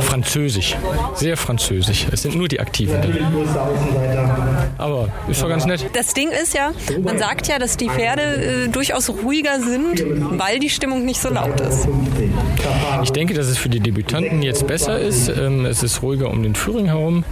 Französisch, 0.00 0.76
sehr 1.14 1.36
französisch. 1.36 2.06
Es 2.12 2.22
sind 2.22 2.36
nur 2.36 2.48
die 2.48 2.60
Aktiven. 2.60 2.97
Dahinter. 3.00 4.68
Aber 4.78 5.08
ist 5.28 5.42
doch 5.42 5.48
ganz 5.48 5.66
nett. 5.66 5.84
Das 5.92 6.14
Ding 6.14 6.30
ist 6.30 6.54
ja, 6.54 6.70
man 7.02 7.18
sagt 7.18 7.48
ja, 7.48 7.58
dass 7.58 7.76
die 7.76 7.88
Pferde 7.88 8.22
äh, 8.66 8.68
durchaus 8.68 9.08
ruhiger 9.08 9.60
sind, 9.60 10.04
weil 10.38 10.60
die 10.60 10.70
Stimmung 10.70 11.04
nicht 11.04 11.20
so 11.20 11.30
laut 11.30 11.60
ist. 11.60 11.88
Ich 13.02 13.10
denke, 13.10 13.34
dass 13.34 13.46
es 13.46 13.58
für 13.58 13.68
die 13.68 13.80
Debütanten 13.80 14.42
jetzt 14.42 14.66
besser 14.66 14.98
ist. 14.98 15.28
Ähm, 15.28 15.66
es 15.66 15.82
ist 15.82 16.02
ruhiger 16.02 16.30
um 16.30 16.42
den 16.42 16.54
Führing 16.54 16.86
herum. 16.86 17.24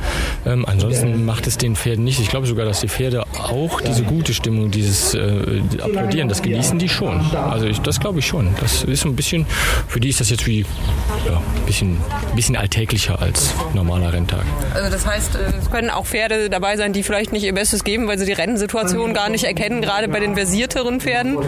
Ähm, 0.45 0.65
ansonsten 0.67 1.25
macht 1.25 1.47
es 1.47 1.57
den 1.57 1.77
Pferden 1.77 2.05
nicht. 2.05 2.21
Ich 2.21 2.29
glaube 2.29 2.47
sogar, 2.47 2.67
dass 2.67 2.81
die 2.81 2.89
Pferde 2.89 3.25
auch 3.39 3.81
diese 3.81 4.03
gute 4.03 4.35
Stimmung, 4.35 4.71
dieses 4.71 5.15
äh, 5.15 5.63
Applaudieren, 5.81 6.29
das 6.29 6.43
genießen 6.43 6.79
die 6.79 6.89
schon. 6.89 7.21
Also 7.35 7.67
ich, 7.67 7.81
das 7.81 8.01
glaube 8.01 8.19
ich 8.19 8.27
schon. 8.27 8.55
Das 8.61 8.83
ist 8.83 9.03
so 9.03 9.09
ein 9.09 9.17
bisschen, 9.17 9.47
für 9.87 10.01
die 10.01 10.09
ist 10.09 10.21
das 10.21 10.31
jetzt 10.31 10.47
wie 10.47 10.61
ja, 11.27 11.37
ein 11.37 11.67
bisschen, 11.67 11.99
bisschen 12.35 12.57
alltäglicher 12.57 13.21
als 13.21 13.55
normaler 13.75 14.13
Renntag. 14.13 14.45
Also 14.75 14.91
das 14.91 15.07
heißt, 15.07 15.37
äh, 15.37 15.53
es 15.61 15.71
können 15.71 15.91
auch 15.91 16.07
Pferde 16.07 16.51
dabei 16.51 16.77
sein, 16.77 16.93
die 16.93 17.03
vielleicht 17.03 17.33
nicht 17.33 17.45
ihr 17.45 17.55
Bestes 17.55 17.85
geben, 17.85 18.07
weil 18.09 18.19
sie 18.19 18.27
die 18.27 18.33
Rennsituation 18.33 19.15
gar 19.15 19.29
nicht 19.29 19.45
erkennen, 19.45 19.81
gerade 19.81 20.09
bei 20.09 20.21
den 20.21 20.35
versierteren 20.35 21.01
Pferden. 21.01 21.39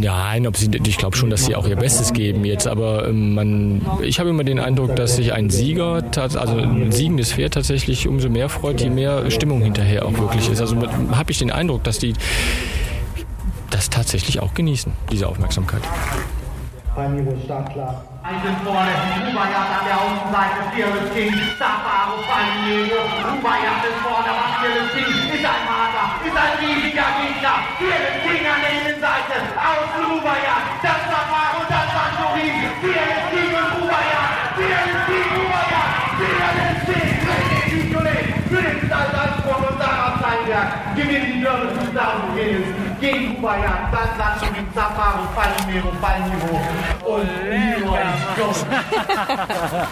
Nein, 0.00 0.46
ob 0.46 0.56
sie, 0.56 0.70
ich 0.86 0.98
glaube 0.98 1.16
schon, 1.16 1.30
dass 1.30 1.44
sie 1.44 1.54
auch 1.54 1.66
ihr 1.66 1.76
Bestes 1.76 2.12
geben 2.12 2.44
jetzt, 2.44 2.66
aber 2.66 3.08
ähm, 3.08 3.34
man, 3.34 3.82
ich 4.02 4.20
habe 4.20 4.30
immer 4.30 4.44
den 4.44 4.60
Eindruck, 4.60 4.96
dass 4.96 5.16
sich 5.16 5.32
ein 5.32 5.50
Sieger, 5.50 6.02
also 6.16 6.56
ein 6.56 6.92
siegendes 6.92 7.32
Pferd 7.32 7.54
tatsächlich 7.54 8.06
umso 8.06 8.28
mehr 8.28 8.48
freut, 8.48 8.80
je 8.80 8.90
mehr 8.90 9.30
Stimmung 9.30 9.62
hinterher 9.62 10.06
auch 10.06 10.16
wirklich 10.18 10.48
ist. 10.50 10.60
Also 10.60 10.76
habe 11.12 11.30
ich 11.30 11.38
den 11.38 11.50
Eindruck, 11.50 11.84
dass 11.84 11.98
die 11.98 12.14
das 13.70 13.90
tatsächlich 13.90 14.40
auch 14.40 14.54
genießen, 14.54 14.92
diese 15.10 15.28
Aufmerksamkeit. 15.28 15.82
Palmiro 16.98 17.30
startklar. 17.44 17.94
Eisen 18.26 18.56
vorne, 18.66 18.90
Rubayat 19.22 19.70
an 19.70 19.84
der 19.86 19.96
Außenseite, 20.02 20.60
Fearless 20.74 21.14
King, 21.14 21.30
Safaro, 21.54 22.18
Palmiro, 22.26 22.98
Rubayat 23.22 23.86
ist 23.86 24.02
vorne, 24.02 24.26
aber 24.34 24.50
Fearless 24.58 24.90
King 24.98 25.06
ist 25.30 25.46
ein 25.46 25.62
harter, 25.70 26.06
ist 26.26 26.34
ein 26.34 26.54
riesiger 26.58 27.10
Gegner. 27.22 27.56
Fearless 27.78 28.18
King 28.26 28.42
an 28.50 28.60
der 28.66 28.72
Innenseite, 28.82 29.36
außen 29.62 30.04
Rubayat, 30.10 30.64
dann 30.82 31.02
Safaro, 31.06 31.60
dann 31.70 31.86
Santorin, 31.94 32.66
Fearless 32.82 33.26
King 33.30 33.50
und 33.54 33.70
Rubayat, 33.78 34.30
Fearless 34.58 35.02
King, 35.06 35.28
Rubayat, 35.38 35.90
Fearless 36.18 36.82
King, 36.82 37.18
für 38.48 38.62
den 38.62 38.88
Salzsprung 38.88 39.62
und 39.70 39.78
Sarah 39.78 40.18
Steinberg. 40.18 40.68
Gewinnt 40.96 41.26
die 41.34 41.40
Dürre 41.40 41.68
zusammen 41.78 42.34
Kubayat, 43.48 43.90
dann 43.90 44.18
Santorin, 44.18 44.66
Safaro, 44.74 45.26
Palmiro, 45.34 45.88
und 47.06 47.28
Leroy 47.48 47.98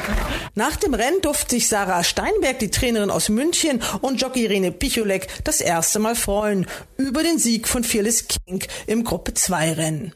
Nach 0.54 0.76
dem 0.76 0.92
Rennen 0.92 1.22
durfte 1.22 1.54
sich 1.54 1.66
Sarah 1.66 2.04
Steinberg, 2.04 2.58
die 2.58 2.70
Trainerin 2.70 3.10
aus 3.10 3.30
München, 3.30 3.82
und 4.02 4.20
Jockey 4.20 4.44
Irene 4.44 4.72
Picholek 4.72 5.42
das 5.44 5.62
erste 5.62 6.00
Mal 6.00 6.16
freuen 6.16 6.66
über 6.98 7.22
den 7.22 7.38
Sieg 7.38 7.66
von 7.66 7.82
Fearless 7.82 8.28
King 8.28 8.62
im 8.86 9.04
Gruppe 9.04 9.32
2 9.32 9.72
Rennen. 9.72 10.12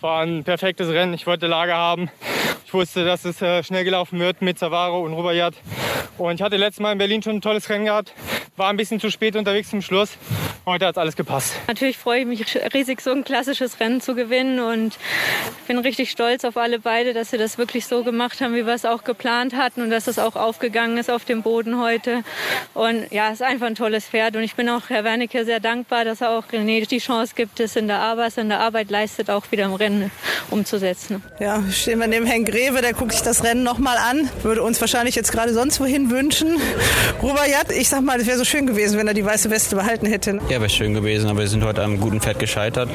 War 0.00 0.22
ein 0.22 0.44
perfektes 0.44 0.88
Rennen. 0.88 1.12
Ich 1.14 1.26
wollte 1.26 1.48
Lager 1.48 1.74
haben. 1.74 2.08
Ich 2.64 2.72
wusste, 2.72 3.04
dass 3.04 3.24
es 3.24 3.42
äh, 3.42 3.64
schnell 3.64 3.82
gelaufen 3.82 4.20
wird 4.20 4.42
mit 4.42 4.58
Savaro 4.58 5.00
und 5.00 5.12
Rubayat. 5.12 5.54
Und 6.18 6.34
ich 6.34 6.42
hatte 6.42 6.56
letztes 6.56 6.80
Mal 6.80 6.92
in 6.92 6.98
Berlin 6.98 7.22
schon 7.22 7.36
ein 7.36 7.40
tolles 7.40 7.68
Rennen 7.68 7.86
gehabt. 7.86 8.12
War 8.56 8.70
ein 8.70 8.76
bisschen 8.76 9.00
zu 9.00 9.10
spät 9.10 9.36
unterwegs 9.36 9.70
zum 9.70 9.82
Schluss. 9.82 10.18
Heute 10.66 10.84
hat 10.84 10.98
alles 10.98 11.16
gepasst. 11.16 11.54
Natürlich 11.66 11.96
freue 11.96 12.20
ich 12.20 12.26
mich 12.26 12.74
riesig, 12.74 13.00
so 13.00 13.10
ein 13.10 13.24
klassisches 13.24 13.80
Rennen 13.80 14.02
zu 14.02 14.14
gewinnen 14.14 14.60
und 14.60 14.98
bin 15.66 15.78
richtig 15.78 16.10
stolz 16.10 16.44
auf 16.44 16.58
alle 16.58 16.78
beide, 16.78 17.14
dass 17.14 17.30
sie 17.30 17.38
das 17.38 17.56
wirklich 17.56 17.86
so 17.86 18.04
gemacht 18.04 18.42
haben, 18.42 18.54
wie 18.54 18.66
wir 18.66 18.74
es 18.74 18.84
auch 18.84 19.02
geplant 19.02 19.56
hatten 19.56 19.80
und 19.80 19.88
dass 19.88 20.08
es 20.08 20.18
auch 20.18 20.36
aufgegangen 20.36 20.98
ist 20.98 21.10
auf 21.10 21.24
dem 21.24 21.42
Boden 21.42 21.80
heute. 21.80 22.22
Und 22.74 23.10
ja, 23.10 23.28
es 23.28 23.34
ist 23.34 23.42
einfach 23.42 23.66
ein 23.66 23.76
tolles 23.76 24.08
Pferd 24.08 24.36
und 24.36 24.42
ich 24.42 24.56
bin 24.56 24.68
auch 24.68 24.90
Herr 24.90 25.04
Wernicke 25.04 25.46
sehr 25.46 25.60
dankbar, 25.60 26.04
dass 26.04 26.20
er 26.20 26.32
auch 26.32 26.44
René 26.52 26.86
die 26.86 26.98
Chance 26.98 27.32
gibt, 27.34 27.60
es 27.60 27.74
in 27.74 27.86
der 27.86 28.00
Arbeit, 28.00 28.36
in 28.36 28.50
der 28.50 28.60
Arbeit 28.60 28.90
leistet, 28.90 29.30
auch 29.30 29.50
wieder 29.50 29.64
im 29.64 29.72
Rennen 29.72 29.87
umzusetzen. 30.50 31.22
Ja, 31.38 31.62
stehen 31.70 31.98
wir 31.98 32.06
neben 32.06 32.26
Herrn 32.26 32.44
Greve, 32.44 32.80
der 32.80 32.92
guckt 32.92 33.12
sich 33.12 33.22
das 33.22 33.44
Rennen 33.44 33.62
nochmal 33.62 33.96
an, 33.96 34.28
würde 34.42 34.62
uns 34.62 34.80
wahrscheinlich 34.80 35.14
jetzt 35.14 35.32
gerade 35.32 35.52
sonst 35.52 35.80
wohin 35.80 36.10
wünschen. 36.10 36.60
Rubayat, 37.22 37.72
ich 37.72 37.88
sag 37.88 38.02
mal, 38.02 38.20
es 38.20 38.26
wäre 38.26 38.38
so 38.38 38.44
schön 38.44 38.66
gewesen, 38.66 38.98
wenn 38.98 39.08
er 39.08 39.14
die 39.14 39.24
weiße 39.24 39.50
Weste 39.50 39.76
behalten 39.76 40.06
hätte. 40.06 40.38
Ja, 40.48 40.60
wäre 40.60 40.68
schön 40.68 40.94
gewesen, 40.94 41.28
aber 41.28 41.40
wir 41.40 41.48
sind 41.48 41.64
heute 41.64 41.82
am 41.82 42.00
guten 42.00 42.20
Pferd 42.20 42.38
gescheitert. 42.38 42.88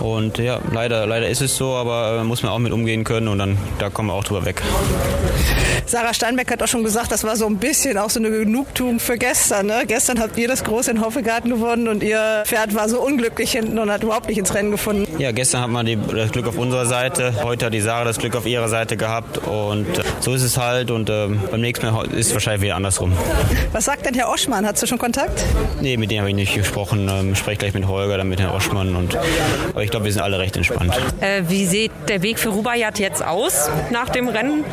Und 0.00 0.38
ja, 0.38 0.60
leider, 0.72 1.06
leider 1.06 1.28
ist 1.28 1.42
es 1.42 1.56
so, 1.56 1.74
aber 1.74 2.20
äh, 2.20 2.24
muss 2.24 2.42
man 2.42 2.52
auch 2.52 2.58
mit 2.58 2.72
umgehen 2.72 3.04
können 3.04 3.28
und 3.28 3.38
dann 3.38 3.58
da 3.78 3.90
kommen 3.90 4.08
wir 4.08 4.14
auch 4.14 4.24
drüber 4.24 4.44
weg. 4.44 4.62
Sarah 5.86 6.14
Steinbeck 6.14 6.50
hat 6.50 6.62
auch 6.62 6.68
schon 6.68 6.82
gesagt, 6.82 7.12
das 7.12 7.24
war 7.24 7.36
so 7.36 7.46
ein 7.46 7.58
bisschen 7.58 7.96
auch 7.98 8.10
so 8.10 8.18
eine 8.18 8.30
Genugtuung 8.30 8.98
für 8.98 9.16
gestern. 9.16 9.66
Ne? 9.66 9.84
Gestern 9.86 10.20
habt 10.20 10.36
ihr 10.36 10.48
das 10.48 10.64
Große 10.64 10.90
in 10.90 11.00
Hoffegarten 11.00 11.50
gewonnen 11.50 11.88
und 11.88 12.02
ihr 12.02 12.42
Pferd 12.44 12.74
war 12.74 12.88
so 12.88 13.00
unglücklich 13.00 13.52
hinten 13.52 13.78
und 13.78 13.90
hat 13.90 14.02
überhaupt 14.02 14.28
nicht 14.28 14.38
ins 14.38 14.54
Rennen 14.54 14.70
gefunden. 14.70 15.06
Ja, 15.18 15.32
gestern 15.32 15.62
hat 15.62 15.70
man 15.70 15.86
die, 15.86 15.96
das 16.16 16.32
Glück 16.32 16.46
auf 16.46 16.56
unserer 16.56 16.86
Seite, 16.86 17.32
heute 17.42 17.66
hat 17.66 17.74
die 17.74 17.80
Sarah 17.80 18.04
das 18.04 18.18
Glück 18.18 18.34
auf 18.36 18.46
ihrer 18.46 18.68
Seite 18.68 18.96
gehabt 18.96 19.38
und 19.38 19.98
äh, 19.98 20.02
so 20.20 20.32
ist 20.32 20.42
es 20.42 20.56
halt 20.56 20.90
und 20.90 21.08
äh, 21.10 21.28
beim 21.50 21.60
nächsten 21.60 21.90
Mal 21.90 22.06
ist 22.06 22.28
es 22.28 22.32
wahrscheinlich 22.32 22.62
wieder 22.62 22.76
andersrum. 22.76 23.12
Was 23.72 23.84
sagt 23.84 24.06
denn 24.06 24.14
Herr 24.14 24.30
Oschmann? 24.30 24.66
Hast 24.66 24.82
du 24.82 24.86
schon 24.86 24.98
Kontakt? 24.98 25.44
Nee, 25.80 25.96
mit 25.96 26.10
dem 26.10 26.20
habe 26.20 26.30
ich 26.30 26.34
nicht 26.34 26.54
gesprochen. 26.54 27.08
Ähm, 27.08 27.34
spreche 27.34 27.58
gleich 27.58 27.74
mit 27.74 27.86
Holger, 27.86 28.16
dann 28.16 28.28
mit 28.28 28.40
Herrn 28.40 28.54
Oschmann 28.54 28.96
und 28.96 29.16
aber 29.70 29.82
ich 29.82 29.90
glaube, 29.90 30.06
wir 30.06 30.12
sind 30.12 30.22
alle 30.22 30.38
recht 30.38 30.56
entspannt. 30.56 30.94
Äh, 31.20 31.42
wie 31.48 31.66
sieht 31.66 31.92
der 32.08 32.22
Weg 32.22 32.38
für 32.38 32.48
Rubayat 32.48 32.98
jetzt 32.98 33.24
aus 33.24 33.70
nach 33.90 34.08
dem 34.08 34.28
Rennen? 34.28 34.64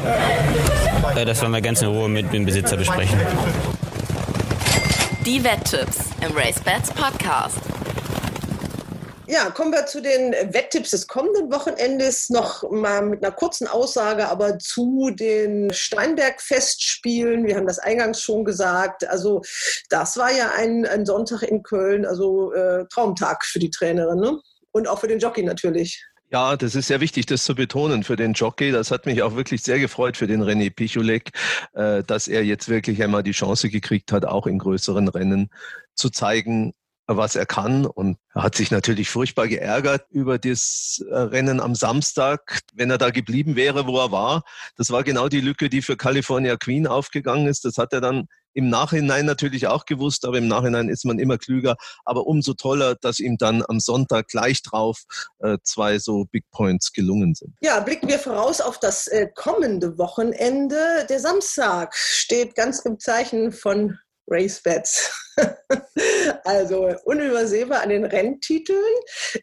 Äh, 1.16 1.26
das 1.26 1.41
werden 1.41 1.52
wir 1.52 1.62
ganz 1.62 1.82
in 1.82 1.89
Ruhe 1.89 2.08
mit 2.08 2.32
dem 2.32 2.46
Besitzer 2.46 2.78
besprechen. 2.78 3.20
Die 5.26 5.44
Wetttipps 5.44 6.00
im 6.22 6.36
RaceBets 6.36 6.91
Podcast. 6.91 7.60
Ja, 9.34 9.50
kommen 9.50 9.72
wir 9.72 9.88
zu 9.88 10.00
den 10.00 10.32
Wetttipps 10.54 10.92
des 10.92 11.08
kommenden 11.08 11.52
Wochenendes. 11.52 12.30
Noch 12.30 12.70
mal 12.70 13.02
mit 13.02 13.26
einer 13.26 13.34
kurzen 13.34 13.68
Aussage, 13.68 14.30
aber 14.30 14.60
zu 14.60 15.10
den 15.10 15.74
Steinberg-Festspielen. 15.74 17.48
Wir 17.48 17.56
haben 17.56 17.66
das 17.66 17.80
eingangs 17.80 18.22
schon 18.22 18.46
gesagt. 18.46 19.10
Also, 19.10 19.42
das 19.90 20.18
war 20.18 20.32
ja 20.32 20.52
ein, 20.56 20.86
ein 20.86 21.08
Sonntag 21.08 21.42
in 21.42 21.64
Köln, 21.64 22.06
also 22.06 22.54
äh, 22.54 22.86
Traumtag 22.90 23.44
für 23.44 23.58
die 23.58 23.72
Trainerin 23.72 24.20
ne? 24.20 24.40
und 24.72 24.88
auch 24.88 25.00
für 25.00 25.08
den 25.08 25.18
Jockey 25.18 25.42
natürlich. 25.42 26.06
Ja, 26.32 26.56
das 26.56 26.76
ist 26.76 26.86
sehr 26.86 27.02
wichtig, 27.02 27.26
das 27.26 27.44
zu 27.44 27.56
betonen 27.56 28.04
für 28.04 28.16
den 28.16 28.34
Jockey. 28.34 28.72
Das 28.72 28.92
hat 28.92 29.08
mich 29.08 29.24
auch 29.24 29.36
wirklich 29.36 29.64
sehr 29.64 29.80
gefreut 29.80 30.16
für 30.16 30.28
den 30.28 30.44
René 30.44 30.70
Pichulek, 30.70 31.32
äh, 31.74 32.04
dass 32.04 32.28
er 32.28 32.44
jetzt 32.46 32.70
wirklich 32.70 33.02
einmal 33.02 33.24
die 33.24 33.32
Chance 33.32 33.70
gekriegt 33.70 34.12
hat, 34.12 34.26
auch 34.26 34.46
in 34.46 34.60
größeren 34.60 35.08
Rennen 35.08 35.50
zu 35.96 36.12
zeigen, 36.12 36.76
was 37.08 37.36
er 37.36 37.45
kann. 37.45 37.86
Und 37.86 38.18
er 38.34 38.43
hat 38.43 38.56
sich 38.56 38.72
natürlich 38.72 39.10
furchtbar 39.10 39.47
geärgert 39.47 40.06
über 40.10 40.39
das 40.39 41.04
äh, 41.10 41.16
Rennen 41.16 41.60
am 41.60 41.76
Samstag, 41.76 42.62
wenn 42.74 42.89
er 42.89 42.97
da 42.97 43.10
geblieben 43.10 43.56
wäre, 43.56 43.88
wo 43.88 43.99
er 43.99 44.12
war. 44.12 44.43
Das 44.78 44.89
war 44.89 45.04
genau 45.04 45.28
die 45.28 45.41
Lücke, 45.41 45.70
die 45.70 45.82
für 45.82 45.97
California 45.97 46.56
Queen 46.58 46.88
aufgegangen 46.88 47.47
ist. 47.47 47.66
Das 47.66 47.78
hat 47.78 47.93
er 47.93 48.01
dann 48.01 48.28
im 48.54 48.70
Nachhinein 48.70 49.26
natürlich 49.26 49.68
auch 49.68 49.86
gewusst, 49.86 50.26
aber 50.26 50.38
im 50.38 50.47
Nachhinein 50.47 50.89
ist 50.89 51.06
man 51.06 51.20
immer 51.20 51.38
klüger. 51.38 51.76
Aber 52.06 52.28
umso 52.28 52.54
toller, 52.54 52.95
dass 52.95 53.20
ihm 53.20 53.38
dann 53.38 53.64
am 53.68 53.80
Sonntag 53.80 54.28
gleich 54.28 54.62
drauf 54.62 55.04
äh, 55.39 55.58
zwei 55.64 55.99
so 55.99 56.26
Big 56.26 56.45
Points 56.51 56.93
gelungen 56.93 57.34
sind. 57.34 57.56
Ja, 57.62 57.80
blicken 57.80 58.08
wir 58.08 58.20
voraus 58.20 58.62
auf 58.62 58.80
das 58.80 59.08
äh, 59.08 59.28
kommende 59.34 59.97
Wochenende. 59.97 61.06
Der 61.10 61.20
Samstag 61.20 61.95
steht 61.95 62.56
ganz 62.56 62.80
im 62.80 62.99
Zeichen 62.99 63.51
von 63.51 63.97
Race 64.28 64.62
Bets. 64.62 65.12
also 66.44 66.94
unübersehbar 67.06 67.82
an 67.82 67.90
den 67.90 68.06
Renntiteln. 68.06 68.80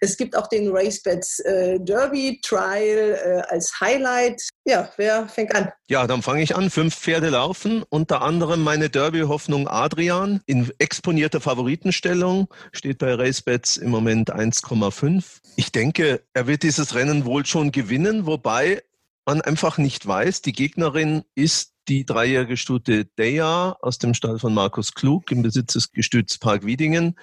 Es 0.01 0.17
gibt 0.17 0.37
auch 0.37 0.47
den 0.47 0.71
Race 0.71 1.03
Bets 1.03 1.41
äh, 1.41 1.79
Derby 1.81 2.41
Trial 2.43 3.19
äh, 3.49 3.53
als 3.53 3.81
Highlight. 3.81 4.43
Ja, 4.65 4.91
wer 4.97 5.29
fängt 5.29 5.55
an? 5.55 5.73
Ja, 5.89 6.07
dann 6.07 6.23
fange 6.23 6.43
ich 6.43 6.55
an. 6.55 6.71
Fünf 6.71 6.95
Pferde 6.95 7.31
laufen, 7.31 7.85
unter 7.89 8.23
anderem 8.23 8.63
meine 8.63 8.91
Derby-Hoffnung 8.91 9.69
Adrian 9.69 10.41
in 10.47 10.71
exponierter 10.79 11.41
Favoritenstellung, 11.41 12.49
steht 12.73 12.99
bei 12.99 13.15
RaceBets 13.15 13.77
im 13.79 13.91
Moment 13.91 14.33
1,5. 14.33 15.41
Ich 15.57 15.73
denke, 15.73 16.23
er 16.33 16.47
wird 16.47 16.63
dieses 16.63 16.95
Rennen 16.95 17.25
wohl 17.25 17.45
schon 17.47 17.73
gewinnen, 17.73 18.27
wobei 18.27 18.83
man 19.27 19.41
einfach 19.41 19.79
nicht 19.79 20.07
weiß, 20.07 20.43
die 20.43 20.53
Gegnerin 20.53 21.25
ist 21.35 21.73
die 21.91 22.07
dreijährige 22.07 22.57
Stute 22.57 23.05
Deja 23.05 23.77
aus 23.81 23.99
dem 23.99 24.15
Stall 24.15 24.39
von 24.39 24.55
Markus 24.55 24.95
Klug 24.95 25.33
im 25.33 25.43
Besitz 25.43 25.73
des 25.73 25.91
Gestüts 25.91 26.39
Park 26.39 26.65
Wiedingen. 26.65 27.19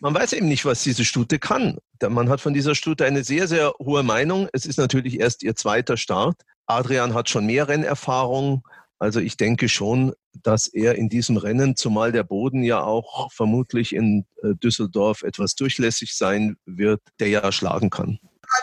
Man 0.00 0.14
weiß 0.14 0.34
eben 0.34 0.48
nicht, 0.48 0.66
was 0.66 0.82
diese 0.82 1.06
Stute 1.06 1.38
kann. 1.38 1.78
Man 2.06 2.28
hat 2.28 2.42
von 2.42 2.52
dieser 2.52 2.74
Stute 2.74 3.06
eine 3.06 3.24
sehr, 3.24 3.48
sehr 3.48 3.72
hohe 3.78 4.02
Meinung. 4.02 4.48
Es 4.52 4.66
ist 4.66 4.76
natürlich 4.76 5.18
erst 5.18 5.42
ihr 5.42 5.56
zweiter 5.56 5.96
Start. 5.96 6.42
Adrian 6.66 7.14
hat 7.14 7.30
schon 7.30 7.46
mehr 7.46 7.68
Rennerfahrung. 7.68 8.68
Also 8.98 9.20
ich 9.20 9.38
denke 9.38 9.70
schon, 9.70 10.12
dass 10.42 10.66
er 10.68 10.96
in 10.96 11.08
diesem 11.08 11.38
Rennen, 11.38 11.74
zumal 11.74 12.12
der 12.12 12.24
Boden 12.24 12.62
ja 12.62 12.82
auch 12.82 13.32
vermutlich 13.32 13.94
in 13.94 14.26
äh, 14.42 14.54
Düsseldorf 14.56 15.22
etwas 15.22 15.54
durchlässig 15.54 16.14
sein 16.14 16.56
wird, 16.66 17.00
der 17.18 17.28
ja 17.28 17.50
schlagen 17.50 17.88
kann. 17.88 18.18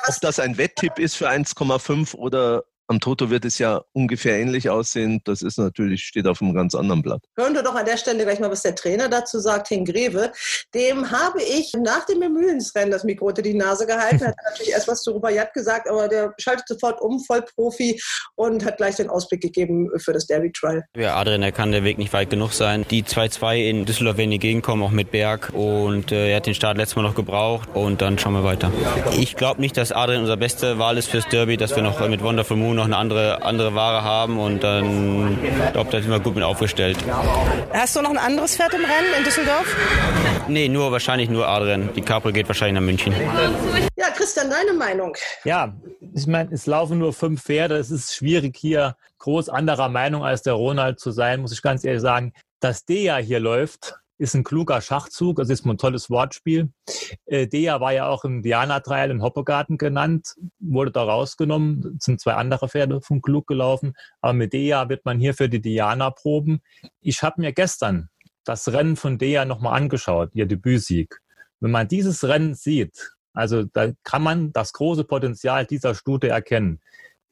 Ob 0.08 0.16
das 0.22 0.40
ein 0.40 0.60
Wetttipp 0.60 1.00
ist 1.00 1.16
für 1.16 1.28
1,5 1.28 2.14
oder 2.16 2.64
Am 2.94 3.00
Toto 3.00 3.32
wird 3.32 3.44
es 3.44 3.58
ja 3.58 3.82
ungefähr 3.94 4.38
ähnlich 4.38 4.70
aussehen. 4.70 5.20
Das 5.26 5.42
ist 5.42 5.58
natürlich, 5.58 6.04
steht 6.04 6.28
auf 6.28 6.44
einem 6.44 6.54
ganz 6.54 6.76
anderen 6.76 7.02
Blatt. 7.02 7.24
Hören 7.36 7.56
wir 7.56 7.64
doch 7.64 7.74
an 7.74 7.88
der 7.88 7.98
Stelle 7.98 8.24
gleich 8.24 8.40
mal, 8.40 8.52
was 8.52 8.62
der 8.62 8.76
Trainer 8.76 9.10
dazu 9.10 9.40
sagt, 9.40 9.70
Greve. 9.70 10.32
Dem 10.76 11.10
habe 11.10 11.42
ich 11.42 11.74
nach 11.76 12.06
dem 12.06 12.20
Mühlensrennen 12.20 12.92
das 12.92 13.04
Mikro 13.04 13.30
unter 13.30 13.42
die 13.42 13.56
Nase 13.56 13.88
gehalten. 13.88 14.22
Er 14.22 14.28
hat 14.28 14.36
natürlich 14.52 14.74
erst 14.74 14.88
was 14.88 15.02
zu 15.02 15.10
Rubayat 15.10 15.56
gesagt, 15.56 15.90
aber 15.90 16.08
der 16.08 16.36
schaltet 16.38 16.68
sofort 16.68 17.02
um, 17.02 17.20
Vollprofi 17.20 18.00
und 18.36 18.64
hat 18.64 18.78
gleich 18.78 18.98
den 18.98 19.10
Ausblick 19.10 19.42
gegeben 19.42 19.90
für 19.98 20.14
das 20.14 20.28
Derby 20.28 20.52
Trial. 20.52 20.84
Ja, 20.96 21.16
Adrian, 21.16 21.42
er 21.42 21.52
kann 21.52 21.72
der 21.72 21.84
Weg 21.84 21.98
nicht 21.98 22.14
weit 22.14 22.30
genug 22.30 22.54
sein. 22.54 22.86
Die 22.92 23.02
2-2 23.02 23.70
in 23.70 23.86
Düsseldorf 23.86 24.18
werden 24.18 24.34
entgegenkommen, 24.34 24.84
auch 24.84 24.92
mit 24.92 25.10
Berg. 25.10 25.50
Und 25.54 26.12
äh, 26.12 26.30
er 26.30 26.36
hat 26.36 26.46
den 26.46 26.54
Start 26.54 26.78
letztes 26.78 26.96
Mal 26.96 27.02
noch 27.02 27.16
gebraucht. 27.16 27.70
Und 27.74 28.04
dann 28.04 28.20
schauen 28.20 28.34
wir 28.34 28.44
weiter. 28.44 28.72
Ich 29.18 29.36
glaube 29.36 29.62
nicht, 29.62 29.78
dass 29.78 29.92
Adrian 29.92 30.22
unser 30.22 30.38
beste 30.38 30.78
Wahl 30.78 31.00
ist 31.00 31.10
fürs 31.10 31.28
Derby, 31.30 31.58
dass 31.58 31.76
wir 31.76 31.82
noch 31.82 32.08
mit 32.08 32.22
Wonderful 32.22 32.58
Moon 32.58 32.83
noch 32.84 32.88
eine 32.88 32.98
andere, 32.98 33.44
andere 33.44 33.76
Ware 33.76 34.04
haben. 34.04 34.40
Und 34.40 34.64
dann, 34.64 35.38
glaube 35.72 35.90
da 35.92 36.02
sind 36.02 36.12
wir 36.12 36.20
gut 36.20 36.36
mit 36.36 36.44
aufgestellt. 36.44 36.98
Hast 37.72 37.96
du 37.96 38.02
noch 38.02 38.12
ein 38.12 38.18
anderes 38.18 38.56
Pferd 38.56 38.74
im 38.74 38.82
Rennen 38.82 39.14
in 39.18 39.24
Düsseldorf? 39.24 39.76
Nee, 40.48 40.68
nur 40.68 40.92
wahrscheinlich 40.92 41.30
nur 41.30 41.48
Adrian. 41.48 41.90
Die 41.96 42.02
Capri 42.02 42.34
geht 42.34 42.48
wahrscheinlich 42.48 42.76
nach 42.76 42.86
München. 42.86 43.14
Ja, 43.96 44.10
Christian, 44.16 44.50
deine 44.50 44.78
Meinung? 44.78 45.16
Ja, 45.46 45.74
ich 46.14 46.28
meine, 46.28 46.52
es 46.52 46.66
laufen 46.66 47.00
nur 47.00 47.14
fünf 47.14 47.44
Pferde. 47.44 47.78
Es 47.78 47.90
ist 47.92 48.16
schwierig, 48.16 48.58
hier 48.58 48.96
groß 49.20 49.50
anderer 49.50 49.90
Meinung 49.90 50.26
als 50.26 50.42
der 50.42 50.54
Ronald 50.54 51.00
zu 51.00 51.12
sein, 51.12 51.42
muss 51.42 51.54
ich 51.54 51.62
ganz 51.62 51.84
ehrlich 51.86 52.02
sagen. 52.02 52.34
Dass 52.60 52.86
der 52.86 53.18
hier 53.18 53.40
läuft, 53.40 53.96
ist 54.18 54.36
ein 54.36 54.44
kluger 54.44 54.80
Schachzug, 54.82 55.38
das 55.38 55.50
ist 55.50 55.66
ein 55.66 55.78
tolles 55.78 56.10
Wortspiel. 56.10 56.72
Äh, 57.26 57.48
Dea 57.48 57.80
war 57.82 57.94
ja 57.94 58.08
auch 58.08 58.24
im 58.24 58.42
Diana-Trial 58.42 59.12
in 59.12 59.22
Hoppegarten 59.22 59.78
genannt, 59.78 60.36
wurde 60.60 60.92
da 60.92 61.04
rausgenommen, 61.04 61.98
sind 62.00 62.22
zwei 62.22 62.34
andere 62.34 62.70
Pferde 62.70 63.02
vom 63.02 63.22
Klug 63.22 63.48
gelaufen, 63.48 63.94
aber 64.22 64.34
mit 64.34 64.54
Dea 64.54 64.90
wird 64.90 65.06
man 65.06 65.20
hier 65.20 65.34
für 65.34 65.50
die 65.50 65.62
Diana 65.62 66.12
proben. 66.12 66.62
Ich 67.02 67.24
habe 67.24 67.42
mir 67.42 67.54
gestern 67.54 68.10
das 68.44 68.72
Rennen 68.72 68.96
von 68.96 69.18
Dea 69.18 69.46
nochmal 69.46 69.80
angeschaut, 69.80 70.30
ihr 70.34 70.46
Debütsieg. 70.46 71.20
Wenn 71.60 71.72
man 71.72 71.88
dieses 71.88 72.24
Rennen 72.24 72.56
sieht, 72.56 73.12
also 73.34 73.64
da 73.64 73.92
kann 74.04 74.22
man 74.22 74.54
das 74.54 74.74
große 74.74 75.06
Potenzial 75.06 75.66
dieser 75.66 75.96
Stute 75.96 76.30
erkennen. 76.30 76.82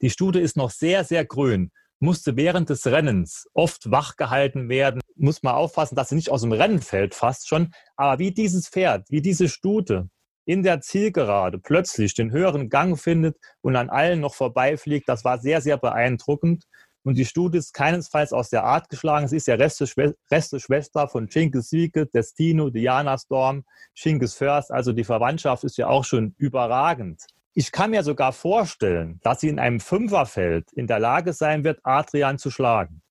Die 0.01 0.09
Stute 0.09 0.39
ist 0.39 0.57
noch 0.57 0.71
sehr, 0.71 1.03
sehr 1.03 1.25
grün, 1.25 1.71
musste 2.02 2.36
während 2.36 2.70
des 2.70 2.86
Rennens 2.88 3.47
oft 3.54 3.91
wach 3.91 4.18
gehalten 4.18 4.70
werden, 4.70 5.02
muss 5.16 5.43
man 5.43 5.56
aufpassen, 5.56 5.95
dass 5.95 6.10
sie 6.10 6.16
nicht 6.16 6.32
aus 6.32 6.41
dem 6.41 6.52
Rennen 6.52 6.82
fällt, 6.82 7.16
fast 7.16 7.47
schon. 7.47 7.74
Aber 7.95 8.20
wie 8.20 8.32
dieses 8.32 8.68
Pferd, 8.68 9.10
wie 9.10 9.22
diese 9.22 9.47
Stute 9.47 10.10
in 10.45 10.64
der 10.64 10.82
Zielgerade 10.82 11.60
plötzlich 11.60 12.16
den 12.16 12.32
höheren 12.32 12.70
Gang 12.70 12.99
findet 12.99 13.38
und 13.62 13.76
an 13.76 13.89
allen 13.89 14.20
noch 14.20 14.34
vorbeifliegt, 14.34 15.08
das 15.08 15.24
war 15.24 15.38
sehr, 15.38 15.62
sehr 15.62 15.78
beeindruckend. 15.78 16.66
Und 17.04 17.18
die 17.18 17.26
Stute 17.26 17.58
ist 17.58 17.74
keinesfalls 17.74 18.34
aus 18.34 18.49
der 18.49 18.64
Art 18.64 18.89
geschlagen. 18.89 19.28
Sie 19.28 19.38
ist 19.38 19.47
ja 19.47 19.56
Reste, 19.56 19.86
Reste 20.32 20.60
Schwester 20.60 21.08
von 21.08 21.28
Chinkes 21.28 21.72
Wieke, 21.72 22.08
Destino, 22.08 22.70
Diana 22.70 23.18
Storm, 23.18 23.64
Chinkes 23.95 24.34
First. 24.34 24.72
Also 24.72 24.91
die 24.91 25.04
Verwandtschaft 25.04 25.64
ist 25.64 25.78
ja 25.78 25.88
auch 25.88 26.04
schon 26.04 26.36
überragend. 26.38 27.22
Ich 27.54 27.72
kann 27.72 27.91
mir 27.91 28.04
sogar 28.04 28.32
vorstellen, 28.32 29.20
dass 29.24 29.41
sie 29.41 29.49
in 29.49 29.60
einem 29.60 29.80
Fünferfeld 29.80 30.72
in 30.74 30.88
der 30.88 30.99
Lage 30.99 31.34
sein 31.34 31.64
wird, 31.64 31.80
Adrian 31.84 32.38
zu 32.38 32.49
schlagen. 32.49 33.02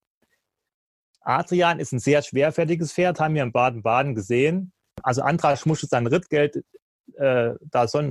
Adrian 1.20 1.78
ist 1.78 1.92
ein 1.92 1.98
sehr 1.98 2.22
schwerfälliges 2.22 2.92
Pferd, 2.92 3.20
haben 3.20 3.34
wir 3.34 3.42
in 3.42 3.52
Baden-Baden 3.52 4.14
gesehen. 4.14 4.72
Also 5.02 5.22
Antrag 5.22 5.58
Schmusch 5.58 5.82
sein 5.82 6.06
Rittgeld 6.06 6.64
äh, 7.16 7.54
da 7.60 7.86
so 7.86 8.02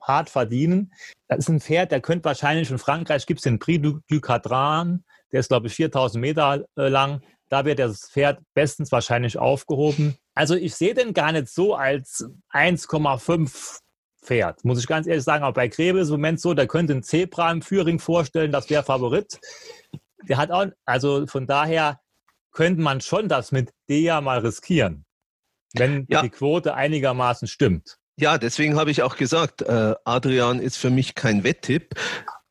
hart 0.00 0.30
verdienen. 0.30 0.92
Das 1.28 1.40
ist 1.40 1.48
ein 1.48 1.60
Pferd, 1.60 1.92
der 1.92 2.00
könnte 2.00 2.24
wahrscheinlich 2.24 2.70
in 2.70 2.78
Frankreich 2.78 3.26
gibt 3.26 3.38
es 3.38 3.44
den 3.44 3.58
Prix 3.58 3.82
du, 3.82 4.00
du 4.08 4.20
Cadran, 4.20 5.04
der 5.32 5.40
ist, 5.40 5.48
glaube 5.48 5.68
ich, 5.68 5.74
4000 5.74 6.20
Meter 6.20 6.64
äh, 6.76 6.88
lang. 6.88 7.22
Da 7.48 7.64
wird 7.64 7.78
das 7.78 8.10
Pferd 8.10 8.40
bestens 8.54 8.90
wahrscheinlich 8.92 9.38
aufgehoben. 9.38 10.16
Also 10.34 10.54
ich 10.54 10.74
sehe 10.74 10.94
den 10.94 11.14
gar 11.14 11.32
nicht 11.32 11.48
so 11.48 11.74
als 11.74 12.28
1,5 12.52 13.80
Pferd, 14.22 14.64
muss 14.64 14.78
ich 14.78 14.86
ganz 14.86 15.06
ehrlich 15.06 15.24
sagen. 15.24 15.44
Aber 15.44 15.54
bei 15.54 15.68
Grebe 15.68 16.00
ist 16.00 16.08
im 16.08 16.14
Moment 16.14 16.40
so, 16.40 16.54
der 16.54 16.66
könnte 16.66 16.92
ein 16.92 17.02
Zebra 17.02 17.50
im 17.50 17.62
Führing 17.62 17.98
vorstellen, 17.98 18.52
das 18.52 18.68
wäre 18.70 18.82
Favorit. 18.82 19.38
Der 20.28 20.36
hat 20.36 20.50
auch, 20.50 20.66
also 20.84 21.26
von 21.26 21.46
daher 21.46 22.00
könnte 22.52 22.82
man 22.82 23.00
schon 23.00 23.28
das 23.28 23.52
mit 23.52 23.70
Dea 23.88 24.20
mal 24.20 24.40
riskieren, 24.40 25.04
wenn 25.74 26.06
ja. 26.08 26.22
die 26.22 26.30
Quote 26.30 26.74
einigermaßen 26.74 27.48
stimmt. 27.48 27.98
Ja, 28.16 28.36
deswegen 28.36 28.76
habe 28.76 28.90
ich 28.90 29.02
auch 29.02 29.16
gesagt, 29.16 29.62
äh, 29.62 29.94
Adrian 30.04 30.60
ist 30.60 30.76
für 30.76 30.90
mich 30.90 31.14
kein 31.14 31.42
Wetttipp. 31.42 31.94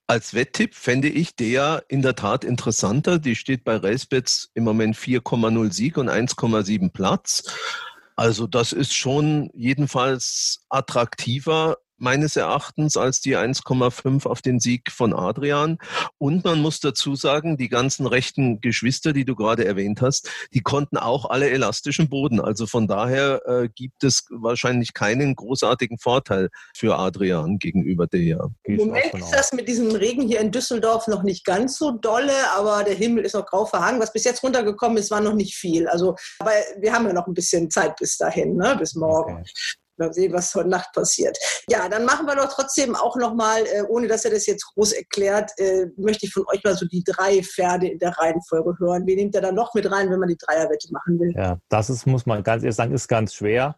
Als 0.07 0.33
Wetttipp 0.33 0.73
fände 0.73 1.07
ich 1.07 1.35
der 1.35 1.83
in 1.87 2.01
der 2.01 2.15
Tat 2.15 2.43
interessanter. 2.43 3.19
Die 3.19 3.35
steht 3.35 3.63
bei 3.63 3.75
Racebets 3.75 4.49
im 4.55 4.63
Moment 4.63 4.95
4,0 4.95 5.71
Sieg 5.71 5.97
und 5.97 6.09
1,7 6.09 6.91
Platz. 6.91 7.43
Also 8.19 8.47
das 8.47 8.73
ist 8.73 8.93
schon 8.93 9.49
jedenfalls 9.53 10.65
attraktiver 10.67 11.77
meines 11.99 12.35
Erachtens 12.35 12.97
als 12.97 13.21
die 13.21 13.37
1,5 13.37 14.25
auf 14.25 14.41
den 14.41 14.59
Sieg 14.59 14.91
von 14.91 15.13
Adrian. 15.13 15.77
Und 16.17 16.43
man 16.43 16.61
muss 16.61 16.79
dazu 16.79 17.15
sagen, 17.15 17.57
die 17.57 17.69
ganzen 17.69 18.07
rechten 18.07 18.61
Geschwister, 18.61 19.13
die 19.13 19.25
du 19.25 19.35
gerade 19.35 19.65
erwähnt 19.65 20.01
hast, 20.01 20.29
die 20.53 20.61
konnten 20.61 20.97
auch 20.97 21.29
alle 21.29 21.49
elastischen 21.49 22.09
Boden. 22.09 22.39
Also 22.39 22.65
von 22.65 22.87
daher 22.87 23.41
äh, 23.45 23.69
gibt 23.73 24.03
es 24.03 24.25
wahrscheinlich 24.29 24.93
keinen 24.93 25.35
großartigen 25.35 25.97
Vorteil 25.97 26.49
für 26.75 26.97
Adrian 26.97 27.59
gegenüber 27.59 28.07
der. 28.07 28.49
Im 28.63 28.77
Moment 28.77 29.13
ist 29.13 29.31
das 29.31 29.53
mit 29.53 29.67
diesem 29.67 29.91
Regen 29.91 30.27
hier 30.27 30.39
in 30.39 30.51
Düsseldorf 30.51 31.07
noch 31.07 31.23
nicht 31.23 31.45
ganz 31.45 31.77
so 31.77 31.91
dolle, 31.91 32.33
aber 32.55 32.83
der 32.83 32.95
Himmel 32.95 33.25
ist 33.25 33.35
noch 33.35 33.45
grau 33.45 33.65
verhangen. 33.65 33.99
Was 33.99 34.13
bis 34.13 34.23
jetzt 34.23 34.43
runtergekommen 34.43 34.97
ist, 34.97 35.11
war 35.11 35.21
noch 35.21 35.33
nicht 35.33 35.55
viel. 35.55 35.87
Also, 35.87 36.15
aber 36.39 36.51
wir 36.79 36.93
haben 36.93 37.05
ja 37.05 37.13
noch 37.13 37.27
ein 37.27 37.33
bisschen 37.33 37.69
Zeit 37.69 37.95
bis 37.97 38.17
dahin, 38.17 38.55
ne? 38.55 38.75
bis 38.77 38.95
morgen. 38.95 39.39
Okay. 39.39 39.79
Mal 39.99 40.13
sehen, 40.13 40.33
was 40.33 40.53
heute 40.55 40.69
Nacht 40.69 40.93
passiert. 40.93 41.37
Ja, 41.69 41.89
dann 41.89 42.05
machen 42.05 42.25
wir 42.25 42.35
doch 42.35 42.51
trotzdem 42.51 42.95
auch 42.95 43.15
nochmal, 43.15 43.63
äh, 43.65 43.83
ohne 43.87 44.07
dass 44.07 44.25
er 44.25 44.31
das 44.31 44.45
jetzt 44.45 44.65
groß 44.73 44.93
erklärt, 44.93 45.51
äh, 45.57 45.87
möchte 45.97 46.25
ich 46.25 46.33
von 46.33 46.45
euch 46.47 46.63
mal 46.63 46.75
so 46.75 46.85
die 46.85 47.03
drei 47.03 47.43
Pferde 47.43 47.87
in 47.87 47.99
der 47.99 48.17
Reihenfolge 48.17 48.75
hören. 48.79 49.05
Wie 49.05 49.15
nehmt 49.15 49.35
ihr 49.35 49.41
da 49.41 49.51
noch 49.51 49.73
mit 49.73 49.91
rein, 49.91 50.09
wenn 50.09 50.19
man 50.19 50.29
die 50.29 50.37
Dreierwette 50.37 50.87
machen 50.91 51.19
will? 51.19 51.33
Ja, 51.35 51.59
das 51.69 51.89
ist, 51.89 52.05
muss 52.05 52.25
man 52.25 52.43
ganz 52.43 52.63
ehrlich 52.63 52.75
sagen, 52.75 52.93
ist 52.93 53.07
ganz 53.07 53.33
schwer. 53.33 53.75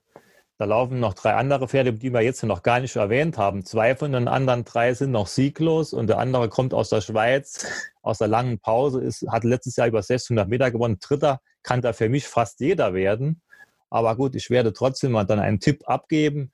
Da 0.62 0.66
laufen 0.66 1.00
noch 1.00 1.16
drei 1.16 1.34
andere 1.34 1.68
Pferde, 1.68 1.92
die 1.92 2.14
wir 2.14 2.22
jetzt 2.22 2.44
noch 2.44 2.62
gar 2.62 2.80
nicht 2.80 2.96
erwähnt 2.96 3.36
haben. 3.40 3.66
Zwei 3.66 3.96
von 3.96 4.12
den 4.12 4.28
anderen 4.28 4.64
drei 4.64 4.94
sind 4.94 5.10
noch 5.10 5.26
sieglos 5.26 5.92
und 5.92 6.06
der 6.06 6.20
andere 6.20 6.50
kommt 6.50 6.76
aus 6.76 6.90
der 6.90 7.02
Schweiz, 7.02 7.66
aus 8.04 8.20
der 8.20 8.28
langen 8.28 8.60
Pause, 8.60 9.02
ist, 9.02 9.26
hat 9.28 9.44
letztes 9.44 9.78
Jahr 9.78 9.88
über 9.88 10.04
600 10.04 10.48
Meter 10.48 10.70
gewonnen. 10.70 11.00
Dritter 11.00 11.42
kann 11.64 11.82
da 11.82 11.94
für 11.94 12.10
mich 12.10 12.28
fast 12.28 12.60
jeder 12.60 12.94
werden. 12.94 13.42
Aber 13.92 14.16
gut, 14.16 14.36
ich 14.36 14.50
werde 14.50 14.74
trotzdem 14.74 15.12
mal 15.12 15.26
dann 15.26 15.40
einen 15.40 15.60
Tipp 15.60 15.88
abgeben. 15.88 16.52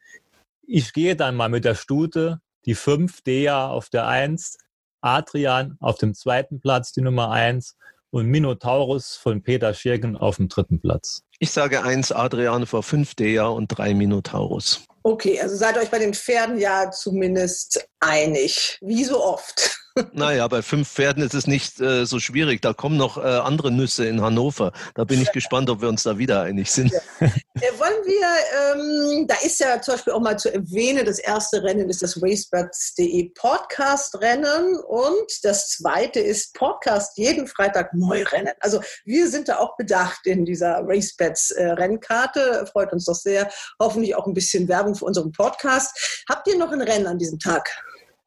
Ich 0.68 0.92
gehe 0.92 1.16
dann 1.16 1.36
mal 1.36 1.48
mit 1.48 1.64
der 1.64 1.76
Stute, 1.76 2.42
die 2.66 2.76
5, 2.76 3.22
Dea 3.22 3.70
auf 3.70 3.90
der 3.90 4.08
1, 4.08 4.58
Adrian 5.00 5.78
auf 5.80 5.98
dem 5.98 6.14
zweiten 6.14 6.60
Platz, 6.60 6.92
die 6.92 7.02
Nummer 7.02 7.32
1 7.32 7.78
und 8.10 8.26
Minotaurus 8.26 9.16
von 9.16 9.44
Peter 9.44 9.74
Schirgen 9.74 10.18
auf 10.18 10.38
dem 10.38 10.50
dritten 10.50 10.82
Platz. 10.82 11.24
Ich 11.40 11.52
sage 11.52 11.84
1 11.84 12.12
Adrian 12.12 12.66
vor 12.66 12.84
5 12.84 13.16
Dea 13.16 13.46
und 13.46 13.68
3 13.68 13.94
Minotaurus. 13.94 14.84
Okay, 15.04 15.40
also 15.40 15.56
seid 15.56 15.78
euch 15.78 15.90
bei 15.90 16.00
den 16.00 16.14
Pferden 16.14 16.58
ja 16.58 16.92
zumindest 16.92 17.88
einig. 18.00 18.78
Wie 18.82 19.06
so 19.06 19.24
oft. 19.24 19.77
Naja, 20.14 20.48
bei 20.48 20.62
fünf 20.62 20.90
Pferden 20.90 21.24
ist 21.24 21.34
es 21.34 21.48
nicht 21.48 21.80
äh, 21.80 22.06
so 22.06 22.20
schwierig. 22.20 22.62
Da 22.62 22.74
kommen 22.74 22.98
noch 22.98 23.18
äh, 23.18 23.22
andere 23.22 23.72
Nüsse 23.72 24.08
in 24.08 24.22
Hannover. 24.22 24.72
Da 24.96 25.04
bin 25.04 25.22
ich 25.22 25.32
gespannt, 25.32 25.70
ob 25.70 25.82
wir 25.82 25.90
uns 25.90 26.04
da 26.04 26.18
wieder 26.18 26.42
einig 26.42 26.72
sind. 26.72 26.92
Ja. 26.92 27.28
Äh, 27.58 27.80
wollen 27.80 28.06
wir, 28.06 29.18
ähm, 29.20 29.28
da 29.28 29.34
ist 29.44 29.60
ja 29.60 29.82
zum 29.82 29.96
Beispiel 29.96 30.14
auch 30.14 30.20
mal 30.20 30.38
zu 30.38 30.54
erwähnen, 30.54 31.04
das 31.06 31.18
erste 31.18 31.64
Rennen 31.64 31.90
ist 31.90 32.04
das 32.04 32.22
racebats.de 32.22 33.32
Podcast-Rennen 33.34 34.78
und 34.88 35.44
das 35.44 35.70
zweite 35.70 36.20
ist 36.20 36.54
Podcast 36.54 37.18
jeden 37.18 37.48
Freitag 37.48 37.96
Neurennen. 37.96 38.54
Also 38.60 38.80
wir 39.06 39.28
sind 39.28 39.48
da 39.48 39.58
auch 39.58 39.76
bedacht 39.76 40.28
in 40.28 40.46
dieser 40.46 40.84
Racebats-Rennkarte. 40.86 42.68
Freut 42.72 42.94
uns 42.94 43.06
doch 43.06 43.16
sehr. 43.16 43.50
Hoffentlich 43.80 44.16
auch 44.16 44.28
ein 44.28 44.36
bisschen 44.36 44.68
Werbung 44.68 44.94
für 44.94 45.06
unseren 45.06 45.32
Podcast. 45.32 46.24
Habt 46.30 46.48
ihr 46.48 46.60
noch 46.60 46.72
ein 46.72 46.82
Rennen 46.82 47.08
an 47.08 47.18
diesem 47.18 47.40
Tag? 47.40 47.68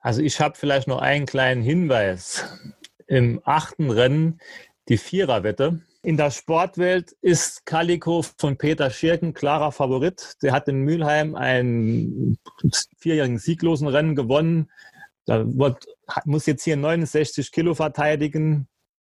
Also 0.01 0.23
ich 0.23 0.41
habe 0.41 0.57
vielleicht 0.57 0.89
noch 0.89 1.01
einen 1.01 1.27
kleinen 1.27 1.63
Hinweis. 1.63 2.45
Im 3.07 3.41
achten 3.45 3.91
Rennen 3.91 4.41
die 4.89 4.99
Viererwette. 4.99 5.81
In 6.03 6.17
der 6.17 6.31
Sportwelt 6.31 7.13
ist 7.21 7.67
Calico 7.67 8.25
von 8.39 8.57
Peter 8.57 8.89
Schirken 8.89 9.35
klarer 9.35 9.71
Favorit. 9.73 10.37
Der 10.43 10.53
hat 10.53 10.69
in 10.69 10.81
Mülheim 10.81 11.35
einen 11.35 12.39
vierjährigen 12.97 13.39
sieglosen 13.39 13.89
Rennen 13.89 14.17
gewonnen. 14.17 14.71
Da 15.27 15.45
muss 16.25 16.47
jetzt 16.47 16.65
hier 16.65 16.77
69 16.77 17.53
Kilo 17.53 17.75
verteidigen. 17.75 18.69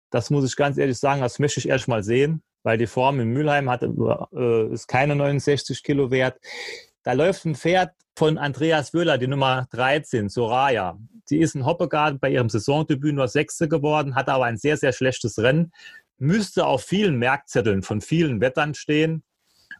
Das 0.10 0.30
muss 0.30 0.44
ich 0.44 0.58
ganz 0.58 0.78
ehrlich 0.78 0.98
sagen, 0.98 1.22
das 1.22 1.40
möchte 1.40 1.62
ich 1.62 1.70
erst 1.70 1.88
mal 1.88 2.04
sehen, 2.04 2.44
weil 2.64 2.78
die 2.78 2.88
Form 2.88 3.22
in 3.22 3.30
Mülheim 3.30 3.70
hat, 3.70 3.84
äh, 3.84 4.74
ist 4.74 4.88
keine 4.88 5.16
69 5.16 5.84
Kilo 5.84 6.12
wert. 6.12 6.38
Da 7.04 7.14
läuft 7.14 7.46
ein 7.46 7.56
Pferd 7.56 7.94
von 8.16 8.38
Andreas 8.38 8.94
Wöhler, 8.94 9.18
die 9.18 9.28
Nummer 9.28 9.68
13, 9.72 10.30
Soraya. 10.30 11.00
Die 11.30 11.40
ist 11.40 11.56
in 11.56 11.66
Hoppegarten 11.66 12.20
bei 12.20 12.30
ihrem 12.30 12.50
Saisondebüt 12.50 13.16
nur 13.16 13.28
Sechste 13.28 13.68
geworden, 13.68 14.14
hatte 14.14 14.34
aber 14.34 14.46
ein 14.46 14.58
sehr, 14.58 14.78
sehr 14.78 14.94
schlechtes 14.94 15.40
Rennen. 15.40 15.72
Müsste 16.20 16.68
auf 16.68 16.84
vielen 16.84 17.18
Merkzetteln 17.18 17.82
von 17.82 18.02
vielen 18.02 18.40
Wettern 18.40 18.76
stehen. 18.76 19.24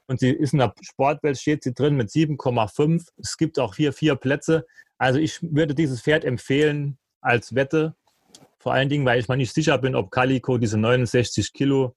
Und 0.08 0.20
sie 0.20 0.32
ist 0.32 0.54
in 0.54 0.60
der 0.60 0.74
Sportwelt, 0.82 1.38
steht 1.38 1.64
sie 1.64 1.74
drin 1.74 1.96
mit 1.96 2.10
7,5. 2.10 3.08
Es 3.18 3.38
gibt 3.38 3.60
auch 3.60 3.76
hier 3.76 3.94
vier 3.94 4.16
Plätze. 4.16 4.66
Also 4.98 5.20
ich 5.20 5.40
würde 5.42 5.76
dieses 5.76 6.02
Pferd 6.02 6.26
empfehlen 6.26 6.98
als 7.22 7.54
Wette. 7.54 7.96
Vor 8.58 8.74
allen 8.74 8.90
Dingen, 8.90 9.06
weil 9.06 9.20
ich 9.20 9.28
mal 9.28 9.38
nicht 9.38 9.54
sicher 9.54 9.78
bin, 9.78 9.96
ob 9.96 10.10
Calico 10.10 10.58
diese 10.58 10.78
69 10.78 11.54
Kilo 11.54 11.96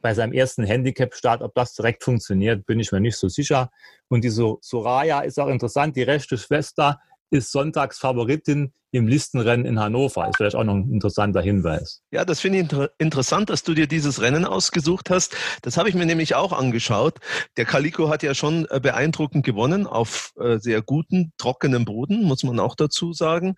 bei 0.00 0.14
seinem 0.14 0.32
ersten 0.32 0.64
Handicap-Start, 0.64 1.42
ob 1.42 1.54
das 1.54 1.74
direkt 1.74 2.04
funktioniert, 2.04 2.66
bin 2.66 2.80
ich 2.80 2.92
mir 2.92 3.00
nicht 3.00 3.16
so 3.16 3.28
sicher. 3.28 3.70
Und 4.08 4.24
diese 4.24 4.56
Soraya 4.60 5.20
ist 5.20 5.38
auch 5.38 5.48
interessant. 5.48 5.96
Die 5.96 6.02
rechte 6.02 6.38
Schwester 6.38 7.00
ist 7.30 7.52
Sonntagsfavoritin 7.52 8.72
im 8.92 9.06
Listenrennen 9.06 9.66
in 9.66 9.78
Hannover. 9.78 10.28
Ist 10.28 10.36
vielleicht 10.36 10.56
auch 10.56 10.64
noch 10.64 10.74
ein 10.74 10.90
interessanter 10.92 11.40
Hinweis. 11.40 12.02
Ja, 12.10 12.24
das 12.24 12.40
finde 12.40 12.58
ich 12.58 12.62
inter 12.62 12.90
interessant, 12.98 13.50
dass 13.50 13.62
du 13.62 13.74
dir 13.74 13.86
dieses 13.86 14.20
Rennen 14.20 14.44
ausgesucht 14.44 15.10
hast. 15.10 15.36
Das 15.62 15.76
habe 15.76 15.88
ich 15.88 15.94
mir 15.94 16.06
nämlich 16.06 16.34
auch 16.34 16.52
angeschaut. 16.52 17.18
Der 17.56 17.64
Calico 17.64 18.08
hat 18.08 18.22
ja 18.22 18.34
schon 18.34 18.66
äh, 18.70 18.80
beeindruckend 18.80 19.44
gewonnen 19.44 19.86
auf 19.86 20.32
äh, 20.40 20.58
sehr 20.58 20.82
guten, 20.82 21.32
trockenem 21.38 21.84
Boden, 21.84 22.24
muss 22.24 22.42
man 22.42 22.58
auch 22.58 22.74
dazu 22.74 23.12
sagen. 23.12 23.54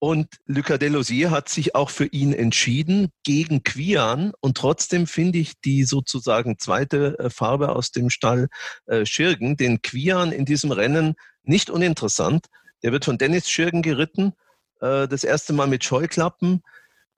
Und 0.00 0.28
Lucas 0.46 0.78
Delosier 0.78 1.30
hat 1.30 1.48
sich 1.48 1.74
auch 1.74 1.90
für 1.90 2.06
ihn 2.06 2.32
entschieden 2.32 3.08
gegen 3.24 3.64
Quian. 3.64 4.32
Und 4.40 4.56
trotzdem 4.56 5.06
finde 5.08 5.38
ich 5.38 5.60
die 5.60 5.84
sozusagen 5.84 6.58
zweite 6.58 7.18
äh, 7.18 7.30
Farbe 7.30 7.70
aus 7.70 7.90
dem 7.90 8.08
Stall 8.08 8.48
äh, 8.86 9.04
Schirgen, 9.04 9.56
den 9.56 9.82
Quian 9.82 10.30
in 10.30 10.44
diesem 10.44 10.70
Rennen 10.70 11.14
nicht 11.42 11.68
uninteressant. 11.68 12.46
Der 12.84 12.92
wird 12.92 13.04
von 13.04 13.18
Dennis 13.18 13.50
Schirgen 13.50 13.82
geritten, 13.82 14.34
äh, 14.80 15.08
das 15.08 15.24
erste 15.24 15.52
Mal 15.52 15.66
mit 15.66 15.82
Scheuklappen. 15.82 16.62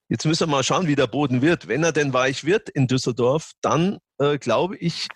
Jetzt 0.08 0.24
müssen 0.24 0.48
wir 0.48 0.56
mal 0.56 0.64
schauen, 0.64 0.86
wie 0.86 0.96
der 0.96 1.06
Boden 1.06 1.42
wird. 1.42 1.68
Wenn 1.68 1.84
er 1.84 1.92
denn 1.92 2.14
weich 2.14 2.44
wird 2.44 2.70
in 2.70 2.86
Düsseldorf, 2.86 3.52
dann 3.60 3.98
äh, 4.18 4.38
glaube 4.38 4.76
ich, 4.78 5.08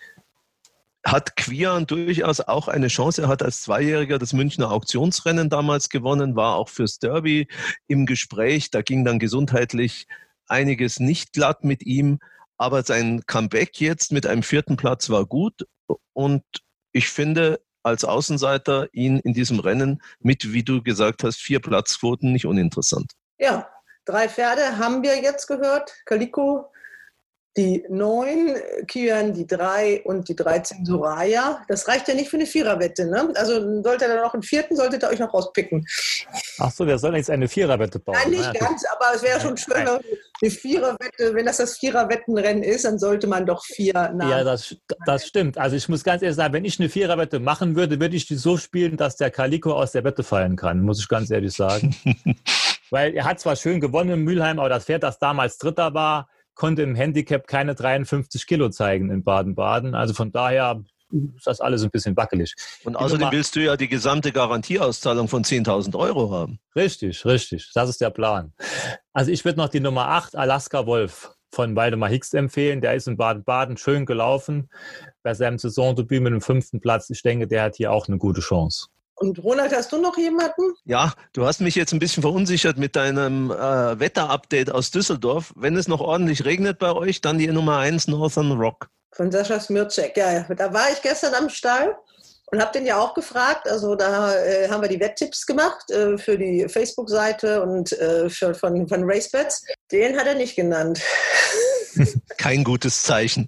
hat 1.05 1.35
Quian 1.35 1.85
durchaus 1.85 2.41
auch 2.41 2.67
eine 2.67 2.87
Chance. 2.87 3.21
Er 3.21 3.27
hat 3.27 3.43
als 3.43 3.61
Zweijähriger 3.61 4.17
das 4.17 4.33
Münchner 4.33 4.71
Auktionsrennen 4.71 5.49
damals 5.49 5.89
gewonnen, 5.89 6.35
war 6.35 6.55
auch 6.55 6.69
fürs 6.69 6.97
Derby 6.97 7.47
im 7.87 8.05
Gespräch. 8.07 8.71
Da 8.71 8.81
ging 8.81 9.05
dann 9.05 9.19
gesundheitlich 9.19 10.07
einiges 10.47 10.99
nicht 10.99 11.33
glatt 11.33 11.63
mit 11.63 11.85
ihm. 11.85 12.19
Aber 12.57 12.83
sein 12.83 13.21
Comeback 13.27 13.79
jetzt 13.79 14.11
mit 14.11 14.25
einem 14.25 14.41
vierten 14.41 14.77
Platz 14.77 15.09
war 15.09 15.25
gut. 15.25 15.67
Und 16.13 16.43
ich 16.91 17.09
finde, 17.09 17.61
als 17.83 18.03
Außenseiter 18.03 18.87
ihn 18.93 19.19
in 19.19 19.33
diesem 19.33 19.59
Rennen 19.59 20.01
mit, 20.19 20.53
wie 20.53 20.63
du 20.63 20.81
gesagt 20.81 21.23
hast, 21.23 21.37
vier 21.37 21.59
Platzquoten 21.59 22.31
nicht 22.31 22.45
uninteressant. 22.45 23.11
Ja, 23.37 23.69
drei 24.05 24.27
Pferde 24.27 24.79
haben 24.79 25.03
wir 25.03 25.21
jetzt 25.21 25.45
gehört. 25.45 25.93
Calico, 26.05 26.71
die 27.57 27.85
9, 27.87 28.55
Kian 28.87 29.33
die 29.33 29.47
3 29.47 30.01
und 30.03 30.27
die 30.27 30.35
13 30.35 30.85
Soraya. 30.85 31.63
Das 31.69 31.87
reicht 31.87 32.07
ja 32.07 32.13
nicht 32.13 32.29
für 32.29 32.35
eine 32.35 32.45
Viererwette. 32.45 33.05
Ne? 33.05 33.31
Also 33.35 33.81
sollte 33.81 34.05
er 34.05 34.21
noch 34.21 34.33
einen 34.33 34.43
vierten, 34.43 34.75
solltet 34.75 35.03
ihr 35.03 35.09
euch 35.09 35.19
noch 35.19 35.33
rauspicken. 35.33 35.85
Ach 36.59 36.71
so, 36.71 36.85
wir 36.85 36.97
sollen 36.97 37.15
jetzt 37.15 37.29
eine 37.29 37.47
Viererwette 37.47 37.99
bauen. 37.99 38.17
Nein, 38.21 38.31
nicht 38.31 38.53
naja, 38.53 38.59
ganz, 38.59 38.83
aber 38.93 39.15
es 39.15 39.23
wäre 39.23 39.39
schon 39.39 39.55
schön, 39.55 39.73
wenn 39.73 39.87
eine 39.87 40.51
Viererwette, 40.51 41.33
wenn 41.33 41.45
das 41.45 41.57
das 41.57 41.77
Viererwettenrennen 41.77 42.63
ist, 42.63 42.83
dann 42.83 42.99
sollte 42.99 43.27
man 43.27 43.45
doch 43.45 43.63
vier 43.63 43.93
Namen. 43.93 44.29
Ja, 44.29 44.43
das, 44.43 44.75
das 45.05 45.25
stimmt. 45.25 45.57
Also 45.57 45.77
ich 45.77 45.87
muss 45.87 46.03
ganz 46.03 46.21
ehrlich 46.21 46.35
sagen, 46.35 46.53
wenn 46.53 46.65
ich 46.65 46.77
eine 46.79 46.89
Viererwette 46.89 47.39
machen 47.39 47.77
würde, 47.77 48.01
würde 48.01 48.17
ich 48.17 48.27
die 48.27 48.35
so 48.35 48.57
spielen, 48.57 48.97
dass 48.97 49.15
der 49.15 49.31
Calico 49.31 49.71
aus 49.71 49.93
der 49.93 50.03
Wette 50.03 50.23
fallen 50.23 50.57
kann, 50.57 50.81
muss 50.81 50.99
ich 50.99 51.07
ganz 51.07 51.31
ehrlich 51.31 51.53
sagen. 51.53 51.95
Weil 52.89 53.15
er 53.15 53.23
hat 53.23 53.39
zwar 53.39 53.55
schön 53.55 53.79
gewonnen 53.79 54.11
in 54.11 54.23
Mülheim, 54.23 54.59
aber 54.59 54.69
das 54.69 54.85
Pferd, 54.85 55.03
das 55.03 55.19
damals 55.19 55.57
Dritter 55.57 55.93
war, 55.93 56.29
konnte 56.55 56.81
im 56.81 56.95
Handicap 56.95 57.47
keine 57.47 57.75
53 57.75 58.47
Kilo 58.47 58.69
zeigen 58.69 59.11
in 59.11 59.23
Baden-Baden. 59.23 59.93
Also 59.93 60.13
von 60.13 60.31
daher 60.31 60.83
ist 61.35 61.47
das 61.47 61.61
alles 61.61 61.83
ein 61.83 61.91
bisschen 61.91 62.17
wackelig. 62.17 62.55
Und 62.83 62.95
außerdem 62.95 63.29
willst 63.31 63.55
du 63.55 63.61
ja 63.61 63.77
die 63.77 63.87
gesamte 63.87 64.31
Garantieauszahlung 64.31 65.27
von 65.27 65.43
10.000 65.43 65.95
Euro 65.97 66.31
haben. 66.31 66.59
Richtig, 66.75 67.25
richtig. 67.25 67.71
Das 67.73 67.89
ist 67.89 68.01
der 68.01 68.09
Plan. 68.09 68.53
Also 69.13 69.31
ich 69.31 69.45
würde 69.45 69.59
noch 69.59 69.69
die 69.69 69.79
Nummer 69.79 70.07
8, 70.09 70.35
Alaska 70.35 70.85
Wolf 70.85 71.31
von 71.51 71.75
Waldemar 71.75 72.09
Hicks 72.09 72.33
empfehlen. 72.33 72.81
Der 72.81 72.95
ist 72.95 73.07
in 73.07 73.17
Baden-Baden 73.17 73.77
schön 73.77 74.05
gelaufen 74.05 74.69
bei 75.23 75.33
seinem 75.33 75.57
Saisondebüt 75.57 76.21
mit 76.21 76.33
dem 76.33 76.41
fünften 76.41 76.81
Platz. 76.81 77.09
Ich 77.09 77.21
denke, 77.21 77.47
der 77.47 77.63
hat 77.63 77.75
hier 77.75 77.91
auch 77.91 78.07
eine 78.07 78.17
gute 78.17 78.41
Chance. 78.41 78.87
Und 79.17 79.41
Ronald, 79.43 79.73
hast 79.73 79.91
du 79.91 79.97
noch 79.97 80.17
jemanden? 80.17 80.73
Ja, 80.83 81.13
du 81.33 81.45
hast 81.45 81.61
mich 81.61 81.75
jetzt 81.75 81.93
ein 81.93 81.99
bisschen 81.99 82.21
verunsichert 82.21 82.77
mit 82.77 82.95
deinem 82.95 83.49
äh, 83.49 83.99
Wetterupdate 83.99 84.71
aus 84.71 84.91
Düsseldorf. 84.91 85.53
Wenn 85.55 85.77
es 85.77 85.87
noch 85.87 86.01
ordentlich 86.01 86.43
regnet 86.43 86.79
bei 86.79 86.91
euch, 86.91 87.21
dann 87.21 87.37
die 87.37 87.47
Nummer 87.47 87.77
1 87.77 88.09
Northern 88.09 88.51
Rock. 88.51 88.89
Von 89.13 89.31
Sascha 89.31 89.59
Smircek, 89.59 90.17
ja, 90.17 90.43
da 90.43 90.73
war 90.73 90.91
ich 90.91 91.01
gestern 91.01 91.33
am 91.35 91.47
Stall 91.47 91.95
und 92.51 92.61
habe 92.61 92.73
den 92.73 92.85
ja 92.85 92.99
auch 92.99 93.13
gefragt. 93.13 93.69
Also 93.69 93.95
da 93.95 94.35
äh, 94.35 94.67
haben 94.69 94.81
wir 94.81 94.89
die 94.89 94.99
Wetttipps 94.99 95.45
gemacht 95.45 95.89
äh, 95.91 96.17
für 96.17 96.37
die 96.37 96.67
Facebook-Seite 96.67 97.61
und 97.63 97.93
äh, 97.93 98.29
für, 98.29 98.53
von, 98.53 98.87
von 98.87 99.09
RaceBets. 99.09 99.63
Den 99.91 100.17
hat 100.17 100.27
er 100.27 100.35
nicht 100.35 100.55
genannt. 100.55 101.01
Kein 102.37 102.63
gutes 102.63 103.03
Zeichen. 103.03 103.47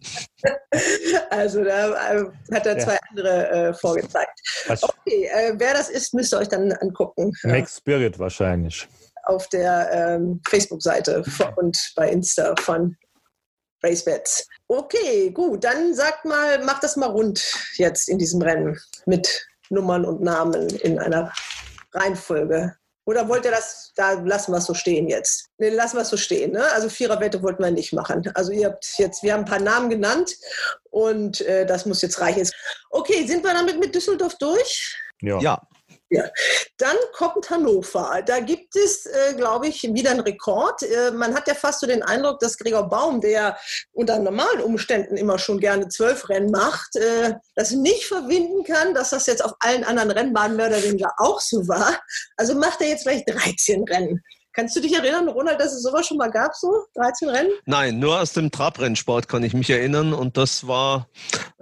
Also 1.29 1.63
da 1.63 2.13
äh, 2.13 2.25
hat 2.53 2.65
er 2.65 2.79
zwei 2.79 2.93
ja. 2.93 2.99
andere 3.09 3.49
äh, 3.49 3.73
vorgezeigt. 3.73 4.39
Was? 4.67 4.83
Okay, 4.83 5.29
äh, 5.33 5.53
wer 5.57 5.73
das 5.73 5.89
ist, 5.89 6.13
müsst 6.13 6.33
ihr 6.33 6.39
euch 6.39 6.49
dann 6.49 6.71
angucken. 6.73 7.31
Max 7.43 7.77
Spirit 7.77 8.17
wahrscheinlich. 8.19 8.87
Auf 9.23 9.47
der 9.49 9.89
ähm, 9.91 10.41
Facebook-Seite 10.47 11.23
und 11.57 11.77
bei 11.95 12.09
Insta 12.09 12.55
von 12.59 12.95
RaceBets. 13.83 14.47
Okay, 14.67 15.31
gut, 15.31 15.63
dann 15.63 15.93
sagt 15.93 16.25
mal, 16.25 16.63
macht 16.63 16.83
das 16.83 16.95
mal 16.95 17.09
rund 17.09 17.41
jetzt 17.75 18.09
in 18.09 18.17
diesem 18.17 18.41
Rennen 18.41 18.77
mit 19.05 19.47
Nummern 19.69 20.05
und 20.05 20.21
Namen 20.21 20.69
in 20.77 20.99
einer 20.99 21.31
Reihenfolge. 21.93 22.75
Oder 23.07 23.29
wollt 23.29 23.45
ihr 23.45 23.51
das, 23.51 23.93
da 23.95 24.11
lassen 24.11 24.51
wir 24.51 24.57
es 24.57 24.65
so 24.65 24.73
stehen 24.73 25.07
jetzt? 25.07 25.49
Ne, 25.59 25.69
lassen 25.69 25.95
wir 25.95 26.01
es 26.01 26.09
so 26.09 26.17
stehen. 26.17 26.51
Ne? 26.51 26.63
Also 26.73 26.89
Viererwette 26.89 27.41
wollten 27.41 27.63
wir 27.63 27.71
nicht 27.71 27.93
machen. 27.93 28.29
Also 28.33 28.51
ihr 28.51 28.67
habt 28.67 28.85
jetzt, 28.97 29.23
wir 29.23 29.31
haben 29.31 29.41
ein 29.41 29.45
paar 29.45 29.61
Namen 29.61 29.89
genannt 29.89 30.35
und 30.91 31.39
äh, 31.39 31.65
das 31.65 31.85
muss 31.85 32.01
jetzt 32.01 32.19
reichen. 32.19 32.49
Okay, 32.89 33.25
sind 33.25 33.45
wir 33.45 33.53
damit 33.53 33.79
mit 33.79 33.95
Düsseldorf 33.95 34.35
durch? 34.39 34.93
Ja. 35.21 35.39
ja. 35.39 35.61
Ja. 36.09 36.23
Dann 36.77 36.95
kommt 37.13 37.49
Hannover. 37.49 38.21
Da 38.25 38.39
gibt 38.39 38.75
es, 38.75 39.05
äh, 39.05 39.33
glaube 39.35 39.67
ich, 39.67 39.83
wieder 39.83 40.11
einen 40.11 40.21
Rekord. 40.21 40.81
Äh, 40.83 41.11
man 41.11 41.35
hat 41.35 41.47
ja 41.47 41.53
fast 41.53 41.81
so 41.81 41.87
den 41.87 42.01
Eindruck, 42.01 42.39
dass 42.39 42.57
Gregor 42.57 42.87
Baum, 42.87 43.19
der 43.19 43.57
unter 43.91 44.17
normalen 44.19 44.61
Umständen 44.61 45.17
immer 45.17 45.37
schon 45.37 45.59
gerne 45.59 45.89
zwölf 45.89 46.29
Rennen 46.29 46.49
macht, 46.49 46.95
äh, 46.95 47.33
das 47.55 47.71
nicht 47.71 48.05
verwinden 48.05 48.63
kann, 48.63 48.93
dass 48.93 49.09
das 49.09 49.25
jetzt 49.25 49.43
auf 49.43 49.53
allen 49.59 49.83
anderen 49.83 50.11
Rennbahnen 50.11 50.55
mehr 50.55 50.67
oder 50.67 50.81
weniger 50.81 51.11
auch 51.17 51.41
so 51.41 51.67
war. 51.67 51.99
Also 52.37 52.55
macht 52.55 52.79
er 52.81 52.87
jetzt 52.87 53.03
gleich 53.03 53.25
13 53.25 53.83
Rennen. 53.83 54.21
Kannst 54.53 54.75
du 54.75 54.79
dich 54.79 54.93
erinnern, 54.93 55.27
Ronald, 55.27 55.59
dass 55.59 55.73
es 55.73 55.83
sowas 55.83 56.07
schon 56.07 56.17
mal 56.17 56.31
gab, 56.31 56.55
so 56.55 56.85
13 56.95 57.29
Rennen? 57.29 57.51
Nein, 57.65 57.99
nur 57.99 58.19
aus 58.19 58.33
dem 58.33 58.49
Trabrennsport 58.49 59.27
kann 59.27 59.43
ich 59.43 59.53
mich 59.53 59.69
erinnern 59.69 60.13
und 60.13 60.35
das 60.37 60.67
war 60.67 61.09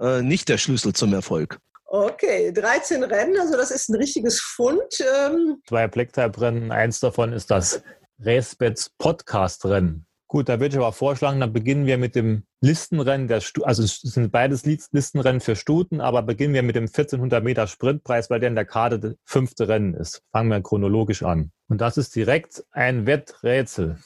äh, 0.00 0.22
nicht 0.22 0.48
der 0.48 0.56
Schlüssel 0.56 0.94
zum 0.94 1.12
Erfolg. 1.12 1.58
Okay, 1.88 2.52
13 2.52 3.04
Rennen, 3.04 3.38
also 3.38 3.56
das 3.56 3.70
ist 3.70 3.88
ein 3.88 3.94
richtiges 3.94 4.40
Fund. 4.40 4.82
Ähm 5.00 5.62
Zwei 5.68 5.86
Blacktype-Rennen, 5.86 6.72
eins 6.72 6.98
davon 6.98 7.32
ist 7.32 7.50
das 7.50 7.80
Racebets 8.18 8.90
Podcast-Rennen. 8.98 10.04
Gut, 10.26 10.48
da 10.48 10.58
würde 10.58 10.74
ich 10.74 10.76
aber 10.76 10.92
vorschlagen, 10.92 11.38
dann 11.38 11.52
beginnen 11.52 11.86
wir 11.86 11.98
mit 11.98 12.16
dem 12.16 12.42
Listenrennen 12.60 13.28
der 13.28 13.40
also 13.62 13.84
es 13.84 14.00
sind 14.00 14.32
beides 14.32 14.64
Listenrennen 14.64 15.40
für 15.40 15.54
Stuten, 15.54 16.00
aber 16.00 16.22
beginnen 16.22 16.54
wir 16.54 16.64
mit 16.64 16.74
dem 16.74 16.86
1400 16.86 17.44
Meter 17.44 17.68
Sprintpreis, 17.68 18.28
weil 18.30 18.40
der 18.40 18.48
in 18.48 18.56
der 18.56 18.64
Karte 18.64 18.98
das 18.98 19.14
fünfte 19.24 19.68
Rennen 19.68 19.94
ist. 19.94 20.22
Fangen 20.32 20.50
wir 20.50 20.60
chronologisch 20.62 21.22
an. 21.22 21.52
Und 21.68 21.80
das 21.80 21.96
ist 21.96 22.16
direkt 22.16 22.64
ein 22.72 23.06
Wetträtsel. 23.06 23.98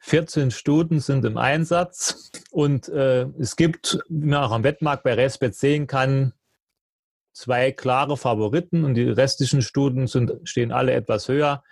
14 0.00 0.50
Stuten 0.50 1.00
sind 1.00 1.24
im 1.24 1.38
Einsatz 1.38 2.30
und 2.50 2.88
äh, 2.90 3.22
es 3.38 3.56
gibt, 3.56 3.98
wie 4.10 4.26
man 4.26 4.44
auch 4.44 4.52
am 4.52 4.62
Wettmarkt 4.62 5.02
bei 5.02 5.14
Racebet 5.14 5.54
sehen 5.54 5.86
kann, 5.86 6.32
zwei 7.36 7.70
klare 7.70 8.16
Favoriten 8.16 8.82
und 8.84 8.94
die 8.94 9.02
restlichen 9.02 9.60
Stuten 9.60 10.06
sind, 10.06 10.32
stehen 10.44 10.72
alle 10.72 10.94
etwas 10.94 11.28
höher. 11.28 11.62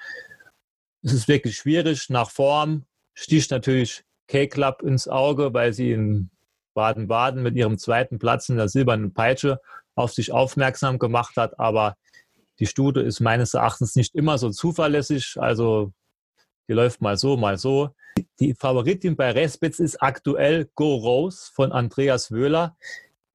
Es 1.03 1.15
ist 1.15 1.27
wirklich 1.27 1.57
schwierig. 1.57 2.11
Nach 2.11 2.31
Form 2.31 2.85
sticht 3.15 3.51
natürlich 3.51 4.05
K-Club 4.29 4.83
ins 4.83 5.09
Auge, 5.09 5.55
weil 5.55 5.73
sie 5.73 5.93
in 5.93 6.31
Baden-Baden 6.75 7.43
mit 7.43 7.57
ihrem 7.57 7.79
zweiten 7.79 8.19
Platz 8.19 8.51
in 8.51 8.59
der 8.59 8.69
silbernen 8.69 9.15
Peitsche 9.15 9.59
auf 9.95 10.13
sich 10.13 10.33
aufmerksam 10.33 10.99
gemacht 10.99 11.37
hat. 11.39 11.59
Aber 11.59 11.97
die 12.59 12.67
Stute 12.67 13.01
ist 13.01 13.21
meines 13.21 13.55
Erachtens 13.55 13.97
nicht 13.97 14.15
immer 14.15 14.37
so 14.37 14.51
zuverlässig. 14.51 15.37
Also 15.39 15.95
die 16.69 16.75
läuft 16.75 17.01
mal 17.01 17.17
so, 17.17 17.39
mal 17.39 17.57
so. 17.57 17.95
Die 18.39 18.55
Favoritin 18.55 19.17
bei 19.17 19.31
Respitz 19.31 19.79
ist 19.79 20.03
aktuell 20.03 20.69
Go 20.75 20.95
Rose 20.97 21.51
von 21.55 21.73
Andreas 21.73 22.31
Wöhler 22.31 22.77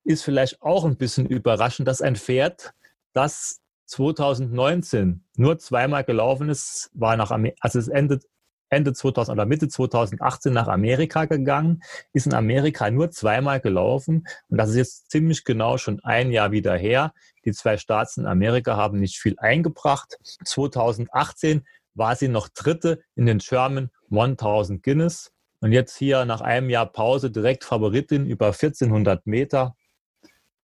ist 0.10 0.24
vielleicht 0.24 0.60
auch 0.64 0.86
ein 0.86 0.98
bisschen 0.98 1.28
überraschend, 1.28 1.88
dass 1.88 2.02
ein 2.02 2.16
Pferd, 2.16 2.74
das 3.14 3.60
2019 3.86 5.24
nur 5.38 5.60
zweimal 5.60 6.04
gelaufen 6.04 6.50
ist, 6.50 6.90
war 6.94 7.16
nach 7.16 7.30
Amer 7.30 7.52
also 7.60 7.78
es 7.78 7.88
endet 7.88 8.26
Ende 8.72 8.94
2000 8.94 9.36
oder 9.36 9.46
Mitte 9.46 9.68
2018 9.68 10.52
nach 10.52 10.68
Amerika 10.68 11.26
gegangen, 11.26 11.82
ist 12.12 12.26
in 12.26 12.34
Amerika 12.34 12.90
nur 12.90 13.12
zweimal 13.12 13.60
gelaufen 13.60 14.28
und 14.48 14.58
das 14.58 14.72
ist 14.72 14.76
jetzt 14.78 15.12
ziemlich 15.12 15.44
genau 15.44 15.78
schon 15.78 16.00
ein 16.04 16.32
Jahr 16.32 16.52
wieder 16.52 16.76
her. 16.76 17.14
Die 17.46 17.52
zwei 17.52 17.78
Staats 17.78 18.18
in 18.18 18.26
Amerika 18.26 18.78
haben 18.78 19.00
nicht 19.00 19.18
viel 19.18 19.36
eingebracht. 19.38 20.18
2018 20.44 21.68
war 21.94 22.16
sie 22.16 22.30
noch 22.30 22.48
Dritte 22.50 23.02
in 23.16 23.28
den 23.28 23.38
German 23.40 23.92
1000 24.12 24.82
Guinness 24.82 25.32
und 25.62 25.72
jetzt 25.72 25.98
hier 25.98 26.26
nach 26.26 26.42
einem 26.42 26.70
Jahr 26.70 26.92
Pause 26.92 27.30
direkt 27.30 27.64
Favoritin 27.64 28.26
über 28.26 28.48
1400 28.48 29.28
Meter. 29.28 29.76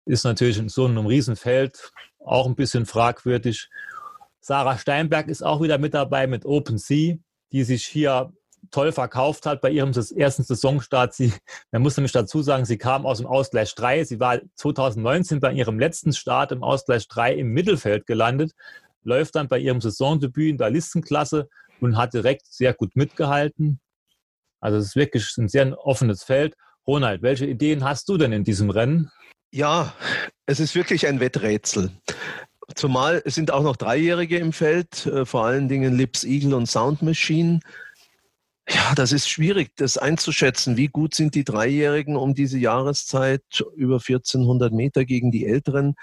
Ist 0.06 0.24
natürlich 0.24 0.58
in 0.58 0.70
so 0.70 0.86
einem 0.86 1.06
Riesenfeld 1.06 1.92
auch 2.20 2.46
ein 2.46 2.56
bisschen 2.56 2.86
fragwürdig. 2.86 3.70
Sarah 4.40 4.78
Steinberg 4.78 5.28
ist 5.28 5.44
auch 5.44 5.62
wieder 5.62 5.78
mit 5.78 5.94
dabei 5.94 6.28
mit 6.28 6.46
Open 6.46 6.78
Sea 6.78 7.18
die 7.52 7.64
sich 7.64 7.86
hier 7.86 8.34
toll 8.72 8.92
verkauft 8.92 9.46
hat 9.46 9.62
bei 9.62 9.70
ihrem 9.70 9.92
ersten 9.94 10.44
Saisonstart. 10.44 11.14
Sie, 11.14 11.32
man 11.72 11.82
muss 11.82 11.96
nämlich 11.96 12.12
dazu 12.12 12.42
sagen, 12.42 12.66
sie 12.66 12.78
kam 12.78 13.06
aus 13.06 13.20
dem 13.20 13.28
Ausgleich 13.28 13.74
3. 13.76 14.04
Sie 14.04 14.20
war 14.20 14.40
2019 14.56 15.40
bei 15.40 15.54
ihrem 15.54 15.80
letzten 15.80 16.12
Start 16.14 16.52
im 16.52 16.64
Ausgleich 16.64 17.08
3 17.08 17.36
im 17.36 17.54
Mittelfeld 17.54 18.08
gelandet, 18.08 18.54
läuft 19.04 19.36
dann 19.36 19.48
bei 19.48 19.60
ihrem 19.60 19.80
Saisondebüt 19.80 20.50
in 20.50 20.58
der 20.58 20.70
Listenklasse 20.70 21.48
und 21.80 21.96
hat 21.96 22.14
direkt 22.14 22.46
sehr 22.48 22.74
gut 22.74 22.96
mitgehalten. 22.96 23.80
Also 24.60 24.78
es 24.78 24.88
ist 24.88 24.96
wirklich 24.98 25.38
ein 25.38 25.48
sehr 25.48 25.78
offenes 25.86 26.24
Feld. 26.24 26.56
Ronald, 26.88 27.22
welche 27.22 27.46
Ideen 27.46 27.84
hast 27.84 28.10
du 28.10 28.18
denn 28.18 28.34
in 28.34 28.44
diesem 28.44 28.70
Rennen? 28.70 29.12
Ja, 29.52 29.94
es 30.46 30.60
ist 30.60 30.76
wirklich 30.76 31.08
ein 31.08 31.20
Wetträtsel. 31.20 31.92
Zumal 32.76 33.22
es 33.26 33.36
sind 33.36 33.52
auch 33.52 33.64
noch 33.64 33.76
Dreijährige 33.76 34.38
im 34.38 34.52
Feld, 34.52 35.06
äh, 35.06 35.26
vor 35.26 35.46
allen 35.46 35.70
Dingen 35.70 35.96
Lips 35.96 36.24
Eagle 36.24 36.56
und 36.56 36.66
Sound 36.66 37.02
Machine. 37.02 37.60
Ja, 38.68 38.96
das 38.96 39.12
ist 39.12 39.30
schwierig, 39.30 39.72
das 39.76 39.98
einzuschätzen. 39.98 40.76
Wie 40.76 40.88
gut 40.88 41.14
sind 41.14 41.36
die 41.36 41.44
Dreijährigen 41.44 42.16
um 42.16 42.34
diese 42.34 42.58
Jahreszeit 42.58 43.64
über 43.76 44.00
1400 44.00 44.74
Meter 44.74 45.06
gegen 45.06 45.32
die 45.32 45.46
Älteren? 45.46 45.96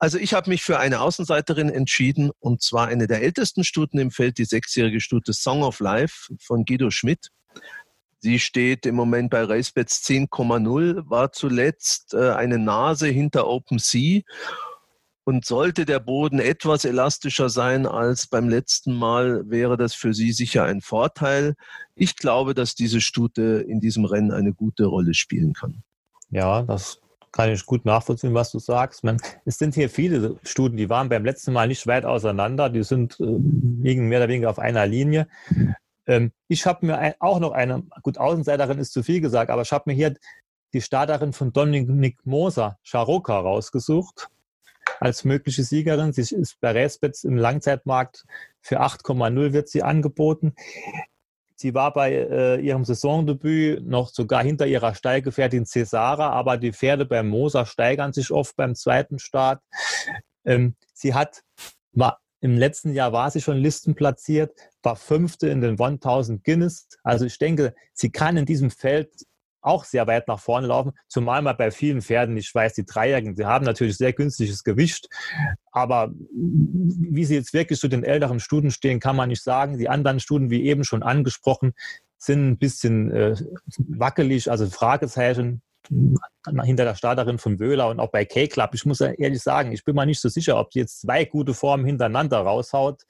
Also 0.00 0.18
ich 0.18 0.34
habe 0.34 0.50
mich 0.50 0.62
für 0.62 0.80
eine 0.80 1.00
Außenseiterin 1.00 1.68
entschieden 1.68 2.30
und 2.40 2.62
zwar 2.62 2.88
eine 2.88 3.06
der 3.06 3.22
ältesten 3.22 3.64
Stuten 3.64 3.98
im 3.98 4.10
Feld, 4.10 4.38
die 4.38 4.46
sechsjährige 4.46 5.00
Stute 5.00 5.32
Song 5.32 5.62
of 5.62 5.78
Life 5.78 6.34
von 6.40 6.64
Guido 6.64 6.90
Schmidt. 6.90 7.28
Sie 8.20 8.38
steht 8.38 8.84
im 8.84 8.94
Moment 8.94 9.30
bei 9.30 9.42
Racebets 9.42 10.04
10,0, 10.04 11.08
war 11.08 11.32
zuletzt 11.32 12.14
äh, 12.14 12.30
eine 12.30 12.58
Nase 12.58 13.08
hinter 13.08 13.46
Open 13.46 13.78
Sea 13.78 14.20
und 15.24 15.46
sollte 15.46 15.86
der 15.86 16.00
Boden 16.00 16.38
etwas 16.38 16.84
elastischer 16.84 17.48
sein 17.48 17.86
als 17.86 18.26
beim 18.26 18.48
letzten 18.48 18.94
Mal, 18.94 19.48
wäre 19.48 19.76
das 19.76 19.94
für 19.94 20.12
Sie 20.12 20.32
sicher 20.32 20.64
ein 20.64 20.80
Vorteil. 20.80 21.54
Ich 21.94 22.16
glaube, 22.16 22.54
dass 22.54 22.74
diese 22.74 23.00
Stute 23.00 23.64
in 23.66 23.80
diesem 23.80 24.04
Rennen 24.04 24.32
eine 24.32 24.52
gute 24.52 24.86
Rolle 24.86 25.14
spielen 25.14 25.52
kann. 25.54 25.82
Ja, 26.30 26.62
das 26.62 27.00
kann 27.32 27.50
ich 27.50 27.64
gut 27.64 27.84
nachvollziehen, 27.84 28.34
was 28.34 28.50
du 28.50 28.58
sagst. 28.58 29.04
Man, 29.04 29.18
es 29.44 29.58
sind 29.58 29.74
hier 29.74 29.88
viele 29.88 30.36
Stuten, 30.42 30.76
die 30.76 30.90
waren 30.90 31.08
beim 31.08 31.24
letzten 31.24 31.52
Mal 31.52 31.68
nicht 31.68 31.86
weit 31.86 32.04
auseinander. 32.04 32.68
Die 32.68 32.82
sind 32.82 33.18
äh, 33.20 33.24
liegen 33.24 34.08
mehr 34.08 34.18
oder 34.18 34.28
weniger 34.28 34.50
auf 34.50 34.58
einer 34.58 34.86
Linie. 34.86 35.28
Ähm, 36.10 36.32
ich 36.48 36.66
habe 36.66 36.84
mir 36.84 36.98
ein, 36.98 37.14
auch 37.20 37.38
noch 37.38 37.52
eine, 37.52 37.84
gut, 38.02 38.18
Außenseiterin 38.18 38.78
ist 38.78 38.92
zu 38.92 39.04
viel 39.04 39.20
gesagt, 39.20 39.50
aber 39.50 39.62
ich 39.62 39.70
habe 39.70 39.84
mir 39.86 39.94
hier 39.94 40.16
die 40.72 40.80
Starterin 40.80 41.32
von 41.32 41.52
Dominik 41.52 42.26
Moser, 42.26 42.78
Charoka, 42.82 43.38
rausgesucht 43.38 44.28
als 44.98 45.24
mögliche 45.24 45.62
Siegerin. 45.62 46.12
Sie 46.12 46.34
ist 46.34 46.60
bei 46.60 46.72
Racebets 46.72 47.22
im 47.24 47.36
Langzeitmarkt 47.36 48.26
für 48.60 48.80
8,0 48.80 49.52
wird 49.52 49.68
sie 49.68 49.82
angeboten. 49.82 50.54
Sie 51.54 51.74
war 51.74 51.92
bei 51.92 52.12
äh, 52.12 52.60
ihrem 52.60 52.84
Saisondebüt 52.84 53.86
noch 53.86 54.08
sogar 54.08 54.42
hinter 54.42 54.66
ihrer 54.66 54.94
Stallgefährtin 54.94 55.64
Cesara, 55.64 56.30
aber 56.30 56.56
die 56.56 56.72
Pferde 56.72 57.06
beim 57.06 57.28
Moser 57.28 57.66
steigern 57.66 58.12
sich 58.12 58.32
oft 58.32 58.56
beim 58.56 58.74
zweiten 58.74 59.18
Start. 59.18 59.62
Ähm, 60.44 60.74
sie 60.92 61.14
hat, 61.14 61.42
im 62.40 62.56
letzten 62.56 62.94
Jahr 62.94 63.12
war 63.12 63.30
sie 63.30 63.40
schon 63.40 63.58
listenplatziert, 63.58 64.52
war 64.82 64.96
Fünfte 64.96 65.48
in 65.48 65.60
den 65.60 65.80
1000 65.80 66.42
Guinness. 66.42 66.88
Also 67.02 67.26
ich 67.26 67.38
denke, 67.38 67.74
sie 67.92 68.10
kann 68.10 68.36
in 68.36 68.46
diesem 68.46 68.70
Feld 68.70 69.10
auch 69.62 69.84
sehr 69.84 70.06
weit 70.06 70.26
nach 70.26 70.40
vorne 70.40 70.68
laufen, 70.68 70.92
zumal 71.06 71.42
man 71.42 71.56
bei 71.56 71.70
vielen 71.70 72.00
Pferden, 72.00 72.36
ich 72.38 72.54
weiß, 72.54 72.72
die 72.74 72.86
Dreijährigen, 72.86 73.36
sie 73.36 73.44
haben 73.44 73.66
natürlich 73.66 73.98
sehr 73.98 74.14
günstiges 74.14 74.64
Gewicht, 74.64 75.08
aber 75.70 76.12
wie 76.32 77.26
sie 77.26 77.34
jetzt 77.34 77.52
wirklich 77.52 77.78
zu 77.78 77.88
den 77.88 78.02
älteren 78.02 78.40
Studen 78.40 78.70
stehen, 78.70 79.00
kann 79.00 79.16
man 79.16 79.28
nicht 79.28 79.42
sagen. 79.42 79.76
Die 79.76 79.90
anderen 79.90 80.18
Studen, 80.18 80.48
wie 80.48 80.64
eben 80.64 80.84
schon 80.84 81.02
angesprochen, 81.02 81.72
sind 82.16 82.48
ein 82.48 82.58
bisschen 82.58 83.10
äh, 83.10 83.36
wackelig, 83.76 84.50
also 84.50 84.66
Fragezeichen 84.66 85.62
hinter 85.88 86.84
der 86.84 86.94
Starterin 86.94 87.38
von 87.38 87.58
Wöhler 87.58 87.88
und 87.88 88.00
auch 88.00 88.10
bei 88.10 88.24
K-Club. 88.24 88.70
Ich 88.74 88.86
muss 88.86 89.00
ehrlich 89.00 89.42
sagen, 89.42 89.72
ich 89.72 89.84
bin 89.84 89.94
mir 89.94 90.06
nicht 90.06 90.20
so 90.20 90.28
sicher, 90.28 90.58
ob 90.58 90.72
sie 90.72 90.80
jetzt 90.80 91.00
zwei 91.00 91.24
gute 91.24 91.54
Formen 91.54 91.84
hintereinander 91.84 92.38
raushaut. 92.38 93.02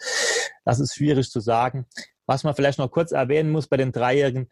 Das 0.65 0.81
ist 0.81 0.95
schwierig 0.95 1.31
zu 1.31 1.41
sagen. 1.41 1.87
Was 2.27 2.45
man 2.45 2.55
vielleicht 2.55 2.79
noch 2.79 2.91
kurz 2.91 3.13
erwähnen 3.13 3.51
muss 3.51 3.67
bei 3.67 3.77
den 3.77 3.93
Dreijährigen, 3.93 4.49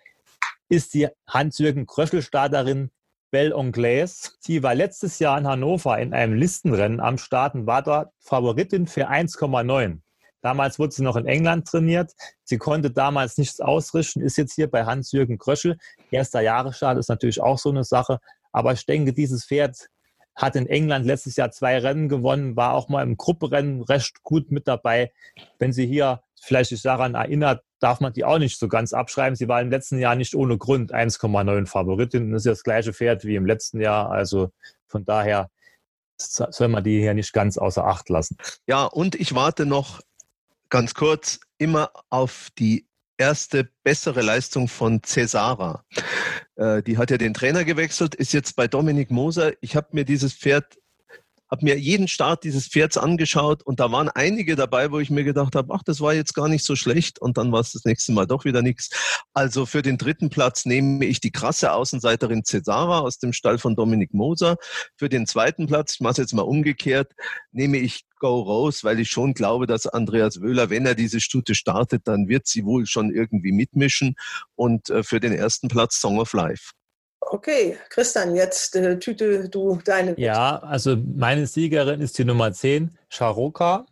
ist 0.69 0.95
die 0.95 1.09
Hans-Jürgen 1.27 1.86
Kröschel-Starterin 1.86 2.90
Belle 3.31 3.55
Anglaise. 3.55 4.31
Sie 4.40 4.62
war 4.62 4.74
letztes 4.74 5.19
Jahr 5.19 5.39
in 5.39 5.47
Hannover 5.47 5.99
in 5.99 6.15
einem 6.15 6.35
Listenrennen 6.35 7.01
am 7.01 7.19
Start 7.19 7.55
und 7.55 7.66
war 7.66 7.82
dort 7.82 8.12
Favoritin 8.20 8.86
für 8.86 9.11
1,9. 9.11 10.01
Damals 10.40 10.78
wurde 10.78 10.94
sie 10.94 11.02
noch 11.02 11.16
in 11.16 11.27
England 11.27 11.66
trainiert. 11.69 12.12
Sie 12.44 12.59
konnte 12.59 12.90
damals 12.90 13.39
nichts 13.39 13.60
ausrichten, 13.60 14.20
ist 14.20 14.36
jetzt 14.36 14.55
hier 14.55 14.70
bei 14.70 14.85
Hans-Jürgen 14.85 15.39
Kröschel. 15.39 15.77
Erster 16.10 16.40
Jahresstart 16.40 16.98
ist 16.98 17.09
natürlich 17.09 17.40
auch 17.40 17.59
so 17.59 17.70
eine 17.70 17.85
Sache. 17.85 18.19
Aber 18.52 18.73
ich 18.73 18.86
denke, 18.86 19.12
dieses 19.12 19.44
Pferd 19.44 19.89
hat 20.35 20.55
in 20.55 20.66
England 20.66 21.05
letztes 21.05 21.36
Jahr 21.36 21.51
zwei 21.51 21.78
Rennen 21.78 22.09
gewonnen, 22.09 22.56
war 22.56 22.74
auch 22.74 22.89
mal 22.89 23.02
im 23.02 23.16
Grupperennen 23.16 23.82
recht 23.82 24.23
gut 24.23 24.52
mit 24.52 24.69
dabei. 24.69 25.12
Wenn 25.59 25.73
sie 25.73 25.86
hier 25.86 26.23
vielleicht 26.40 26.70
sich 26.70 26.82
daran 26.82 27.15
erinnert, 27.15 27.65
darf 27.81 28.01
man 28.01 28.12
die 28.12 28.24
auch 28.24 28.39
nicht 28.39 28.59
so 28.59 28.69
ganz 28.69 28.93
abschreiben. 28.93 29.35
Sie 29.35 29.48
war 29.48 29.60
im 29.60 29.70
letzten 29.70 29.98
Jahr 29.98 30.15
nicht 30.15 30.36
ohne 30.36 30.56
Grund 30.56 30.94
1,9 30.94 31.66
Favoritin. 31.66 32.31
Das 32.31 32.43
ist 32.43 32.47
ja 32.47 32.52
das 32.52 32.62
gleiche 32.62 32.93
Pferd 32.93 33.24
wie 33.24 33.35
im 33.35 33.47
letzten 33.47 33.81
Jahr. 33.81 34.10
Also 34.10 34.52
von 34.86 35.05
daher 35.05 35.51
soll 36.16 36.69
man 36.69 36.85
die 36.85 37.01
hier 37.01 37.15
nicht 37.15 37.32
ganz 37.32 37.59
außer 37.59 37.85
Acht 37.85 38.09
lassen. 38.09 38.36
Ja, 38.66 38.85
und 38.85 39.15
ich 39.15 39.35
warte 39.35 39.66
noch 39.66 40.01
ganz 40.70 40.95
kurz 40.95 41.40
immer 41.59 41.90
auf 42.11 42.49
die 42.59 42.89
erste 43.19 43.69
bessere 43.82 44.23
Leistung 44.23 44.69
von 44.69 45.03
Cesara. 45.03 45.85
Äh, 46.57 46.82
die 46.82 46.99
hat 46.99 47.11
ja 47.11 47.19
den 47.19 47.35
Trainer 47.35 47.65
gewechselt, 47.65 48.15
ist 48.15 48.32
jetzt 48.32 48.55
bei 48.57 48.69
Dominik 48.69 49.11
Moser. 49.11 49.53
Ich 49.61 49.77
habe 49.77 49.89
mir 49.93 50.05
dieses 50.05 50.32
Pferd 50.35 50.77
habe 51.51 51.65
mir 51.65 51.79
jeden 51.79 52.09
Start 52.09 52.45
dieses 52.45 52.69
Pferds 52.69 52.97
angeschaut 52.97 53.62
und 53.62 53.81
da 53.81 53.91
waren 53.91 54.09
einige 54.09 54.57
dabei, 54.57 54.91
wo 54.91 54.99
ich 54.99 55.11
mir 55.11 55.25
gedacht 55.25 55.55
habe, 55.55 55.73
ach, 55.75 55.83
das 55.83 56.01
war 56.01 56.15
jetzt 56.15 56.35
gar 56.35 56.49
nicht 56.49 56.65
so 56.65 56.77
schlecht 56.77 57.20
und 57.20 57.39
dann 57.39 57.53
war 57.53 57.61
es 57.61 57.73
das 57.73 57.85
nächste 57.85 58.12
Mal 58.12 58.27
doch 58.27 58.45
wieder 58.45 58.62
nichts. 58.62 58.91
Also 59.33 59.66
für 59.66 59.83
den 59.83 59.99
dritten 59.99 60.31
Platz 60.31 60.66
nehme 60.66 61.05
ich 61.07 61.20
die 61.20 61.33
krasse 61.33 61.73
Außenseiterin 61.73 62.45
Cesara 62.45 63.01
aus 63.01 63.19
dem 63.19 63.33
Stall 63.33 63.59
von 63.59 63.77
Dominik 63.77 64.15
Moser. 64.15 64.57
Für 64.97 65.09
den 65.09 65.27
zweiten 65.27 65.66
Platz, 65.66 65.95
ich 65.95 66.01
mache 66.01 66.12
es 66.12 66.19
jetzt 66.19 66.35
mal 66.35 66.43
umgekehrt, 66.43 67.12
nehme 67.53 67.79
ich 67.79 68.05
Go 68.20 68.41
Rose, 68.41 68.83
weil 68.83 68.99
ich 69.01 69.11
schon 69.11 69.33
glaube, 69.33 69.66
dass 69.66 69.87
Andreas 69.87 70.41
Wöhler, 70.41 70.70
wenn 70.70 70.87
er 70.87 70.95
diese 70.95 71.20
Stute 71.20 71.55
startet, 71.55 72.03
dann 72.07 72.29
wird 72.29 72.47
sie 72.47 72.65
wohl 72.65 72.87
schon 72.87 73.15
irgendwie 73.15 73.53
mitmischen 73.53 74.16
und 74.57 74.91
äh, 74.91 75.03
für 75.03 75.20
den 75.20 75.33
ersten 75.33 75.69
Platz 75.69 76.01
Song 76.01 76.19
of 76.19 76.33
Life. 76.33 76.73
Okay, 77.20 77.77
Christian, 77.90 78.35
jetzt 78.35 78.74
äh, 78.77 78.99
tüte 78.99 79.49
du 79.49 79.78
deine. 79.85 80.19
Ja, 80.19 80.59
also 80.59 80.97
meine 80.97 81.47
Siegerin 81.47 82.01
ist 82.01 82.19
die 82.19 82.24
Nummer 82.24 82.53
10, 82.53 82.97
Charoka. 83.11 83.86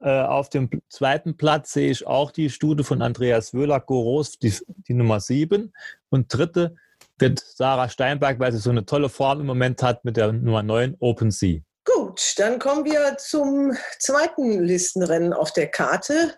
Äh, 0.00 0.22
auf 0.22 0.48
dem 0.48 0.70
zweiten 0.88 1.36
Platz 1.36 1.72
sehe 1.72 1.90
ich 1.90 2.06
auch 2.06 2.30
die 2.30 2.50
Stute 2.50 2.84
von 2.84 3.02
Andreas 3.02 3.52
Wöhler, 3.52 3.80
Goros, 3.80 4.38
die, 4.38 4.52
die 4.88 4.94
Nummer 4.94 5.20
7. 5.20 5.72
Und 6.08 6.32
dritte 6.32 6.76
wird 7.18 7.40
Sarah 7.40 7.88
Steinberg, 7.88 8.38
weil 8.40 8.52
sie 8.52 8.58
so 8.58 8.70
eine 8.70 8.86
tolle 8.86 9.08
Form 9.08 9.40
im 9.40 9.46
Moment 9.46 9.82
hat 9.82 10.04
mit 10.04 10.16
der 10.16 10.32
Nummer 10.32 10.62
9, 10.62 10.96
Open 11.00 11.30
Sea. 11.30 11.60
Gut, 11.94 12.34
dann 12.36 12.58
kommen 12.58 12.84
wir 12.84 13.16
zum 13.16 13.76
zweiten 14.00 14.64
Listenrennen 14.64 15.32
auf 15.32 15.52
der 15.52 15.68
Karte. 15.68 16.34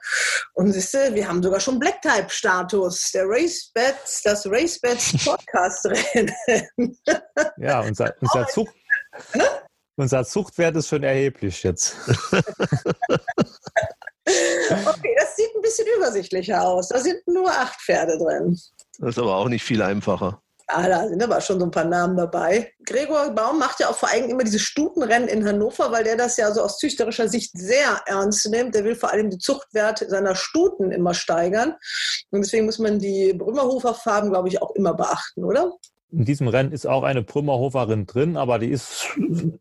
Und 0.53 0.73
siehste, 0.73 1.15
wir 1.15 1.27
haben 1.27 1.43
sogar 1.43 1.59
schon 1.59 1.79
Black-Type-Status. 1.79 3.13
Der 3.13 3.25
Racebets, 3.27 4.23
das 4.23 4.47
Racebets 4.47 5.13
Podcast-Rennen. 5.25 6.99
Ja, 7.57 7.81
unser, 7.81 8.15
unser, 8.21 8.47
Zucht, 8.49 8.75
unser 9.97 10.25
Zuchtwert 10.25 10.77
ist 10.77 10.89
schon 10.89 11.03
erheblich 11.03 11.63
jetzt. 11.63 11.97
Okay, 14.29 15.17
das 15.19 15.37
sieht 15.37 15.55
ein 15.55 15.63
bisschen 15.63 15.87
übersichtlicher 15.97 16.63
aus. 16.63 16.89
Da 16.89 16.99
sind 16.99 17.27
nur 17.27 17.51
acht 17.51 17.81
Pferde 17.81 18.19
drin. 18.19 18.59
Das 18.99 19.11
ist 19.11 19.19
aber 19.19 19.37
auch 19.37 19.49
nicht 19.49 19.65
viel 19.65 19.81
einfacher. 19.81 20.43
Ah, 20.71 20.87
da 20.87 21.09
sind 21.09 21.23
aber 21.23 21.41
schon 21.41 21.59
so 21.59 21.65
ein 21.65 21.71
paar 21.71 21.87
Namen 21.87 22.15
dabei. 22.15 22.71
Gregor 22.85 23.31
Baum 23.31 23.59
macht 23.59 23.81
ja 23.81 23.89
auch 23.89 23.97
vor 23.97 24.11
allem 24.11 24.29
immer 24.29 24.45
diese 24.45 24.59
Stutenrennen 24.59 25.27
in 25.27 25.47
Hannover, 25.47 25.91
weil 25.91 26.05
der 26.05 26.17
das 26.17 26.37
ja 26.37 26.53
so 26.53 26.61
aus 26.61 26.77
züchterischer 26.77 27.27
Sicht 27.27 27.53
sehr 27.57 28.03
ernst 28.05 28.47
nimmt. 28.51 28.75
Der 28.75 28.85
will 28.85 28.95
vor 28.95 29.11
allem 29.11 29.31
die 29.31 29.39
Zuchtwerte 29.39 30.11
seiner 30.11 30.35
Stuten 30.35 30.93
immer 30.93 31.15
steigern. 31.15 31.75
Und 32.31 32.43
deswegen 32.45 32.67
muss 32.67 32.79
man 32.79 32.99
die 32.99 33.33
Brümmerhofer 33.33 33.95
Farben, 33.95 34.29
glaube 34.29 34.49
ich, 34.49 34.61
auch 34.61 34.75
immer 34.75 34.93
beachten, 34.93 35.43
oder? 35.43 35.73
In 36.11 36.27
diesem 36.27 36.49
Rennen 36.49 36.73
ist 36.73 36.87
auch 36.87 37.03
eine 37.03 37.23
Brümmerhoferin 37.23 38.05
drin, 38.05 38.37
aber 38.37 38.59
die 38.59 38.69
ist 38.69 39.09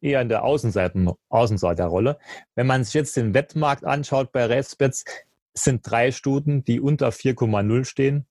eher 0.02 0.22
in 0.22 0.30
der 0.30 0.44
Außenseiten, 0.44 1.10
Außenseiterrolle. 1.30 2.20
Wenn 2.56 2.68
man 2.68 2.84
sich 2.84 2.94
jetzt 2.94 3.16
den 3.16 3.34
Wettmarkt 3.34 3.86
anschaut 3.86 4.34
bei 4.34 4.46
Racebets, 4.46 5.06
sind 5.54 5.90
drei 5.90 6.12
Stuten, 6.12 6.66
die 6.66 6.82
unter 6.82 7.10
4,0 7.10 7.86
stehen. 7.86 8.28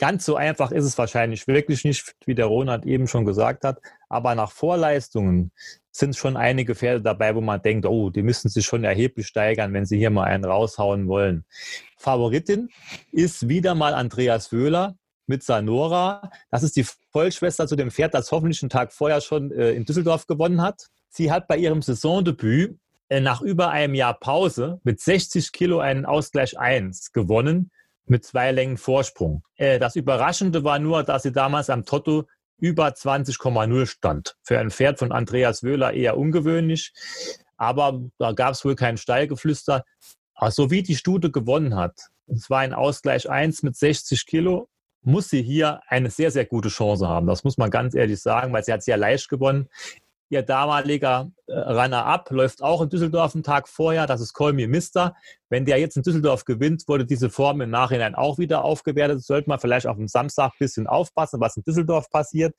Ganz 0.00 0.24
so 0.24 0.34
einfach 0.34 0.72
ist 0.72 0.86
es 0.86 0.96
wahrscheinlich 0.96 1.46
wirklich 1.46 1.84
nicht, 1.84 2.16
wie 2.24 2.34
der 2.34 2.46
Ronald 2.46 2.86
eben 2.86 3.06
schon 3.06 3.26
gesagt 3.26 3.64
hat. 3.64 3.82
Aber 4.08 4.34
nach 4.34 4.50
Vorleistungen 4.50 5.52
sind 5.90 6.16
schon 6.16 6.38
einige 6.38 6.74
Pferde 6.74 7.02
dabei, 7.02 7.34
wo 7.34 7.42
man 7.42 7.60
denkt, 7.60 7.84
oh, 7.84 8.08
die 8.08 8.22
müssen 8.22 8.48
sich 8.48 8.64
schon 8.64 8.82
erheblich 8.82 9.26
steigern, 9.26 9.74
wenn 9.74 9.84
sie 9.84 9.98
hier 9.98 10.08
mal 10.08 10.24
einen 10.24 10.46
raushauen 10.46 11.06
wollen. 11.06 11.44
Favoritin 11.98 12.70
ist 13.12 13.50
wieder 13.50 13.74
mal 13.74 13.92
Andreas 13.92 14.50
Wöhler 14.52 14.96
mit 15.26 15.42
Sanora. 15.42 16.30
Das 16.50 16.62
ist 16.62 16.76
die 16.76 16.86
Vollschwester 17.12 17.66
zu 17.66 17.76
dem 17.76 17.90
Pferd, 17.90 18.14
das 18.14 18.32
hoffentlich 18.32 18.62
einen 18.62 18.70
Tag 18.70 18.94
vorher 18.94 19.20
schon 19.20 19.52
äh, 19.52 19.72
in 19.72 19.84
Düsseldorf 19.84 20.26
gewonnen 20.26 20.62
hat. 20.62 20.86
Sie 21.10 21.30
hat 21.30 21.46
bei 21.46 21.58
ihrem 21.58 21.82
Saisondebüt 21.82 22.78
äh, 23.10 23.20
nach 23.20 23.42
über 23.42 23.70
einem 23.70 23.94
Jahr 23.94 24.18
Pause 24.18 24.80
mit 24.82 24.98
60 24.98 25.52
Kilo 25.52 25.80
einen 25.80 26.06
Ausgleich 26.06 26.58
1 26.58 27.12
gewonnen 27.12 27.70
mit 28.06 28.24
zwei 28.24 28.52
Längen 28.52 28.76
Vorsprung. 28.76 29.42
Äh, 29.56 29.78
das 29.78 29.96
Überraschende 29.96 30.64
war 30.64 30.78
nur, 30.78 31.02
dass 31.02 31.22
sie 31.22 31.32
damals 31.32 31.70
am 31.70 31.84
Totto 31.84 32.26
über 32.58 32.88
20,0 32.88 33.86
stand. 33.86 34.36
Für 34.42 34.58
ein 34.58 34.70
Pferd 34.70 34.98
von 34.98 35.12
Andreas 35.12 35.62
Wöhler 35.62 35.94
eher 35.94 36.16
ungewöhnlich, 36.16 36.92
aber 37.56 38.00
da 38.18 38.32
gab 38.32 38.52
es 38.52 38.64
wohl 38.64 38.74
kein 38.74 38.96
Stallgeflüster. 38.96 39.84
Also 40.34 40.64
so 40.64 40.70
wie 40.70 40.82
die 40.82 40.96
Stute 40.96 41.30
gewonnen 41.30 41.76
hat, 41.76 42.10
es 42.26 42.48
war 42.48 42.60
ein 42.60 42.74
Ausgleich 42.74 43.28
1 43.28 43.62
mit 43.62 43.76
60 43.76 44.26
Kilo, 44.26 44.68
muss 45.02 45.28
sie 45.28 45.42
hier 45.42 45.80
eine 45.88 46.10
sehr, 46.10 46.30
sehr 46.30 46.44
gute 46.44 46.68
Chance 46.68 47.08
haben. 47.08 47.26
Das 47.26 47.44
muss 47.44 47.58
man 47.58 47.70
ganz 47.70 47.94
ehrlich 47.94 48.20
sagen, 48.20 48.52
weil 48.52 48.64
sie 48.64 48.72
hat 48.72 48.82
sehr 48.82 48.96
leicht 48.96 49.28
gewonnen. 49.28 49.68
Ihr 50.32 50.42
damaliger 50.42 51.32
äh, 51.48 51.58
Runner-up 51.58 52.30
läuft 52.30 52.62
auch 52.62 52.80
in 52.82 52.88
Düsseldorf 52.88 53.34
einen 53.34 53.42
Tag 53.42 53.68
vorher. 53.68 54.06
Das 54.06 54.20
ist 54.20 54.32
Colmy 54.32 54.68
Mister. 54.68 55.16
Wenn 55.48 55.64
der 55.64 55.78
jetzt 55.78 55.96
in 55.96 56.04
Düsseldorf 56.04 56.44
gewinnt, 56.44 56.86
wurde 56.86 57.04
diese 57.04 57.30
Form 57.30 57.60
im 57.60 57.70
Nachhinein 57.70 58.14
auch 58.14 58.38
wieder 58.38 58.64
aufgewertet. 58.64 59.24
Sollte 59.24 59.48
man 59.48 59.58
vielleicht 59.58 59.88
auf 59.88 59.96
dem 59.96 60.06
Samstag 60.06 60.52
ein 60.52 60.58
bisschen 60.60 60.86
aufpassen, 60.86 61.40
was 61.40 61.56
in 61.56 61.64
Düsseldorf 61.64 62.10
passiert. 62.10 62.54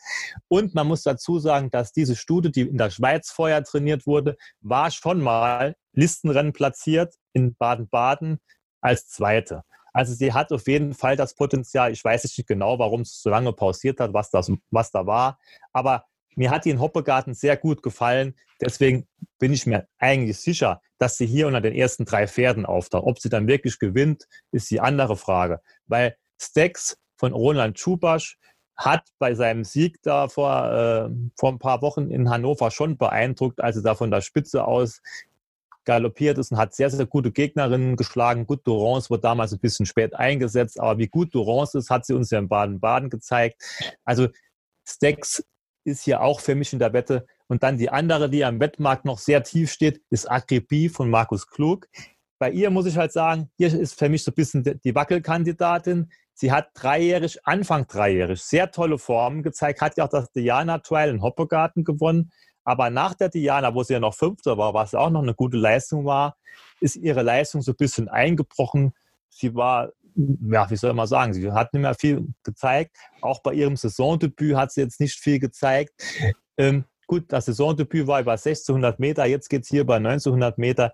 Und 0.49 0.76
man 0.76 0.85
muss 0.85 1.03
dazu 1.03 1.39
sagen, 1.39 1.72
dass 1.72 1.93
diese 1.93 2.18
Studie, 2.18 2.52
die 2.52 2.61
in 2.64 2.77
der 2.77 2.89
Schweiz 2.89 3.31
vorher 3.31 3.64
trainiert 3.64 4.06
wurde, 4.06 4.35
war 4.60 4.91
schon 4.91 5.22
mal 5.22 5.76
Listenrennen 5.93 6.52
platziert 6.52 7.14
in 7.31 7.56
Baden-Baden 7.56 8.41
als 8.81 9.07
Zweite. 9.07 9.64
Also 9.93 10.14
sie 10.14 10.34
hat 10.34 10.52
auf 10.52 10.68
jeden 10.68 10.93
Fall 10.93 11.15
das 11.15 11.35
Potenzial. 11.35 11.91
Ich 11.91 12.03
weiß 12.03 12.23
nicht 12.23 12.48
genau, 12.48 12.80
warum 12.80 13.02
es 13.02 13.22
so 13.22 13.30
lange 13.30 13.53
pausiert 13.53 13.99
hat, 14.02 14.14
was, 14.14 14.30
das, 14.30 14.52
was 14.72 14.91
da 14.91 15.06
war. 15.06 15.39
Aber 15.73 16.06
mir 16.35 16.51
hat 16.51 16.65
die 16.65 16.69
in 16.69 16.79
Hoppegarten 16.79 17.33
sehr 17.33 17.57
gut 17.57 17.83
gefallen. 17.83 18.35
Deswegen 18.59 19.07
bin 19.39 19.53
ich 19.53 19.65
mir 19.65 19.87
eigentlich 19.97 20.39
sicher, 20.39 20.81
dass 20.97 21.17
sie 21.17 21.25
hier 21.25 21.47
unter 21.47 21.61
den 21.61 21.73
ersten 21.73 22.05
drei 22.05 22.27
Pferden 22.27 22.65
auftaucht. 22.65 23.05
Ob 23.05 23.19
sie 23.19 23.29
dann 23.29 23.47
wirklich 23.47 23.79
gewinnt, 23.79 24.27
ist 24.51 24.69
die 24.71 24.79
andere 24.79 25.17
Frage. 25.17 25.61
Weil 25.87 26.15
Stax 26.39 26.97
von 27.17 27.33
Roland 27.33 27.79
Schubasch 27.79 28.37
hat 28.75 29.09
bei 29.19 29.35
seinem 29.35 29.63
Sieg 29.63 30.01
da 30.01 30.27
vor, 30.27 30.71
äh, 30.71 31.09
vor 31.37 31.51
ein 31.51 31.59
paar 31.59 31.81
Wochen 31.81 32.09
in 32.09 32.29
Hannover 32.29 32.71
schon 32.71 32.97
beeindruckt, 32.97 33.61
als 33.61 33.75
er 33.75 33.83
da 33.83 33.95
von 33.95 34.11
der 34.11 34.21
Spitze 34.21 34.65
aus 34.65 35.01
galoppiert 35.85 36.37
ist 36.37 36.51
und 36.51 36.57
hat 36.57 36.75
sehr, 36.75 36.89
sehr 36.89 37.05
gute 37.05 37.31
Gegnerinnen 37.31 37.95
geschlagen. 37.95 38.45
Gut, 38.45 38.65
Durance 38.65 39.09
wurde 39.09 39.21
damals 39.21 39.51
ein 39.51 39.59
bisschen 39.59 39.85
spät 39.85 40.13
eingesetzt, 40.13 40.79
aber 40.79 40.99
wie 40.99 41.07
gut 41.07 41.33
Durance 41.33 41.77
ist, 41.77 41.89
hat 41.89 42.05
sie 42.05 42.13
uns 42.13 42.29
ja 42.29 42.39
in 42.39 42.47
Baden-Baden 42.47 43.09
gezeigt. 43.09 43.61
Also 44.05 44.27
Stax 44.87 45.43
ist 45.83 46.03
hier 46.03 46.21
auch 46.21 46.39
für 46.39 46.55
mich 46.55 46.73
in 46.73 46.79
der 46.79 46.93
Wette. 46.93 47.25
Und 47.47 47.63
dann 47.63 47.77
die 47.77 47.89
andere, 47.89 48.29
die 48.29 48.45
am 48.45 48.59
Wettmarkt 48.59 49.05
noch 49.05 49.19
sehr 49.19 49.43
tief 49.43 49.71
steht, 49.71 50.01
ist 50.09 50.29
Akribie 50.29 50.89
von 50.89 51.09
Markus 51.09 51.47
Klug. 51.47 51.87
Bei 52.39 52.49
ihr 52.49 52.69
muss 52.69 52.85
ich 52.85 52.97
halt 52.97 53.11
sagen, 53.11 53.51
hier 53.57 53.73
ist 53.73 53.97
für 53.97 54.09
mich 54.09 54.23
so 54.23 54.31
ein 54.31 54.35
bisschen 54.35 54.79
die 54.83 54.95
Wackelkandidatin. 54.95 56.11
Sie 56.33 56.51
hat 56.51 56.69
dreijährig, 56.73 57.45
Anfang 57.45 57.85
dreijährig, 57.87 58.41
sehr 58.41 58.71
tolle 58.71 58.97
Formen 58.97 59.43
gezeigt, 59.43 59.81
hat 59.81 59.97
ja 59.97 60.05
auch 60.05 60.09
das 60.09 60.31
Diana 60.31 60.79
Trial 60.79 61.09
in 61.09 61.21
Hoppegarten 61.21 61.83
gewonnen. 61.83 62.31
Aber 62.63 62.89
nach 62.89 63.13
der 63.13 63.29
Diana, 63.29 63.75
wo 63.75 63.83
sie 63.83 63.93
ja 63.93 63.99
noch 63.99 64.15
Fünfter 64.15 64.57
war, 64.57 64.73
was 64.73 64.95
auch 64.95 65.09
noch 65.09 65.21
eine 65.21 65.33
gute 65.33 65.57
Leistung 65.57 66.05
war, 66.05 66.37
ist 66.79 66.95
ihre 66.95 67.21
Leistung 67.21 67.61
so 67.61 67.71
ein 67.71 67.77
bisschen 67.77 68.07
eingebrochen. 68.07 68.93
Sie 69.29 69.55
war 69.55 69.91
ja, 70.49 70.69
wie 70.69 70.76
soll 70.76 70.93
man 70.93 71.07
sagen, 71.07 71.34
sie 71.34 71.52
hat 71.52 71.73
nicht 71.73 71.81
mehr 71.81 71.95
viel 71.95 72.27
gezeigt. 72.43 72.98
Auch 73.22 73.41
bei 73.41 73.53
ihrem 73.53 73.76
Saisondebüt 73.76 74.56
hat 74.56 74.72
sie 74.72 74.81
jetzt 74.81 74.99
nicht 74.99 75.19
viel 75.19 75.39
gezeigt. 75.39 75.91
Ähm, 76.57 76.85
gut, 77.07 77.26
das 77.30 77.45
Saisondebüt 77.45 78.07
war 78.07 78.22
über 78.22 78.34
1600 78.34 78.99
Meter, 78.99 79.26
jetzt 79.26 79.49
geht 79.49 79.64
es 79.64 79.69
hier 79.69 79.85
bei 79.85 79.98
1900 79.98 80.57
Meter. 80.57 80.93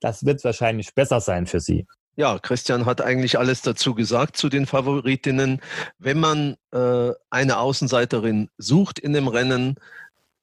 Das 0.00 0.24
wird 0.24 0.42
wahrscheinlich 0.44 0.94
besser 0.94 1.20
sein 1.20 1.46
für 1.46 1.60
sie. 1.60 1.86
Ja, 2.16 2.38
Christian 2.40 2.84
hat 2.84 3.00
eigentlich 3.00 3.38
alles 3.38 3.62
dazu 3.62 3.94
gesagt 3.94 4.36
zu 4.36 4.48
den 4.48 4.66
Favoritinnen. 4.66 5.60
Wenn 5.98 6.18
man 6.18 6.56
äh, 6.72 7.12
eine 7.30 7.58
Außenseiterin 7.58 8.50
sucht 8.58 8.98
in 8.98 9.12
dem 9.12 9.28
Rennen, 9.28 9.76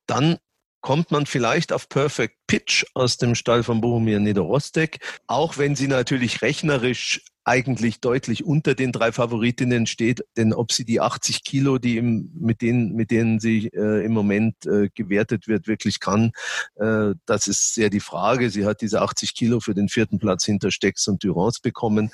dann 0.07 0.37
kommt 0.79 1.11
man 1.11 1.25
vielleicht 1.25 1.73
auf 1.73 1.89
Perfect 1.89 2.37
Pitch 2.47 2.85
aus 2.93 3.17
dem 3.17 3.35
Stall 3.35 3.63
von 3.63 3.81
Bohumir 3.81 4.19
Niederostek, 4.19 4.99
auch 5.27 5.57
wenn 5.57 5.75
sie 5.75 5.87
natürlich 5.87 6.41
rechnerisch 6.43 7.25
eigentlich 7.45 8.01
deutlich 8.01 8.43
unter 8.43 8.73
den 8.73 8.91
drei 8.91 9.11
Favoritinnen 9.11 9.85
steht, 9.85 10.25
denn 10.35 10.51
ob 10.51 10.71
sie 10.71 10.83
die 10.83 10.99
80 10.99 11.43
Kilo, 11.43 11.77
die 11.77 11.97
im, 11.97 12.31
mit 12.33 12.61
denen 12.61 12.93
mit 12.93 13.11
denen 13.11 13.39
sie 13.39 13.67
äh, 13.67 14.03
im 14.03 14.13
Moment 14.13 14.65
äh, 14.65 14.89
gewertet 14.93 15.47
wird, 15.47 15.67
wirklich 15.67 15.99
kann, 15.99 16.31
äh, 16.75 17.13
das 17.25 17.47
ist 17.47 17.75
sehr 17.75 17.91
die 17.91 17.99
Frage. 17.99 18.49
Sie 18.49 18.65
hat 18.65 18.81
diese 18.81 19.01
80 19.01 19.35
Kilo 19.35 19.59
für 19.59 19.75
den 19.75 19.89
vierten 19.89 20.17
Platz 20.17 20.43
hinter 20.43 20.71
Stecks 20.71 21.07
und 21.07 21.23
Durance 21.23 21.59
bekommen, 21.61 22.11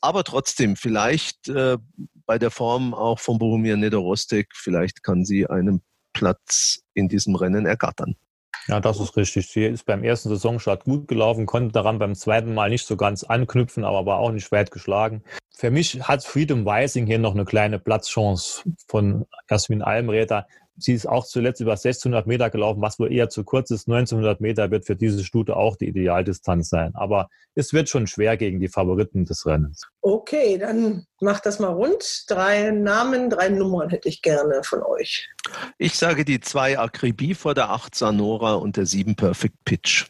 aber 0.00 0.24
trotzdem 0.24 0.74
vielleicht 0.74 1.48
äh, 1.48 1.78
bei 2.26 2.38
der 2.38 2.50
Form 2.50 2.92
auch 2.92 3.20
von 3.20 3.38
Bohumir 3.38 3.76
Nedorostek, 3.76 4.48
vielleicht 4.52 5.04
kann 5.04 5.24
sie 5.24 5.46
einen 5.46 5.82
Platz 6.12 6.80
in 6.94 7.08
diesem 7.08 7.36
Rennen 7.36 7.66
ergattern. 7.66 8.16
Ja, 8.68 8.80
das 8.80 9.00
ist 9.00 9.16
richtig. 9.16 9.48
Sie 9.48 9.64
ist 9.64 9.86
beim 9.86 10.04
ersten 10.04 10.28
Saisonstart 10.28 10.84
gut 10.84 11.08
gelaufen, 11.08 11.46
konnte 11.46 11.72
daran 11.72 11.98
beim 11.98 12.14
zweiten 12.14 12.54
Mal 12.54 12.70
nicht 12.70 12.86
so 12.86 12.96
ganz 12.96 13.24
anknüpfen, 13.24 13.84
aber 13.84 14.06
war 14.06 14.18
auch 14.18 14.30
nicht 14.30 14.52
weit 14.52 14.70
geschlagen. 14.70 15.22
Für 15.54 15.70
mich 15.70 16.02
hat 16.02 16.24
Freedom 16.24 16.64
Weising 16.64 17.06
hier 17.06 17.18
noch 17.18 17.34
eine 17.34 17.44
kleine 17.44 17.78
Platzchance 17.78 18.62
von 18.86 19.26
Jasmin 19.50 19.82
Almräder. 19.82 20.46
Sie 20.78 20.94
ist 20.94 21.06
auch 21.06 21.26
zuletzt 21.26 21.60
über 21.60 21.72
1600 21.72 22.26
Meter 22.26 22.48
gelaufen, 22.48 22.80
was 22.80 22.98
wohl 22.98 23.12
eher 23.12 23.28
zu 23.28 23.44
kurz 23.44 23.70
ist. 23.70 23.88
1900 23.88 24.40
Meter 24.40 24.70
wird 24.70 24.86
für 24.86 24.96
diese 24.96 25.22
Stute 25.22 25.56
auch 25.56 25.76
die 25.76 25.88
Idealdistanz 25.88 26.70
sein. 26.70 26.92
Aber 26.94 27.28
es 27.54 27.72
wird 27.72 27.88
schon 27.88 28.06
schwer 28.06 28.36
gegen 28.36 28.58
die 28.58 28.68
Favoriten 28.68 29.24
des 29.24 29.44
Rennens. 29.44 29.86
Okay, 30.00 30.56
dann 30.58 31.06
macht 31.20 31.44
das 31.44 31.58
mal 31.58 31.72
rund. 31.72 32.24
Drei 32.28 32.70
Namen, 32.70 33.28
drei 33.28 33.50
Nummern 33.50 33.90
hätte 33.90 34.08
ich 34.08 34.22
gerne 34.22 34.62
von 34.64 34.82
euch. 34.82 35.28
Ich 35.76 35.98
sage 35.98 36.24
die 36.24 36.40
zwei 36.40 36.78
Akribie 36.78 37.34
vor 37.34 37.54
der 37.54 37.70
8 37.70 37.94
Sanora 37.94 38.54
und 38.54 38.76
der 38.76 38.86
7 38.86 39.14
Perfect 39.14 39.64
Pitch. 39.64 40.06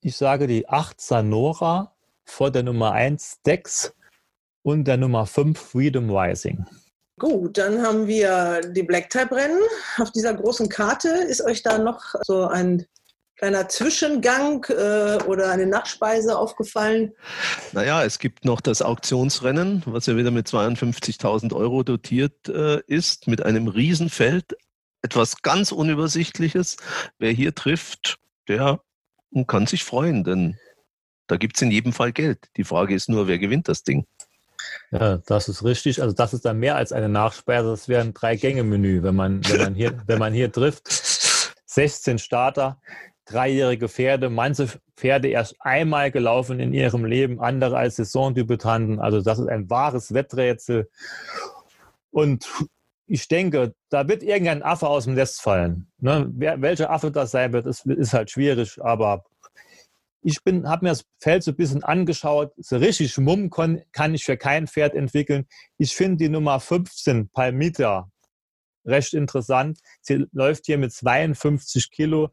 Ich 0.00 0.16
sage 0.16 0.46
die 0.46 0.68
8 0.68 1.00
Sanora 1.00 1.92
vor 2.24 2.50
der 2.50 2.62
Nummer 2.62 2.92
1 2.92 3.42
Dex 3.42 3.94
und 4.62 4.84
der 4.84 4.96
Nummer 4.96 5.26
5 5.26 5.58
Freedom 5.58 6.10
Rising. 6.10 6.64
Gut, 7.18 7.58
dann 7.58 7.82
haben 7.82 8.08
wir 8.08 8.60
die 8.60 8.82
Black-Type-Rennen. 8.82 9.60
Auf 9.98 10.10
dieser 10.10 10.34
großen 10.34 10.68
Karte 10.68 11.08
ist 11.08 11.42
euch 11.44 11.62
da 11.62 11.78
noch 11.78 12.14
so 12.26 12.46
ein 12.46 12.86
kleiner 13.36 13.68
Zwischengang 13.68 14.64
äh, 14.68 15.18
oder 15.26 15.50
eine 15.50 15.66
Nachspeise 15.66 16.36
aufgefallen? 16.36 17.12
Naja, 17.72 18.04
es 18.04 18.18
gibt 18.18 18.44
noch 18.44 18.60
das 18.60 18.82
Auktionsrennen, 18.82 19.82
was 19.86 20.06
ja 20.06 20.16
wieder 20.16 20.30
mit 20.30 20.48
52.000 20.48 21.54
Euro 21.54 21.82
dotiert 21.82 22.48
äh, 22.48 22.80
ist, 22.86 23.28
mit 23.28 23.44
einem 23.44 23.68
Riesenfeld. 23.68 24.56
Etwas 25.02 25.42
ganz 25.42 25.72
Unübersichtliches. 25.72 26.76
Wer 27.18 27.32
hier 27.32 27.54
trifft, 27.54 28.18
der 28.48 28.80
kann 29.46 29.66
sich 29.66 29.84
freuen, 29.84 30.24
denn 30.24 30.56
da 31.26 31.36
gibt 31.36 31.56
es 31.56 31.62
in 31.62 31.70
jedem 31.70 31.92
Fall 31.92 32.12
Geld. 32.12 32.48
Die 32.56 32.64
Frage 32.64 32.94
ist 32.94 33.08
nur, 33.08 33.26
wer 33.26 33.38
gewinnt 33.38 33.68
das 33.68 33.82
Ding? 33.82 34.06
Ja, 34.90 35.18
das 35.18 35.48
ist 35.48 35.64
richtig. 35.64 36.00
Also 36.00 36.14
das 36.14 36.34
ist 36.34 36.44
dann 36.44 36.58
mehr 36.58 36.76
als 36.76 36.92
eine 36.92 37.08
Nachspeise. 37.08 37.68
Das 37.68 37.88
wäre 37.88 38.02
ein 38.02 38.14
Drei-Gänge-Menü, 38.14 39.02
wenn 39.02 39.14
man, 39.14 39.44
wenn, 39.48 39.58
man 39.60 39.74
hier, 39.74 40.02
wenn 40.06 40.18
man 40.18 40.32
hier 40.32 40.52
trifft. 40.52 40.88
16 41.66 42.18
Starter, 42.18 42.78
dreijährige 43.24 43.88
Pferde, 43.88 44.30
manche 44.30 44.68
Pferde 44.96 45.28
erst 45.28 45.56
einmal 45.58 46.10
gelaufen 46.10 46.60
in 46.60 46.72
ihrem 46.72 47.04
Leben, 47.04 47.40
andere 47.40 47.76
als 47.76 47.96
Saisondebütanten. 47.96 49.00
Also 49.00 49.20
das 49.20 49.38
ist 49.38 49.48
ein 49.48 49.68
wahres 49.68 50.14
Wetträtsel. 50.14 50.88
Und 52.10 52.46
ich 53.06 53.28
denke, 53.28 53.74
da 53.90 54.08
wird 54.08 54.22
irgendein 54.22 54.62
Affe 54.62 54.88
aus 54.88 55.04
dem 55.04 55.14
Nest 55.14 55.42
fallen. 55.42 55.88
Ne? 55.98 56.30
Wer, 56.32 56.62
welcher 56.62 56.90
Affe 56.90 57.10
das 57.10 57.32
sein 57.32 57.52
wird, 57.52 57.66
ist, 57.66 57.86
ist 57.86 58.14
halt 58.14 58.30
schwierig, 58.30 58.82
aber 58.82 59.24
ich 60.24 60.38
habe 60.46 60.84
mir 60.84 60.90
das 60.90 61.04
Feld 61.20 61.44
so 61.44 61.50
ein 61.50 61.56
bisschen 61.56 61.84
angeschaut. 61.84 62.52
So 62.56 62.78
richtig 62.78 63.16
Mumm 63.18 63.50
kann, 63.50 63.82
kann 63.92 64.14
ich 64.14 64.24
für 64.24 64.38
kein 64.38 64.66
Pferd 64.66 64.94
entwickeln. 64.94 65.46
Ich 65.76 65.94
finde 65.94 66.16
die 66.16 66.28
Nummer 66.30 66.60
15, 66.60 67.28
Palmita, 67.28 68.10
recht 68.86 69.12
interessant. 69.12 69.80
Sie 70.00 70.24
läuft 70.32 70.64
hier 70.64 70.78
mit 70.78 70.92
52 70.92 71.90
Kilo, 71.90 72.30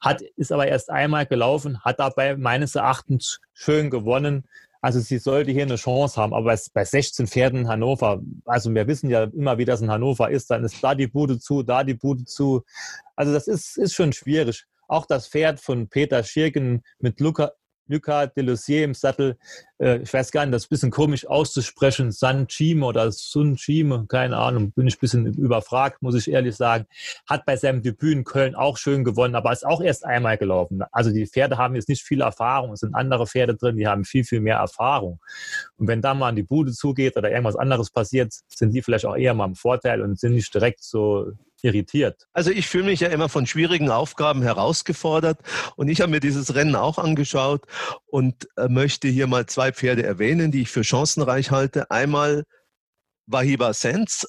hat, 0.00 0.22
ist 0.36 0.50
aber 0.50 0.66
erst 0.66 0.90
einmal 0.90 1.24
gelaufen, 1.24 1.80
hat 1.84 2.00
dabei 2.00 2.36
meines 2.36 2.74
Erachtens 2.74 3.40
schön 3.52 3.90
gewonnen. 3.90 4.48
Also 4.82 4.98
sie 4.98 5.18
sollte 5.18 5.52
hier 5.52 5.64
eine 5.64 5.76
Chance 5.76 6.20
haben, 6.20 6.34
aber 6.34 6.56
bei 6.72 6.84
16 6.84 7.28
Pferden 7.28 7.60
in 7.60 7.68
Hannover, 7.68 8.20
also 8.46 8.74
wir 8.74 8.88
wissen 8.88 9.08
ja 9.10 9.24
immer, 9.24 9.58
wie 9.58 9.66
das 9.66 9.82
in 9.82 9.90
Hannover 9.90 10.30
ist, 10.30 10.50
dann 10.50 10.64
ist 10.64 10.82
da 10.82 10.96
die 10.96 11.06
Bude 11.06 11.38
zu, 11.38 11.62
da 11.62 11.84
die 11.84 11.94
Bude 11.94 12.24
zu. 12.24 12.64
Also 13.14 13.32
das 13.32 13.46
ist, 13.46 13.76
ist 13.76 13.94
schon 13.94 14.12
schwierig. 14.12 14.66
Auch 14.90 15.06
das 15.06 15.28
Pferd 15.28 15.60
von 15.60 15.88
Peter 15.88 16.24
Schirken 16.24 16.82
mit 16.98 17.20
Luca, 17.20 17.52
Luca 17.86 18.26
Delusier 18.26 18.82
im 18.84 18.94
Sattel, 18.94 19.38
äh, 19.78 19.98
ich 19.98 20.12
weiß 20.12 20.32
gar 20.32 20.44
nicht, 20.44 20.52
das 20.52 20.62
ist 20.62 20.66
ein 20.66 20.70
bisschen 20.70 20.90
komisch 20.90 21.28
auszusprechen, 21.28 22.10
San 22.10 22.48
Chime 22.48 22.84
oder 22.84 23.12
Sun 23.12 23.54
Chime, 23.54 24.06
keine 24.08 24.36
Ahnung, 24.36 24.72
bin 24.72 24.88
ich 24.88 24.96
ein 24.96 25.00
bisschen 25.00 25.26
überfragt, 25.34 26.02
muss 26.02 26.16
ich 26.16 26.28
ehrlich 26.28 26.56
sagen. 26.56 26.86
Hat 27.28 27.46
bei 27.46 27.56
seinem 27.56 27.82
Debüt 27.82 28.14
in 28.14 28.24
Köln 28.24 28.56
auch 28.56 28.78
schön 28.78 29.04
gewonnen, 29.04 29.36
aber 29.36 29.52
ist 29.52 29.64
auch 29.64 29.80
erst 29.80 30.04
einmal 30.04 30.38
gelaufen. 30.38 30.82
Also 30.90 31.12
die 31.12 31.26
Pferde 31.26 31.56
haben 31.56 31.76
jetzt 31.76 31.88
nicht 31.88 32.02
viel 32.02 32.20
Erfahrung, 32.20 32.72
es 32.72 32.80
sind 32.80 32.96
andere 32.96 33.28
Pferde 33.28 33.54
drin, 33.54 33.76
die 33.76 33.86
haben 33.86 34.04
viel, 34.04 34.24
viel 34.24 34.40
mehr 34.40 34.56
Erfahrung. 34.56 35.20
Und 35.76 35.86
wenn 35.86 36.02
da 36.02 36.14
mal 36.14 36.30
an 36.30 36.36
die 36.36 36.42
Bude 36.42 36.72
zugeht 36.72 37.16
oder 37.16 37.30
irgendwas 37.30 37.54
anderes 37.54 37.90
passiert, 37.90 38.32
sind 38.48 38.74
die 38.74 38.82
vielleicht 38.82 39.06
auch 39.06 39.16
eher 39.16 39.34
mal 39.34 39.46
im 39.46 39.54
Vorteil 39.54 40.02
und 40.02 40.18
sind 40.18 40.34
nicht 40.34 40.52
direkt 40.52 40.82
so 40.82 41.30
irritiert? 41.62 42.26
Also 42.32 42.50
ich 42.50 42.66
fühle 42.66 42.84
mich 42.84 43.00
ja 43.00 43.08
immer 43.08 43.28
von 43.28 43.46
schwierigen 43.46 43.90
Aufgaben 43.90 44.42
herausgefordert 44.42 45.40
und 45.76 45.88
ich 45.88 46.00
habe 46.00 46.10
mir 46.10 46.20
dieses 46.20 46.54
Rennen 46.54 46.76
auch 46.76 46.98
angeschaut 46.98 47.64
und 48.06 48.48
äh, 48.56 48.68
möchte 48.68 49.08
hier 49.08 49.26
mal 49.26 49.46
zwei 49.46 49.72
Pferde 49.72 50.02
erwähnen, 50.02 50.52
die 50.52 50.62
ich 50.62 50.70
für 50.70 50.84
chancenreich 50.84 51.50
halte. 51.50 51.90
Einmal 51.90 52.44
Wahiba 53.26 53.72
Sense 53.72 54.26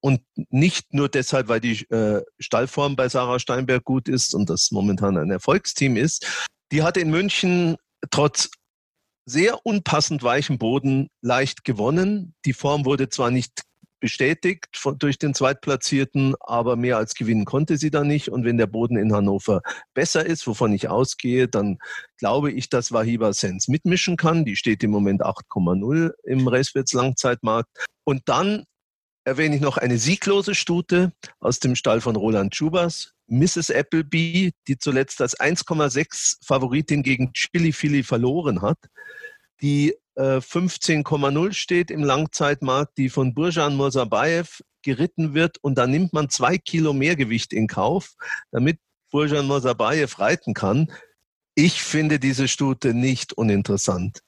und 0.00 0.20
nicht 0.50 0.92
nur 0.92 1.08
deshalb, 1.08 1.48
weil 1.48 1.60
die 1.60 1.82
äh, 1.90 2.22
Stallform 2.38 2.96
bei 2.96 3.08
Sarah 3.08 3.38
Steinberg 3.38 3.84
gut 3.84 4.08
ist 4.08 4.34
und 4.34 4.50
das 4.50 4.70
momentan 4.70 5.16
ein 5.16 5.30
Erfolgsteam 5.30 5.96
ist. 5.96 6.46
Die 6.72 6.82
hat 6.82 6.96
in 6.96 7.10
München 7.10 7.76
trotz 8.10 8.50
sehr 9.26 9.64
unpassend 9.64 10.22
weichem 10.22 10.58
Boden 10.58 11.08
leicht 11.22 11.64
gewonnen. 11.64 12.34
Die 12.44 12.52
Form 12.52 12.84
wurde 12.84 13.08
zwar 13.08 13.30
nicht 13.30 13.62
bestätigt 14.04 14.76
von, 14.76 14.98
durch 14.98 15.18
den 15.18 15.32
Zweitplatzierten, 15.32 16.34
aber 16.40 16.76
mehr 16.76 16.98
als 16.98 17.14
gewinnen 17.14 17.46
konnte 17.46 17.78
sie 17.78 17.90
da 17.90 18.04
nicht. 18.04 18.28
Und 18.28 18.44
wenn 18.44 18.58
der 18.58 18.66
Boden 18.66 18.98
in 18.98 19.14
Hannover 19.14 19.62
besser 19.94 20.26
ist, 20.26 20.46
wovon 20.46 20.74
ich 20.74 20.90
ausgehe, 20.90 21.48
dann 21.48 21.78
glaube 22.18 22.52
ich, 22.52 22.68
dass 22.68 22.92
Wahiba 22.92 23.32
Sens 23.32 23.66
mitmischen 23.66 24.18
kann. 24.18 24.44
Die 24.44 24.56
steht 24.56 24.84
im 24.84 24.90
Moment 24.90 25.24
8,0 25.24 26.12
im 26.24 26.46
Racewärts 26.46 26.92
Langzeitmarkt. 26.92 27.70
Und 28.04 28.24
dann 28.26 28.64
erwähne 29.24 29.56
ich 29.56 29.62
noch 29.62 29.78
eine 29.78 29.96
sieglose 29.96 30.54
Stute 30.54 31.14
aus 31.40 31.58
dem 31.58 31.74
Stall 31.74 32.02
von 32.02 32.14
Roland 32.14 32.54
Schubas, 32.54 33.14
Mrs. 33.28 33.70
Appleby, 33.70 34.52
die 34.68 34.76
zuletzt 34.76 35.22
als 35.22 35.40
1,6 35.40 36.44
Favoritin 36.44 37.02
gegen 37.02 37.32
Chili 37.32 37.72
Philly 37.72 38.02
verloren 38.02 38.60
hat, 38.60 38.76
die 39.62 39.94
15,0 40.16 41.48
äh, 41.48 41.52
steht 41.52 41.90
im 41.90 42.04
Langzeitmarkt, 42.04 42.96
die 42.98 43.08
von 43.08 43.34
Burjan 43.34 43.76
Mosabayev 43.76 44.62
geritten 44.82 45.34
wird 45.34 45.58
und 45.62 45.76
da 45.76 45.86
nimmt 45.86 46.12
man 46.12 46.28
zwei 46.28 46.58
Kilo 46.58 46.92
Mehrgewicht 46.92 47.52
in 47.52 47.66
Kauf, 47.66 48.14
damit 48.52 48.78
Burjan 49.10 49.46
Mosabayev 49.46 50.18
reiten 50.18 50.54
kann. 50.54 50.92
Ich 51.54 51.82
finde 51.82 52.18
diese 52.18 52.48
Stute 52.48 52.94
nicht 52.94 53.32
uninteressant. 53.32 54.20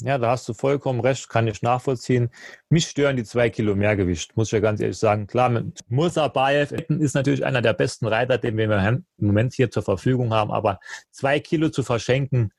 Ja, 0.00 0.16
da 0.16 0.30
hast 0.30 0.48
du 0.48 0.54
vollkommen 0.54 1.00
recht, 1.00 1.28
kann 1.28 1.48
ich 1.48 1.60
nachvollziehen. 1.60 2.30
Mich 2.68 2.86
stören 2.86 3.16
die 3.16 3.24
zwei 3.24 3.50
Kilo 3.50 3.74
Mehrgewicht, 3.74 4.36
muss 4.36 4.48
ich 4.48 4.52
ja 4.52 4.60
ganz 4.60 4.80
ehrlich 4.80 4.96
sagen. 4.96 5.26
Klar, 5.26 5.48
mit 5.48 5.80
Musabayev 5.88 6.72
ist 6.72 7.14
natürlich 7.14 7.44
einer 7.44 7.62
der 7.62 7.72
besten 7.72 8.06
Reiter, 8.06 8.38
den 8.38 8.56
wir 8.56 8.66
im 8.66 9.04
Moment 9.16 9.54
hier 9.54 9.72
zur 9.72 9.82
Verfügung 9.82 10.32
haben, 10.32 10.52
aber 10.52 10.78
zwei 11.10 11.40
Kilo 11.40 11.70
zu 11.70 11.82
verschenken, 11.82 12.52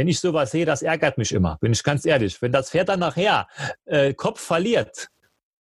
wenn 0.00 0.08
ich 0.08 0.18
sowas 0.18 0.50
sehe, 0.50 0.64
das 0.64 0.80
ärgert 0.80 1.18
mich 1.18 1.30
immer, 1.30 1.58
bin 1.60 1.72
ich 1.72 1.82
ganz 1.82 2.06
ehrlich. 2.06 2.40
Wenn 2.40 2.52
das 2.52 2.70
Pferd 2.70 2.88
dann 2.88 3.00
nachher 3.00 3.46
äh, 3.84 4.14
Kopf 4.14 4.40
verliert, 4.40 5.08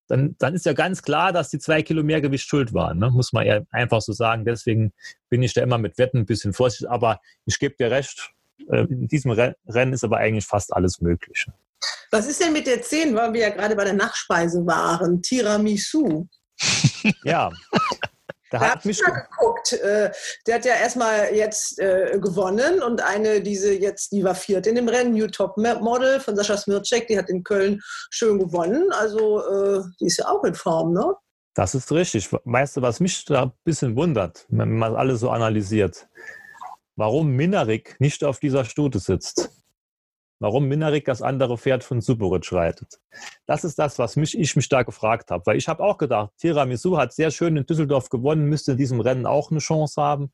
dann, 0.07 0.38
dann 0.40 0.56
ist 0.56 0.66
ja 0.66 0.72
ganz 0.72 1.02
klar, 1.02 1.34
dass 1.34 1.49
die 1.49 1.60
zwei 1.60 1.84
Kilo 1.84 2.03
mehr 2.03 2.22
Gewicht 2.22 2.48
schuld 2.48 2.74
waren, 2.74 2.99
ne? 2.99 3.11
muss 3.11 3.34
man 3.34 3.45
ja 3.45 3.60
einfach 3.72 3.99
so 3.99 4.14
sagen. 4.14 4.45
Deswegen 4.45 4.94
bin 5.28 5.44
ich 5.44 5.53
da 5.53 5.61
immer 5.61 5.78
mit 5.78 5.98
Wetten 5.98 6.20
ein 6.20 6.26
bisschen 6.26 6.53
vorsichtig. 6.53 6.90
Aber 6.90 7.20
ich 7.45 7.60
gebe 7.60 7.76
dir 7.76 7.91
recht, 7.91 8.32
äh, 8.70 8.86
in 8.86 9.10
diesem 9.10 9.32
Rennen 9.32 9.91
ist 9.91 10.06
aber 10.06 10.20
eigentlich 10.20 10.45
fast 10.45 10.72
alles 10.72 11.02
möglich. 11.02 11.45
Was 12.10 12.26
ist 12.26 12.41
denn 12.41 12.53
mit 12.53 12.66
der 12.66 12.82
10, 12.82 13.14
weil 13.16 13.34
wir 13.34 13.41
ja 13.41 13.49
gerade 13.49 13.76
bei 13.76 13.84
der 13.84 13.94
Nachspeise 13.94 14.66
waren? 14.66 15.22
Tiramisu. 15.22 16.30
ja, 17.26 17.52
da 18.51 18.59
hat 18.59 18.85
mich 18.85 18.99
geguckt. 18.99 19.73
Äh, 19.73 20.11
der 20.47 20.55
hat 20.55 20.65
ja 20.65 20.76
erstmal 20.76 21.34
jetzt 21.34 21.80
äh, 21.80 22.17
gewonnen 22.19 22.81
und 22.81 23.01
eine, 23.01 23.41
diese 23.41 23.73
jetzt, 23.73 24.11
die 24.11 24.23
war 24.23 24.35
viert 24.35 24.67
in 24.67 24.76
dem 24.76 24.89
Rennen, 24.89 25.13
New 25.13 25.27
Top 25.27 25.57
Model 25.57 26.19
von 26.19 26.35
Sascha 26.35 26.57
Smircek, 26.57 27.07
die 27.07 27.17
hat 27.17 27.30
in 27.30 27.43
Köln 27.43 27.81
schön 28.09 28.39
gewonnen. 28.39 28.91
Also 28.91 29.41
äh, 29.41 29.84
die 29.99 30.05
ist 30.07 30.17
ja 30.17 30.27
auch 30.27 30.43
in 30.43 30.55
Form, 30.55 30.93
ne? 30.93 31.13
Das 31.53 31.76
ist 31.76 31.91
richtig. 31.91 32.30
Weißt 32.31 32.77
du, 32.77 32.81
was 32.81 32.99
mich 32.99 33.26
da 33.26 33.43
ein 33.43 33.51
bisschen 33.63 33.95
wundert, 33.95 34.45
wenn 34.49 34.77
man 34.77 34.95
alles 34.95 35.19
so 35.19 35.30
analysiert? 35.30 36.07
Warum 36.95 37.31
Minarik 37.31 37.95
nicht 37.99 38.23
auf 38.23 38.39
dieser 38.39 38.65
Stute 38.65 38.99
sitzt? 38.99 39.49
Warum 40.40 40.68
Minarik 40.68 41.06
das 41.06 41.22
andere 41.22 41.57
Pferd 41.57 41.84
von 41.84 42.02
Superic 42.02 42.52
reitet. 42.52 42.99
Das 43.45 43.64
ist 43.64 43.78
das, 43.78 43.99
was 43.99 44.16
mich, 44.16 44.38
ich 44.38 44.56
mich 44.56 44.70
da 44.70 44.84
gefragt 44.84 45.32
habe. 45.32 45.45
Weil 45.45 45.57
ich 45.57 45.68
habe 45.68 45.84
auch 45.84 45.98
gedacht, 45.98 46.32
Tiramisu 46.38 46.98
hat 46.98 47.14
sehr 47.14 47.32
schön 47.32 47.57
in 47.57 47.66
Düsseldorf 47.66 48.10
gewonnen, 48.10 48.45
müsste 48.45 48.72
in 48.72 48.78
diesem 48.78 49.02
Rennen 49.02 49.26
auch 49.26 49.52
eine 49.52 49.60
Chance 49.60 50.02
haben. 50.02 50.32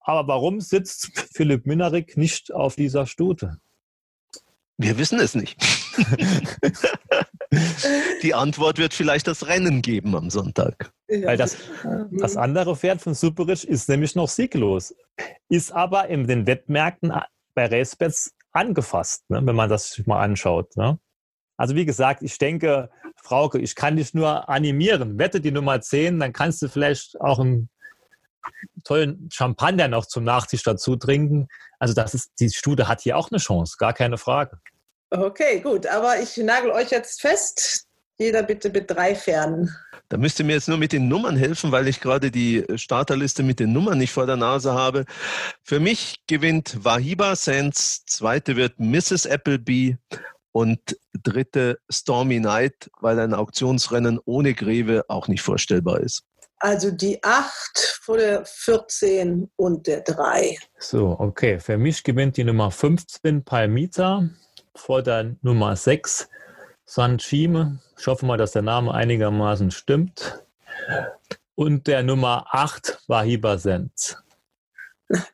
Aber 0.00 0.28
warum 0.28 0.60
sitzt 0.60 1.10
Philipp 1.34 1.66
Minarik 1.66 2.16
nicht 2.16 2.52
auf 2.52 2.76
dieser 2.76 3.06
Stute? 3.06 3.58
Wir 4.76 4.96
wissen 4.98 5.20
es 5.20 5.34
nicht. 5.34 5.60
Die 8.22 8.32
Antwort 8.32 8.78
wird 8.78 8.94
vielleicht 8.94 9.26
das 9.26 9.46
Rennen 9.46 9.82
geben 9.82 10.14
am 10.14 10.30
Sonntag. 10.30 10.92
Weil 11.08 11.36
das, 11.36 11.56
das 12.12 12.36
andere 12.36 12.76
Pferd 12.76 13.02
von 13.02 13.14
Superic 13.14 13.64
ist 13.64 13.88
nämlich 13.88 14.14
noch 14.14 14.28
sieglos. 14.28 14.94
Ist 15.48 15.72
aber 15.72 16.08
in 16.08 16.26
den 16.26 16.46
Wettmärkten 16.46 17.12
bei 17.54 17.66
Racebets 17.66 18.32
angefasst, 18.52 19.28
ne, 19.30 19.40
wenn 19.44 19.56
man 19.56 19.68
das 19.68 19.90
sich 19.90 20.06
mal 20.06 20.20
anschaut. 20.20 20.76
Ne? 20.76 20.98
Also 21.56 21.74
wie 21.74 21.84
gesagt, 21.84 22.22
ich 22.22 22.38
denke, 22.38 22.90
Frauke, 23.16 23.58
ich 23.58 23.74
kann 23.74 23.96
dich 23.96 24.14
nur 24.14 24.48
animieren. 24.48 25.18
Wette 25.18 25.40
die 25.40 25.52
Nummer 25.52 25.80
10, 25.80 26.18
dann 26.18 26.32
kannst 26.32 26.62
du 26.62 26.68
vielleicht 26.68 27.20
auch 27.20 27.38
einen 27.38 27.68
tollen 28.84 29.28
Champagner 29.30 29.88
noch 29.88 30.06
zum 30.06 30.24
Nachtisch 30.24 30.62
dazu 30.62 30.96
trinken. 30.96 31.48
Also 31.78 31.94
das 31.94 32.14
ist, 32.14 32.32
die 32.40 32.50
Studie 32.50 32.84
hat 32.84 33.02
hier 33.02 33.16
auch 33.16 33.30
eine 33.30 33.38
Chance, 33.38 33.76
gar 33.78 33.92
keine 33.92 34.18
Frage. 34.18 34.58
Okay, 35.10 35.60
gut, 35.60 35.86
aber 35.86 36.20
ich 36.20 36.36
nagel 36.36 36.70
euch 36.70 36.90
jetzt 36.90 37.20
fest, 37.20 37.86
jeder 38.18 38.42
bitte 38.42 38.70
mit 38.70 38.90
drei 38.90 39.14
Pferden. 39.14 39.74
Da 40.10 40.16
müsst 40.16 40.40
ihr 40.40 40.44
mir 40.44 40.54
jetzt 40.54 40.68
nur 40.68 40.76
mit 40.76 40.92
den 40.92 41.06
Nummern 41.06 41.36
helfen, 41.36 41.70
weil 41.70 41.86
ich 41.86 42.00
gerade 42.00 42.32
die 42.32 42.64
Starterliste 42.74 43.44
mit 43.44 43.60
den 43.60 43.72
Nummern 43.72 43.96
nicht 43.96 44.10
vor 44.12 44.26
der 44.26 44.36
Nase 44.36 44.74
habe. 44.74 45.04
Für 45.62 45.78
mich 45.78 46.16
gewinnt 46.26 46.84
Wahiba 46.84 47.36
Sands, 47.36 48.04
zweite 48.06 48.56
wird 48.56 48.80
Mrs. 48.80 49.28
Appleby 49.28 49.96
und 50.50 50.98
dritte 51.22 51.78
Stormy 51.88 52.40
Night, 52.40 52.90
weil 53.00 53.20
ein 53.20 53.32
Auktionsrennen 53.34 54.18
ohne 54.24 54.52
Greve 54.52 55.04
auch 55.06 55.28
nicht 55.28 55.42
vorstellbar 55.42 56.00
ist. 56.00 56.24
Also 56.58 56.90
die 56.90 57.22
8 57.22 58.00
vor 58.02 58.16
der 58.16 58.44
14 58.44 59.48
und 59.54 59.86
der 59.86 60.00
3. 60.00 60.58
So, 60.80 61.14
okay. 61.20 61.60
Für 61.60 61.78
mich 61.78 62.02
gewinnt 62.02 62.36
die 62.36 62.44
Nummer 62.44 62.72
15 62.72 63.44
Palmita 63.44 64.28
vor 64.74 65.04
der 65.04 65.36
Nummer 65.40 65.76
6 65.76 66.28
Sanchime. 66.90 67.78
Ich 67.96 68.08
hoffe 68.08 68.26
mal, 68.26 68.36
dass 68.36 68.50
der 68.50 68.62
Name 68.62 68.92
einigermaßen 68.92 69.70
stimmt. 69.70 70.42
Und 71.54 71.86
der 71.86 72.02
Nummer 72.02 72.46
8 72.50 73.04
war 73.06 73.22
Hibersens. 73.22 74.20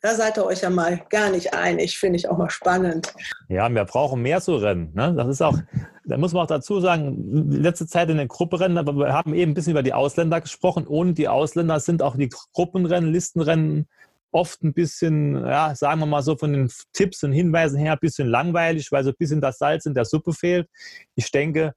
Da 0.02 0.14
seid 0.14 0.36
ihr 0.36 0.44
euch 0.44 0.60
ja 0.60 0.68
mal 0.68 1.00
gar 1.08 1.30
nicht 1.30 1.54
einig, 1.54 1.98
finde 1.98 2.16
ich 2.16 2.28
auch 2.28 2.36
mal 2.36 2.50
spannend. 2.50 3.14
Ja, 3.48 3.70
wir 3.70 3.84
brauchen 3.86 4.20
mehr 4.20 4.42
zu 4.42 4.56
rennen. 4.56 4.92
Ne? 4.94 5.14
Das 5.16 5.28
ist 5.28 5.40
auch, 5.40 5.56
da 6.04 6.18
muss 6.18 6.34
man 6.34 6.42
auch 6.42 6.48
dazu 6.48 6.80
sagen, 6.80 7.50
letzte 7.50 7.86
Zeit 7.86 8.10
in 8.10 8.18
den 8.18 8.28
Gruppenrennen, 8.28 8.76
aber 8.76 8.92
wir 8.94 9.14
haben 9.14 9.34
eben 9.34 9.52
ein 9.52 9.54
bisschen 9.54 9.72
über 9.72 9.82
die 9.82 9.94
Ausländer 9.94 10.42
gesprochen. 10.42 10.86
Ohne 10.86 11.14
die 11.14 11.28
Ausländer 11.28 11.80
sind 11.80 12.02
auch 12.02 12.16
die 12.16 12.28
Gruppenrennen, 12.52 13.10
Listenrennen 13.10 13.88
oft 14.36 14.62
ein 14.62 14.74
bisschen, 14.74 15.34
ja, 15.46 15.74
sagen 15.74 16.00
wir 16.00 16.06
mal 16.06 16.22
so 16.22 16.36
von 16.36 16.52
den 16.52 16.70
Tipps 16.92 17.22
und 17.24 17.32
Hinweisen 17.32 17.78
her, 17.78 17.92
ein 17.92 17.98
bisschen 17.98 18.28
langweilig, 18.28 18.92
weil 18.92 19.02
so 19.02 19.10
ein 19.10 19.16
bisschen 19.18 19.40
das 19.40 19.56
Salz 19.56 19.86
in 19.86 19.94
der 19.94 20.04
Suppe 20.04 20.34
fehlt. 20.34 20.68
Ich 21.14 21.30
denke, 21.30 21.72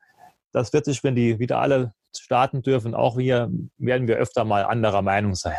das 0.51 0.73
wird 0.73 0.85
sich, 0.85 1.01
wenn 1.03 1.15
die 1.15 1.39
wieder 1.39 1.59
alle 1.59 1.93
starten 2.15 2.61
dürfen. 2.61 2.93
Auch 2.95 3.17
wir 3.17 3.49
werden 3.77 4.07
wir 4.07 4.17
öfter 4.17 4.43
mal 4.43 4.65
anderer 4.65 5.01
Meinung 5.01 5.35
sein. 5.35 5.57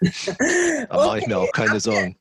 da 0.00 0.96
mache 0.96 1.20
ich 1.20 1.26
mir 1.26 1.38
auch 1.38 1.52
keine 1.52 1.80
Sorgen. 1.80 2.16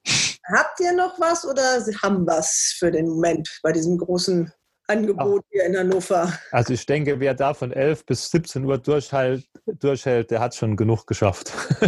Habt 0.56 0.80
ihr 0.80 0.94
noch 0.94 1.20
was 1.20 1.46
oder 1.46 1.84
haben 2.02 2.26
was 2.26 2.76
für 2.78 2.92
den 2.92 3.08
Moment 3.08 3.60
bei 3.62 3.74
diesem 3.74 3.98
großen 3.98 4.52
Angebot 4.88 5.44
hier 5.50 5.66
in 5.66 5.78
Hannover? 5.78 6.32
Also 6.52 6.74
ich 6.74 6.86
denke, 6.86 7.20
wer 7.20 7.34
da 7.34 7.54
von 7.54 7.72
11 7.72 8.06
bis 8.06 8.30
17 8.32 8.66
Uhr 8.66 8.78
durchhält, 8.78 9.46
durchhält 9.66 10.32
der 10.32 10.40
hat 10.40 10.56
schon 10.56 10.76
genug 10.76 11.08
geschafft. 11.08 11.52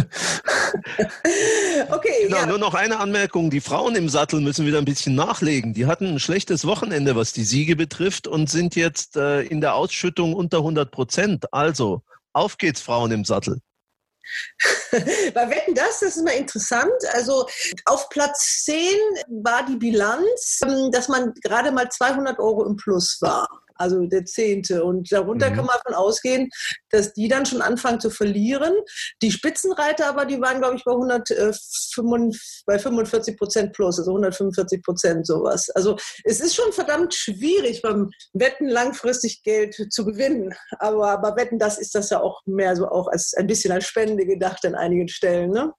okay. 1.90 2.24
Genau, 2.24 2.36
ja. 2.36 2.46
nur 2.46 2.58
noch 2.58 2.74
eine 2.74 2.98
Anmerkung. 2.98 3.50
Die 3.50 3.60
Frauen 3.60 3.94
im 3.96 4.08
Sattel 4.08 4.40
müssen 4.40 4.66
wieder 4.66 4.78
ein 4.78 4.84
bisschen 4.84 5.14
nachlegen. 5.14 5.74
Die 5.74 5.86
hatten 5.86 6.06
ein 6.06 6.20
schlechtes 6.20 6.66
Wochenende, 6.66 7.16
was 7.16 7.32
die 7.32 7.44
Siege 7.44 7.76
betrifft 7.76 8.26
und 8.26 8.48
sind 8.50 8.76
jetzt 8.76 9.16
äh, 9.16 9.42
in 9.42 9.60
der 9.60 9.74
Ausschüttung 9.74 10.34
unter 10.34 10.58
100 10.58 10.90
Prozent. 10.90 11.52
Also, 11.52 12.02
auf 12.32 12.56
geht's, 12.58 12.80
Frauen 12.80 13.12
im 13.12 13.24
Sattel. 13.24 13.60
Bei 15.34 15.50
Wetten 15.50 15.74
das, 15.74 16.00
das 16.00 16.16
ist 16.16 16.24
mal 16.24 16.32
interessant. 16.32 16.92
Also 17.12 17.46
auf 17.84 18.08
Platz 18.08 18.64
10 18.64 18.76
war 19.42 19.64
die 19.66 19.76
Bilanz, 19.76 20.60
ähm, 20.64 20.90
dass 20.90 21.08
man 21.08 21.32
gerade 21.42 21.70
mal 21.72 21.88
200 21.88 22.38
Euro 22.38 22.64
im 22.66 22.76
Plus 22.76 23.18
war 23.20 23.48
also 23.78 24.06
der 24.06 24.24
Zehnte. 24.24 24.84
Und 24.84 25.10
darunter 25.10 25.50
mhm. 25.50 25.54
kann 25.54 25.66
man 25.66 25.76
davon 25.76 25.94
ausgehen, 25.94 26.48
dass 26.90 27.12
die 27.12 27.28
dann 27.28 27.46
schon 27.46 27.62
anfangen 27.62 28.00
zu 28.00 28.10
verlieren. 28.10 28.74
Die 29.22 29.30
Spitzenreiter 29.30 30.08
aber, 30.08 30.24
die 30.24 30.40
waren, 30.40 30.60
glaube 30.60 30.76
ich, 30.76 30.84
bei, 30.84 30.92
100, 30.92 31.30
äh, 31.30 31.52
45, 31.94 32.62
bei 32.66 32.78
45 32.78 33.36
Prozent 33.36 33.72
plus, 33.72 33.98
also 33.98 34.10
145 34.12 34.82
Prozent 34.82 35.26
sowas. 35.26 35.68
Also 35.70 35.96
es 36.24 36.40
ist 36.40 36.54
schon 36.54 36.72
verdammt 36.72 37.14
schwierig, 37.14 37.82
beim 37.82 38.10
Wetten 38.32 38.68
langfristig 38.68 39.42
Geld 39.42 39.74
zu 39.90 40.04
gewinnen. 40.04 40.54
Aber, 40.78 41.10
aber 41.10 41.36
Wetten, 41.36 41.58
das 41.58 41.78
ist 41.78 41.94
das 41.94 42.10
ja 42.10 42.20
auch 42.20 42.40
mehr 42.46 42.76
so 42.76 42.88
auch 42.88 43.08
als 43.08 43.34
ein 43.34 43.46
bisschen 43.46 43.72
als 43.72 43.86
Spende 43.86 44.26
gedacht 44.26 44.64
an 44.64 44.74
einigen 44.74 45.08
Stellen. 45.08 45.50
Ne? 45.50 45.72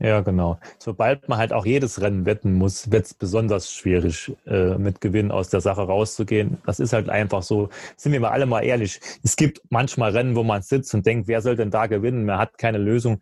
Ja, 0.00 0.20
genau. 0.20 0.60
Sobald 0.78 1.28
man 1.28 1.38
halt 1.38 1.52
auch 1.52 1.66
jedes 1.66 2.00
Rennen 2.00 2.24
wetten 2.24 2.52
muss, 2.52 2.92
wird 2.92 3.06
es 3.06 3.14
besonders 3.14 3.72
schwierig, 3.72 4.32
äh, 4.46 4.78
mit 4.78 5.00
Gewinn 5.00 5.32
aus 5.32 5.48
der 5.48 5.60
Sache 5.60 5.82
rauszugehen. 5.82 6.58
Das 6.66 6.78
ist 6.78 6.92
halt 6.92 7.08
einfach 7.08 7.42
so. 7.42 7.68
Sind 7.96 8.12
wir 8.12 8.20
mal 8.20 8.30
alle 8.30 8.46
mal 8.46 8.60
ehrlich. 8.60 9.00
Es 9.24 9.34
gibt 9.34 9.60
manchmal 9.70 10.12
Rennen, 10.12 10.36
wo 10.36 10.44
man 10.44 10.62
sitzt 10.62 10.94
und 10.94 11.04
denkt, 11.04 11.26
wer 11.26 11.42
soll 11.42 11.56
denn 11.56 11.72
da 11.72 11.86
gewinnen? 11.88 12.26
Man 12.26 12.38
hat 12.38 12.58
keine 12.58 12.78
Lösung. 12.78 13.20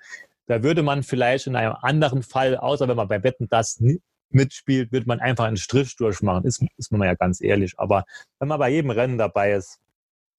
Da 0.49 0.63
würde 0.63 0.83
man 0.83 1.03
vielleicht 1.03 1.47
in 1.47 1.57
einem 1.57 1.75
anderen 1.81 2.23
Fall, 2.23 2.59
außer 2.59 2.87
wenn 2.89 2.97
man 2.97 3.09
bei 3.09 3.23
Wetten 3.23 3.49
das 3.49 3.83
mitspielt, 4.29 4.93
würde 4.93 5.07
man 5.07 5.21
einfach 5.21 5.45
einen 5.47 5.57
Strich 5.57 5.97
durchmachen. 5.97 6.45
Ist, 6.45 6.63
ist 6.77 6.93
man 6.93 7.03
ja 7.03 7.15
ganz 7.15 7.41
ehrlich. 7.41 7.73
Aber 7.79 8.05
wenn 8.39 8.49
man 8.49 8.59
bei 8.59 8.69
jedem 8.69 8.91
Rennen 8.91 9.17
dabei 9.17 9.53
ist, 9.53 9.81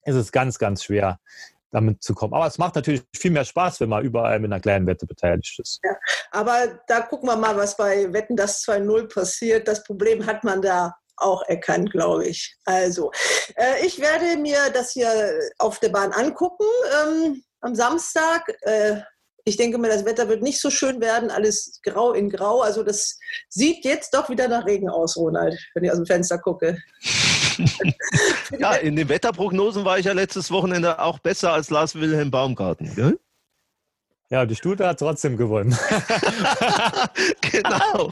ist 0.05 0.15
es 0.15 0.31
ganz, 0.31 0.59
ganz 0.59 0.83
schwer 0.83 1.19
damit 1.71 2.03
zu 2.03 2.13
kommen. 2.13 2.33
Aber 2.33 2.47
es 2.47 2.57
macht 2.57 2.75
natürlich 2.75 3.03
viel 3.15 3.31
mehr 3.31 3.45
Spaß, 3.45 3.79
wenn 3.81 3.89
man 3.89 4.03
überall 4.03 4.39
mit 4.39 4.51
einer 4.51 4.61
kleinen 4.61 4.87
Wette 4.87 5.05
beteiligt 5.05 5.59
ist. 5.59 5.79
Ja, 5.83 5.95
aber 6.31 6.79
da 6.87 7.01
gucken 7.01 7.27
wir 7.27 7.35
mal, 7.35 7.57
was 7.57 7.75
bei 7.75 8.11
Wetten 8.13 8.35
das 8.35 8.63
2.0 8.63 9.13
passiert. 9.13 9.67
Das 9.67 9.83
Problem 9.83 10.25
hat 10.25 10.43
man 10.43 10.61
da 10.61 10.95
auch 11.17 11.43
erkannt, 11.47 11.91
glaube 11.91 12.27
ich. 12.27 12.55
Also, 12.65 13.11
äh, 13.55 13.85
ich 13.85 13.99
werde 13.99 14.37
mir 14.39 14.69
das 14.73 14.91
hier 14.91 15.09
auf 15.57 15.79
der 15.79 15.89
Bahn 15.89 16.11
angucken 16.11 16.65
ähm, 17.03 17.43
am 17.61 17.75
Samstag. 17.75 18.43
Äh, 18.61 19.01
ich 19.47 19.55
denke 19.55 19.77
mir, 19.77 19.87
das 19.87 20.05
Wetter 20.05 20.27
wird 20.27 20.43
nicht 20.43 20.59
so 20.59 20.69
schön 20.69 20.99
werden, 20.99 21.31
alles 21.31 21.79
grau 21.81 22.11
in 22.11 22.29
grau. 22.29 22.61
Also 22.61 22.83
das 22.83 23.17
sieht 23.47 23.85
jetzt 23.85 24.13
doch 24.13 24.29
wieder 24.29 24.49
nach 24.49 24.65
Regen 24.65 24.89
aus, 24.89 25.15
Ronald, 25.15 25.57
wenn 25.73 25.85
ich 25.85 25.91
aus 25.91 25.97
dem 25.97 26.05
Fenster 26.05 26.37
gucke. 26.37 26.77
ja, 28.59 28.73
in 28.73 28.95
den 28.95 29.09
Wetterprognosen 29.09 29.85
war 29.85 29.99
ich 29.99 30.05
ja 30.05 30.13
letztes 30.13 30.51
Wochenende 30.51 30.99
auch 30.99 31.19
besser 31.19 31.53
als 31.53 31.69
Lars 31.69 31.95
Wilhelm 31.95 32.31
Baumgarten. 32.31 32.93
Gell? 32.95 33.19
Ja, 34.29 34.45
die 34.45 34.57
Stute 34.57 34.85
hat 34.85 34.99
trotzdem 34.99 35.37
gewonnen. 35.37 35.71
genau. 37.41 38.11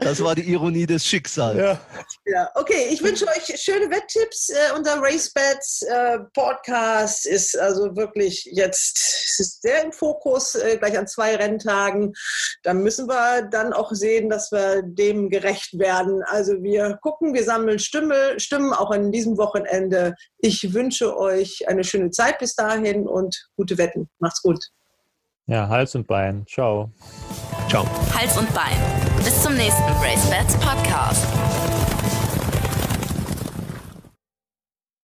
Das 0.00 0.24
war 0.24 0.34
die 0.34 0.50
Ironie 0.50 0.86
des 0.86 1.04
Schicksals. 1.04 1.58
Ja, 1.58 1.78
ja. 2.24 2.50
okay. 2.54 2.88
Ich 2.90 3.02
wünsche 3.02 3.26
euch 3.28 3.60
schöne 3.60 3.90
Wetttipps. 3.90 4.48
Äh, 4.48 4.74
unser 4.74 5.02
RaceBets 5.02 5.82
äh, 5.82 6.18
Podcast 6.32 7.26
ist 7.26 7.58
also 7.58 7.94
wirklich 7.94 8.48
jetzt 8.50 9.38
ist 9.38 9.60
sehr 9.60 9.84
im 9.84 9.92
Fokus, 9.92 10.54
äh, 10.54 10.78
gleich 10.78 10.96
an 10.96 11.06
zwei 11.06 11.36
Renntagen. 11.36 12.14
Da 12.62 12.72
müssen 12.72 13.06
wir 13.06 13.42
dann 13.42 13.74
auch 13.74 13.92
sehen, 13.92 14.30
dass 14.30 14.50
wir 14.52 14.80
dem 14.82 15.28
gerecht 15.28 15.78
werden. 15.78 16.22
Also 16.22 16.62
wir 16.62 16.98
gucken, 17.02 17.34
wir 17.34 17.44
sammeln 17.44 17.78
Stimme, 17.78 18.40
Stimmen 18.40 18.72
auch 18.72 18.90
an 18.90 19.12
diesem 19.12 19.36
Wochenende. 19.36 20.14
Ich 20.38 20.72
wünsche 20.72 21.18
euch 21.18 21.68
eine 21.68 21.84
schöne 21.84 22.10
Zeit 22.12 22.38
bis 22.38 22.54
dahin 22.54 23.06
und 23.06 23.48
gute 23.56 23.76
Wetten. 23.76 24.08
Macht's 24.20 24.40
gut. 24.40 24.70
Ja, 25.46 25.68
Hals 25.68 25.94
und 25.94 26.06
Bein. 26.06 26.44
Ciao. 26.46 26.90
Ciao. 27.68 27.84
Hals 28.14 28.36
und 28.36 28.52
Bein. 28.54 28.76
Bis 29.24 29.42
zum 29.42 29.54
nächsten 29.54 29.92
Race 30.00 30.28
Bats 30.30 30.56
Podcast. 30.58 31.26